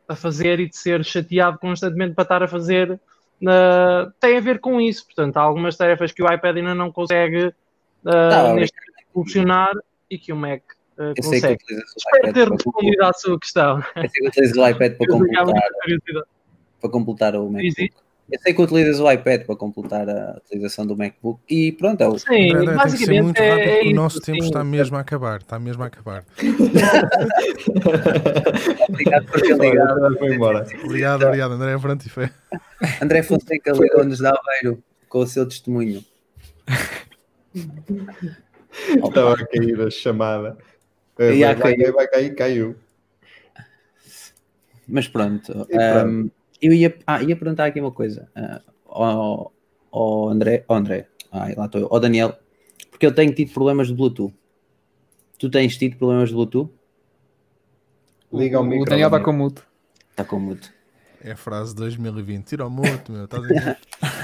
a 0.07 0.15
fazer 0.15 0.59
e 0.59 0.67
de 0.67 0.75
ser 0.75 1.05
chateado 1.05 1.59
constantemente 1.59 2.15
para 2.15 2.23
estar 2.23 2.41
a 2.43 2.47
fazer, 2.47 2.99
eh, 3.47 4.07
tem 4.19 4.37
a 4.37 4.41
ver 4.41 4.59
com 4.59 4.81
isso. 4.81 5.05
Portanto, 5.05 5.37
há 5.37 5.41
algumas 5.41 5.77
tarefas 5.77 6.11
que 6.11 6.23
o 6.23 6.33
iPad 6.33 6.57
ainda 6.57 6.73
não 6.73 6.91
consegue 6.91 7.53
Tá, 8.03 8.53
neste 8.53 8.75
momento 8.75 9.13
solucionar 9.13 9.71
e 10.09 10.17
que 10.17 10.33
o 10.33 10.35
Mac 10.35 10.61
eh, 10.99 11.13
Eu 11.17 11.23
sei 11.23 11.41
que 11.41 11.53
utilizas 11.53 11.89
o 11.89 11.97
Espero 11.97 12.17
iPad 12.21 12.33
ter 12.33 12.45
para 12.45 12.55
respondido 12.55 12.71
completar, 12.73 13.09
à 13.09 13.13
sua 13.13 13.39
questão. 13.39 13.83
eu 13.95 14.09
sei 14.09 14.21
que 14.21 14.27
utilizas 14.27 14.57
o 14.57 14.67
iPad 14.67 14.97
para 14.97 15.07
completar, 15.07 15.45
para 16.81 16.89
completar 16.89 17.35
o 17.35 17.49
MacBook. 17.49 17.91
Eu 18.31 18.39
sei 18.39 18.53
que 18.53 18.61
utilizas 18.61 18.99
o 19.01 19.11
iPad 19.11 19.41
para 19.45 19.55
completar 19.55 20.09
a 20.09 20.37
utilização 20.45 20.87
do 20.87 20.95
MacBook 20.95 21.41
e 21.49 21.73
pronto, 21.73 22.01
é 22.01 22.07
o- 22.07 22.17
Sim, 22.17 22.25
ser 22.51 22.73
basicamente 22.73 23.21
muito 23.21 23.37
é, 23.39 23.49
rápido 23.49 23.69
é 23.69 23.91
o 23.91 23.95
nosso 23.95 24.21
tempo 24.21 24.39
sim. 24.39 24.45
está 24.45 24.63
mesmo 24.63 24.95
a 24.95 24.99
acabar. 25.01 25.41
Está 25.41 25.59
mesmo 25.59 25.83
a 25.83 25.87
acabar. 25.87 26.23
obrigado 28.89 29.25
por 29.25 29.41
ter 29.41 29.57
ligado. 29.57 30.17
Foi 30.17 30.33
embora. 30.35 30.65
Obrigado, 30.85 31.23
obrigado, 31.25 31.51
André 31.51 31.77
Brandt 31.77 32.07
e 32.07 32.09
Fé. 32.09 32.31
André 33.01 33.23
Fonseca 33.23 33.71
ligou-nos 33.73 34.19
de 34.19 34.25
Aveiro 34.25 34.81
com 35.09 35.19
o 35.19 35.27
seu 35.27 35.45
testemunho. 35.47 36.03
Estava 39.05 39.33
a 39.33 39.45
cair 39.47 39.81
a 39.81 39.89
chamada. 39.91 40.57
E 41.19 41.39
Vai, 41.43 41.55
vai, 41.55 41.75
caiu. 41.77 41.93
vai 41.93 42.07
cair, 42.07 42.35
caiu. 42.35 42.75
Mas 44.87 45.07
pronto, 45.07 45.51
pronto. 45.53 46.07
hum, 46.07 46.29
eu 46.61 46.73
ia, 46.73 46.95
ah, 47.07 47.21
ia 47.23 47.35
perguntar 47.35 47.65
aqui 47.65 47.79
uma 47.79 47.91
coisa 47.91 48.29
ah, 48.35 48.61
ao, 48.85 49.53
ao 49.91 50.29
André, 50.29 50.65
ao 50.67 50.75
André, 50.75 51.07
ai, 51.31 51.55
lá 51.55 51.65
estou 51.65 51.81
eu, 51.81 51.87
ao 51.91 51.99
Daniel, 51.99 52.37
porque 52.91 53.05
eu 53.05 53.13
tenho 53.13 53.33
tido 53.33 53.53
problemas 53.53 53.87
de 53.87 53.93
Bluetooth. 53.93 54.33
Tu 55.39 55.49
tens 55.49 55.77
tido 55.77 55.97
problemas 55.97 56.29
de 56.29 56.35
Bluetooth? 56.35 56.69
Liga 58.31 58.57
ao 58.57 58.63
O 58.63 58.65
micro. 58.65 58.89
Daniel 58.89 59.07
está 59.07 59.19
com 59.19 59.31
mute. 59.33 59.61
Está 60.11 60.23
com 60.23 60.39
muito. 60.39 60.71
É 61.23 61.31
a 61.31 61.37
frase 61.37 61.71
de 61.73 61.77
2020. 61.81 62.45
Tira 62.45 62.65
o 62.67 62.69
moto, 62.69 63.11
meu. 63.11 63.25
Estás 63.25 63.43
a? 63.45 63.77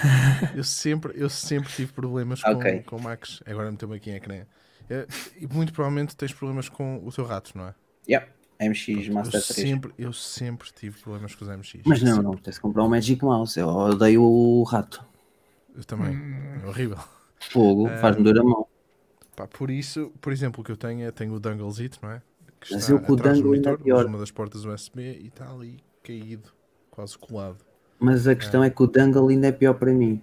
Eu 0.56 0.64
sempre, 0.64 1.14
eu 1.16 1.30
sempre 1.30 1.72
tive 1.72 1.92
problemas 1.94 2.42
com, 2.42 2.52
Ok. 2.52 2.84
com 2.84 3.00
Macs. 3.00 3.42
Agora 3.46 3.72
meteu-me 3.72 3.96
aqui 3.96 4.10
em 4.12 4.16
ecrã. 4.16 4.46
É, 4.90 5.08
E 5.40 5.48
muito 5.48 5.72
provavelmente 5.74 6.16
tens 6.16 6.34
problemas 6.34 6.68
com 6.70 7.02
o 7.06 7.12
teu 7.12 7.26
rato, 7.26 7.58
não 7.58 7.68
é? 7.68 7.76
Yeah, 8.08 8.28
MX 8.60 9.08
Eu 9.08 9.14
Master 9.14 9.32
3. 9.42 9.46
sempre, 9.46 9.94
eu 9.98 10.12
sempre 10.14 10.70
tive 10.74 11.00
problemas 11.00 11.36
com 11.36 11.46
os 11.46 11.50
MX. 11.52 11.82
Mas 11.86 12.02
não, 12.02 12.10
Sempre. 12.16 12.24
não, 12.24 12.34
tens 12.38 12.56
de 12.56 12.62
comprar 12.62 12.84
um 12.84 12.90
Magic 12.90 13.24
Mouse. 13.24 13.60
Eu 13.60 13.68
odeio 13.68 14.24
o 14.24 14.64
rato. 14.64 15.06
Eu 15.76 15.84
também. 15.84 16.16
Hum. 16.18 16.60
É 16.64 16.68
horrível. 16.68 16.98
Fogo, 17.40 17.88
É. 17.88 17.98
faz-me 18.00 18.24
dor 18.24 18.40
a 18.40 18.44
mão. 18.44 18.68
Pá, 19.36 19.48
por 19.48 19.70
isso, 19.72 20.12
por 20.20 20.34
exemplo, 20.34 20.62
o 20.62 20.64
que 20.64 20.72
eu 20.72 20.78
tenho 20.78 21.08
é 21.08 21.12
tenho 21.12 21.34
o 21.34 21.40
Danglezito, 21.40 22.00
não 22.02 22.12
é? 22.12 22.22
Que 22.60 22.74
Mas 22.74 22.90
eu 22.90 23.00
com 23.00 23.14
o 23.14 23.16
dangle 23.16 23.54
ainda 23.54 23.70
é 23.70 23.78
pior. 23.78 24.06
uma 24.06 24.18
das 24.18 24.32
portas 24.32 24.66
USB 24.66 25.02
e 25.22 25.28
está 25.28 25.50
ali 25.50 25.80
caído, 26.04 26.50
quase 26.92 27.18
colado. 27.18 27.60
Mas 27.98 28.28
a 28.28 28.36
questão 28.36 28.62
é 28.62 28.70
que 28.70 28.84
o 28.84 28.88
dangle 28.88 29.30
ainda 29.30 29.48
é 29.48 29.52
pior 29.54 29.76
para 29.76 29.94
mim. 29.94 30.22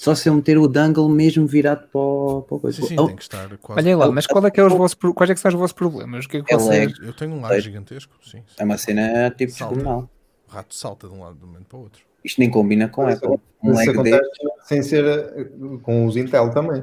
Só 0.00 0.14
se 0.14 0.30
eu 0.30 0.34
meter 0.34 0.56
o 0.56 0.66
dangle 0.66 1.06
mesmo 1.10 1.46
virado 1.46 1.86
para 1.88 2.00
o, 2.00 2.40
para 2.48 2.56
o 2.56 2.60
coisa. 2.60 2.80
Sim, 2.80 2.88
sim, 2.88 2.96
Oh, 2.98 3.06
tem 3.06 3.16
que 3.16 3.22
estar 3.22 3.54
quase. 3.58 3.82
Olhem 3.82 3.94
lá, 3.94 4.10
mas 4.10 4.26
qual 4.26 4.46
é 4.46 4.50
que 4.50 4.58
é 4.58 4.64
os 4.64 4.72
vossos, 4.72 4.96
quais 5.14 5.28
é 5.28 5.34
que 5.34 5.40
são 5.40 5.50
os 5.50 5.54
vossos 5.54 5.74
problemas? 5.74 6.24
O 6.24 6.28
que 6.30 6.38
é 6.38 6.42
que 6.42 6.54
vocês... 6.54 6.98
Eu 7.02 7.12
tenho 7.12 7.32
um 7.34 7.42
lag 7.42 7.60
gigantesco, 7.60 8.14
sim. 8.22 8.42
é 8.56 8.64
uma 8.64 8.78
cena 8.78 9.28
tipo 9.28 9.52
descomunal. 9.52 10.08
O 10.48 10.52
rato 10.52 10.74
salta 10.74 11.06
de 11.06 11.12
um 11.12 11.20
lado 11.20 11.34
do 11.36 11.46
momento 11.46 11.66
para 11.66 11.78
o 11.78 11.82
outro. 11.82 12.00
Isto 12.24 12.38
nem 12.40 12.50
combina 12.50 12.88
com 12.88 13.02
Mas 13.02 13.22
Apple. 13.22 13.36
Um 13.62 13.72
Isso 13.72 13.78
lag 13.78 13.90
acontece 13.90 14.30
sem 14.64 14.82
ser 14.82 15.04
eh, 15.04 15.46
com 15.82 16.06
os 16.06 16.16
Intel 16.16 16.50
também. 16.50 16.82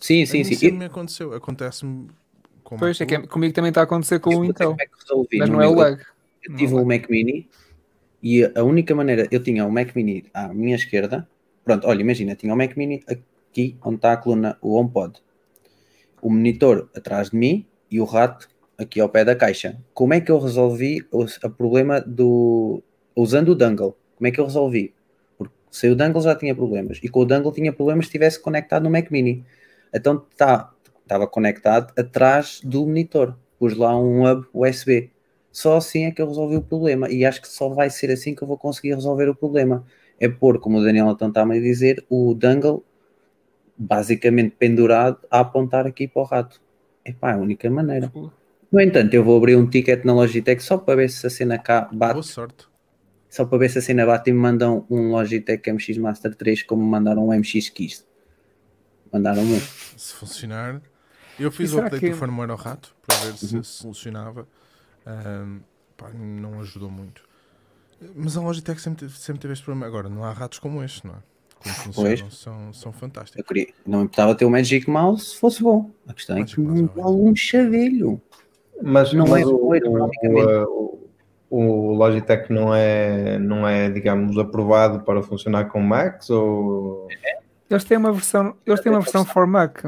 Sim, 0.00 0.24
sim, 0.24 0.40
A 0.40 0.44
sim. 0.44 0.54
sempre 0.54 0.78
me 0.78 0.84
aconteceu. 0.86 1.34
Acontece-me 1.34 2.08
com 2.62 2.78
Pois, 2.78 2.98
é 3.02 3.04
que 3.04 3.16
é- 3.16 3.26
comigo 3.26 3.52
também 3.52 3.68
está 3.68 3.82
a 3.82 3.84
acontecer 3.84 4.18
com 4.18 4.32
Eu 4.32 4.38
o 4.40 4.44
Intel. 4.46 4.74
é 4.80 4.86
resolvi. 4.98 5.36
Mas 5.36 5.50
não 5.50 5.60
é 5.60 5.68
o 5.68 5.74
lag. 5.74 6.00
Eu 6.42 6.56
tive 6.56 6.74
um 6.74 6.86
Mac 6.86 7.06
Mini 7.10 7.50
e 8.22 8.44
a 8.54 8.62
única 8.62 8.94
maneira, 8.94 9.28
eu 9.30 9.42
tinha 9.42 9.66
o 9.66 9.70
Mac 9.70 9.94
Mini 9.94 10.24
à 10.32 10.48
minha 10.48 10.74
esquerda. 10.74 11.28
Pronto, 11.64 11.86
olha, 11.86 12.00
imagina, 12.00 12.34
tinha 12.34 12.52
o 12.52 12.56
Mac 12.56 12.76
Mini 12.76 13.02
aqui 13.08 13.78
onde 13.82 13.96
está 13.96 14.12
a 14.12 14.16
coluna, 14.16 14.58
o 14.60 14.74
HomePod. 14.74 15.20
O 16.20 16.30
monitor 16.30 16.90
atrás 16.94 17.30
de 17.30 17.36
mim 17.36 17.66
e 17.90 18.00
o 18.00 18.04
rato 18.04 18.48
aqui 18.76 19.00
ao 19.00 19.08
pé 19.08 19.24
da 19.24 19.34
caixa. 19.34 19.78
Como 19.92 20.12
é 20.14 20.20
que 20.20 20.30
eu 20.30 20.38
resolvi 20.38 21.06
o 21.10 21.26
problema 21.50 22.00
do. 22.00 22.82
usando 23.16 23.50
o 23.50 23.54
dongle? 23.54 23.94
Como 24.16 24.28
é 24.28 24.30
que 24.30 24.40
eu 24.40 24.44
resolvi? 24.44 24.94
Porque 25.38 25.54
sem 25.70 25.90
o 25.90 25.96
dongle 25.96 26.22
já 26.22 26.34
tinha 26.34 26.54
problemas 26.54 26.98
e 27.02 27.08
com 27.08 27.20
o 27.20 27.24
dongle 27.24 27.52
tinha 27.52 27.72
problemas 27.72 28.06
se 28.06 28.08
estivesse 28.08 28.40
conectado 28.40 28.82
no 28.82 28.90
Mac 28.90 29.10
Mini. 29.10 29.44
Então 29.92 30.22
tá, 30.36 30.72
estava 31.02 31.26
conectado 31.26 31.92
atrás 31.98 32.60
do 32.62 32.84
monitor. 32.86 33.38
Pus 33.58 33.76
lá 33.76 33.96
um 33.98 34.30
hub 34.30 34.46
USB. 34.52 35.10
Só 35.52 35.76
assim 35.76 36.06
é 36.06 36.10
que 36.10 36.20
eu 36.20 36.26
resolvi 36.26 36.56
o 36.56 36.62
problema. 36.62 37.08
E 37.08 37.24
acho 37.24 37.40
que 37.40 37.48
só 37.48 37.68
vai 37.68 37.88
ser 37.88 38.10
assim 38.10 38.34
que 38.34 38.42
eu 38.42 38.48
vou 38.48 38.58
conseguir 38.58 38.94
resolver 38.94 39.28
o 39.28 39.34
problema. 39.34 39.86
É 40.20 40.28
pôr, 40.28 40.58
como 40.60 40.78
o 40.78 40.82
Daniel 40.84 41.10
então 41.10 41.28
está-me 41.28 41.58
a 41.58 41.60
dizer, 41.60 42.04
o 42.08 42.34
dangle 42.34 42.84
basicamente 43.76 44.54
pendurado 44.58 45.18
a 45.30 45.40
apontar 45.40 45.86
aqui 45.86 46.06
para 46.06 46.22
o 46.22 46.24
rato. 46.24 46.60
Epá, 47.04 47.32
é 47.32 47.34
a 47.34 47.38
única 47.38 47.68
maneira. 47.70 48.10
No 48.70 48.80
entanto, 48.80 49.12
eu 49.14 49.22
vou 49.24 49.36
abrir 49.36 49.56
um 49.56 49.68
ticket 49.68 50.04
na 50.04 50.14
Logitech 50.14 50.62
só 50.62 50.78
para 50.78 50.96
ver 50.96 51.10
se 51.10 51.26
a 51.26 51.30
cena 51.30 51.58
cá 51.58 51.88
bate. 51.92 52.12
Boa 52.14 52.22
sorte. 52.22 52.66
Só 53.28 53.44
para 53.44 53.58
ver 53.58 53.68
se 53.70 53.78
a 53.78 53.82
cena 53.82 54.06
bate 54.06 54.30
e 54.30 54.32
me 54.32 54.38
mandam 54.38 54.86
um 54.88 55.10
Logitech 55.10 55.70
MX 55.72 55.98
Master 55.98 56.34
3 56.34 56.62
como 56.62 56.82
me 56.84 56.88
mandaram 56.90 57.26
um 57.28 57.32
MX 57.32 57.68
Keys. 57.70 58.06
Mandaram 59.12 59.42
um. 59.42 59.58
Se 59.96 60.14
funcionar. 60.14 60.80
Eu 61.38 61.50
fiz 61.50 61.72
o 61.72 61.78
update 61.80 62.00
que- 62.00 62.10
do 62.10 62.16
firmware 62.16 62.50
ao 62.50 62.56
rato 62.56 62.94
para 63.06 63.16
ver 63.16 63.36
se 63.36 63.56
Uhum. 63.56 63.62
se 63.64 63.70
solucionava. 63.72 64.46
Ahm, 65.04 65.58
pá, 65.96 66.10
não 66.10 66.60
ajudou 66.60 66.88
muito. 66.90 67.22
Mas 68.14 68.36
a 68.36 68.40
Logitech 68.40 68.80
sempre, 68.80 69.06
teve- 69.06 69.18
sempre 69.18 69.40
teve 69.40 69.52
este 69.54 69.64
problema. 69.64 69.86
Agora, 69.86 70.08
não 70.08 70.24
há 70.24 70.32
ratos 70.32 70.58
como 70.58 70.82
este, 70.82 71.06
não 71.06 71.14
é? 71.14 71.18
Como 71.62 71.74
funcionam, 71.74 72.30
são, 72.30 72.72
são 72.74 72.92
Eu 72.92 72.98
fantásticos. 72.98 73.46
queria, 73.46 73.68
não 73.86 74.02
importava 74.02 74.34
ter 74.34 74.44
o 74.44 74.50
Magic 74.50 74.88
Mouse 74.90 75.26
se 75.30 75.36
fosse 75.38 75.62
bom. 75.62 75.90
A 76.06 76.12
questão 76.12 76.36
é 76.36 76.40
Magic 76.40 76.56
que 76.56 76.60
Mouse 76.60 76.82
não 76.82 76.88
é 76.90 77.02
vale 77.02 77.16
um 77.16 77.34
chavelho. 77.36 78.20
Mas, 78.82 79.12
Não 79.12 79.26
mas 79.26 79.42
é 79.42 79.46
o, 79.46 79.74
economicamente. 79.74 80.46
o, 80.68 80.98
o, 81.48 81.58
o 81.58 81.94
Logitech 81.94 82.52
não 82.52 82.74
é, 82.74 83.38
não 83.38 83.66
é, 83.66 83.88
digamos, 83.88 84.36
aprovado 84.36 85.00
para 85.04 85.22
funcionar 85.22 85.66
com 85.66 85.80
Macs 85.80 86.28
ou 86.28 87.08
Eles 87.70 87.84
têm 87.84 87.96
uma 87.96 88.12
versão, 88.12 88.54
eles 88.66 88.80
têm 88.80 88.92
uma 88.92 89.00
versão 89.00 89.24
for 89.24 89.46
Mac. 89.46 89.84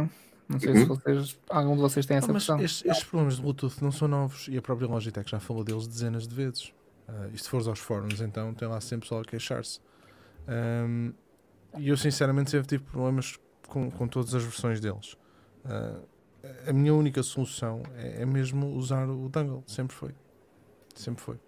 Não 0.49 0.61
sei 0.61 0.73
se 0.77 0.83
Uhum. 0.83 0.87
vocês, 0.87 1.39
algum 1.51 1.75
de 1.75 1.81
vocês 1.83 2.07
tem 2.07 2.17
Ah, 2.17 2.19
essa 2.19 2.33
mas 2.33 2.47
versão. 2.47 2.64
estes, 2.64 2.85
estes 2.87 3.05
problemas 3.05 3.35
de 3.37 3.43
Bluetooth 3.43 3.83
não 3.83 3.91
são 3.91 4.07
novos 4.07 4.47
e 4.49 4.57
a 4.57 4.62
própria 4.62 4.87
Logitech 4.89 5.29
já 5.31 5.41
falou 5.41 5.64
deles 5.64 5.87
dezenas 5.89 6.27
de 6.29 6.35
vezes. 6.35 6.73
Ah, 7.09 7.29
e 7.33 7.39
se 7.39 7.49
fores 7.49 7.67
aos 7.69 7.79
fóruns, 7.79 8.21
então 8.21 8.55
tem 8.55 8.69
lá 8.69 8.81
sempre 8.81 9.03
pessoal 9.07 9.23
a 9.23 9.25
queixar-se. 9.25 9.81
Ahm, 10.49 11.13
E 11.79 11.89
eu 11.89 11.97
sinceramente 11.97 12.51
sempre 12.51 12.69
tive 12.69 12.85
problemas 12.85 13.39
com, 13.69 13.91
com 13.91 14.09
todas 14.09 14.35
as 14.35 14.43
versões 14.45 14.81
deles. 14.81 15.17
Ah, 15.65 16.01
a 16.69 16.73
minha 16.73 16.95
única 16.95 17.23
solução 17.23 17.83
é, 17.97 18.23
é 18.23 18.27
mesmo 18.27 18.69
usar 18.77 19.09
o 19.09 19.29
dongle, 19.29 19.65
sempre 19.67 19.95
foi. 19.97 20.15
Sempre 20.95 21.23
foi. 21.23 21.41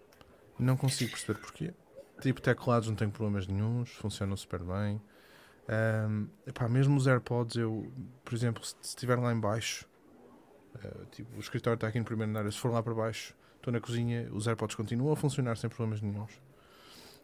Não 0.59 0.77
consigo 0.77 1.13
perceber 1.13 1.39
porquê. 1.41 1.75
Tipo, 2.21 2.41
teclados 2.43 2.89
não 2.89 2.97
tenho 2.97 3.11
problemas 3.13 3.47
nenhums, 3.47 3.91
funcionam 3.93 4.37
super 4.37 4.63
bem. 4.65 5.03
Ahm, 5.69 6.29
epá, 6.47 6.69
mesmo 6.69 6.97
os 6.97 7.07
AirPods, 7.07 7.57
eu, 7.57 7.93
por 8.25 8.35
exemplo, 8.35 8.65
se 8.65 8.77
estiver 8.83 9.19
lá 9.19 9.33
em 9.33 9.41
baixo, 9.41 9.87
eh, 10.83 11.07
tipo, 11.13 11.37
o 11.37 11.41
escritório 11.41 11.77
está 11.77 11.89
aqui 11.89 11.99
no 11.99 12.05
primeiro 12.05 12.31
andar, 12.31 12.51
se 12.53 12.59
for 12.59 12.71
lá 12.73 12.83
para 12.83 12.95
baixo, 12.95 13.35
estou 13.69 13.73
na 13.73 13.81
cozinha, 13.81 14.29
os 14.33 14.47
AirPods 14.47 14.75
continuam 14.75 15.13
a 15.13 15.17
funcionar 15.17 15.57
sem 15.57 15.69
problemas 15.69 16.01
nenhums. 16.01 16.33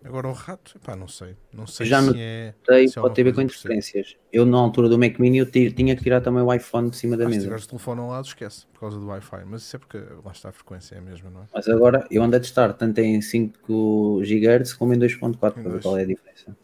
Agora 0.03 0.29
o 0.29 0.33
rato, 0.33 0.77
epá, 0.77 0.95
não 0.95 1.09
sei. 1.09 1.35
Não 1.51 1.67
sei 1.67 1.87
Já 1.87 2.03
se 2.03 2.11
no- 2.11 2.15
é. 2.19 2.55
Se 2.63 2.71
é 2.71 2.85
pode 2.85 2.99
uma 2.99 3.11
ter 3.11 3.23
a 3.23 3.25
ver 3.25 3.35
com 3.35 3.41
interferências. 3.41 4.17
Eu, 4.31 4.45
na 4.45 4.59
altura 4.59 4.87
do 4.87 4.99
Mac 4.99 5.19
Mini, 5.19 5.39
eu 5.39 5.51
ti- 5.51 5.73
tinha 5.73 5.97
que 5.97 6.03
tirar 6.03 6.21
também 6.21 6.43
o 6.43 6.53
iPhone 6.53 6.91
de 6.91 6.97
cima 6.97 7.17
da 7.17 7.25
Ah, 7.25 7.27
se 7.29 7.31
mesa. 7.33 7.45
tiveres 7.47 7.65
o 7.65 7.69
telefone 7.69 8.01
ao 8.03 8.09
lado, 8.09 8.27
esquece, 8.27 8.67
por 8.67 8.81
causa 8.81 8.99
do 9.01 9.07
Wi-Fi. 9.07 9.45
Mas 9.47 9.63
isso 9.63 9.77
é 9.77 9.79
porque 9.79 9.97
lá 10.23 10.31
está 10.33 10.51
a 10.51 10.53
frequência, 10.53 10.95
é 10.95 10.99
a 10.99 11.01
mesma, 11.01 11.31
não 11.31 11.41
é? 11.43 11.47
Mas 11.55 11.67
agora 11.69 12.07
eu 12.11 12.23
ando 12.23 12.37
a 12.37 12.41
testar 12.41 12.75
tanto 12.75 12.99
em 12.99 13.23
5 13.23 14.21
GHz 14.23 14.75
como 14.75 14.93
em 14.93 14.99
2.4 14.99 15.39
para 15.63 15.71
ver 15.71 15.81
qual 15.83 15.97
é 15.97 16.03
a 16.03 16.07
diferença. 16.07 16.55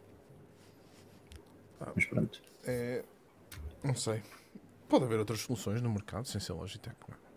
Ah. 1.80 1.92
Mas 1.96 2.04
pronto. 2.04 2.42
É, 2.66 3.02
Não 3.82 3.94
sei. 3.94 4.22
Pode 4.86 5.04
haver 5.06 5.18
outras 5.18 5.40
soluções 5.40 5.80
no 5.80 5.88
mercado 5.88 6.26
sem 6.26 6.38
ser 6.38 6.52
Logitech. 6.52 6.94
Não 7.08 7.14
é? 7.14 7.29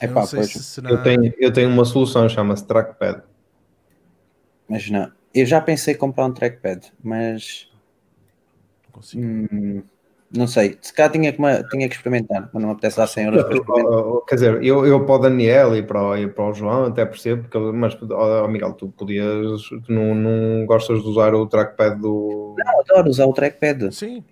É 0.00 0.06
Eu 0.06 0.10
não 0.10 0.26
pois. 0.26 0.50
se 0.52 0.62
será. 0.62 0.90
eu 0.90 1.02
tenho, 1.02 1.32
eu 1.38 1.52
tenho 1.52 1.68
uma 1.70 1.84
solução, 1.84 2.28
chama-se 2.28 2.66
Trackpad. 2.66 3.22
Mas 4.68 4.90
não. 4.90 5.10
eu 5.34 5.46
já 5.46 5.60
pensei 5.60 5.94
em 5.94 5.96
comprar 5.96 6.26
um 6.26 6.32
trackpad, 6.32 6.92
mas 7.02 7.70
Não 8.84 8.92
consigo. 8.92 9.22
hum, 9.24 9.82
não 10.36 10.46
sei. 10.48 10.76
Se 10.82 10.92
cá 10.92 11.08
tinha 11.08 11.32
que, 11.32 11.38
tinha 11.70 11.88
que 11.88 11.94
experimentar, 11.94 12.50
mas 12.52 12.60
não 12.60 12.70
me 12.70 12.72
apetece 12.72 12.96
dar 12.96 13.06
100 13.06 13.24
euros 13.26 13.42
para 13.44 13.54
experimentar. 13.56 14.02
Quer 14.28 14.34
dizer, 14.34 14.64
eu, 14.64 14.84
eu 14.84 15.06
para 15.06 15.14
o 15.14 15.18
Daniel 15.18 15.76
e 15.76 15.82
para 15.84 16.02
o, 16.02 16.16
e 16.16 16.26
para 16.28 16.44
o 16.50 16.52
João 16.52 16.86
até 16.86 17.06
percebo, 17.06 17.42
porque, 17.42 17.58
mas 17.58 17.96
oh, 18.02 18.48
Miguel, 18.48 18.72
tu 18.72 18.88
podias, 18.88 19.62
tu 19.68 19.92
não, 19.92 20.14
não 20.14 20.66
gostas 20.66 21.00
de 21.00 21.08
usar 21.08 21.32
o 21.34 21.46
trackpad 21.46 22.00
do. 22.00 22.56
Eu 22.58 22.80
adoro 22.80 23.08
usar 23.08 23.26
o 23.26 23.32
trackpad. 23.32 23.94
Sim, 23.94 24.24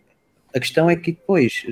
A 0.52 0.58
questão 0.58 0.90
é 0.90 0.96
que 0.96 1.12
depois 1.12 1.64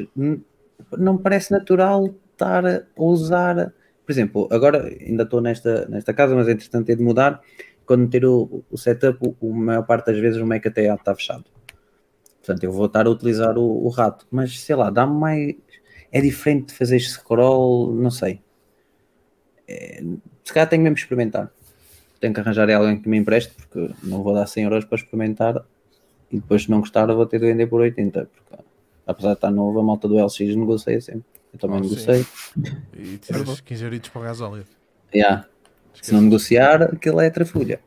não 0.97 1.15
me 1.15 1.19
parece 1.19 1.51
natural 1.51 2.15
estar 2.33 2.65
a 2.65 2.83
usar. 2.97 3.73
Por 4.13 4.19
exemplo, 4.19 4.49
agora 4.51 4.95
ainda 5.01 5.23
estou 5.23 5.41
nesta, 5.41 5.89
nesta 5.89 6.13
casa, 6.13 6.35
mas 6.35 6.47
entretanto 6.47 6.85
ter 6.85 6.97
de 6.97 7.03
mudar. 7.03 7.41
Quando 7.87 8.03
meter 8.03 8.27
o, 8.27 8.63
o 8.71 8.77
setup, 8.77 9.19
o, 9.41 9.51
a 9.51 9.55
maior 9.55 9.87
parte 9.87 10.13
das 10.13 10.19
vezes 10.19 10.39
o 10.39 10.47
Mac 10.47 10.67
até 10.67 10.93
está 10.93 11.15
fechado. 11.15 11.45
Portanto, 12.39 12.63
eu 12.63 12.71
vou 12.71 12.85
estar 12.85 13.07
a 13.07 13.11
utilizar 13.11 13.57
o, 13.57 13.87
o 13.87 13.89
rato, 13.89 14.27
mas 14.31 14.61
sei 14.61 14.77
lá, 14.77 14.91
dá-me 14.91 15.19
mais. 15.19 15.55
É 16.13 16.21
diferente 16.21 16.67
de 16.67 16.75
fazer 16.75 17.01
scroll, 17.01 17.95
não 17.95 18.11
sei. 18.11 18.43
É, 19.67 20.03
se 20.45 20.53
calhar 20.53 20.69
tenho 20.69 20.83
mesmo 20.83 20.97
que 20.97 21.01
experimentar. 21.01 21.51
Tenho 22.21 22.35
que 22.35 22.41
arranjar 22.41 22.71
alguém 22.71 23.01
que 23.01 23.09
me 23.09 23.17
empreste, 23.17 23.55
porque 23.55 23.95
não 24.03 24.23
vou 24.23 24.35
dar 24.35 24.47
100 24.47 24.65
euros 24.65 24.85
para 24.85 24.99
experimentar 24.99 25.65
e 26.31 26.37
depois, 26.37 26.65
se 26.65 26.71
não 26.71 26.81
gostar, 26.81 27.07
vou 27.07 27.25
ter 27.25 27.39
de 27.39 27.47
vender 27.47 27.67
por 27.67 27.81
80. 27.81 28.27
Porque, 28.27 28.63
apesar 29.07 29.29
de 29.31 29.35
estar 29.37 29.51
novo, 29.51 29.81
a 29.81 29.83
malta 29.83 30.07
do 30.07 30.23
LX 30.23 30.39
negocia 30.55 31.01
sempre. 31.01 31.32
Eu 31.53 31.59
também 31.59 31.81
Oh, 31.81 31.85
sim. 31.85 31.91
negociei. 31.91 32.27
e 32.95 33.19
tiras 33.19 33.61
15 33.61 33.85
euritos 33.85 34.09
para 34.11 34.21
o 34.21 34.25
gasóleo. 34.25 34.65
Yeah. 35.15 35.47
Se 36.01 36.13
não 36.13 36.23
negociar, 36.23 36.83
aquilo 36.85 37.21
é 37.21 37.29
trafulha. 37.31 37.81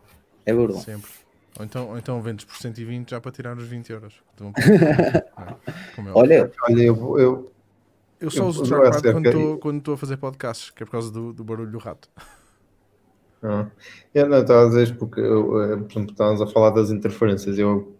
É 0.45 0.53
burla. 0.53 0.80
Sempre. 0.82 1.09
Ou 1.57 1.66
então, 1.66 1.89
ou 1.89 1.97
então 1.97 2.22
vendes 2.22 2.45
por 2.45 2.55
120 2.57 3.09
já 3.11 3.20
para 3.22 3.32
tirar 3.32 3.57
os 3.57 3.68
20 3.68 3.89
euros. 3.91 4.13
Então, 4.36 4.53
como 5.95 6.09
é. 6.09 6.11
Olha, 6.13 6.51
Olha, 6.70 6.82
eu, 6.84 6.93
vou- 6.95 7.20
eu, 7.20 7.51
eu 8.20 8.30
só 8.30 8.43
eu- 8.43 8.47
uso 8.47 8.61
o 8.76 8.82
acerca- 8.84 9.11
quando 9.13 9.26
estou- 9.28 9.57
quando 9.57 9.91
a 9.93 9.97
fazer 9.97 10.18
podcasts, 10.18 10.70
que 10.70 10.84
é 10.84 10.86
por 10.86 10.91
causa 10.91 11.09
do, 11.11 11.34
do 11.34 11.43
barulho 11.43 11.72
do 11.72 11.78
rato. 11.80 12.09
Ah, 13.41 13.68
eu 14.13 14.28
não 14.28 14.39
estava 14.41 14.66
a 14.66 14.70
dizer 14.70 14.95
porque, 14.97 15.20
eu, 15.20 15.61
eh, 15.63 15.78
por 15.78 15.91
exemplo, 15.91 16.11
estávamos 16.11 16.41
a 16.41 16.47
falar 16.47 16.72
das 16.72 16.89
interferências. 16.91 17.57
Eu, 17.57 17.95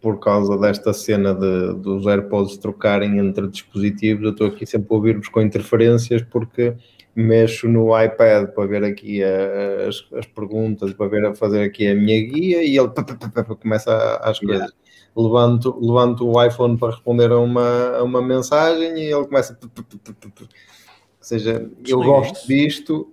por 0.00 0.18
causa 0.18 0.56
desta 0.56 0.92
cena 0.92 1.34
de, 1.34 1.74
dos 1.74 2.06
AirPods 2.06 2.56
trocarem 2.56 3.18
entre 3.18 3.46
dispositivos, 3.48 4.24
eu 4.24 4.30
estou 4.30 4.46
aqui 4.46 4.64
sempre 4.64 4.88
a 4.90 4.94
ouvir-vos 4.96 5.28
com 5.28 5.42
interferências 5.42 6.22
porque 6.22 6.74
mexo 7.14 7.68
no 7.68 7.88
iPad 8.00 8.48
para 8.50 8.66
ver 8.66 8.84
aqui 8.84 9.22
a- 9.22 9.88
as, 9.88 10.06
as 10.14 10.26
perguntas, 10.26 10.92
para 10.94 11.08
ver 11.08 11.26
a 11.26 11.34
fazer 11.34 11.62
aqui 11.64 11.86
a 11.88 11.94
minha 11.94 12.20
guia 12.26 12.62
e 12.64 12.78
ele 12.78 12.88
começa 13.60 13.92
a- 13.92 14.30
às 14.30 14.38
coisas. 14.38 14.72
Levanto, 15.14 15.76
levanto 15.80 16.26
o 16.26 16.42
iPhone 16.42 16.78
para 16.78 16.92
responder 16.92 17.30
a 17.32 17.38
uma, 17.38 17.96
a 17.96 18.02
uma 18.02 18.22
mensagem 18.22 18.96
e 18.96 19.12
ele 19.12 19.26
começa. 19.26 19.58
Ou 19.62 20.48
seja, 21.20 21.68
eu 21.86 21.98
gosto 22.02 22.46
disto, 22.46 23.12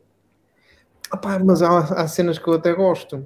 ah 1.12 1.18
pá, 1.18 1.40
mas 1.44 1.62
há, 1.62 1.80
há 1.80 2.08
cenas 2.08 2.38
que 2.38 2.48
eu 2.48 2.54
até 2.54 2.74
gosto. 2.74 3.26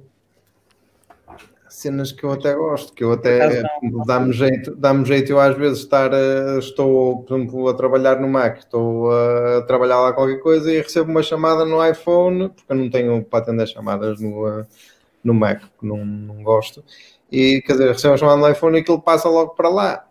Cenas 1.72 2.12
que 2.12 2.22
eu 2.24 2.32
até 2.32 2.54
gosto, 2.54 2.92
que 2.92 3.02
eu 3.02 3.12
até 3.12 3.62
dá-me 4.06 4.32
jeito, 4.32 4.76
dá-me 4.76 5.04
jeito 5.06 5.32
eu 5.32 5.40
às 5.40 5.56
vezes 5.56 5.78
estar, 5.80 6.12
a- 6.14 6.58
estou, 6.58 7.22
por 7.22 7.36
exemplo, 7.38 7.68
a 7.68 7.74
trabalhar 7.74 8.20
no 8.20 8.28
Mac, 8.28 8.58
estou 8.58 9.10
a 9.10 9.62
trabalhar 9.62 10.00
lá 10.00 10.12
qualquer 10.12 10.38
coisa 10.40 10.70
e 10.70 10.80
recebo 10.82 11.10
uma 11.10 11.22
chamada 11.22 11.64
no 11.64 11.84
iPhone, 11.86 12.50
porque 12.50 12.72
eu 12.72 12.76
não 12.76 12.90
tenho 12.90 13.24
para 13.24 13.38
atender 13.42 13.66
chamadas 13.66 14.20
no, 14.20 14.46
eh, 14.46 14.66
no 15.24 15.32
Mac, 15.32 15.60
porque 15.62 15.86
não, 15.86 16.04
não 16.04 16.42
gosto. 16.42 16.84
E 17.30 17.62
quer 17.62 17.72
dizer, 17.72 17.88
recebo 17.92 18.12
uma 18.12 18.18
chamada 18.18 18.40
no 18.40 18.50
iPhone 18.50 18.76
e 18.76 18.80
aquilo 18.82 19.00
passa 19.00 19.28
logo 19.30 19.54
para 19.54 19.68
lá. 19.70 20.06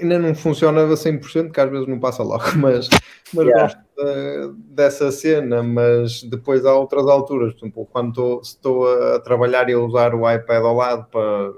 Ainda 0.00 0.18
não 0.20 0.34
funciona 0.36 0.84
a 0.84 0.96
100%, 0.96 1.52
que 1.52 1.60
às 1.60 1.68
vezes 1.68 1.88
não 1.88 1.98
passa 1.98 2.22
logo, 2.22 2.44
mas, 2.56 2.88
mas 3.34 3.44
Yeah. 3.46 3.62
gosto 3.62 3.78
eh, 3.80 3.82
dessa 4.68 5.10
cena, 5.10 5.62
mas 5.62 6.22
depois 6.22 6.64
há 6.64 6.74
outras 6.74 7.06
alturas, 7.06 7.52
por 7.54 7.60
exemplo, 7.60 7.88
quando 7.90 8.10
estou, 8.10 8.40
estou 8.40 9.14
a 9.14 9.20
trabalhar 9.20 9.68
e 9.68 9.72
a 9.72 9.78
usar 9.78 10.14
o 10.14 10.30
iPad 10.30 10.62
ao 10.62 10.74
lado 10.74 11.06
para, 11.10 11.52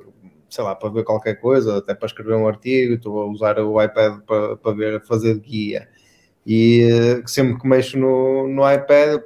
sei 0.49 0.65
lá, 0.65 0.75
para 0.75 0.91
ver 0.91 1.05
qualquer 1.05 1.37
coisa, 1.41 1.79
até 1.79 1.95
para 1.95 2.07
escrever 2.07 2.35
um 2.35 2.47
artigo, 2.47 2.95
estou 2.95 3.23
a 3.23 3.27
usar 3.27 3.59
o 3.59 3.83
iPad 3.83 4.21
para, 4.23 4.57
para 4.57 4.73
ver, 4.73 5.03
fazer 5.03 5.39
guia. 5.41 5.89
E 6.47 7.23
sempre 7.27 7.61
que 7.61 7.69
mexo 7.69 7.99
no, 7.99 8.49
no 8.49 8.71
iPad, 8.71 9.23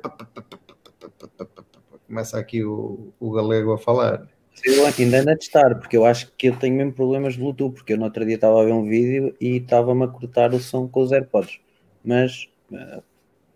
começa 2.06 2.38
aqui 2.38 2.64
o, 2.64 3.12
o 3.18 3.30
galego 3.32 3.72
a 3.72 3.78
falar. 3.78 4.28
Eu 4.64 4.86
ainda 4.86 5.20
ando 5.20 5.30
a 5.30 5.36
testar, 5.36 5.74
porque 5.76 5.96
eu 5.96 6.04
acho 6.04 6.32
que 6.36 6.48
eu 6.48 6.56
tenho 6.56 6.76
mesmo 6.76 6.92
problemas 6.92 7.34
de 7.34 7.40
Bluetooth, 7.40 7.74
porque 7.74 7.92
eu 7.92 7.98
no 7.98 8.04
outro 8.04 8.24
dia 8.24 8.36
estava 8.36 8.60
a 8.60 8.64
ver 8.64 8.72
um 8.72 8.88
vídeo 8.88 9.34
e 9.40 9.56
estava-me 9.56 10.04
a 10.04 10.08
cortar 10.08 10.54
o 10.54 10.58
som 10.58 10.88
com 10.88 11.02
os 11.02 11.12
AirPods. 11.12 11.60
Mas 12.04 12.48
eu 12.70 13.02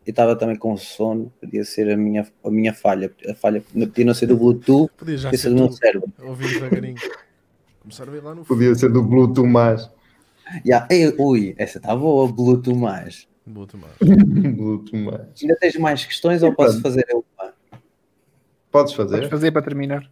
estava 0.06 0.34
também 0.36 0.56
com 0.56 0.76
sono, 0.76 1.32
podia 1.40 1.64
ser 1.64 1.90
a 1.90 1.96
minha, 1.96 2.26
a 2.44 2.50
minha 2.50 2.72
falha. 2.74 3.12
A 3.28 3.34
falha 3.34 3.60
podia 3.72 4.04
não 4.04 4.14
ser 4.14 4.26
do 4.26 4.36
Bluetooth, 4.36 4.90
Podia 4.96 5.16
já 5.18 5.28
podia 5.30 5.38
ser 5.38 5.48
ser 5.48 5.54
do 5.54 5.56
meu 5.56 5.72
cérebro. 5.72 6.12
a 6.18 6.24
ouvir 6.24 6.48
devagarinho. 6.54 6.96
Começar 7.80 8.08
a 8.08 8.10
ver 8.10 8.22
lá 8.22 8.30
no 8.34 8.44
fundo. 8.44 8.56
Podia 8.58 8.74
ser 8.74 8.90
do 8.92 9.02
Bluetooth 9.02 9.46
mais. 9.48 9.90
Yeah, 10.66 10.86
ei, 10.90 11.14
ui, 11.18 11.54
essa 11.58 11.78
está 11.78 11.94
boa, 11.94 12.30
Bluetooth 12.30 12.76
mais. 12.76 13.28
Bluetooth 13.46 13.80
mais. 13.80 13.94
Bluetooth 14.56 14.96
mais. 14.96 15.28
Ainda 15.42 15.56
tens 15.56 15.76
mais 15.76 16.04
questões 16.04 16.42
ou 16.42 16.52
posso 16.54 16.80
fazer 16.80 17.04
eu? 17.08 17.24
uma? 17.38 17.52
Podes 18.70 18.92
Podes 18.94 18.94
fazer? 18.94 19.28
fazer 19.28 19.50
para 19.52 19.62
terminar. 19.62 20.10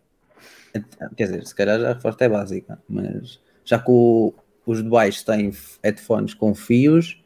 Quer 1.16 1.24
dizer, 1.24 1.46
se 1.46 1.54
calhar 1.54 1.80
já 1.80 1.90
a 1.90 1.94
resposta 1.94 2.24
é 2.24 2.28
básica, 2.28 2.78
mas 2.88 3.40
já 3.64 3.78
que 3.78 3.90
o- 3.90 4.32
os 4.66 4.82
de 4.82 4.88
baixo 4.88 5.24
têm 5.24 5.50
headphones 5.82 6.34
com 6.34 6.54
fios, 6.54 7.20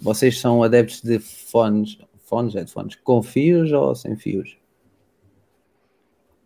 vocês 0.00 0.38
são 0.38 0.62
adeptos 0.62 1.02
de 1.02 1.18
fones, 1.18 1.98
fones, 2.24 2.54
headphones 2.54 2.96
com 2.96 3.22
fios 3.22 3.72
ou 3.72 3.94
sem 3.94 4.16
fios? 4.16 4.56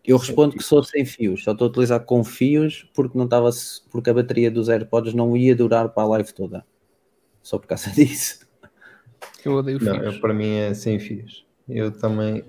Eu 0.05 0.19
respondo 0.19 0.55
que 0.55 0.63
sou 0.63 0.83
sem 0.83 1.05
fios, 1.05 1.43
só 1.43 1.53
estou 1.53 1.67
a 1.67 1.71
utilizar 1.71 2.01
com 2.05 2.23
fios 2.23 2.87
porque 2.95 3.17
não 3.17 3.25
estava 3.25 3.49
porque 3.91 4.11
a 4.11 4.15
bateria 4.15 4.51
dos 4.51 4.69
AirPods 4.69 5.15
não 5.15 5.35
ia 5.35 5.57
durar 5.57 5.89
para 5.89 6.03
a 6.03 6.09
live 6.09 6.33
toda. 6.35 6.65
Só 7.43 7.59
por 7.59 7.67
causa 7.67 7.89
disso. 7.93 8.47
Eu 9.45 9.55
odeio 9.55 9.83
Não, 9.83 9.95
fios. 9.95 10.15
eu, 10.15 10.21
para 10.21 10.35
mim 10.35 10.57
é 10.57 10.75
sem 10.75 10.99
fios. 10.99 11.45
Eu 11.67 11.91
também. 11.91 12.45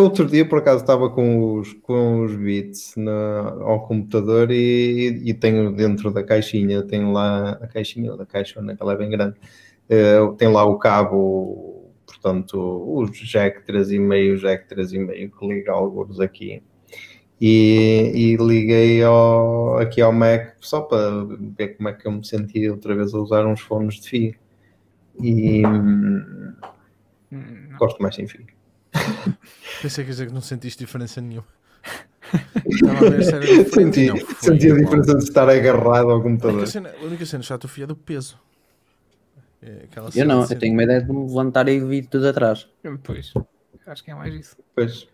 Outro 0.00 0.24
dia, 0.24 0.48
por 0.48 0.60
acaso, 0.60 0.82
estava 0.82 1.10
com 1.10 1.54
os, 1.54 1.72
com 1.72 2.22
os 2.22 2.36
beats 2.36 2.94
na, 2.96 3.50
ao 3.62 3.84
computador 3.86 4.52
e, 4.52 5.22
e 5.24 5.34
tenho 5.34 5.74
dentro 5.74 6.12
da 6.12 6.22
caixinha, 6.22 6.82
tenho 6.84 7.12
lá 7.12 7.50
a 7.60 7.66
caixinha, 7.66 8.16
da 8.16 8.24
caixona, 8.24 8.76
que 8.76 8.82
ela 8.82 8.92
é 8.92 8.96
bem 8.96 9.10
grande, 9.10 9.36
eh, 9.88 10.18
tem 10.36 10.48
lá 10.48 10.64
o 10.64 10.78
cabo, 10.78 11.92
portanto, 12.06 12.58
o 12.58 13.06
jack 13.10 13.64
3,5, 13.66 14.34
o 14.34 14.38
jack 14.38 14.74
3,5 14.74 15.30
que 15.38 15.46
liga 15.46 15.72
alguns 15.72 16.20
aqui. 16.20 16.62
E, 17.40 18.10
e 18.14 18.36
liguei 18.36 19.02
ao, 19.04 19.78
aqui 19.78 20.00
ao 20.00 20.12
Mac 20.12 20.56
só 20.60 20.80
para 20.80 21.24
ver 21.56 21.76
como 21.76 21.88
é 21.88 21.92
que 21.92 22.06
eu 22.06 22.10
me 22.12 22.26
sentia 22.26 22.72
outra 22.72 22.96
vez 22.96 23.14
a 23.14 23.18
usar 23.18 23.46
uns 23.46 23.60
fones 23.60 24.00
de 24.00 24.08
fio. 24.08 24.34
E 25.22 25.64
hum, 25.64 26.52
não. 27.30 27.78
gosto 27.78 28.02
mais 28.02 28.14
sem 28.16 28.26
fio. 28.26 28.44
Pensei 29.80 30.02
que 30.04 30.10
ia 30.10 30.14
dizer 30.14 30.26
que 30.26 30.34
não 30.34 30.40
sentiste 30.40 30.84
diferença 30.84 31.20
nenhuma. 31.20 31.46
Estava 32.66 33.06
a 33.06 33.10
ver 33.10 33.22
se 33.22 33.34
era. 33.34 33.64
Senti, 33.70 34.06
Não, 34.08 34.16
senti 34.40 34.70
a 34.72 34.74
diferença 34.74 35.14
de 35.14 35.22
estar 35.22 35.48
agarrado 35.48 36.10
ao 36.10 36.10
A 36.10 36.14
única 36.16 36.28
computador. 36.28 36.66
cena, 36.66 36.90
a 37.00 37.04
única 37.04 37.24
cena 37.24 37.42
chata 37.42 37.66
do 37.66 37.70
fio 37.70 37.84
é 37.84 37.86
do 37.86 37.96
peso. 37.96 38.38
É 39.60 39.84
aquela 39.84 40.10
Eu 40.14 40.26
não, 40.26 40.42
eu 40.42 40.58
tenho 40.58 40.72
uma 40.72 40.82
ideia 40.84 41.02
de 41.02 41.12
me 41.12 41.26
levantar 41.26 41.68
e 41.68 41.80
vir 41.80 42.06
tudo 42.06 42.28
atrás. 42.28 42.68
Pois, 43.02 43.32
acho 43.86 44.04
que 44.04 44.10
é 44.10 44.14
mais 44.14 44.34
isso. 44.34 44.56
Pois. 44.74 45.08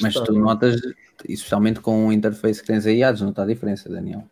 Mas 0.00 0.14
tu 0.14 0.32
notas, 0.32 0.80
especialmente 1.28 1.80
com 1.80 2.08
o 2.08 2.12
interface 2.12 2.60
que 2.60 2.66
tens 2.66 2.86
aí, 2.86 3.02
há 3.02 3.12
de 3.12 3.24
notar 3.24 3.44
a 3.44 3.48
diferença, 3.48 3.88
Daniel. 3.88 4.24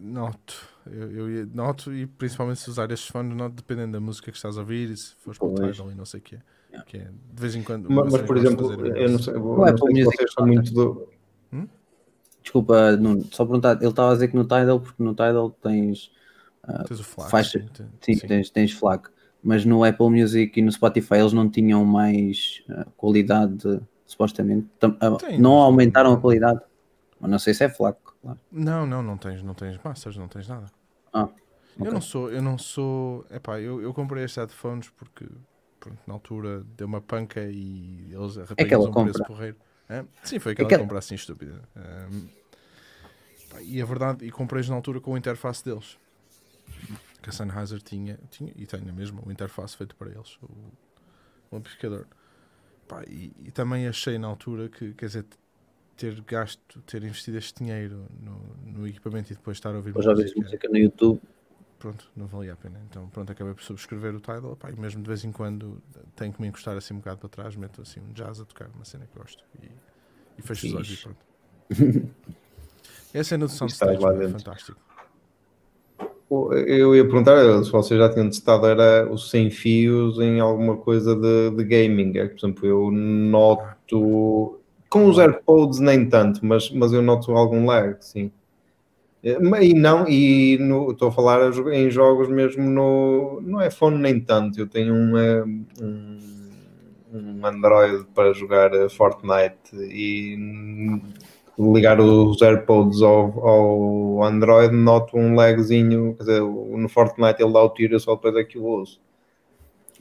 Noto. 0.00 0.72
Eu, 0.90 1.30
eu 1.30 1.46
noto 1.46 1.92
e 1.92 2.06
principalmente 2.06 2.60
se 2.60 2.70
usar 2.70 2.90
estes 2.90 3.08
fones, 3.08 3.36
noto 3.36 3.54
dependendo 3.54 3.92
da 3.92 4.00
música 4.00 4.30
que 4.30 4.36
estás 4.36 4.56
a 4.56 4.60
ouvir 4.60 4.90
e 4.90 4.96
se 4.96 5.14
fores 5.16 5.38
para 5.38 5.48
o. 5.48 5.54
Tidal 5.54 5.92
e 5.92 5.94
não 5.94 6.04
sei 6.04 6.20
o 6.20 6.22
que 6.22 6.36
é. 6.36 6.40
Que 6.86 6.96
é 6.96 7.00
de 7.00 7.40
vez 7.40 7.54
em 7.54 7.62
quando. 7.62 7.88
Mas, 7.90 8.12
mas, 8.12 8.22
por 8.22 8.36
exemplo, 8.36 8.72
eu 8.96 9.10
não 9.10 9.18
sei, 9.18 9.34
eu 9.34 9.40
Não 9.40 9.66
é 9.66 9.76
sei 9.76 9.94
se 9.94 10.04
vocês 10.04 10.32
são 10.32 10.46
muito 10.46 10.72
do. 10.72 11.08
Desculpa, 12.42 12.96
Nuno, 12.96 13.24
só 13.32 13.44
perguntar, 13.44 13.76
ele 13.80 13.88
estava 13.88 14.10
a 14.10 14.14
dizer 14.14 14.28
que 14.28 14.36
no 14.36 14.44
Tidal, 14.44 14.80
porque 14.80 15.02
no 15.02 15.12
Tidal 15.14 15.50
tens, 15.62 16.10
Tens 16.84 17.00
o 17.00 17.04
flash. 17.04 17.42
faixa- 17.42 17.64
sim, 18.00 18.14
sim, 18.14 18.14
sim. 18.14 18.28
tens, 18.28 18.50
tens 18.50 18.72
FLAC, 18.72 19.08
mas 19.42 19.64
no 19.64 19.84
Apple 19.84 20.10
Music 20.10 20.58
e 20.58 20.62
no 20.62 20.70
Spotify 20.72 21.16
eles 21.16 21.32
não 21.32 21.48
tinham 21.50 21.84
mais 21.84 22.62
ah, 22.70 22.86
qualidade, 22.96 23.80
supostamente. 24.06 24.68
Tam- 24.78 24.96
Tem, 25.16 25.38
não 25.38 25.54
aumentaram 25.54 26.12
a 26.14 26.20
qualidade. 26.20 26.60
Mas 27.20 27.30
não 27.30 27.38
sei 27.38 27.54
se 27.54 27.64
é 27.64 27.68
FLAC, 27.68 27.98
claro. 28.22 28.38
Não, 28.52 28.86
não, 28.86 29.02
não 29.02 29.18
tens, 29.18 29.42
não 29.42 29.52
tens 29.54 29.78
masters, 29.82 30.16
não 30.16 30.28
tens 30.28 30.46
nada. 30.46 30.70
Ah, 31.12 31.28
Eu 31.82 31.90
ok. 31.90 31.92
não 31.92 32.00
sou, 32.00 32.30
eu 32.30 32.40
não 32.42 32.58
sou. 32.58 33.26
Epá, 33.30 33.60
eu, 33.60 33.80
eu 33.82 33.92
comprei 33.92 34.24
estes 34.24 34.36
headphones 34.38 34.88
porque 34.90 35.26
pronto, 35.80 35.98
na 36.06 36.14
altura 36.14 36.62
deu 36.64 36.86
uma 36.86 37.00
panca 37.00 37.40
e 37.50 38.12
eles 38.12 38.38
Aquela 38.56 38.88
arrependeram 38.88 38.90
um 38.90 38.94
preço 38.94 39.22
compra. 39.22 39.24
porreiro. 39.24 39.56
Hã? 39.92 40.06
Sim, 40.24 40.38
foi 40.38 40.52
aquela, 40.52 40.66
Aquela- 40.68 40.82
compra 40.82 40.98
assim 40.98 41.14
estúpida. 41.14 41.60
Pá, 43.50 43.60
e 43.62 43.80
a 43.82 43.84
verdade, 43.84 44.24
e 44.24 44.30
comprei 44.30 44.66
na 44.66 44.74
altura 44.74 45.00
com 45.00 45.14
a 45.14 45.18
interface 45.18 45.64
deles. 45.64 45.98
Que 47.22 47.28
a 47.28 47.32
Sennheiser 47.32 47.80
tinha, 47.82 48.18
tinha 48.30 48.52
e 48.56 48.66
tem 48.66 48.80
mesmo 48.80 49.22
o 49.24 49.30
interface 49.30 49.76
feito 49.76 49.94
para 49.94 50.10
eles, 50.10 50.36
o, 50.42 50.48
o 51.50 51.56
amplificador. 51.56 52.06
Pá, 52.88 53.04
e, 53.06 53.32
e 53.44 53.50
também 53.50 53.86
achei 53.86 54.18
na 54.18 54.26
altura 54.26 54.68
que, 54.68 54.92
quer 54.94 55.06
dizer, 55.06 55.26
ter 55.96 56.20
gasto, 56.22 56.80
ter 56.82 57.02
investido 57.04 57.38
este 57.38 57.62
dinheiro 57.62 58.06
no, 58.20 58.40
no 58.80 58.88
equipamento 58.88 59.32
e 59.32 59.36
depois 59.36 59.56
estar 59.58 59.70
a 59.70 59.76
ouvir 59.76 59.92
já 60.00 60.12
música 60.14 60.68
no 60.68 60.78
YouTube. 60.78 61.20
Pronto, 61.82 62.08
não 62.16 62.26
valia 62.28 62.52
a 62.52 62.56
pena. 62.56 62.80
Então, 62.88 63.08
pronto, 63.08 63.32
acabei 63.32 63.52
por 63.52 63.62
subscrever 63.64 64.14
o 64.14 64.20
Tidal, 64.20 64.54
pá, 64.54 64.70
e 64.70 64.78
mesmo 64.78 65.02
de 65.02 65.08
vez 65.08 65.24
em 65.24 65.32
quando 65.32 65.82
tenho 66.14 66.32
que 66.32 66.40
me 66.40 66.46
encostar 66.46 66.76
assim 66.76 66.94
um 66.94 66.98
bocado 66.98 67.18
para 67.18 67.28
trás, 67.28 67.56
meto 67.56 67.82
assim 67.82 67.98
um 68.00 68.12
jazz 68.12 68.40
a 68.40 68.44
tocar, 68.44 68.68
uma 68.72 68.84
cena 68.84 69.04
que 69.04 69.18
gosto, 69.18 69.42
e, 69.60 69.66
e 70.38 70.42
fecho 70.42 70.68
os 70.68 70.74
olhos 70.74 70.92
e 70.92 71.02
pronto. 71.02 72.12
É 73.12 73.20
a 73.20 73.24
cena 73.24 73.46
do 73.46 73.52
Soundstage, 73.52 74.02
é 74.22 74.28
fantástico. 74.28 74.80
Eu 76.66 76.96
ia 76.96 77.04
perguntar 77.04 77.62
se 77.62 77.70
vocês 77.70 78.00
já 78.00 78.08
tinham 78.08 78.30
testado 78.30 78.64
era 78.64 79.12
os 79.12 79.28
sem 79.28 79.50
fios 79.50 80.18
em 80.18 80.40
alguma 80.40 80.78
coisa 80.78 81.14
de, 81.14 81.50
de 81.50 81.62
gaming. 81.62 82.16
É 82.16 82.26
que, 82.26 82.36
por 82.36 82.46
exemplo, 82.46 82.66
eu 82.66 82.90
noto 82.90 84.58
com 84.88 85.10
os 85.10 85.18
AirPods 85.18 85.78
nem 85.78 86.08
tanto, 86.08 86.40
mas, 86.42 86.70
mas 86.70 86.94
eu 86.94 87.02
noto 87.02 87.32
algum 87.32 87.66
lag, 87.66 87.96
sim. 88.00 88.32
Eh, 89.22 89.38
E 89.62 89.74
não, 89.74 90.08
e 90.08 90.58
no- 90.58 90.90
estou 90.92 91.08
a 91.08 91.12
falar 91.12 91.50
em 91.72 91.90
jogos 91.90 92.28
mesmo 92.28 92.64
no, 92.68 93.40
no 93.40 93.64
iPhone 93.64 93.98
nem 93.98 94.20
tanto. 94.20 94.58
Eu 94.58 94.66
tenho 94.66 94.92
um, 94.94 95.16
eh, 95.16 95.44
um, 95.80 96.18
um 97.12 97.46
Android 97.46 98.04
para 98.14 98.32
jogar 98.32 98.74
eh, 98.74 98.88
Fortnite 98.88 99.74
e 99.74 100.36
ligar 101.58 102.00
os 102.00 102.40
AirPods 102.42 103.02
ao, 103.02 103.46
ao 103.48 104.24
Android, 104.24 104.74
noto 104.74 105.16
um 105.16 105.34
lagzinho, 105.34 106.14
quer 106.16 106.24
dizer, 106.24 106.40
no 106.40 106.88
Fortnite 106.88 107.42
ele 107.42 107.52
dá 107.52 107.62
o 107.62 107.68
tiro, 107.70 107.94
eu 107.94 108.00
só 108.00 108.14
depois 108.16 108.34
é 108.36 108.42
que 108.44 108.58
o 108.58 108.64
uso. 108.66 108.98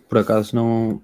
Por 0.10 0.18
acaso 0.20 0.56
não. 0.56 1.02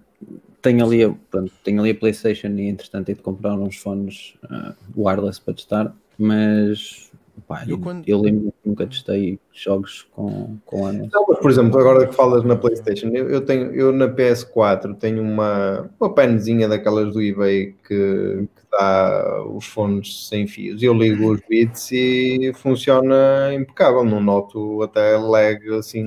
Tenho 0.62 0.84
ali, 0.84 1.08
pronto, 1.30 1.54
tenho 1.64 1.80
ali 1.80 1.92
a 1.92 1.96
PlayStation 1.96 2.48
e 2.48 2.68
entretanto 2.68 3.10
hei 3.10 3.16
de 3.16 3.22
comprar 3.22 3.54
uns 3.54 3.78
fones 3.78 4.34
ah, 4.50 4.74
wireless 4.98 5.40
para 5.40 5.54
testar, 5.54 5.96
mas 6.18 7.07
pá, 7.42 7.64
Eu 7.68 7.78
quando- 7.80 8.08
eu 8.08 8.20
lembro 8.22 8.52
que 8.52 8.70
nunca 8.70 8.88
testei 8.88 9.40
jogos 9.54 10.08
com, 10.12 10.58
com. 10.66 10.92
Não, 10.92 11.26
mas, 11.28 11.40
por 11.40 11.52
exemplo, 11.52 11.80
agora 11.80 12.08
que 12.08 12.16
falas 12.16 12.44
na 12.44 12.56
PlayStation, 12.56 13.08
eu, 13.10 13.30
eu 13.30 13.42
tenho, 13.42 13.72
eu 13.74 13.92
na 13.92 14.08
PS4 14.08 14.96
tenho 14.96 15.22
uma, 15.22 15.90
uma 16.00 16.14
penzinha 16.14 16.68
daquelas 16.68 17.14
do 17.14 17.22
eBay 17.22 17.76
que, 17.88 18.48
que 18.56 18.62
dá 18.72 19.44
os 19.46 19.66
fones 19.66 20.28
sem 20.28 20.48
fios. 20.48 20.82
Eu 20.82 20.94
ligo 20.94 21.32
os 21.32 21.42
bits 21.48 21.92
e 21.92 22.52
funciona 22.56 23.54
impecável, 23.54 24.04
não 24.04 24.22
noto 24.22 24.82
até 24.84 25.18
lag 25.18 25.60
assim 25.78 26.04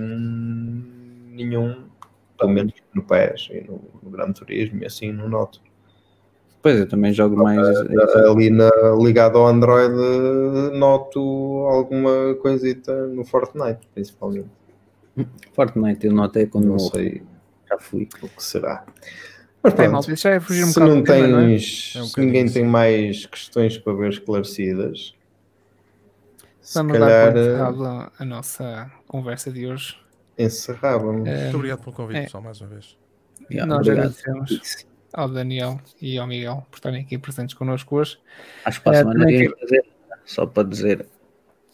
nenhum, 1.29 1.85
pelo 2.39 2.51
menos 2.53 2.73
no 2.95 3.03
PS 3.03 3.51
e 3.53 3.61
no, 3.67 3.81
no 4.03 4.11
Gran 4.11 4.33
Turismo 4.33 4.83
e 4.83 4.87
assim 4.87 5.13
não 5.13 5.29
noto. 5.29 5.61
Pois 6.63 6.79
eu 6.79 6.87
também 6.89 7.13
jogo 7.13 7.37
mais. 7.37 7.59
Ali 8.29 8.51
na, 8.51 8.71
ligado 9.03 9.39
ao 9.39 9.47
Android 9.47 9.95
noto 10.77 11.19
alguma 11.71 12.35
coisita 12.43 13.07
no 13.07 13.25
Fortnite, 13.25 13.81
principalmente. 13.95 14.49
Fortnite 15.55 16.07
eu 16.07 16.13
notei 16.13 16.47
quando 16.47 16.67
Não 16.67 16.77
morro, 16.77 16.91
sei 16.95 17.23
já 17.69 17.79
fui. 17.79 18.09
o 18.23 18.29
que 18.29 18.43
será. 18.43 18.85
Mas 19.63 19.73
É, 19.73 19.77
pronto, 19.77 19.93
malta, 19.93 20.13
isso 20.13 20.23
já 20.23 20.31
é 20.31 20.41
fugir 20.41 20.65
um 20.65 20.69
se 20.69 20.75
bocado 20.81 20.95
não 20.97 21.03
tema, 21.05 21.27
não 21.29 21.39
é? 21.41 21.47
tens, 21.49 21.93
É 21.97 22.03
um 22.03 22.05
se 22.07 22.21
ninguém 22.21 22.47
tem 22.51 22.65
mais 22.65 23.27
questões 23.27 23.77
para 23.79 23.93
ver 23.95 24.11
esclarecidas, 24.11 25.15
se 26.63 26.75
Vamos 26.75 26.93
calhar 26.93 27.33
dar 27.33 27.37
eh, 27.37 27.41
encerrado 27.43 27.85
a 28.19 28.25
nossa 28.25 28.91
conversa 29.07 29.51
de 29.51 29.67
hoje. 29.67 29.97
encerrávamos. 30.39 31.29
Eh, 31.29 31.43
Muito 31.45 31.57
obrigado 31.57 31.81
pelo 31.81 31.93
convite, 31.97 32.19
é. 32.19 32.23
pessoal, 32.25 32.43
mais 32.43 32.61
uma 32.61 32.69
vez. 32.71 32.97
Yeah, 33.51 33.67
Nós 33.67 33.87
obrigado. 33.87 34.15
agradecemos 34.29 34.87
ao 35.13 35.29
Daniel 35.29 35.81
e 36.01 36.19
ao 36.19 36.27
Miguel 36.27 36.67
por 36.71 36.77
estarem 36.77 37.03
aqui 37.03 37.19
presentes 37.19 37.55
connosco 37.55 37.97
hoje. 37.97 38.19
Acho 38.65 38.79
que 38.79 38.85
para 38.85 38.93
a 38.93 39.01
Eh, 39.01 39.03
semana 39.03 39.27
devíamos 39.27 39.61
fazer, 39.61 39.85
só 40.25 40.47
para 40.47 40.69
dizer. 40.69 41.07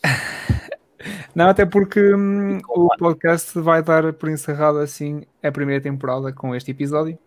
Não, 1.34 1.48
até 1.48 1.64
porque 1.66 2.14
hum, 2.14 2.58
o 2.68 2.88
podcast 2.96 3.58
vai 3.60 3.82
dar 3.82 4.12
por 4.14 4.28
encerrado 4.30 4.78
assim 4.78 5.22
a 5.42 5.52
primeira 5.52 5.82
temporada 5.82 6.32
com 6.32 6.54
este 6.54 6.70
episódio. 6.70 7.18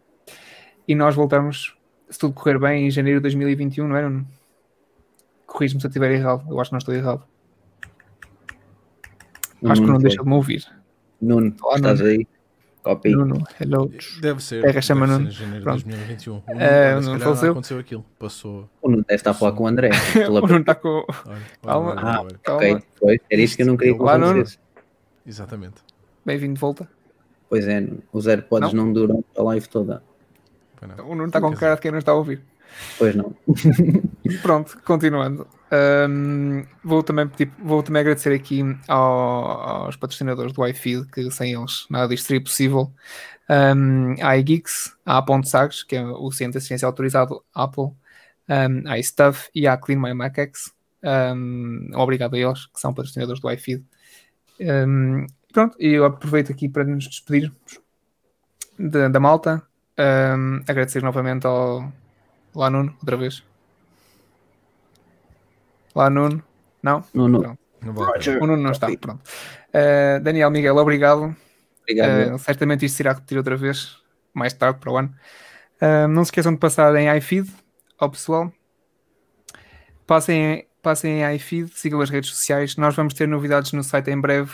E 0.88 0.95
nós 0.95 1.14
voltamos, 1.15 1.77
se 2.10 2.18
tudo 2.18 2.34
correr 2.34 2.60
bem, 2.60 2.88
em 2.88 2.91
janeiro 2.91 3.19
de 3.19 3.23
2021, 3.23 3.88
não 3.88 3.95
é, 3.95 4.02
Nuno? 4.02 4.27
Corrijo-me 5.45 5.80
se 5.80 5.86
eu 5.86 5.90
estiver 5.90 6.11
errado. 6.11 6.44
Eu 6.49 6.60
acho 6.60 6.72
que 6.72 6.73
não 6.73 6.80
estou 6.80 6.95
errado. 6.95 7.23
Acho 9.64 9.81
que 9.81 9.88
não 9.88 9.94
Nuno, 9.94 9.99
deixa 9.99 10.23
de 10.23 10.27
me 10.27 10.34
ouvir. 10.36 10.65
Nuno, 11.22 11.56
Olá, 11.61 11.76
estás 11.76 12.02
aí? 12.02 12.27
Copy. 12.84 13.10
Nuno, 13.11 13.43
hello. 13.60 13.91
Deve 14.22 14.41
ser, 14.41 14.61
Pega, 14.61 14.73
deve 14.73 14.81
chama 14.81 15.06
ser 15.07 15.14
Nuno. 15.14 15.27
em 15.27 15.31
janeiro 15.31 15.57
de 15.60 15.64
Pronto. 15.64 15.84
2021. 15.84 16.34
O 16.34 16.43
Nuno, 16.47 16.61
Eh, 16.61 16.88
olha, 16.95 16.97
o 16.97 17.01
Nuno 17.01 17.19
faleceu. 17.19 17.45
não 17.45 17.51
aconteceu 17.51 17.80
aquilo, 17.80 18.06
passou. 18.18 18.69
O 18.81 18.89
Nuno 18.89 19.03
deve 19.07 19.15
estar 19.15 19.31
a 19.31 19.34
falar 19.34 19.51
com 19.51 19.64
o 19.64 19.68
André. 19.68 19.89
O 20.30 20.41
Nuno 20.47 20.57
está 20.60 20.76
com. 20.76 21.06
Olha, 21.27 21.38
Calma. 21.61 21.89
olha, 21.91 22.01
Ah, 22.01 22.22
olha. 22.22 22.39
Calma. 22.41 22.61
ok, 22.61 22.84
foi. 22.99 23.22
Era 23.30 23.41
isto 23.41 23.56
que 23.57 23.64
eu 23.64 23.68
não 23.68 23.76
queria 23.77 23.93
que 23.93 23.99
Nuno. 23.99 24.11
acontecesse. 24.11 24.60
Exatamente. 25.26 25.76
Bem-vindo 26.26 26.53
de 26.53 26.60
volta. 26.60 26.88
Pois 27.49 27.68
é, 27.68 27.85
os 28.14 28.27
AirPods 28.27 28.73
não, 28.73 28.93
duram 28.93 29.23
a 29.38 29.43
live 29.43 29.68
toda. 29.68 30.01
Não. 30.81 31.06
O 31.06 31.15
Nuno 31.15 31.26
está 31.27 31.41
com 31.41 31.53
cara 31.53 31.76
de 31.76 31.81
quem 31.81 31.91
não 31.91 31.99
está 31.99 32.11
a 32.14 32.15
ouvir. 32.15 32.41
Pois 32.98 33.16
não. 33.16 33.36
Pronto, 34.41 34.80
continuando. 34.86 35.48
Hum, 36.10 36.66
vou, 36.84 37.04
também, 37.04 37.30
vou 37.60 37.84
também 37.84 38.02
agradecer 38.02 38.34
aqui 38.34 38.62
ao- 38.88 39.86
aos 39.86 39.96
patrocinadores 39.96 40.52
do 40.54 40.66
iFeed, 40.68 41.06
que 41.12 41.30
sem 41.32 41.54
eles 41.54 41.86
nada 41.90 42.08
disto 42.08 42.26
seria 42.28 42.44
possível. 42.44 42.91
Um, 43.50 44.16
a 44.22 44.38
iGeeks, 44.38 44.96
a 45.06 45.18
A.Sagres, 45.18 45.84
que 45.84 45.96
é 45.96 46.04
o 46.04 46.32
centro 46.32 46.54
de 46.54 46.58
assistência 46.60 46.86
autorizado 46.86 47.44
Apple, 47.54 47.91
um, 48.48 48.88
a 48.88 48.98
iStuff 49.00 49.50
e 49.54 49.68
a 49.68 49.78
Clean 49.78 50.00
My 50.00 50.14
MacX. 50.14 50.72
Um, 51.04 51.90
obrigado 51.96 52.36
a 52.36 52.40
eles, 52.40 52.66
que 52.68 52.80
são 52.80 52.94
patrocinadores 52.94 53.41
do 53.41 53.50
iFeed. 53.52 53.84
Um, 54.60 55.26
pronto, 55.54 55.76
e 55.80 55.88
eu 55.94 56.06
aproveito 56.06 56.52
aqui 56.52 56.68
para 56.68 56.84
nos 56.84 57.08
despedirmos 57.08 57.80
da, 58.78 59.08
da 59.08 59.20
malta. 59.20 59.64
Um, 59.98 60.62
agradecer 60.68 61.02
novamente 61.04 61.46
ao 61.46 61.91
lá 62.56 62.70
Nuno, 62.70 62.94
outra 63.00 63.18
vez. 63.18 63.44
Lá 65.96 66.10
Nuno, 66.10 66.44
não? 66.82 67.04
Nuno, 67.14 67.42
Pronto. 67.42 67.60
Não. 67.82 68.00
O 68.42 68.48
Nuno 68.48 68.58
não 68.58 68.72
está, 68.72 68.88
pronto. 68.98 69.22
Uh, 69.70 70.20
Daniel, 70.22 70.52
Miguel, 70.52 70.78
obrigado. 70.78 71.36
obrigado. 71.82 72.36
Uh, 72.36 72.40
certamente 72.40 72.86
isto 72.86 72.96
se 72.96 73.04
irá 73.04 73.14
repetir 73.14 73.38
outra 73.38 73.56
vez, 73.56 73.98
mais 74.34 74.54
tarde 74.54 74.80
para 74.80 74.92
o 74.92 74.98
ano. 74.98 75.14
Uh, 75.82 76.08
não 76.08 76.24
se 76.26 76.30
esqueçam 76.30 76.54
de 76.54 76.60
passar 76.60 76.94
em 76.96 77.16
iFeed 77.18 77.50
ao 77.98 78.10
pessoal. 78.10 78.52
Passem, 80.06 80.68
passem 80.82 81.22
em 81.22 81.36
iFeed, 81.36 81.72
sigam 81.74 82.02
as 82.02 82.10
redes 82.10 82.30
sociais. 82.32 82.76
Nós 82.76 82.96
vamos 82.96 83.14
ter 83.14 83.28
novidades 83.28 83.72
no 83.72 83.84
site 83.84 84.10
em 84.10 84.20
breve. 84.20 84.52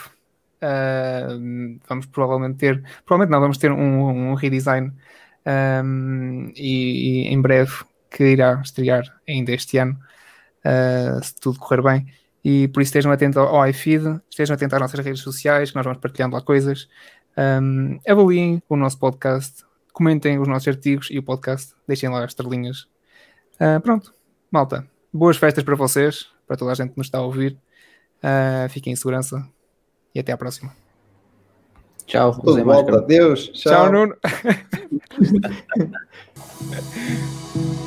Uh, 0.61 1.79
vamos 1.87 2.05
provavelmente 2.07 2.57
ter, 2.57 2.83
provavelmente 3.05 3.31
não, 3.31 3.39
vamos 3.39 3.57
ter 3.57 3.71
um, 3.71 4.31
um 4.31 4.33
redesign 4.33 4.91
um, 5.45 6.51
e, 6.55 7.27
e 7.27 7.33
em 7.33 7.41
breve 7.41 7.73
que 8.09 8.23
irá 8.23 8.61
estrear 8.63 9.03
ainda 9.27 9.51
este 9.51 9.77
ano, 9.77 9.99
uh, 10.65 11.23
se 11.23 11.35
tudo 11.35 11.59
correr 11.59 11.81
bem. 11.81 12.05
E 12.43 12.67
por 12.67 12.81
isso 12.81 12.89
estejam 12.89 13.11
atentos 13.11 13.37
ao, 13.37 13.67
iFeed, 13.67 14.21
estejam 14.29 14.53
atentos 14.53 14.75
às 14.75 14.81
nossas 14.81 14.99
redes 15.03 15.21
sociais, 15.21 15.71
que 15.71 15.75
nós 15.75 15.83
vamos 15.83 15.99
partilhando 15.99 16.35
lá 16.35 16.41
coisas. 16.41 16.87
Um, 17.37 17.99
avaliem 18.07 18.61
o 18.69 18.75
nosso 18.75 18.99
podcast, 18.99 19.63
comentem 19.91 20.39
os 20.39 20.47
nossos 20.47 20.67
artigos 20.67 21.09
e 21.09 21.17
o 21.17 21.23
podcast, 21.23 21.73
deixem 21.87 22.07
lá 22.09 22.23
as 22.23 22.31
estrelinhas. 22.31 22.87
Uh, 23.55 23.81
pronto, 23.81 24.13
malta, 24.51 24.87
boas 25.11 25.37
festas 25.37 25.63
para 25.63 25.75
vocês, 25.75 26.27
para 26.47 26.55
toda 26.55 26.71
a 26.71 26.75
gente 26.75 26.91
que 26.91 26.97
nos 26.97 27.07
está 27.07 27.17
a 27.17 27.21
ouvir. 27.21 27.57
Uh, 28.17 28.69
fiquem 28.69 28.93
em 28.93 28.95
segurança 28.95 29.43
e 30.13 30.19
até 30.19 30.31
à 30.31 30.37
próxima. 30.37 30.84
Tchau, 32.05 32.39
Tudo 32.39 32.65
máscara. 32.65 32.99
Adeus. 32.99 33.51
Tchau, 33.53 33.71
Tchau. 33.71 33.91
Nuno. 33.91 34.15